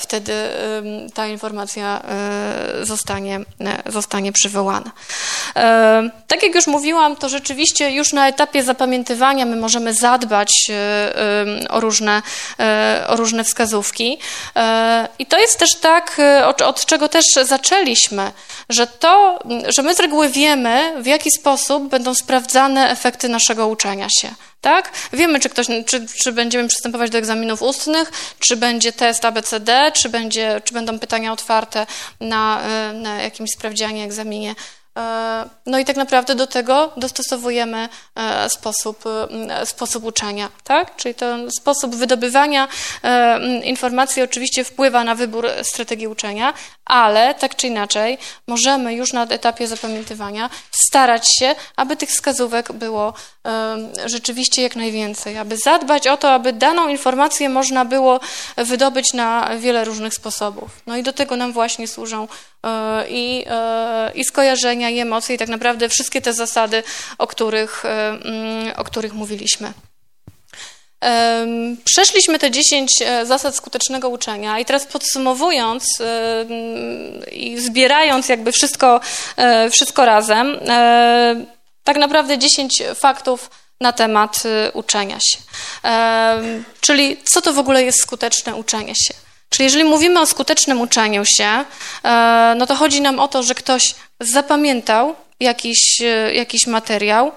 wtedy 0.00 0.32
e, 0.32 0.82
ta 1.14 1.26
informacja 1.26 2.02
e, 2.02 2.84
zostanie, 2.84 3.40
e, 3.60 3.92
zostanie 3.92 4.32
przywołana. 4.32 4.90
Tak 6.26 6.42
jak 6.42 6.54
już 6.54 6.66
mówiłam, 6.66 7.16
to 7.16 7.28
rzeczywiście 7.28 7.90
już 7.90 8.12
na 8.12 8.28
etapie 8.28 8.62
zapamiętywania 8.62 9.46
my 9.46 9.56
możemy 9.56 9.94
zadbać 9.94 10.70
o, 11.68 11.80
różne, 11.80 12.22
o 13.08 13.16
różne 13.16 13.44
wskazówki. 13.44 14.18
I 15.18 15.26
to 15.26 15.38
jest 15.38 15.58
też 15.58 15.70
tak, 15.80 16.20
od, 16.44 16.62
od 16.62 16.86
czego 16.86 17.08
też 17.08 17.24
zaczęliśmy, 17.42 18.32
że 18.68 18.86
to, 18.86 19.38
że 19.76 19.82
my 19.82 19.94
z 19.94 20.00
reguły 20.00 20.28
wiemy, 20.28 21.02
w 21.02 21.06
jaki 21.06 21.30
sposób 21.30 21.88
będą 21.88 22.14
sprawdzane 22.14 22.90
efekty 22.90 23.28
naszego 23.28 23.66
uczenia 23.66 24.08
się. 24.20 24.28
Tak? 24.66 24.92
Wiemy, 25.12 25.40
czy, 25.40 25.48
ktoś, 25.48 25.66
czy, 25.86 26.06
czy 26.22 26.32
będziemy 26.32 26.68
przystępować 26.68 27.10
do 27.10 27.18
egzaminów 27.18 27.62
ustnych, 27.62 28.12
czy 28.38 28.56
będzie 28.56 28.92
test 28.92 29.24
ABCD, 29.24 29.92
czy, 29.92 30.08
będzie, 30.08 30.60
czy 30.64 30.74
będą 30.74 30.98
pytania 30.98 31.32
otwarte 31.32 31.86
na, 32.20 32.62
e, 32.62 32.92
na 32.92 33.22
jakimś 33.22 33.50
sprawdzianie, 33.50 34.04
egzaminie 34.04 34.54
E, 34.96 35.48
no 35.66 35.78
i 35.78 35.84
tak 35.84 35.96
naprawdę 35.96 36.34
do 36.34 36.46
tego 36.46 36.92
dostosowujemy 36.96 37.88
e, 38.14 38.50
sposób, 38.50 39.04
sposób 39.64 40.04
uczenia, 40.04 40.50
tak? 40.64 40.96
Czyli 40.96 41.14
ten 41.14 41.50
sposób 41.50 41.96
wydobywania 41.96 42.68
informacji 43.64 44.22
oczywiście 44.22 44.64
wpływa 44.64 45.04
na 45.04 45.14
wybór 45.14 45.48
strategii 45.62 46.08
uczenia, 46.08 46.54
ale 46.86 47.34
tak 47.34 47.56
czy 47.56 47.66
inaczej 47.66 48.18
możemy 48.46 48.94
już 48.94 49.12
na 49.12 49.22
etapie 49.22 49.66
zapamiętywania 49.66 50.50
starać 50.70 51.26
się, 51.38 51.54
aby 51.76 51.96
tych 51.96 52.08
wskazówek 52.08 52.72
było 52.72 53.14
rzeczywiście 54.06 54.62
jak 54.62 54.76
najwięcej, 54.76 55.38
aby 55.38 55.56
zadbać 55.56 56.06
o 56.06 56.16
to, 56.16 56.30
aby 56.30 56.52
daną 56.52 56.88
informację 56.88 57.48
można 57.48 57.84
było 57.84 58.20
wydobyć 58.56 59.12
na 59.12 59.50
wiele 59.58 59.84
różnych 59.84 60.14
sposobów. 60.14 60.70
No 60.86 60.96
i 60.96 61.02
do 61.02 61.12
tego 61.12 61.36
nam 61.36 61.52
właśnie 61.52 61.88
służą 61.88 62.28
i, 63.08 63.44
i 64.14 64.24
skojarzenia, 64.24 64.90
i 64.90 64.98
emocje 64.98 65.34
i 65.34 65.38
tak 65.38 65.48
naprawdę 65.48 65.88
wszystkie 65.88 66.20
te 66.20 66.32
zasady, 66.32 66.82
o 67.18 67.26
których, 67.26 67.84
e, 67.84 68.08
mm, 68.08 68.72
o 68.76 68.84
których 68.84 69.14
mówiliśmy. 69.14 69.72
Przeszliśmy 71.84 72.38
te 72.38 72.50
10 72.50 72.92
e, 73.02 73.26
zasad 73.26 73.56
skutecznego 73.56 74.08
uczenia 74.08 74.58
i 74.58 74.64
teraz 74.64 74.86
podsumowując 74.86 76.00
e, 76.00 76.44
i 77.32 77.58
zbierając 77.60 78.28
jakby 78.28 78.52
wszystko, 78.52 79.00
wszystko 79.70 80.04
razem, 80.04 80.60
tak 81.84 81.96
naprawdę 81.96 82.38
10 82.38 82.82
faktów 82.94 83.50
na 83.80 83.92
temat 83.92 84.42
uczenia 84.72 85.18
się. 85.20 85.38
Czyli 86.80 87.16
co 87.24 87.42
to 87.42 87.52
w 87.52 87.58
ogóle 87.58 87.82
jest 87.82 88.00
skuteczne 88.00 88.54
uczenie 88.54 88.94
się? 88.94 89.14
Czyli 89.48 89.64
jeżeli 89.64 89.84
mówimy 89.84 90.20
o 90.20 90.26
skutecznym 90.26 90.80
uczeniu 90.80 91.22
się, 91.24 91.64
e, 92.04 92.54
no 92.56 92.66
to 92.66 92.74
chodzi 92.74 93.00
nam 93.00 93.20
o 93.20 93.28
to, 93.28 93.42
że 93.42 93.54
ktoś 93.54 93.94
zapamiętał 94.20 95.14
jakiś, 95.40 96.00
e, 96.00 96.34
jakiś 96.34 96.66
materiał, 96.66 97.32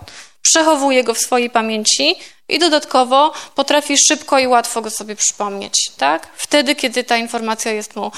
przechowuje 0.50 1.04
go 1.04 1.14
w 1.14 1.18
swojej 1.18 1.50
pamięci 1.50 2.16
i 2.50 2.60
dodatkowo 2.60 3.34
potrafi 3.56 3.96
szybko 4.08 4.40
i 4.40 4.48
łatwo 4.48 4.82
go 4.82 4.90
sobie 4.90 5.16
przypomnieć, 5.16 5.74
tak? 5.98 6.28
Wtedy, 6.38 6.76
kiedy 6.76 7.04
ta 7.04 7.18
informacja 7.18 7.72
jest 7.72 7.96
mu, 7.96 8.12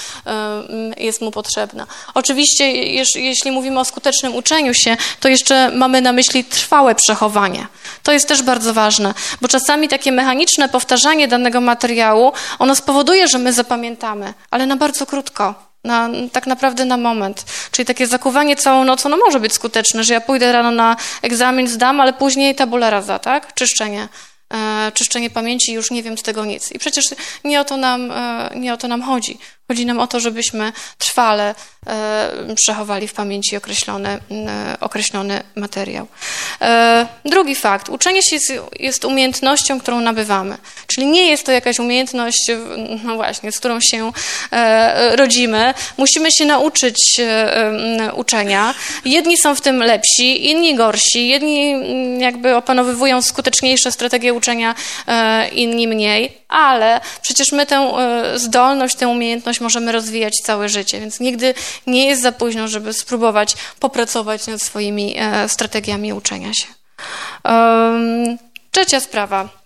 jest 0.97 1.21
mu 1.21 1.31
potrzebna. 1.31 1.87
Oczywiście, 2.13 2.71
jeśli 3.15 3.51
mówimy 3.51 3.79
o 3.79 3.85
skutecznym 3.85 4.35
uczeniu 4.35 4.73
się, 4.73 4.97
to 5.19 5.29
jeszcze 5.29 5.71
mamy 5.75 6.01
na 6.01 6.11
myśli 6.11 6.43
trwałe 6.43 6.95
przechowanie. 6.95 7.67
To 8.03 8.11
jest 8.11 8.27
też 8.27 8.41
bardzo 8.41 8.73
ważne, 8.73 9.13
bo 9.41 9.47
czasami 9.47 9.87
takie 9.87 10.11
mechaniczne 10.11 10.69
powtarzanie 10.69 11.27
danego 11.27 11.61
materiału, 11.61 12.31
ono 12.59 12.75
spowoduje, 12.75 13.27
że 13.27 13.37
my 13.37 13.53
zapamiętamy, 13.53 14.33
ale 14.51 14.65
na 14.65 14.75
bardzo 14.75 15.05
krótko. 15.05 15.70
Na, 15.83 16.09
tak 16.31 16.47
naprawdę 16.47 16.85
na 16.85 16.97
moment. 16.97 17.45
Czyli 17.71 17.85
takie 17.85 18.07
zakuwanie 18.07 18.55
całą 18.55 18.83
noc, 18.83 19.05
ono 19.05 19.17
może 19.17 19.39
być 19.39 19.53
skuteczne, 19.53 20.03
że 20.03 20.13
ja 20.13 20.21
pójdę 20.21 20.51
rano 20.51 20.71
na 20.71 20.95
egzamin, 21.21 21.67
zdam, 21.67 22.01
ale 22.01 22.13
później 22.13 22.55
tabula 22.55 22.89
rasa, 22.89 23.19
tak? 23.19 23.53
Czyszczenie. 23.53 24.07
E, 24.53 24.91
czyszczenie 24.91 25.29
pamięci, 25.29 25.73
już 25.73 25.91
nie 25.91 26.03
wiem 26.03 26.17
z 26.17 26.23
tego 26.23 26.45
nic. 26.45 26.71
I 26.71 26.79
przecież 26.79 27.05
nie 27.43 27.61
o 27.61 27.65
to 27.65 27.77
nam, 27.77 28.11
e, 28.11 28.49
nie 28.55 28.73
o 28.73 28.77
to 28.77 28.87
nam 28.87 29.01
chodzi. 29.01 29.37
Chodzi 29.71 29.85
nam 29.85 29.99
o 29.99 30.07
to, 30.07 30.19
żebyśmy 30.19 30.73
trwale 30.97 31.55
e, 31.87 32.55
przechowali 32.55 33.07
w 33.07 33.13
pamięci 33.13 33.57
określony, 33.57 34.19
określony 34.79 35.43
materiał. 35.55 36.07
E, 36.61 37.07
drugi 37.25 37.55
fakt. 37.55 37.89
Uczenie 37.89 38.23
się 38.23 38.37
jest, 38.79 39.05
umiejętnością, 39.05 39.79
którą 39.79 40.01
nabywamy. 40.01 40.57
Czyli 40.87 41.07
nie 41.07 41.29
jest 41.29 41.45
to 41.45 41.51
jakaś 41.51 41.79
umiejętność, 41.79 42.51
no 43.03 43.15
właśnie, 43.15 43.51
z 43.51 43.59
którą 43.59 43.79
się 43.81 44.11
e, 44.51 45.15
rodzimy. 45.15 45.73
Musimy 45.97 46.31
się 46.31 46.45
nauczyć 46.45 47.21
uczenia. 48.13 48.73
Jedni 49.05 49.37
są 49.37 49.55
w 49.55 49.61
tym 49.61 49.83
lepsi, 49.83 50.49
inni 50.49 50.75
gorsi. 50.75 51.27
Jedni 51.27 51.73
jakby 52.19 52.55
opanowywują 52.55 53.21
skuteczniejsze 53.21 53.91
strategie 53.91 54.33
uczenia, 54.33 54.75
inni 55.51 55.87
mniej 55.87 56.41
ale 56.51 56.99
przecież 57.21 57.51
my 57.51 57.65
tę 57.65 57.91
zdolność, 58.35 58.95
tę 58.95 59.07
umiejętność 59.07 59.60
możemy 59.61 59.91
rozwijać 59.91 60.33
całe 60.43 60.69
życie, 60.69 60.99
więc 60.99 61.19
nigdy 61.19 61.53
nie 61.87 62.05
jest 62.05 62.21
za 62.21 62.31
późno, 62.31 62.67
żeby 62.67 62.93
spróbować 62.93 63.55
popracować 63.79 64.47
nad 64.47 64.61
swoimi 64.61 65.15
e, 65.17 65.49
strategiami 65.49 66.13
uczenia 66.13 66.53
się. 66.53 66.67
Trzecia 68.71 68.99
sprawa 68.99 69.60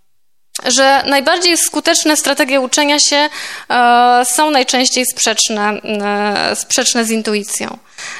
że 0.63 1.03
najbardziej 1.07 1.57
skuteczne 1.57 2.17
strategie 2.17 2.61
uczenia 2.61 2.97
się 2.99 3.29
e, 3.69 4.21
są 4.25 4.51
najczęściej 4.51 5.05
sprzeczne, 5.05 5.69
e, 5.69 6.55
sprzeczne 6.55 7.05
z 7.05 7.11
intuicją. 7.11 7.77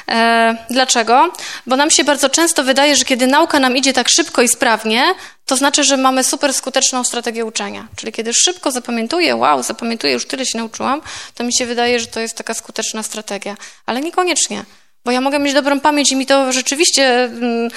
E, 0.08 0.56
dlaczego? 0.70 1.32
Bo 1.66 1.76
nam 1.76 1.90
się 1.90 2.04
bardzo 2.04 2.28
często 2.28 2.64
wydaje, 2.64 2.96
że 2.96 3.04
kiedy 3.04 3.26
nauka 3.26 3.60
nam 3.60 3.76
idzie 3.76 3.92
tak 3.92 4.08
szybko 4.08 4.42
i 4.42 4.48
sprawnie, 4.48 5.04
to 5.46 5.56
znaczy, 5.56 5.84
że 5.84 5.96
mamy 5.96 6.24
super 6.24 6.54
skuteczną 6.54 7.04
strategię 7.04 7.44
uczenia. 7.44 7.88
Czyli 7.96 8.12
kiedy 8.12 8.34
szybko 8.34 8.70
zapamiętuję, 8.70 9.36
wow, 9.36 9.62
zapamiętuję, 9.62 10.12
już 10.12 10.26
tyle 10.26 10.46
się 10.46 10.58
nauczyłam, 10.58 11.02
to 11.34 11.44
mi 11.44 11.54
się 11.54 11.66
wydaje, 11.66 12.00
że 12.00 12.06
to 12.06 12.20
jest 12.20 12.36
taka 12.36 12.54
skuteczna 12.54 13.02
strategia. 13.02 13.56
Ale 13.86 14.00
niekoniecznie. 14.00 14.64
Bo 15.04 15.10
ja 15.12 15.20
mogę 15.20 15.38
mieć 15.38 15.54
dobrą 15.54 15.80
pamięć 15.80 16.12
i 16.12 16.16
mi 16.16 16.26
to 16.26 16.52
rzeczywiście 16.52 17.24
mm, 17.24 17.70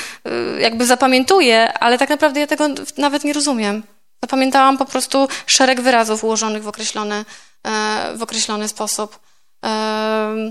y, 0.58 0.62
jakby 0.62 0.86
zapamiętuje, 0.86 1.74
ale 1.74 1.98
tak 1.98 2.10
naprawdę 2.10 2.40
ja 2.40 2.48
tego 2.48 2.68
nawet 2.98 3.24
nie 3.24 3.34
rozumiem. 3.34 3.84
Zapamiętałam 4.24 4.78
po 4.78 4.86
prostu 4.86 5.28
szereg 5.46 5.82
wyrazów 5.82 6.24
ułożonych 6.24 6.64
w 6.64 6.68
określony, 6.68 7.26
e, 7.64 8.14
w 8.18 8.24
określony 8.24 8.68
sposób. 8.68 9.20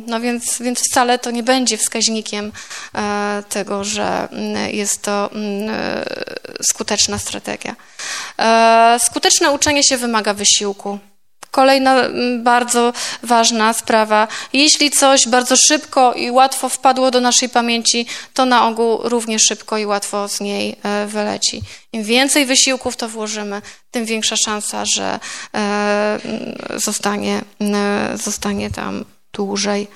No 0.06 0.20
więc, 0.20 0.58
więc 0.62 0.80
wcale 0.90 1.18
to 1.18 1.30
nie 1.30 1.42
będzie 1.42 1.76
wskaźnikiem 1.76 2.52
e, 2.94 3.42
tego, 3.48 3.84
że 3.84 4.28
mm, 4.30 4.74
jest 4.74 5.02
to 5.02 5.30
mm, 5.32 5.70
e, 5.70 6.04
skuteczna 6.62 7.18
strategia. 7.18 7.76
E, 8.38 8.96
skuteczne 9.02 9.50
uczenie 9.50 9.84
się 9.84 9.96
wymaga 9.96 10.34
wysiłku. 10.34 10.98
Kolejna 11.58 11.94
mm, 11.94 12.42
bardzo 12.42 12.92
ważna 13.22 13.72
sprawa. 13.72 14.28
Jeśli 14.52 14.90
coś 14.90 15.28
bardzo 15.28 15.56
szybko 15.56 16.14
i 16.14 16.30
łatwo 16.30 16.68
wpadło 16.68 17.10
do 17.10 17.20
naszej 17.20 17.48
pamięci, 17.48 18.06
to 18.34 18.44
na 18.44 18.68
ogół 18.68 18.98
równie 19.02 19.38
szybko 19.38 19.78
i 19.78 19.86
łatwo 19.86 20.28
z 20.28 20.40
niej 20.40 20.76
e, 20.82 21.06
wyleci. 21.06 21.62
Im 21.92 22.04
więcej 22.04 22.46
wysiłków 22.46 22.96
to 22.96 23.08
włożymy, 23.08 23.62
tym 23.90 24.04
większa 24.04 24.36
szansa, 24.36 24.84
że 24.96 25.20
e, 25.54 25.58
mm, 26.24 26.58
zostanie, 26.76 27.42
e, 27.60 28.18
zostanie 28.18 28.70
tam 28.70 29.04
dłużej. 29.32 29.86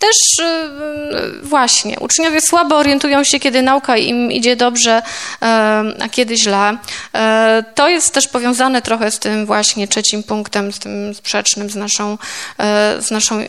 Też 0.00 0.16
y, 0.38 1.42
właśnie, 1.42 1.98
uczniowie 2.00 2.40
słabo 2.40 2.76
orientują 2.76 3.24
się, 3.24 3.40
kiedy 3.40 3.62
nauka 3.62 3.96
im 3.96 4.32
idzie 4.32 4.56
dobrze, 4.56 5.02
a 6.00 6.08
kiedy 6.10 6.36
źle. 6.36 6.76
To 7.74 7.88
jest 7.88 8.14
też 8.14 8.28
powiązane 8.28 8.82
trochę 8.82 9.10
z 9.10 9.18
tym 9.18 9.46
właśnie 9.46 9.88
trzecim 9.88 10.22
punktem, 10.22 10.72
z 10.72 10.78
tym 10.78 11.14
sprzecznym 11.14 11.70
z 11.70 11.76
naszą, 11.76 12.18
z 12.98 13.10
naszą 13.10 13.40
y, 13.40 13.46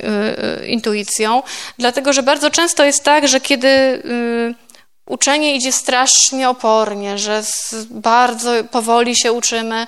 y, 0.63 0.67
intuicją, 0.67 1.43
dlatego 1.77 2.13
że 2.13 2.23
bardzo 2.23 2.49
często 2.49 2.85
jest 2.85 3.03
tak, 3.03 3.27
że 3.27 3.41
kiedy 3.41 4.03
uczenie 5.05 5.55
idzie 5.55 5.71
strasznie 5.71 6.49
opornie, 6.49 7.17
że 7.17 7.43
bardzo 7.89 8.51
powoli 8.63 9.15
się 9.15 9.31
uczymy 9.31 9.87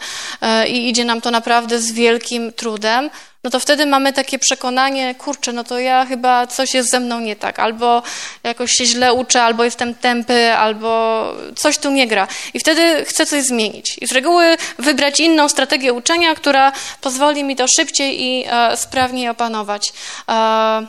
i 0.68 0.90
idzie 0.90 1.06
nam 1.06 1.22
to 1.22 1.32
naprawdę 1.32 1.80
z 1.80 1.92
wielkim 1.92 2.54
trudem, 2.54 3.10
no 3.44 3.50
to 3.50 3.60
wtedy 3.60 3.86
mamy 3.86 4.14
takie 4.14 4.40
przekonanie, 4.40 5.16
kurczę, 5.16 5.54
no 5.54 5.64
to 5.64 5.80
ja 5.80 6.06
chyba 6.06 6.48
coś 6.48 6.74
jest 6.74 6.92
ze 6.92 7.00
mną 7.00 7.20
nie 7.20 7.36
tak, 7.36 7.60
albo 7.60 8.04
jakoś 8.44 8.72
się 8.72 8.86
źle 8.86 9.14
uczę, 9.14 9.44
albo 9.44 9.64
jestem 9.64 9.96
tępy, 9.96 10.54
albo 10.54 11.24
coś 11.56 11.78
tu 11.78 11.92
nie 11.92 12.08
gra. 12.08 12.28
I 12.54 12.60
wtedy 12.60 13.06
chcę 13.06 13.26
coś 13.26 13.44
zmienić. 13.44 13.98
I 14.02 14.08
z 14.08 14.12
reguły 14.12 14.58
wybrać 14.80 15.20
inną 15.20 15.50
strategię 15.50 15.94
uczenia, 15.94 16.36
która 16.36 16.72
pozwoli 17.02 17.44
mi 17.44 17.56
to 17.56 17.66
szybciej 17.68 18.24
i 18.24 18.46
e, 18.48 18.78
sprawniej 18.78 19.30
opanować. 19.30 19.94
E, 20.30 20.88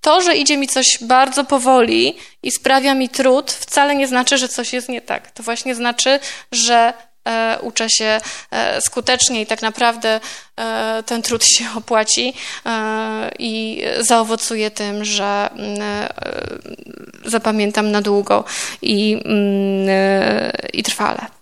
to, 0.00 0.20
że 0.20 0.36
idzie 0.36 0.56
mi 0.56 0.68
coś 0.68 0.86
bardzo 1.00 1.44
powoli 1.44 2.16
i 2.42 2.50
sprawia 2.50 2.94
mi 2.94 3.08
trud, 3.08 3.52
wcale 3.52 3.96
nie 3.96 4.08
znaczy, 4.08 4.38
że 4.38 4.48
coś 4.48 4.72
jest 4.72 4.88
nie 4.88 5.00
tak. 5.00 5.30
To 5.30 5.42
właśnie 5.42 5.74
znaczy, 5.74 6.20
że 6.52 6.92
uczę 7.60 7.90
się 7.90 8.20
e, 8.50 8.80
skutecznie 8.80 9.42
i 9.42 9.46
tak 9.46 9.62
naprawdę 9.62 10.20
e, 10.56 11.02
ten 11.06 11.22
trud 11.22 11.44
się 11.44 11.64
opłaci 11.78 12.34
e, 12.66 13.30
i 13.38 13.82
zaowocuje 14.00 14.70
tym, 14.70 15.04
że 15.04 15.50
mm, 15.52 15.82
e, 15.82 16.08
zapamiętam 17.24 17.90
na 17.90 18.02
długo 18.02 18.44
i, 18.82 19.12
mm, 19.24 19.88
e, 19.88 20.52
i 20.72 20.82
trwale. 20.82 21.37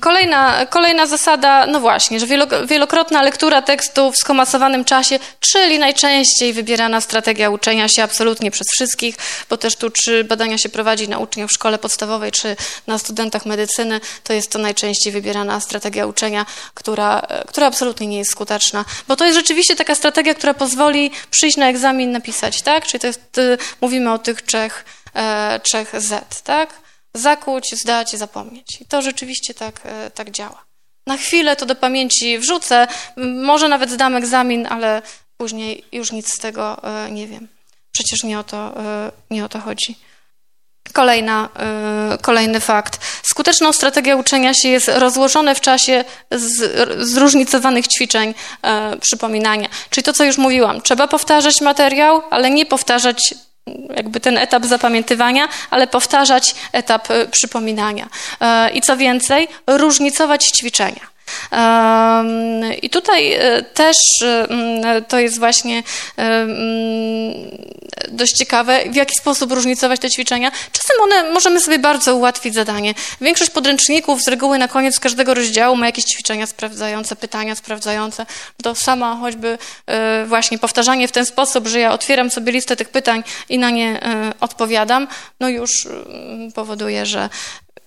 Kolejna, 0.00 0.66
kolejna 0.66 1.06
zasada, 1.06 1.66
no 1.66 1.80
właśnie, 1.80 2.20
że 2.20 2.26
wielokrotna 2.66 3.22
lektura 3.22 3.62
tekstu 3.62 4.12
w 4.12 4.16
skomasowanym 4.16 4.84
czasie, 4.84 5.18
czyli 5.40 5.78
najczęściej 5.78 6.52
wybierana 6.52 7.00
strategia 7.00 7.50
uczenia 7.50 7.88
się 7.88 8.02
absolutnie 8.02 8.50
przez 8.50 8.66
wszystkich, 8.74 9.16
bo 9.50 9.56
też 9.56 9.76
tu 9.76 9.90
czy 9.90 10.24
badania 10.24 10.58
się 10.58 10.68
prowadzi 10.68 11.08
na 11.08 11.18
uczniach 11.18 11.48
w 11.48 11.52
szkole 11.52 11.78
podstawowej, 11.78 12.32
czy 12.32 12.56
na 12.86 12.98
studentach 12.98 13.46
medycyny, 13.46 14.00
to 14.24 14.32
jest 14.32 14.50
to 14.52 14.58
najczęściej 14.58 15.12
wybierana 15.12 15.60
strategia 15.60 16.06
uczenia, 16.06 16.46
która, 16.74 17.26
która 17.46 17.66
absolutnie 17.66 18.06
nie 18.06 18.18
jest 18.18 18.30
skuteczna, 18.30 18.84
bo 19.08 19.16
to 19.16 19.24
jest 19.24 19.38
rzeczywiście 19.38 19.76
taka 19.76 19.94
strategia, 19.94 20.34
która 20.34 20.54
pozwoli 20.54 21.10
przyjść 21.30 21.56
na 21.56 21.68
egzamin, 21.68 22.12
napisać, 22.12 22.62
tak? 22.62 22.86
Czyli 22.86 23.00
to 23.00 23.06
jest, 23.06 23.38
y, 23.38 23.58
mówimy 23.80 24.12
o 24.12 24.18
tych 24.18 24.42
trzech, 24.42 24.84
e, 25.14 25.60
trzech 25.62 25.92
Z, 26.00 26.42
tak? 26.42 26.82
Zakuć, 27.14 27.74
zdać, 27.74 28.10
zapomnieć. 28.10 28.80
I 28.80 28.84
to 28.84 29.02
rzeczywiście 29.02 29.54
tak, 29.54 29.80
e, 29.84 30.10
tak 30.10 30.30
działa. 30.30 30.64
Na 31.06 31.16
chwilę 31.16 31.56
to 31.56 31.66
do 31.66 31.74
pamięci 31.74 32.38
wrzucę, 32.38 32.86
może 33.42 33.68
nawet 33.68 33.90
zdam 33.90 34.16
egzamin, 34.16 34.66
ale 34.66 35.02
później 35.36 35.84
już 35.92 36.12
nic 36.12 36.34
z 36.34 36.38
tego 36.38 36.84
e, 36.84 37.10
nie 37.10 37.26
wiem. 37.26 37.48
Przecież 37.92 38.22
nie 38.24 38.38
o 38.38 38.44
to, 38.44 38.80
e, 38.80 39.12
nie 39.30 39.44
o 39.44 39.48
to 39.48 39.60
chodzi. 39.60 39.98
Kolejna, 40.92 41.48
kolejny 42.22 42.60
fakt. 42.60 43.00
Skuteczną 43.22 43.72
strategią 43.72 44.20
uczenia 44.20 44.54
się 44.54 44.68
jest 44.68 44.88
rozłożone 44.88 45.54
w 45.54 45.60
czasie 45.60 46.04
z, 46.30 47.08
zróżnicowanych 47.08 47.88
ćwiczeń 47.88 48.34
przypominania. 49.00 49.68
Czyli 49.90 50.04
to, 50.04 50.12
co 50.12 50.24
już 50.24 50.38
mówiłam. 50.38 50.82
Trzeba 50.82 51.08
powtarzać 51.08 51.60
materiał, 51.60 52.22
ale 52.30 52.50
nie 52.50 52.66
powtarzać 52.66 53.34
jakby 53.96 54.20
ten 54.20 54.38
etap 54.38 54.66
zapamiętywania, 54.66 55.48
ale 55.70 55.86
powtarzać 55.86 56.54
etap 56.72 57.10
y, 57.10 57.28
przypominania. 57.28 58.08
E, 58.40 58.70
I 58.70 58.80
co 58.80 58.96
więcej, 58.96 59.48
różnicować 59.66 60.44
ćwiczenia. 60.44 61.11
I 62.82 62.90
tutaj 62.90 63.32
e, 63.32 63.62
też 63.62 63.96
e, 64.22 65.02
to 65.08 65.18
jest 65.18 65.38
właśnie 65.38 65.82
e, 66.18 66.46
dość 68.08 68.32
ciekawe, 68.32 68.80
w 68.90 68.94
jaki 68.94 69.14
sposób 69.14 69.52
różnicować 69.52 70.00
te 70.00 70.10
ćwiczenia. 70.10 70.50
Czasem 70.72 70.96
one 71.02 71.30
możemy 71.30 71.60
sobie 71.60 71.78
bardzo 71.78 72.16
ułatwić 72.16 72.54
zadanie. 72.54 72.94
Większość 73.20 73.50
podręczników 73.50 74.22
z 74.22 74.28
reguły 74.28 74.58
na 74.58 74.68
koniec 74.68 75.00
każdego 75.00 75.34
rozdziału 75.34 75.76
ma 75.76 75.86
jakieś 75.86 76.04
ćwiczenia 76.04 76.46
sprawdzające, 76.46 77.16
pytania 77.16 77.54
sprawdzające. 77.54 78.26
To 78.62 78.74
sama 78.74 79.16
choćby 79.16 79.58
właśnie 80.26 80.58
powtarzanie 80.58 81.08
w 81.08 81.12
ten 81.12 81.26
sposób, 81.26 81.68
że 81.68 81.80
ja 81.80 81.92
otwieram 81.92 82.30
sobie 82.30 82.52
listę 82.52 82.76
tych 82.76 82.88
pytań 82.88 83.24
i 83.48 83.58
na 83.58 83.70
nie 83.70 84.00
odpowiadam, 84.40 85.08
no 85.40 85.48
już 85.48 85.70
powoduje, 86.54 87.06
że 87.06 87.28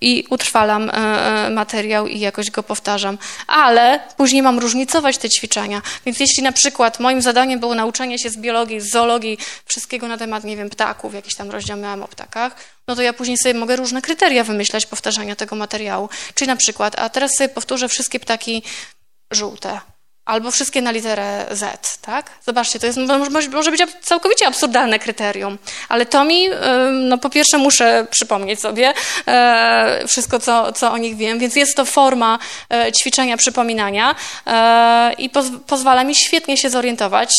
i 0.06 0.26
utrwalam 0.30 0.90
e, 0.90 0.94
e, 0.94 1.50
materiał 1.50 2.08
i 2.08 2.20
jakoś 2.20 2.52
go 2.52 2.64
powtarzam. 2.64 3.18
Ale 3.48 4.00
później 4.18 4.42
mam 4.42 4.60
różnicować 4.60 5.18
te 5.18 5.30
ćwiczenia. 5.30 5.82
Więc 6.06 6.20
jeśli 6.20 6.44
na 6.44 6.52
przykład 6.52 7.00
moim 7.00 7.22
zadaniem 7.22 7.60
było 7.60 7.76
nauczenie 7.76 8.20
się 8.20 8.30
z 8.30 8.38
biologii, 8.38 8.82
z 8.82 8.92
zoologii, 8.92 9.38
wszystkiego 9.66 10.08
na 10.08 10.18
temat, 10.18 10.44
nie 10.44 10.58
wiem, 10.58 10.70
ptaków, 10.70 11.14
jakiś 11.14 11.36
tam 11.36 11.52
rozdział 11.52 11.78
miałam 11.78 12.04
o 12.04 12.08
ptakach, 12.08 12.56
no 12.88 12.96
to 12.96 13.02
ja 13.02 13.14
później 13.14 13.38
sobie 13.38 13.54
mogę 13.54 13.76
różne 13.76 14.02
kryteria 14.02 14.44
wymyślać 14.44 14.86
powtarzania 14.86 15.36
tego 15.36 15.56
materiału. 15.56 16.10
Czyli 16.34 16.48
na 16.48 16.56
przykład, 16.56 17.00
a 17.00 17.10
teraz 17.10 17.32
sobie 17.38 17.50
powtórzę 17.50 17.90
wszystkie 17.90 18.20
ptaki 18.20 18.64
żółte 19.32 19.95
albo 20.26 20.52
wszystkie 20.52 20.82
na 20.82 20.92
literę 20.92 21.46
Z, 21.52 21.98
tak? 21.98 22.32
Zobaczcie, 22.46 22.80
to 22.80 22.86
jest, 22.86 23.00
może 23.52 23.72
być 23.72 23.82
całkowicie 24.02 24.48
absurdalne 24.48 25.00
kryterium, 25.00 25.58
ale 25.90 26.06
to 26.06 26.26
mi, 26.26 26.50
no 26.92 27.18
po 27.18 27.30
pierwsze 27.30 27.58
muszę 27.58 28.08
przypomnieć 28.12 28.60
sobie 28.60 28.94
e, 29.28 30.04
wszystko, 30.08 30.40
co, 30.40 30.72
co 30.72 30.92
o 30.92 30.98
nich 30.98 31.18
wiem, 31.18 31.40
więc 31.40 31.56
jest 31.56 31.76
to 31.76 31.86
forma 31.86 32.40
e, 32.70 32.92
ćwiczenia 32.92 33.38
przypominania 33.38 34.16
e, 34.48 35.14
i 35.18 35.30
pozwala 35.68 36.04
mi 36.04 36.16
świetnie 36.16 36.58
się 36.58 36.70
zorientować, 36.70 37.30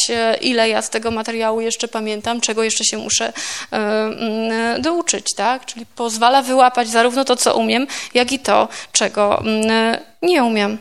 ile 0.40 0.68
ja 0.68 0.82
z 0.82 0.90
tego 0.90 1.10
materiału 1.10 1.60
jeszcze 1.60 1.88
pamiętam, 1.88 2.40
czego 2.40 2.62
jeszcze 2.62 2.84
się 2.84 2.98
muszę 2.98 3.32
mm, 3.70 4.82
douczyć, 4.82 5.34
tak? 5.34 5.64
Czyli 5.64 5.86
pozwala 5.86 6.42
wyłapać 6.42 6.88
zarówno 6.88 7.24
to, 7.24 7.36
co 7.36 7.56
umiem, 7.56 7.86
jak 8.14 8.32
i 8.32 8.38
to, 8.38 8.68
czego 8.92 9.40
mm, 9.40 9.96
nie 10.22 10.44
umiem. 10.44 10.78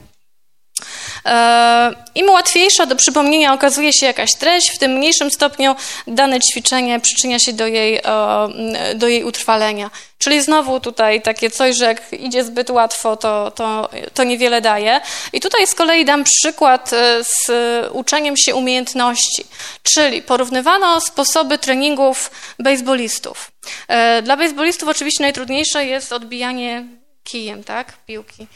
E, 1.25 1.93
Im 2.15 2.29
łatwiejsza 2.29 2.85
do 2.85 2.95
przypomnienia 2.95 3.53
okazuje 3.53 3.93
się 3.93 4.05
jakaś 4.05 4.29
treść, 4.39 4.71
w 4.71 4.77
tym 4.77 4.91
mniejszym 4.91 5.31
stopniu 5.31 5.75
dane 6.07 6.39
ćwiczenie 6.39 6.99
przyczynia 6.99 7.39
się 7.39 7.53
do 7.53 7.67
jej, 7.67 8.01
e, 8.03 8.95
do 8.95 9.07
jej 9.07 9.23
utrwalenia. 9.23 9.91
Czyli 10.17 10.41
znowu 10.41 10.79
tutaj 10.79 11.21
takie 11.21 11.49
coś, 11.49 11.75
że 11.77 11.85
jak 11.85 12.13
idzie 12.13 12.43
zbyt 12.43 12.69
łatwo, 12.69 13.17
to, 13.17 13.51
to, 13.51 13.89
to 14.13 14.23
niewiele 14.23 14.61
daje. 14.61 15.01
I 15.33 15.41
tutaj 15.41 15.67
z 15.67 15.75
kolei 15.75 16.05
dam 16.05 16.23
przykład 16.23 16.93
e, 16.93 17.23
z 17.23 17.49
uczeniem 17.91 18.37
się 18.37 18.55
umiejętności, 18.55 19.45
czyli 19.83 20.21
porównywano 20.21 21.01
sposoby 21.01 21.57
treningów 21.57 22.31
bejsbolistów. 22.59 23.51
Dla 24.23 24.37
bejsbolistów 24.37 24.89
oczywiście 24.89 25.23
najtrudniejsze 25.23 25.85
jest 25.85 26.13
odbijanie 26.13 26.85
kijem, 27.23 27.63
tak, 27.63 27.93
piłki. 28.05 28.47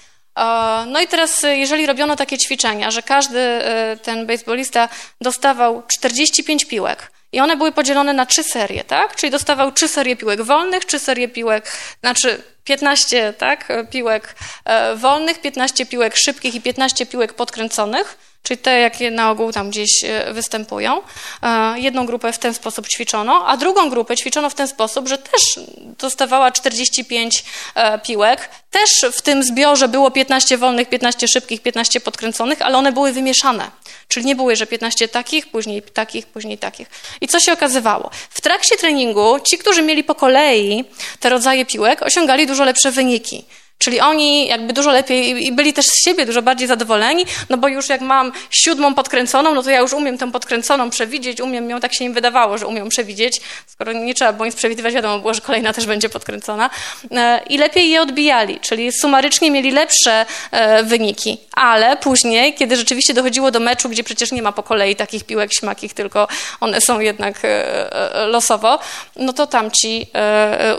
No 0.87 1.01
i 1.01 1.07
teraz, 1.07 1.43
y, 1.43 1.57
jeżeli 1.57 1.85
robiono 1.85 2.15
takie 2.15 2.37
ćwiczenia, 2.37 2.91
że 2.91 3.01
każdy 3.01 3.39
y, 3.39 3.97
ten 3.97 4.27
baseballista 4.27 4.89
dostawał 5.21 5.83
45 5.87 6.65
piłek 6.65 7.11
i 7.31 7.39
one 7.39 7.57
były 7.57 7.71
podzielone 7.71 8.13
na 8.13 8.25
trzy 8.25 8.43
serie, 8.43 8.83
tak? 8.83 9.15
Czyli 9.15 9.31
dostawał 9.31 9.71
trzy 9.71 9.87
serie 9.87 10.15
piłek 10.15 10.41
wolnych, 10.41 10.85
trzy 10.85 10.99
serie 10.99 11.27
piłek, 11.27 11.71
znaczy 11.99 12.43
15 12.63 13.33
tak, 13.33 13.67
piłek 13.91 14.35
e, 14.65 14.95
wolnych, 14.95 15.41
15 15.41 15.85
piłek 15.85 16.15
szybkich 16.15 16.55
i 16.55 16.61
15 16.61 17.05
piłek 17.05 17.33
podkręconych, 17.33 18.17
czyli 18.43 18.57
te, 18.57 18.79
jakie 18.79 19.11
na 19.11 19.31
ogół 19.31 19.51
tam 19.51 19.69
gdzieś 19.69 20.03
e, 20.03 20.33
występują. 20.33 21.01
E, 21.43 21.79
jedną 21.79 22.05
grupę 22.05 22.33
w 22.33 22.37
ten 22.37 22.53
sposób 22.53 22.87
ćwiczono, 22.87 23.47
a 23.47 23.57
drugą 23.57 23.89
grupę 23.89 24.17
ćwiczono 24.17 24.49
w 24.49 24.55
ten 24.55 24.67
sposób, 24.67 25.07
że 25.07 25.17
też 25.17 25.41
dostawała 25.77 26.51
45 26.51 27.43
e, 27.75 27.99
piłek. 27.99 28.49
Też 28.71 28.89
w 29.13 29.21
tym 29.21 29.43
zbiorze 29.43 29.87
było 29.87 30.11
15 30.11 30.57
wolnych, 30.57 30.89
15 30.89 31.27
szybkich, 31.27 31.61
15 31.61 31.99
podkręconych, 31.99 32.61
ale 32.61 32.77
one 32.77 32.91
były 32.91 33.11
wymieszane. 33.11 33.71
Czyli 34.07 34.25
nie 34.25 34.35
było, 34.35 34.55
że 34.55 34.67
15 34.67 35.07
takich, 35.07 35.47
później 35.47 35.81
takich, 35.81 36.27
później 36.27 36.57
takich. 36.57 36.89
I 37.21 37.27
co 37.27 37.39
się 37.39 37.53
okazywało? 37.53 38.09
W 38.29 38.41
trakcie 38.41 38.77
treningu 38.77 39.39
ci, 39.39 39.57
którzy 39.57 39.81
mieli 39.81 40.03
po 40.03 40.15
kolei 40.15 40.85
te 41.19 41.29
rodzaje 41.29 41.65
piłek, 41.65 42.01
osiągali 42.01 42.47
dużo 42.47 42.63
lepsze 42.63 42.91
wyniki. 42.91 43.45
Czyli 43.79 43.99
oni 43.99 44.47
jakby 44.47 44.73
dużo 44.73 44.91
lepiej 44.91 45.45
i 45.47 45.51
byli 45.51 45.73
też 45.73 45.85
z 45.85 46.03
siebie 46.05 46.25
dużo 46.25 46.41
bardziej 46.41 46.67
zadowoleni, 46.67 47.25
no 47.49 47.57
bo 47.57 47.67
już 47.67 47.89
jak 47.89 48.01
mam 48.01 48.31
siódmą 48.49 48.93
podkręconą, 48.93 49.55
no 49.55 49.63
to 49.63 49.69
ja 49.69 49.79
już 49.79 49.93
umiem 49.93 50.17
tę 50.17 50.31
podkręconą 50.31 50.89
przewidzieć, 50.89 51.41
umiem 51.41 51.69
ją, 51.69 51.79
tak 51.79 51.93
się 51.93 52.05
im 52.05 52.13
wydawało, 52.13 52.57
że 52.57 52.67
umiem 52.67 52.89
przewidzieć, 52.89 53.41
skoro 53.67 53.93
nie 53.93 54.13
trzeba 54.13 54.33
było 54.33 54.45
nic 54.45 54.55
przewidywać, 54.55 54.93
wiadomo 54.93 55.19
było, 55.19 55.33
że 55.33 55.41
kolejna 55.41 55.73
też 55.73 55.85
będzie 55.85 56.09
podkręcona. 56.09 56.69
E, 57.11 57.41
I 57.49 57.57
lepiej 57.57 57.89
je 57.89 58.01
odbijali, 58.01 58.59
czyli 58.59 58.91
sumarycznie 58.91 59.51
mieli 59.51 59.71
lepsze 59.71 60.25
e, 60.51 60.83
wyniki, 60.83 61.37
ale 61.51 61.97
później, 61.97 62.53
kiedy 62.53 62.75
rzeczywiście 62.75 63.13
dochodziło 63.13 63.51
do 63.51 63.59
meczu, 63.59 63.89
gdzie 63.89 64.03
przecież 64.03 64.31
nie 64.31 64.41
ma 64.41 64.51
po 64.51 64.63
kolei 64.63 64.95
takich 64.95 65.23
piłek 65.23 65.53
śmakich, 65.53 65.93
tylko 65.93 66.27
one 66.59 66.81
są 66.81 66.99
jednak 66.99 67.39
e, 67.43 67.89
losowo, 68.27 68.79
no 69.15 69.33
to 69.33 69.47
tamci 69.47 70.07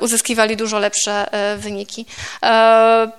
uzyskiwali 0.01 0.57
dużo 0.57 0.79
lepsze 0.79 1.27
wyniki 1.59 2.07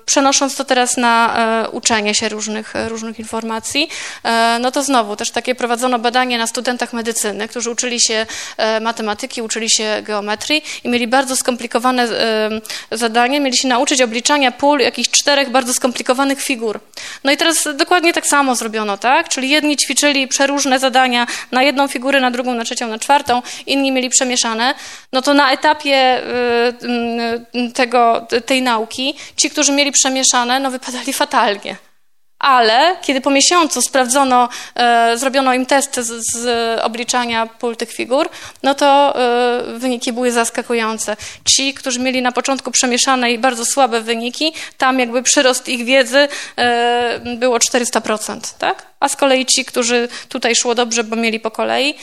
przenosząc 0.06 0.56
to 0.56 0.65
teraz 0.65 0.98
na 0.98 1.35
e, 1.65 1.69
uczenie 1.69 2.15
się 2.15 2.30
różnych, 2.30 2.73
różnych 2.88 3.19
informacji, 3.19 3.89
e, 4.23 4.57
no 4.61 4.72
to 4.72 4.84
znowu 4.84 5.15
też 5.15 5.31
takie 5.31 5.56
prowadzono 5.56 5.99
badanie 5.99 6.38
na 6.38 6.48
studentach 6.48 6.93
medycyny, 6.93 7.48
którzy 7.48 7.72
uczyli 7.72 8.02
się 8.02 8.26
e, 8.57 8.80
matematyki, 8.80 9.41
uczyli 9.41 9.69
się 9.69 10.02
geometrii 10.03 10.64
i 10.84 10.89
mieli 10.89 11.07
bardzo 11.07 11.35
skomplikowane 11.35 12.07
zadanie, 12.91 13.39
mieli 13.39 13.57
się 13.57 13.68
nauczyć 13.68 14.02
obliczania 14.02 14.52
pól 14.52 14.80
jakichś 14.80 15.10
czterech 15.10 15.49
bardzo 15.49 15.73
skomplikowanych 15.73 16.41
figur. 16.41 16.80
No 17.23 17.31
i 17.31 17.38
teraz 17.38 17.68
dokładnie 17.76 18.14
tak 18.14 18.27
samo 18.27 18.56
zrobiono, 18.56 18.98
tak? 18.98 19.30
Czyli 19.30 19.49
jedni 19.49 19.77
ćwiczyli 19.77 20.27
przeróżne 20.27 20.80
zadania 20.80 21.27
na 21.52 21.64
jedną 21.64 21.88
figurę, 21.88 22.22
na 22.22 22.31
drugą, 22.31 22.53
na 22.53 22.64
trzecią, 22.64 22.88
na 22.88 22.99
czwartą, 22.99 23.41
inni 23.68 23.91
mieli 23.91 24.10
przemieszane. 24.10 24.73
No 25.14 25.22
to 25.22 25.34
na 25.34 25.52
etapie 25.52 26.22
tego, 27.73 28.27
tej 28.45 28.61
nauki 28.61 29.15
ci, 29.38 29.49
którzy 29.49 29.61
którzy 29.62 29.74
mieli 29.74 29.92
przemieszane, 29.92 30.60
no 30.60 30.72
wypadali 30.72 31.14
fatalnie. 31.14 31.76
Ale 32.40 32.98
kiedy 33.02 33.22
po 33.22 33.30
miesiącu 33.30 33.82
sprawdzono, 33.82 34.50
e, 34.76 35.18
zrobiono 35.18 35.54
im 35.54 35.66
test 35.66 35.96
z, 35.96 36.34
z, 36.34 36.80
obliczania 36.80 37.48
pól 37.48 37.76
tych 37.76 37.92
figur, 37.92 38.30
no 38.64 38.76
to 38.76 39.14
e, 39.16 39.80
wyniki 39.80 40.14
były 40.14 40.32
zaskakujące. 40.32 41.18
Ci, 41.46 41.74
którzy 41.74 42.00
mieli 42.00 42.22
na 42.22 42.32
początku 42.32 42.72
przemieszane 42.72 43.32
i 43.32 43.38
bardzo 43.38 43.66
słabe 43.66 44.02
wyniki, 44.02 44.54
tam 44.78 45.00
jakby 45.00 45.24
przyrost 45.24 45.70
ich 45.70 45.86
wiedzy 45.86 46.28
e, 46.58 47.20
było 47.38 47.58
400%, 47.58 48.58
tak? 48.58 48.86
A 49.00 49.10
z 49.10 49.16
kolei 49.16 49.46
ci, 49.46 49.66
którzy 49.66 50.08
tutaj 50.30 50.56
szło 50.56 50.76
dobrze, 50.76 51.04
bo 51.04 51.16
mieli 51.16 51.40
po 51.40 51.52
kolei, 51.52 51.90
e, 51.90 51.98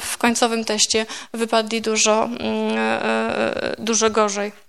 w 0.00 0.14
końcowym 0.18 0.64
teście 0.64 1.06
wypadli 1.34 1.80
dużo, 1.80 2.24
mm, 2.24 2.78
e, 2.78 3.74
dużo 3.78 4.10
gorzej. 4.10 4.63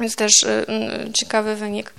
Więc 0.00 0.16
też 0.16 0.32
y, 0.42 0.46
y, 0.48 1.12
ciekawy 1.12 1.56
wynik. 1.56 1.92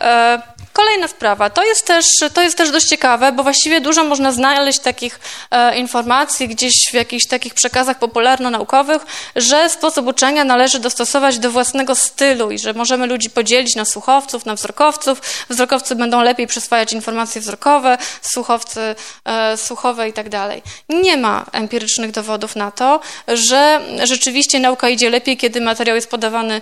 E, 0.00 0.42
kolejna 0.72 1.08
sprawa, 1.08 1.50
to 1.50 1.64
jest, 1.64 1.86
też, 1.86 2.04
to 2.34 2.42
jest 2.42 2.56
też 2.58 2.70
dość 2.70 2.86
ciekawe, 2.86 3.32
bo 3.32 3.42
właściwie 3.42 3.80
dużo 3.80 4.04
można 4.04 4.32
znaleźć 4.32 4.78
takich 4.78 5.20
e, 5.50 5.78
informacji 5.78 6.48
gdzieś 6.48 6.72
w 6.90 6.94
jakichś 6.94 7.26
takich 7.26 7.54
przekazach 7.54 7.98
popularno-naukowych, 7.98 9.06
że 9.36 9.68
sposób 9.68 10.06
uczenia 10.06 10.44
należy 10.44 10.78
dostosować 10.78 11.38
do 11.38 11.50
własnego 11.50 11.94
stylu 11.94 12.50
i 12.50 12.58
że 12.58 12.72
możemy 12.72 13.06
ludzi 13.06 13.30
podzielić 13.30 13.76
na 13.76 13.84
słuchowców, 13.84 14.46
na 14.46 14.54
wzrokowców. 14.54 15.22
Wzrokowcy 15.48 15.96
będą 15.96 16.20
lepiej 16.22 16.46
przyswajać 16.46 16.92
informacje 16.92 17.40
wzrokowe, 17.40 17.98
słuchowcy 18.22 18.94
e, 19.24 19.56
słuchowe 19.56 20.08
i 20.08 20.12
tak 20.12 20.28
dalej. 20.28 20.62
Nie 20.88 21.16
ma 21.16 21.46
empirycznych 21.52 22.10
dowodów 22.10 22.56
na 22.56 22.70
to, 22.70 23.00
że 23.28 23.80
rzeczywiście 24.04 24.60
nauka 24.60 24.88
idzie 24.88 25.10
lepiej, 25.10 25.36
kiedy 25.36 25.60
materiał 25.60 25.96
jest 25.96 26.10
podawany 26.10 26.60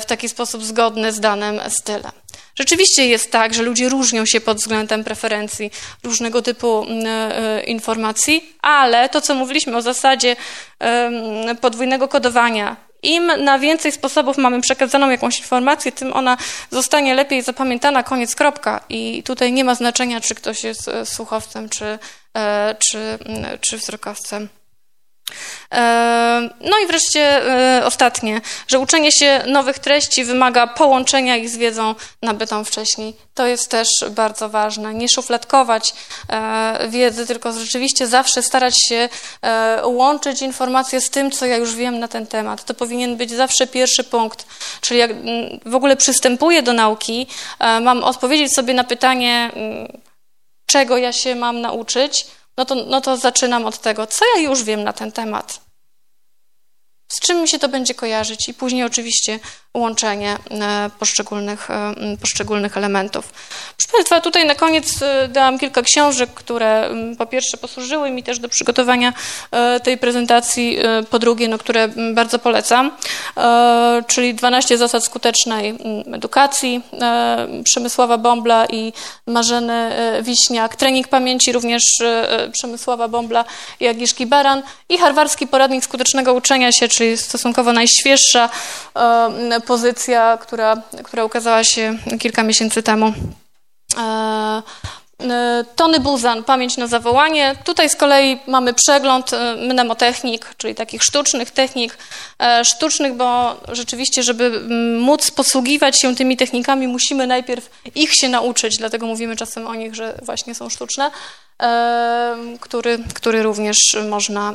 w 0.00 0.06
taki 0.06 0.28
sposób 0.28 0.64
zgodny 0.64 1.12
z 1.12 1.20
danym 1.20 1.60
stylem. 1.68 2.12
Rzeczywiście 2.58 3.06
jest 3.06 3.32
tak, 3.32 3.54
że 3.54 3.62
ludzie 3.62 3.88
różnią 3.88 4.26
się 4.26 4.40
pod 4.40 4.58
względem 4.58 5.04
preferencji 5.04 5.70
różnego 6.02 6.42
typu 6.42 6.82
mm, 6.82 7.06
e, 7.06 7.62
informacji, 7.62 8.54
ale 8.62 9.08
to, 9.08 9.20
co 9.20 9.34
mówiliśmy 9.34 9.76
o 9.76 9.82
zasadzie 9.82 10.36
podwójnego 11.60 12.08
kodowania, 12.08 12.76
im 13.04 13.26
na 13.26 13.58
więcej 13.58 13.92
sposobów 13.92 14.38
mamy 14.38 14.60
przekazaną 14.60 15.10
jakąś 15.10 15.38
informację, 15.38 15.92
tym 15.92 16.12
ona 16.12 16.36
zostanie 16.70 17.14
lepiej 17.14 17.42
zapamiętana, 17.42 18.02
koniec, 18.02 18.34
kropka. 18.34 18.80
I 18.88 19.22
tutaj 19.22 19.52
nie 19.52 19.64
ma 19.64 19.74
znaczenia, 19.74 20.20
czy 20.20 20.34
ktoś 20.34 20.64
jest 20.64 20.88
e, 20.88 21.06
słuchowcem, 21.06 21.68
czy, 21.68 21.98
e, 22.36 22.74
czy, 22.78 22.98
mm, 22.98 23.58
czy 23.60 23.78
wzrokowcem. 23.78 24.48
No 26.60 26.78
i 26.84 26.86
wreszcie 26.86 27.20
e, 27.20 27.86
ostatnie, 27.86 28.40
że 28.68 28.78
uczenie 28.78 29.12
się 29.12 29.42
nowych 29.46 29.78
treści 29.78 30.24
wymaga 30.24 30.66
połączenia 30.66 31.36
ich 31.36 31.48
z 31.48 31.56
wiedzą 31.56 31.94
nabytą 32.22 32.64
wcześniej. 32.64 33.16
To 33.34 33.46
jest 33.46 33.70
też 33.70 33.88
bardzo 34.10 34.48
ważne. 34.48 34.94
Nie 34.94 35.08
szufladkować 35.08 35.94
e, 36.28 36.88
wiedzy, 36.88 37.26
tylko 37.26 37.52
rzeczywiście 37.52 38.06
zawsze 38.06 38.42
starać 38.42 38.74
się 38.88 39.08
e, 39.42 39.80
łączyć 39.86 40.42
informacje 40.42 41.00
z 41.00 41.10
tym, 41.10 41.30
co 41.30 41.46
ja 41.46 41.56
już 41.56 41.74
wiem 41.74 41.98
na 41.98 42.08
ten 42.08 42.26
temat. 42.26 42.64
To 42.64 42.74
powinien 42.74 43.16
być 43.16 43.30
zawsze 43.30 43.66
pierwszy 43.66 44.04
punkt. 44.04 44.46
Czyli 44.80 45.00
jak 45.00 45.10
w 45.66 45.74
ogóle 45.74 45.96
przystępuję 45.96 46.62
do 46.62 46.72
nauki, 46.72 47.26
mam 47.60 48.04
odpowiedzieć 48.04 48.54
sobie 48.54 48.74
na 48.74 48.84
pytanie, 48.84 49.50
czego 50.66 50.96
ja 50.96 51.12
się 51.12 51.34
mam 51.34 51.60
nauczyć, 51.60 52.26
no 52.56 52.64
to, 52.64 52.74
no 52.74 53.00
to 53.00 53.16
zaczynam 53.16 53.66
od 53.66 53.78
tego, 53.78 54.06
co 54.06 54.24
ja 54.36 54.42
już 54.42 54.62
wiem 54.62 54.84
na 54.84 54.92
ten 54.92 55.12
temat. 55.12 55.60
Z 57.08 57.20
czym 57.20 57.40
mi 57.40 57.48
się 57.48 57.58
to 57.58 57.68
będzie 57.68 57.94
kojarzyć 57.94 58.48
i 58.48 58.54
później 58.54 58.84
oczywiście 58.84 59.40
łączenie 59.74 60.36
e, 60.50 60.90
poszczególnych, 60.98 61.70
e, 61.70 61.94
poszczególnych 62.20 62.76
elementów. 62.76 63.32
Proszę 63.76 63.92
Państwa, 63.92 64.20
tutaj 64.20 64.46
na 64.46 64.54
koniec 64.54 65.02
e, 65.02 65.28
dałam 65.28 65.58
kilka 65.58 65.82
książek, 65.82 66.30
które 66.34 66.90
po 67.18 67.26
pierwsze 67.26 67.56
posłużyły 67.56 68.10
mi 68.10 68.22
też 68.22 68.38
do 68.38 68.48
przygotowania 68.48 69.12
tej 69.82 69.98
prezentacji, 69.98 70.78
po 71.10 71.18
drugie, 71.18 71.48
no, 71.48 71.58
które 71.58 71.88
bardzo 72.14 72.38
polecam, 72.38 72.90
czyli 74.06 74.34
12 74.34 74.78
zasad 74.78 75.04
skutecznej 75.04 75.78
edukacji 76.12 76.82
Przemysława 77.64 78.18
Bombla 78.18 78.66
i 78.66 78.92
Marzeny 79.26 79.90
Wiśniak, 80.22 80.76
trening 80.76 81.08
pamięci 81.08 81.52
również 81.52 81.82
Przemysława 82.52 83.08
Bombla 83.08 83.44
i 83.80 83.86
Agnieszki 83.86 84.26
Baran 84.26 84.62
i 84.88 84.98
harwarski 84.98 85.46
poradnik 85.46 85.84
skutecznego 85.84 86.34
uczenia 86.34 86.72
się, 86.72 86.88
czyli 86.88 87.16
stosunkowo 87.16 87.72
najświeższa 87.72 88.50
pozycja, 89.66 90.38
która, 90.40 90.76
która 91.04 91.24
ukazała 91.24 91.64
się 91.64 91.98
kilka 92.18 92.42
miesięcy 92.42 92.82
temu. 92.82 93.12
E, 95.22 95.24
e, 95.24 95.64
Tony 95.76 96.00
Buzan, 96.00 96.44
pamięć 96.44 96.76
na 96.76 96.86
zawołanie. 96.86 97.56
Tutaj 97.64 97.90
z 97.90 97.96
kolei 97.96 98.38
mamy 98.46 98.74
przegląd 98.74 99.32
e, 99.32 99.56
mnemotechnik, 99.56 100.54
czyli 100.56 100.74
takich 100.74 101.02
sztucznych 101.02 101.50
technik, 101.50 101.98
sztucznych, 102.64 103.14
bo 103.14 103.56
rzeczywiście, 103.68 104.22
żeby 104.22 104.60
móc 105.00 105.30
posługiwać 105.30 106.00
się 106.00 106.14
tymi 106.14 106.36
technikami, 106.36 106.88
musimy 106.88 107.26
najpierw 107.26 107.70
ich 107.94 108.14
się 108.14 108.28
nauczyć, 108.28 108.76
dlatego 108.78 109.06
mówimy 109.06 109.36
czasem 109.36 109.66
o 109.66 109.74
nich, 109.74 109.94
że 109.94 110.18
właśnie 110.22 110.54
są 110.54 110.68
sztuczne, 110.68 111.10
który, 112.60 112.98
który 113.14 113.42
również 113.42 113.76
można, 114.10 114.52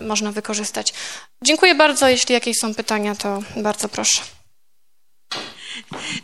można 0.00 0.32
wykorzystać. 0.32 0.94
Dziękuję 1.42 1.74
bardzo. 1.74 2.08
Jeśli 2.08 2.32
jakieś 2.32 2.56
są 2.56 2.74
pytania, 2.74 3.14
to 3.14 3.42
bardzo 3.56 3.88
proszę. 3.88 4.22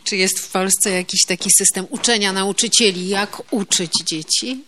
Czy 0.03 0.15
jest 0.15 0.39
w 0.39 0.51
Polsce 0.51 0.89
jakiś 0.89 1.25
taki 1.27 1.49
system 1.57 1.87
uczenia 1.89 2.33
nauczycieli, 2.33 3.09
jak 3.09 3.53
uczyć 3.53 3.91
dzieci? 4.05 4.63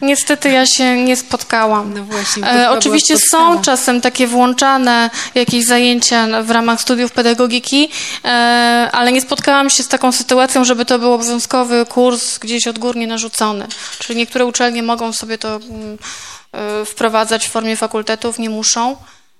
Niestety 0.00 0.50
ja 0.50 0.66
się 0.66 1.04
nie 1.04 1.16
spotkałam. 1.16 1.94
No 1.94 2.04
właśnie, 2.04 2.50
e, 2.50 2.70
oczywiście 2.70 3.16
są 3.30 3.62
czasem 3.62 4.00
takie 4.00 4.26
włączane 4.26 5.10
jakieś 5.34 5.64
zajęcia 5.64 6.42
w 6.42 6.50
ramach 6.50 6.80
studiów 6.80 7.12
pedagogiki, 7.12 7.88
e, 8.24 8.28
ale 8.92 9.12
nie 9.12 9.20
spotkałam 9.20 9.70
się 9.70 9.82
z 9.82 9.88
taką 9.88 10.12
sytuacją, 10.12 10.64
żeby 10.64 10.84
to 10.84 10.98
był 10.98 11.12
obowiązkowy 11.12 11.86
kurs 11.86 12.38
gdzieś 12.38 12.66
odgórnie 12.66 13.06
narzucony. 13.06 13.66
Czyli 13.98 14.18
niektóre 14.18 14.46
uczelnie 14.46 14.82
mogą 14.82 15.12
sobie 15.12 15.38
to 15.38 15.56
mm, 15.56 15.98
e, 16.52 16.84
wprowadzać 16.84 17.46
w 17.46 17.50
formie 17.50 17.76
fakultetów, 17.76 18.38
nie 18.38 18.50
muszą. 18.50 18.96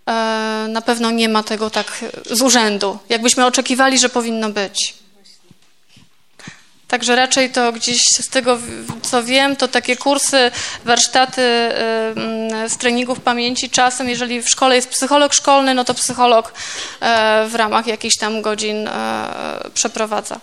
E, 0.09 0.67
na 0.69 0.83
pewno 0.83 1.11
nie 1.11 1.29
ma 1.29 1.43
tego 1.43 1.71
tak 1.71 2.05
z 2.31 2.43
urzędu, 2.43 2.99
jakbyśmy 3.09 3.47
oczekiwali, 3.47 3.99
że 3.99 4.09
powinno 4.09 4.51
być. 4.51 4.95
Także 6.89 7.17
raczej 7.17 7.51
to 7.51 7.73
gdzieś 7.73 8.01
z 8.21 8.29
tego, 8.29 8.59
co 9.03 9.25
wiem, 9.25 9.57
to 9.57 9.69
takie 9.69 9.97
kursy, 9.97 10.51
warsztaty 10.85 11.43
z 12.69 12.77
treningów 12.79 13.21
pamięci 13.21 13.71
czasem, 13.71 14.09
jeżeli 14.09 14.43
w 14.43 14.49
szkole 14.49 14.77
jest 14.77 14.89
psycholog 14.89 15.35
szkolny, 15.35 15.75
no 15.75 15.85
to 15.85 15.95
psycholog 15.95 16.53
e, 17.01 17.47
w 17.49 17.55
ramach 17.55 17.87
jakichś 17.87 18.17
tam 18.17 18.43
godzin 18.43 18.89
e, 18.89 19.71
przeprowadza. 19.75 20.41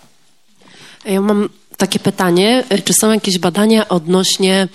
Ja 1.04 1.20
mam 1.20 1.48
takie 1.76 1.98
pytanie, 1.98 2.64
czy 2.84 2.92
są 3.00 3.12
jakieś 3.12 3.38
badania 3.38 3.88
odnośnie 3.88 4.68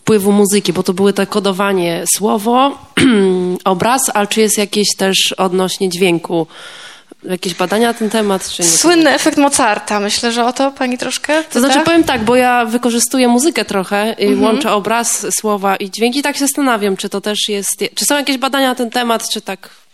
wpływu 0.00 0.32
muzyki, 0.32 0.72
bo 0.72 0.82
to 0.82 0.92
były 0.92 1.12
te 1.12 1.26
kodowanie 1.26 2.04
słowo, 2.14 2.78
obraz, 3.64 4.10
ale 4.14 4.26
czy 4.26 4.40
jest 4.40 4.58
jakieś 4.58 4.88
też 4.96 5.34
odnośnie 5.36 5.88
dźwięku? 5.88 6.46
Jakieś 7.24 7.54
badania 7.54 7.88
na 7.88 7.94
ten 7.94 8.10
temat? 8.10 8.50
Czy 8.50 8.62
nie? 8.62 8.68
Słynny 8.68 9.14
efekt 9.14 9.38
Mozarta. 9.38 10.00
Myślę, 10.00 10.32
że 10.32 10.44
o 10.44 10.52
to 10.52 10.70
pani 10.70 10.98
troszkę. 10.98 11.44
To 11.44 11.60
znaczy, 11.60 11.80
powiem 11.80 12.04
tak, 12.04 12.24
bo 12.24 12.36
ja 12.36 12.64
wykorzystuję 12.64 13.28
muzykę 13.28 13.64
trochę, 13.64 14.14
i 14.18 14.26
mhm. 14.26 14.42
łączę 14.42 14.72
obraz, 14.72 15.26
słowa 15.40 15.76
i 15.76 15.90
dźwięki. 15.90 16.22
Tak 16.22 16.36
się 16.36 16.40
zastanawiam, 16.40 16.96
czy 16.96 17.08
to 17.08 17.20
też 17.20 17.48
jest. 17.48 17.84
Czy 17.94 18.04
są 18.04 18.16
jakieś 18.16 18.38
badania 18.38 18.68
na 18.68 18.74
ten 18.74 18.90
temat, 18.90 19.28
czy 19.32 19.40
tak 19.40 19.70
Y, 19.70 19.87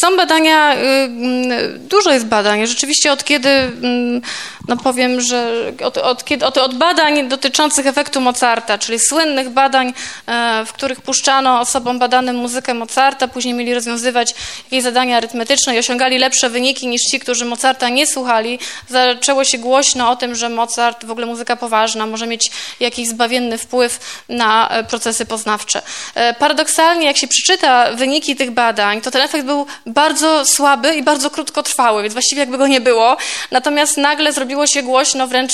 są 0.00 0.16
badania, 0.16 0.74
y, 0.74 0.78
mm, 0.78 1.88
dużo 1.88 2.12
jest 2.12 2.26
badań. 2.26 2.66
Rzeczywiście 2.66 3.12
od 3.12 3.24
kiedy, 3.24 3.48
mm, 3.48 4.22
no 4.68 4.76
powiem, 4.76 5.20
że 5.20 5.72
od, 5.84 5.98
od, 5.98 6.24
kiedy, 6.24 6.46
od, 6.46 6.58
od 6.58 6.74
badań 6.74 7.28
dotyczących 7.28 7.86
efektu 7.86 8.20
Mozarta, 8.20 8.78
czyli 8.78 8.98
słynnych 9.00 9.48
badań, 9.48 9.92
e, 10.26 10.64
w 10.66 10.72
których 10.72 11.00
puszczano 11.00 11.60
osobom 11.60 11.98
badanym 11.98 12.36
muzykę 12.36 12.74
Mozarta, 12.74 13.28
później 13.28 13.54
mieli 13.54 13.74
rozwiązywać 13.74 14.34
jakieś 14.64 14.82
zadania 14.82 15.16
arytmetyczne 15.16 15.74
i 15.74 15.78
osiągali 15.78 16.18
lepsze 16.18 16.50
wyniki 16.50 16.86
niż 16.86 17.02
ci, 17.02 17.20
którzy 17.20 17.44
Mozarta 17.44 17.88
nie 17.88 18.06
słuchali, 18.06 18.58
zaczęło 18.88 19.44
się 19.44 19.58
głośno 19.58 20.10
o 20.10 20.16
tym, 20.16 20.34
że 20.34 20.48
Mozart, 20.48 21.04
w 21.04 21.10
ogóle 21.10 21.26
muzyka 21.26 21.56
poważna, 21.56 22.06
może 22.06 22.26
mieć 22.26 22.50
jakiś 22.80 23.08
zbawienny 23.08 23.58
wpływ 23.58 24.24
na 24.28 24.68
e, 24.68 24.84
procesy 24.84 25.26
poznawcze. 25.26 25.82
E, 26.14 26.34
paradoksalnie, 26.34 27.06
jak 27.06 27.16
się 27.16 27.28
przeczyta 27.28 27.92
wyniki 27.92 28.36
tych 28.36 28.50
badań, 28.50 29.00
to 29.00 29.10
ten 29.10 29.27
efekt 29.28 29.46
był 29.46 29.66
bardzo 29.86 30.46
słaby 30.46 30.94
i 30.94 31.02
bardzo 31.02 31.30
krótkotrwały, 31.30 32.02
więc 32.02 32.14
właściwie 32.14 32.40
jakby 32.40 32.58
go 32.58 32.66
nie 32.66 32.80
było. 32.80 33.16
Natomiast 33.50 33.96
nagle 33.96 34.32
zrobiło 34.32 34.66
się 34.66 34.82
głośno, 34.82 35.26
wręcz 35.26 35.52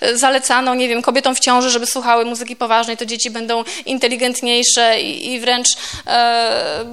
e, 0.00 0.16
zalecano, 0.16 0.74
nie 0.74 0.88
wiem, 0.88 1.02
kobietom 1.02 1.34
w 1.34 1.40
ciąży, 1.40 1.70
żeby 1.70 1.86
słuchały 1.86 2.24
muzyki 2.24 2.56
poważnej, 2.56 2.96
to 2.96 3.06
dzieci 3.06 3.30
będą 3.30 3.64
inteligentniejsze 3.86 5.00
i, 5.00 5.32
i 5.32 5.40
wręcz 5.40 5.68
e, 6.06 6.84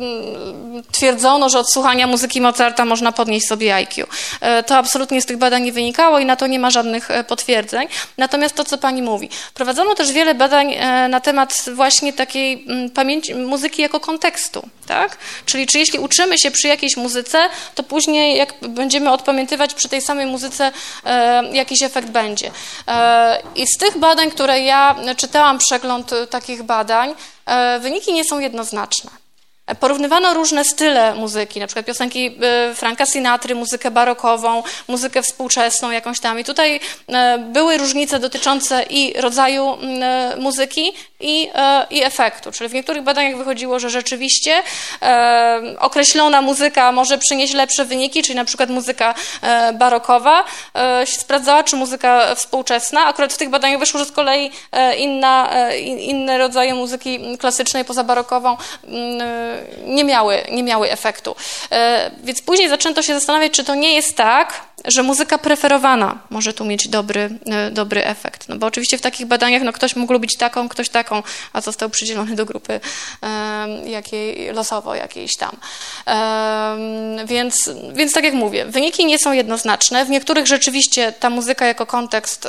twierdzono, 0.91 1.49
że 1.49 1.59
od 1.59 1.71
słuchania 1.71 2.07
muzyki 2.07 2.41
Mozarta 2.41 2.85
można 2.85 3.11
podnieść 3.11 3.47
sobie 3.47 3.75
IQ. 3.75 4.07
E, 4.41 4.63
to 4.63 4.77
absolutnie 4.77 5.21
z 5.21 5.25
tych 5.25 5.37
badań 5.37 5.63
nie 5.63 5.71
wynikało 5.71 6.19
i 6.19 6.25
na 6.25 6.35
to 6.35 6.47
nie 6.47 6.59
ma 6.59 6.71
żadnych 6.71 7.11
e, 7.11 7.23
potwierdzeń. 7.23 7.87
Natomiast 8.17 8.55
to, 8.55 8.63
co 8.63 8.77
pani 8.77 9.01
mówi. 9.01 9.29
Prowadzono 9.53 9.95
też 9.95 10.11
wiele 10.11 10.35
badań 10.35 10.73
e, 10.73 11.07
na 11.07 11.19
temat 11.19 11.55
właśnie 11.73 12.13
takiej 12.13 12.65
pamięci, 12.93 13.35
muzyki 13.35 13.81
jako 13.81 13.99
kontekstu, 13.99 14.69
tak? 14.87 15.17
Czyli 15.45 15.67
czy 15.67 15.79
jeśli 15.79 15.99
uczymy 15.99 16.20
się 16.37 16.51
przy 16.51 16.67
jakiejś 16.67 16.97
muzyce, 16.97 17.49
to 17.75 17.83
później 17.83 18.37
jak 18.37 18.53
będziemy 18.61 19.11
odpamiętywać 19.11 19.73
przy 19.73 19.89
tej 19.89 20.01
samej 20.01 20.25
muzyce, 20.25 20.71
e, 21.05 21.43
jakiś 21.53 21.83
efekt 21.83 22.09
będzie. 22.09 22.51
E, 22.87 23.41
I 23.55 23.67
z 23.67 23.77
tych 23.77 23.97
badań, 23.97 24.31
które 24.31 24.59
ja 24.59 24.95
czytałam, 25.17 25.57
przegląd 25.57 26.11
takich 26.29 26.63
badań, 26.63 27.13
e, 27.45 27.79
wyniki 27.79 28.13
nie 28.13 28.23
są 28.23 28.39
jednoznaczne. 28.39 29.20
Porównywano 29.79 30.33
różne 30.33 30.65
style 30.65 31.15
muzyki, 31.15 31.59
na 31.59 31.67
przykład 31.67 31.85
piosenki 31.85 32.37
e, 32.41 32.75
Franka 32.75 33.05
Sinatry, 33.05 33.55
muzykę 33.55 33.91
barokową, 33.91 34.63
muzykę 34.87 35.23
współczesną 35.23 35.91
jakąś 35.91 36.19
tam. 36.19 36.39
I 36.39 36.43
tutaj 36.43 36.79
e, 37.07 37.37
były 37.37 37.77
różnice 37.77 38.19
dotyczące 38.19 38.83
i 38.83 39.21
rodzaju 39.21 39.77
e, 40.01 40.35
muzyki, 40.39 40.93
i, 41.23 41.49
i 41.89 42.03
efektu. 42.03 42.51
Czyli 42.51 42.69
w 42.69 42.73
niektórych 42.73 43.03
badaniach 43.03 43.37
wychodziło, 43.37 43.79
że 43.79 43.89
rzeczywiście 43.89 44.63
określona 45.79 46.41
muzyka 46.41 46.91
może 46.91 47.17
przynieść 47.17 47.53
lepsze 47.53 47.85
wyniki, 47.85 48.23
czyli 48.23 48.35
na 48.35 48.45
przykład 48.45 48.69
muzyka 48.69 49.13
barokowa 49.73 50.43
się 51.05 51.19
sprawdzała, 51.19 51.63
czy 51.63 51.75
muzyka 51.75 52.35
współczesna. 52.35 53.05
Akurat 53.05 53.33
w 53.33 53.37
tych 53.37 53.49
badaniach 53.49 53.79
wyszło, 53.79 53.99
że 53.99 54.05
z 54.05 54.11
kolei 54.11 54.51
inna, 54.97 55.49
inne 55.79 56.37
rodzaje 56.37 56.73
muzyki 56.73 57.37
klasycznej 57.37 57.85
poza 57.85 58.03
barokową 58.03 58.57
nie 59.85 60.03
miały, 60.03 60.43
nie 60.51 60.63
miały 60.63 60.91
efektu. 60.91 61.35
E, 61.71 62.11
więc 62.23 62.41
później 62.41 62.69
zaczęto 62.69 63.01
się 63.01 63.13
zastanawiać, 63.13 63.51
czy 63.51 63.63
to 63.63 63.75
nie 63.75 63.93
jest 63.95 64.17
tak, 64.17 64.71
że 64.85 65.03
muzyka 65.03 65.37
preferowana 65.37 66.19
może 66.29 66.53
tu 66.53 66.65
mieć 66.65 66.87
dobry, 66.87 67.29
e, 67.45 67.71
dobry 67.71 68.05
efekt. 68.05 68.49
No 68.49 68.55
bo 68.55 68.67
oczywiście 68.67 68.97
w 68.97 69.01
takich 69.01 69.25
badaniach 69.25 69.61
no, 69.61 69.73
ktoś 69.73 69.95
mógł 69.95 70.13
lubić 70.13 70.37
taką, 70.37 70.69
ktoś 70.69 70.89
taką, 70.89 71.23
a 71.53 71.61
został 71.61 71.89
przydzielony 71.89 72.35
do 72.35 72.45
grupy 72.45 72.79
jakiej, 73.85 74.53
losowo 74.53 74.95
jakiejś 74.95 75.31
tam. 75.37 75.57
Więc, 77.25 77.69
więc 77.93 78.13
tak 78.13 78.23
jak 78.23 78.33
mówię, 78.33 78.65
wyniki 78.65 79.05
nie 79.05 79.19
są 79.19 79.31
jednoznaczne. 79.31 80.05
W 80.05 80.09
niektórych 80.09 80.47
rzeczywiście 80.47 81.11
ta 81.11 81.29
muzyka 81.29 81.65
jako 81.65 81.85
kontekst 81.85 82.47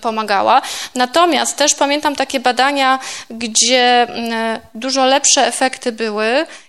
pomagała. 0.00 0.62
Natomiast 0.94 1.56
też 1.56 1.74
pamiętam 1.74 2.16
takie 2.16 2.40
badania, 2.40 2.98
gdzie 3.30 4.06
dużo 4.74 5.04
lepsze 5.04 5.46
efekty 5.46 5.92
były, 5.92 6.23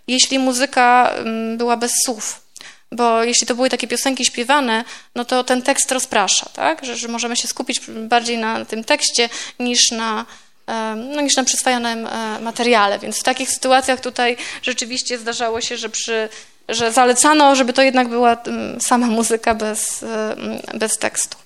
jeśli 0.07 0.39
muzyka 0.39 1.13
była 1.57 1.77
bez 1.77 1.91
słów 2.05 2.45
bo 2.91 3.23
jeśli 3.23 3.47
to 3.47 3.55
były 3.55 3.69
takie 3.69 3.87
piosenki 3.87 4.25
śpiewane, 4.25 4.83
no 5.15 5.25
to 5.25 5.43
ten 5.43 5.61
tekst 5.61 5.91
rozprasza, 5.91 6.49
tak? 6.53 6.85
Że, 6.85 6.95
że 6.97 7.07
możemy 7.07 7.35
się 7.35 7.47
skupić 7.47 7.81
bardziej 7.89 8.37
na 8.37 8.65
tym 8.65 8.83
tekście 8.83 9.29
niż 9.59 9.91
na, 9.91 10.25
no, 10.95 11.21
niż 11.21 11.35
na 11.35 11.43
przyswajanym 11.43 12.07
e, 12.07 12.39
materiale. 12.39 12.99
Więc 12.99 13.19
w 13.19 13.23
takich 13.23 13.49
sytuacjach 13.49 13.99
tutaj 13.99 14.37
rzeczywiście 14.61 15.17
zdarzało 15.17 15.61
się, 15.61 15.77
że 15.77 15.89
przy 15.89 16.29
że 16.69 16.91
zalecano, 16.91 17.55
żeby 17.55 17.73
to 17.73 17.81
jednak 17.81 18.07
była 18.07 18.37
sama 18.79 19.07
muzyka 19.07 19.55
bez, 19.55 20.05
bez 20.73 20.97
tekstu. 20.97 21.37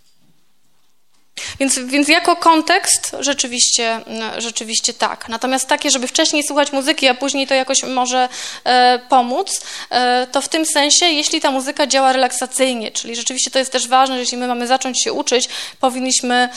Więc, 1.59 1.79
więc 1.79 2.07
jako 2.07 2.35
kontekst 2.35 3.15
rzeczywiście, 3.19 4.01
rzeczywiście 4.37 4.93
tak. 4.93 5.29
Natomiast 5.29 5.67
takie, 5.67 5.89
żeby 5.89 6.07
wcześniej 6.07 6.43
słuchać 6.43 6.71
muzyki, 6.71 7.07
a 7.07 7.13
później 7.13 7.47
to 7.47 7.53
jakoś 7.53 7.83
może 7.83 8.29
e, 8.63 8.99
pomóc, 9.09 9.61
e, 9.89 10.27
to 10.31 10.41
w 10.41 10.49
tym 10.49 10.65
sensie, 10.65 11.05
jeśli 11.05 11.41
ta 11.41 11.51
muzyka 11.51 11.87
działa 11.87 12.13
relaksacyjnie, 12.13 12.91
czyli 12.91 13.15
rzeczywiście 13.15 13.51
to 13.51 13.59
jest 13.59 13.71
też 13.71 13.87
ważne, 13.87 14.15
że 14.15 14.21
jeśli 14.21 14.37
my 14.37 14.47
mamy 14.47 14.67
zacząć 14.67 15.03
się 15.03 15.13
uczyć, 15.13 15.49
powinniśmy 15.79 16.49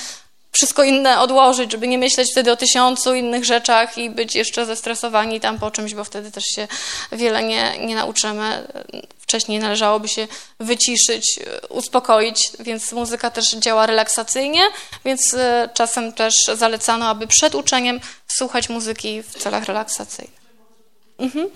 wszystko 0.52 0.82
inne 0.82 1.20
odłożyć, 1.20 1.72
żeby 1.72 1.88
nie 1.88 1.98
myśleć 1.98 2.30
wtedy 2.32 2.52
o 2.52 2.56
tysiącu 2.56 3.14
innych 3.14 3.44
rzeczach 3.44 3.98
i 3.98 4.10
być 4.10 4.34
jeszcze 4.34 4.66
zestresowani 4.66 5.40
tam 5.40 5.58
po 5.58 5.70
czymś, 5.70 5.94
bo 5.94 6.04
wtedy 6.04 6.30
też 6.30 6.44
się 6.44 6.68
wiele 7.12 7.42
nie, 7.42 7.78
nie 7.78 7.94
nauczymy. 7.94 8.68
Wcześniej 9.18 9.58
należałoby 9.58 10.08
się 10.08 10.28
wyciszyć, 10.60 11.40
uspokoić, 11.68 12.50
więc 12.60 12.92
muzyka 12.92 13.30
też 13.30 13.50
działa 13.50 13.86
relaksacyjnie, 13.86 14.62
więc 15.04 15.34
e, 15.34 15.68
czasem 15.74 16.12
też 16.12 16.34
zalecano, 16.54 17.08
aby 17.08 17.26
przed 17.26 17.54
uczeniem 17.54 18.00
słuchać 18.36 18.68
muzyki 18.68 19.22
w 19.22 19.34
celach 19.34 19.64
relaksacyjnych. 19.64 20.40
Mhm. 21.18 21.50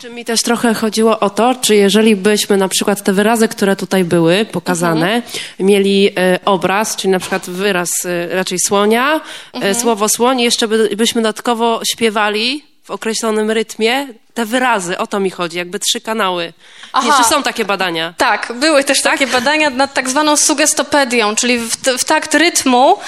Czy 0.00 0.10
mi 0.10 0.24
też 0.24 0.42
trochę 0.42 0.74
chodziło 0.74 1.20
o 1.20 1.30
to, 1.30 1.54
czy 1.54 1.76
jeżeli 1.76 2.16
byśmy 2.16 2.56
na 2.56 2.68
przykład 2.68 3.02
te 3.02 3.12
wyrazy, 3.12 3.48
które 3.48 3.76
tutaj 3.76 4.04
były 4.04 4.44
pokazane, 4.44 5.14
mhm. 5.14 5.22
mieli 5.60 6.10
e, 6.16 6.38
obraz, 6.44 6.96
czyli 6.96 7.10
na 7.10 7.18
przykład 7.18 7.50
wyraz 7.50 7.90
e, 8.04 8.34
raczej 8.34 8.58
słonia, 8.66 9.16
e, 9.16 9.20
mhm. 9.54 9.74
słowo 9.74 10.08
słoń, 10.08 10.40
jeszcze 10.40 10.68
by, 10.68 10.96
byśmy 10.96 11.22
dodatkowo 11.22 11.80
śpiewali 11.92 12.64
w 12.84 12.90
określonym 12.90 13.50
rytmie 13.50 14.06
te 14.34 14.46
wyrazy, 14.46 14.98
o 14.98 15.06
to 15.06 15.20
mi 15.20 15.30
chodzi, 15.30 15.58
jakby 15.58 15.78
trzy 15.78 16.00
kanały. 16.00 16.52
Aha. 16.92 17.06
Jeszcze 17.06 17.34
są 17.34 17.42
takie 17.42 17.64
badania. 17.64 18.14
Tak, 18.16 18.52
były 18.60 18.84
też 18.84 19.02
tak? 19.02 19.12
takie 19.12 19.26
badania 19.26 19.70
nad 19.70 19.94
tak 19.94 20.10
zwaną 20.10 20.36
sugestopedią, 20.36 21.34
czyli 21.34 21.58
w, 21.58 21.76
w 21.98 22.04
takt 22.04 22.34
rytmu 22.34 22.98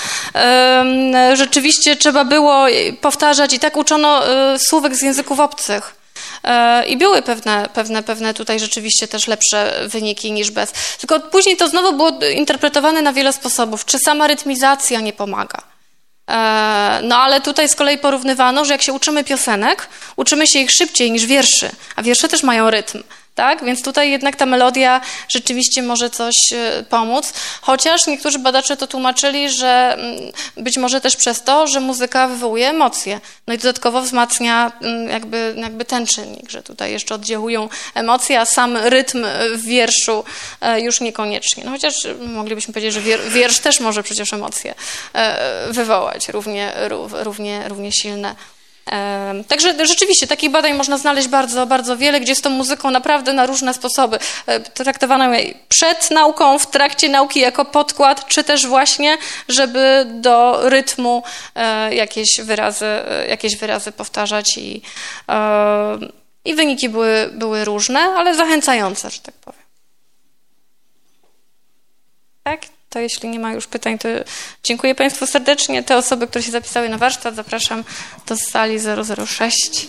rzeczywiście 1.35 1.97
trzeba 1.97 2.25
było 2.25 2.67
powtarzać 3.01 3.53
i 3.53 3.59
tak 3.59 3.77
uczono 3.77 4.19
um, 4.21 4.59
słówek 4.59 4.95
z 4.95 5.03
języków 5.03 5.41
obcych. 5.41 6.00
E, 6.45 6.87
I 6.87 6.97
były 6.97 7.23
pewne, 7.23 7.69
pewne, 7.75 8.03
pewne 8.03 8.35
tutaj 8.35 8.61
rzeczywiście 8.61 9.09
też 9.09 9.27
lepsze 9.27 9.89
wyniki 9.89 10.33
niż 10.33 10.51
bez. 10.51 10.73
Tylko 10.73 11.21
później 11.21 11.57
to 11.57 11.69
znowu 11.69 11.93
było 11.93 12.11
interpretowane 12.35 13.03
na 13.03 13.13
wiele 13.13 13.33
sposobów. 13.33 13.85
Czy 13.85 13.99
sama 13.99 14.27
rytmizacja 14.27 15.01
nie 15.01 15.13
pomaga? 15.13 15.63
E, 16.31 17.01
no 17.03 17.17
ale 17.17 17.41
tutaj 17.41 17.69
z 17.69 17.75
kolei 17.75 17.99
porównywano, 17.99 18.65
że 18.65 18.73
jak 18.73 18.83
się 18.83 18.93
uczymy 18.93 19.25
piosenek, 19.25 19.89
uczymy 20.17 20.47
się 20.47 20.59
ich 20.59 20.71
szybciej 20.71 21.11
niż 21.11 21.27
wierszy, 21.27 21.71
a 21.97 22.03
wiersze 22.03 22.29
też 22.29 22.43
mają 22.43 22.71
rytm. 22.71 23.03
Tak? 23.41 23.65
Więc 23.65 23.83
tutaj 23.83 24.11
jednak 24.11 24.37
ta 24.37 24.47
melodia 24.47 25.01
rzeczywiście 25.29 25.83
może 25.83 26.11
coś 26.11 26.35
e, 26.53 26.83
pomóc. 26.83 27.33
Chociaż 27.61 28.07
niektórzy 28.07 28.39
badacze 28.39 28.77
to 28.77 28.87
tłumaczyli, 28.87 29.51
że 29.51 29.95
mm, 29.99 30.33
być 30.57 30.79
może 30.79 31.01
też 31.01 31.17
przez 31.17 31.43
to, 31.43 31.67
że 31.67 31.81
muzyka 31.81 32.29
wywołuje 32.29 32.69
emocje. 32.69 33.21
No 33.47 33.55
i 33.55 33.59
dodatkowo 33.59 34.03
wzmacnia 34.03 34.73
mm, 34.83 35.09
jakby, 35.09 35.55
jakby 35.57 35.85
ten 35.85 36.07
czynnik, 36.07 36.51
że 36.51 36.63
tutaj 36.63 36.93
jeszcze 36.93 37.15
oddziałują 37.15 37.69
emocje, 37.95 38.41
a 38.41 38.47
sam 38.47 38.77
rytm 38.77 39.27
w 39.55 39.63
wierszu 39.63 40.25
e, 40.61 40.81
już 40.81 41.01
niekoniecznie. 41.01 41.65
No 41.65 41.71
chociaż 41.71 41.95
moglibyśmy 42.27 42.75
powiedzieć, 42.75 42.95
że 42.95 43.01
wier- 43.01 43.29
wiersz 43.29 43.59
też 43.59 43.81
może 43.81 44.03
przecież 44.03 44.33
emocje 44.33 44.75
wywołać, 45.71 46.29
równie, 46.29 46.73
rów- 46.89 47.15
równie, 47.23 47.69
równie 47.69 47.93
silne. 47.93 48.35
Także 49.49 49.87
rzeczywiście 49.87 50.27
takich 50.27 50.51
badań 50.51 50.75
można 50.75 50.99
znaleźć 50.99 51.29
bardzo, 51.29 51.67
bardzo 51.67 51.97
wiele, 51.97 52.21
gdzie 52.21 52.35
z 52.35 52.41
tą 52.41 52.51
muzyką 52.51 52.91
naprawdę 52.91 53.33
na 53.33 53.47
różne 53.47 53.75
sposoby 53.75 54.19
traktowaną 54.75 55.33
jej 55.33 55.57
przed 55.69 56.11
nauką, 56.11 56.59
w 56.59 56.67
trakcie 56.67 57.09
nauki 57.09 57.41
jako 57.41 57.65
podkład, 57.65 58.27
czy 58.27 58.45
też 58.45 58.67
właśnie, 58.67 59.19
żeby 59.49 60.07
do 60.11 60.61
rytmu 60.71 61.23
e, 61.55 61.95
jakieś 61.95 62.41
wyrazy, 62.43 62.87
e, 62.87 63.27
jakieś 63.29 63.57
wyrazy 63.57 63.93
powtarzać 63.93 64.59
i, 64.59 64.83
e, 65.29 65.99
i 66.45 66.55
wyniki 66.55 66.89
były, 66.89 67.31
były 67.33 67.65
różne, 67.65 68.01
ale 68.01 68.35
zachęcające, 68.35 69.11
że 69.11 69.21
tak 69.21 69.35
powiem. 69.35 69.61
Tak? 72.43 72.61
To 72.91 72.99
jeśli 72.99 73.29
nie 73.29 73.39
ma 73.39 73.53
już 73.53 73.67
pytań, 73.67 73.99
to 73.99 74.09
dziękuję 74.65 74.95
Państwu 74.95 75.27
serdecznie. 75.27 75.83
Te 75.83 75.97
osoby, 75.97 76.27
które 76.27 76.43
się 76.43 76.51
zapisały 76.51 76.89
na 76.89 76.99
warsztat, 76.99 77.35
zapraszam 77.35 77.85
do 78.27 78.37
sali 78.37 78.79
006. 79.27 79.89